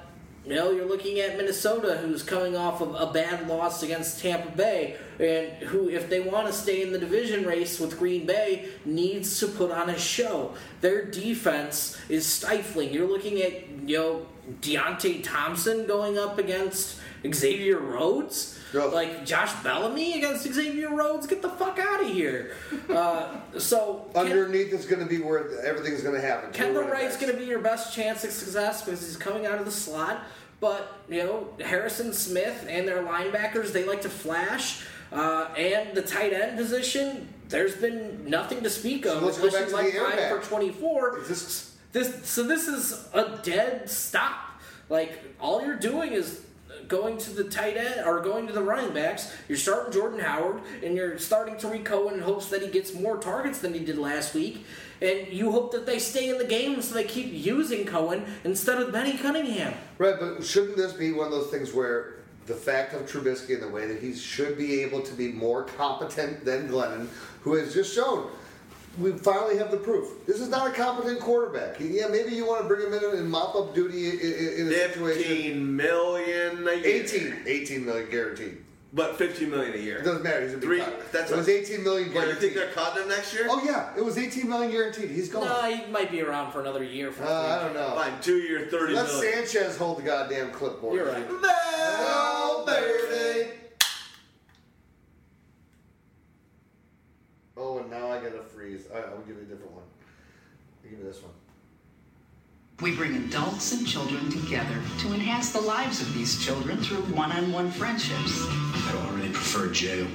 [0.49, 4.97] you you're looking at Minnesota, who's coming off of a bad loss against Tampa Bay,
[5.19, 9.39] and who, if they want to stay in the division race with Green Bay, needs
[9.41, 10.55] to put on a show.
[10.81, 12.95] Their defense is stifling.
[12.95, 14.27] You're looking at, you know,
[14.61, 16.99] Deonte Thompson going up against
[17.31, 18.58] Xavier Rhodes.
[18.73, 22.55] Like Josh Bellamy against Xavier Rhodes, get the fuck out of here.
[22.89, 26.53] Uh, so Ken- Underneath is going to be where everything's going to happen.
[26.53, 29.65] Kendall Wright's going to be your best chance of success because he's coming out of
[29.65, 30.23] the slot.
[30.61, 36.03] But you know Harrison Smith and their linebackers, they like to flash, uh, and the
[36.03, 37.29] tight end position.
[37.49, 39.21] There's been nothing to speak of.
[39.21, 40.43] So let's go back to like the air five back.
[40.43, 41.21] for twenty-four.
[41.93, 44.61] This, so this is a dead stop.
[44.91, 46.41] Like all you're doing is
[46.89, 49.35] going to the tight end or going to the running backs.
[49.49, 53.19] You're starting Jordan Howard and you're starting Tarik Cohen in hopes that he gets more
[53.19, 54.65] targets than he did last week.
[55.01, 58.81] And you hope that they stay in the game so they keep using Cohen instead
[58.81, 59.75] of Benny Cunningham.
[59.99, 62.15] Right, but shouldn't this be one of those things where
[62.47, 65.65] the fact of Trubisky and the way that he should be able to be more
[65.65, 67.07] competent than Glennon,
[67.43, 68.29] who has just shown
[68.99, 70.27] we finally have the proof.
[70.27, 71.77] This is not a competent quarterback.
[71.81, 74.73] Yeah, maybe you want to bring him in and mop up duty in, in, in
[74.73, 75.23] a situation.
[75.23, 77.05] 15 million a year.
[77.05, 78.59] 18, 18 million guaranteed.
[78.91, 79.99] But 15 million a year.
[79.99, 80.41] It doesn't matter.
[80.43, 80.79] He's a big Three.
[80.81, 81.13] cut.
[81.13, 82.41] That's it was 18 million What, you guaranteed.
[82.41, 83.47] think they're cutting him next year?
[83.51, 85.11] Oh yeah, it was 18 million guaranteed.
[85.11, 85.45] He's gone.
[85.45, 87.13] No, he might be around for another year.
[87.13, 87.91] For Uh, I don't know.
[87.95, 89.47] Fine, two year, 30 Let million.
[89.47, 90.95] Sanchez hold the goddamn clipboard.
[90.97, 91.29] You're right.
[91.29, 92.65] Bell,
[97.59, 98.87] Oh, and now I got to freeze.
[98.95, 99.83] I, I'll give you a different one.
[100.85, 101.33] I'll give you this one.
[102.81, 107.33] We bring adults and children together to enhance the lives of these children through one
[107.33, 108.47] on one friendships.
[108.47, 110.07] I already prefer jail.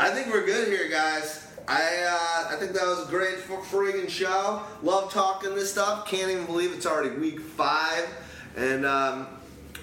[0.00, 1.46] I think we're good here, guys.
[1.68, 4.62] I uh, I think that was a great friggin' show.
[4.82, 6.08] Love talking this stuff.
[6.08, 8.08] Can't even believe it's already week five.
[8.56, 9.28] And um,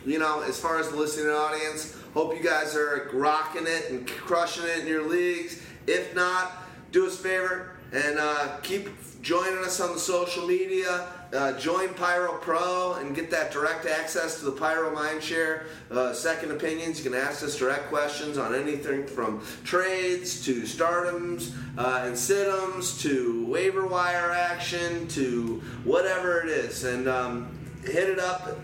[0.06, 4.06] you know, as far as the listening audience, hope you guys are rocking it and
[4.06, 5.62] crushing it in your leagues.
[5.88, 6.52] If not,
[6.92, 8.90] do us a favor and uh, keep
[9.22, 11.08] joining us on the social media.
[11.34, 15.64] Uh, join Pyro Pro and get that direct access to the Pyro Mindshare.
[15.92, 17.04] Uh, second opinions.
[17.04, 23.02] You can ask us direct questions on anything from trades to stardoms uh, and situms
[23.02, 26.84] to waiver wire action to whatever it is.
[26.84, 28.60] And um, hit it up.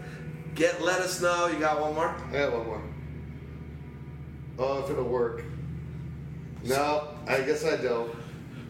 [0.56, 1.48] Get let us know.
[1.48, 2.16] You got one more?
[2.32, 2.82] Got one more.
[4.60, 5.44] Oh, if it'll work.
[6.64, 8.16] No, I guess I don't.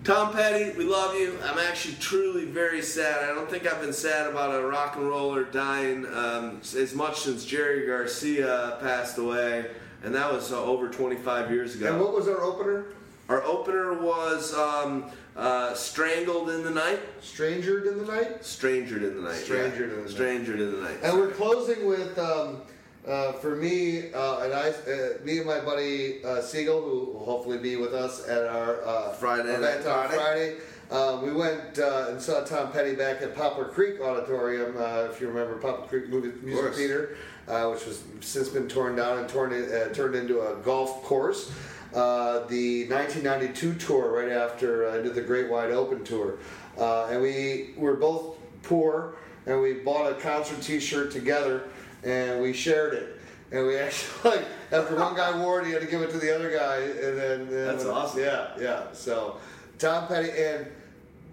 [0.04, 1.38] Tom Petty, we love you.
[1.44, 3.24] I'm actually truly very sad.
[3.24, 7.22] I don't think I've been sad about a rock and roller dying um, as much
[7.22, 9.68] since Jerry Garcia passed away,
[10.04, 11.88] and that was uh, over 25 years ago.
[11.88, 12.88] And what was our opener?
[13.30, 15.06] Our opener was um,
[15.38, 18.44] uh, "Strangled in the Night." Strangered in the Night.
[18.44, 19.36] Strangered in the Night.
[19.36, 19.96] Strangered yeah.
[19.96, 20.10] in the Night.
[20.10, 20.98] Strangered in the Night.
[21.02, 22.62] And we're closing with, um,
[23.08, 27.26] uh, for me, uh, and I, uh, me and my buddy uh, Siegel, who will
[27.26, 30.10] hopefully be with us at our uh, Friday event on.
[30.10, 30.58] Friday.
[30.92, 35.20] Um, we went uh, and saw Tom Petty back at Poplar Creek Auditorium, uh, if
[35.20, 36.76] you remember Poplar Creek Movie Music.
[36.76, 37.18] Theater,
[37.48, 41.04] uh, which has since been torn down and torn in, uh, turned into a golf
[41.04, 41.52] course.
[41.96, 46.40] Uh, the 1992 tour, right after uh, into the Great Wide Open tour,
[46.78, 49.16] uh, and we were both poor,
[49.46, 51.70] and we bought a concert T-shirt together,
[52.04, 53.20] and we shared it.
[53.52, 56.18] And we actually, like, after one guy wore it, he had to give it to
[56.18, 58.22] the other guy, and then and That's awesome.
[58.22, 58.84] Yeah, yeah.
[58.94, 59.38] So,
[59.78, 60.68] Tom Petty and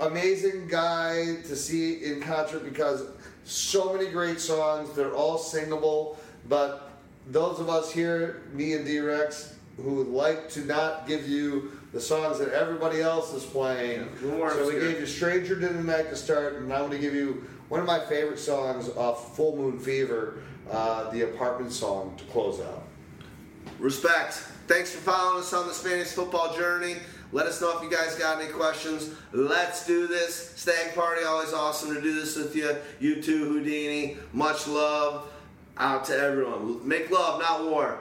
[0.01, 3.07] amazing guy to see in concert because
[3.45, 4.95] so many great songs.
[4.95, 6.19] They're all singable,
[6.49, 6.91] but
[7.27, 12.01] those of us here, me and D-Rex, who would like to not give you the
[12.01, 14.09] songs that everybody else is playing.
[14.23, 16.99] more so we gave you Stranger to the Night to start, and I'm going to
[16.99, 22.15] give you one of my favorite songs off Full Moon Fever, uh, the apartment song
[22.17, 22.85] to close out.
[23.79, 24.35] Respect.
[24.67, 26.97] Thanks for following us on the Spanish football journey.
[27.33, 29.11] Let us know if you guys got any questions.
[29.33, 30.53] Let's do this.
[30.57, 32.77] Stag party, always awesome to do this with you.
[32.99, 34.17] You too, Houdini.
[34.33, 35.31] Much love
[35.77, 36.87] out to everyone.
[36.87, 37.99] Make love, not war.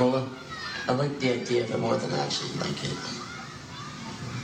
[0.00, 0.28] Do you like Coca Cola?
[0.88, 2.96] I like the idea of it more than I actually like it.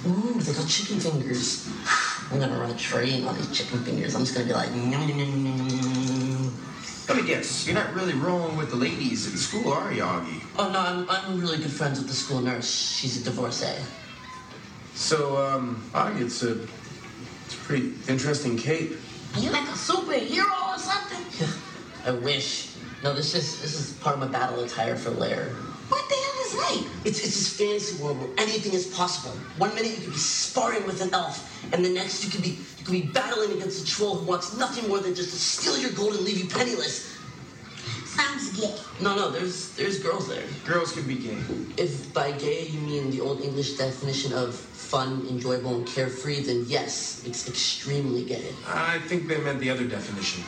[0.07, 1.69] Ooh, they got chicken fingers.
[2.31, 4.15] I'm gonna run a train on these chicken fingers.
[4.15, 7.67] I'm just gonna be like, "Nyum, nyum, nyum, nyum, nyum, nyum." Let me guess.
[7.67, 10.43] You're not really rolling with the ladies at school, are you, Augie?
[10.59, 12.69] oh no, I'm, I'm really good friends with the school nurse.
[12.69, 13.81] She's a divorcee.
[14.95, 16.61] So, um, Augie, it's a,
[17.45, 18.99] it's a pretty interesting cape.
[19.35, 21.49] Are you like a superhero or something?
[22.05, 22.66] I wish.
[23.07, 25.51] No, this is this is part of my battle attire for LAIRE.
[25.91, 26.91] What the hell is that?
[27.05, 29.31] It's it's this fantasy world where anything is possible.
[29.59, 31.39] One minute you could be sparring with an elf,
[31.73, 34.59] and the next you could be you could be battling against a troll who wants
[34.59, 37.17] nothing more than just to steal your gold and leave you penniless.
[38.07, 38.75] Sounds gay.
[39.01, 40.43] No, no, there's there's girls there.
[40.65, 41.39] Girls can be gay.
[41.77, 46.65] If by gay you mean the old English definition of fun, enjoyable, and carefree, then
[46.67, 48.53] yes, it's extremely gay.
[48.67, 50.43] I think they meant the other definition.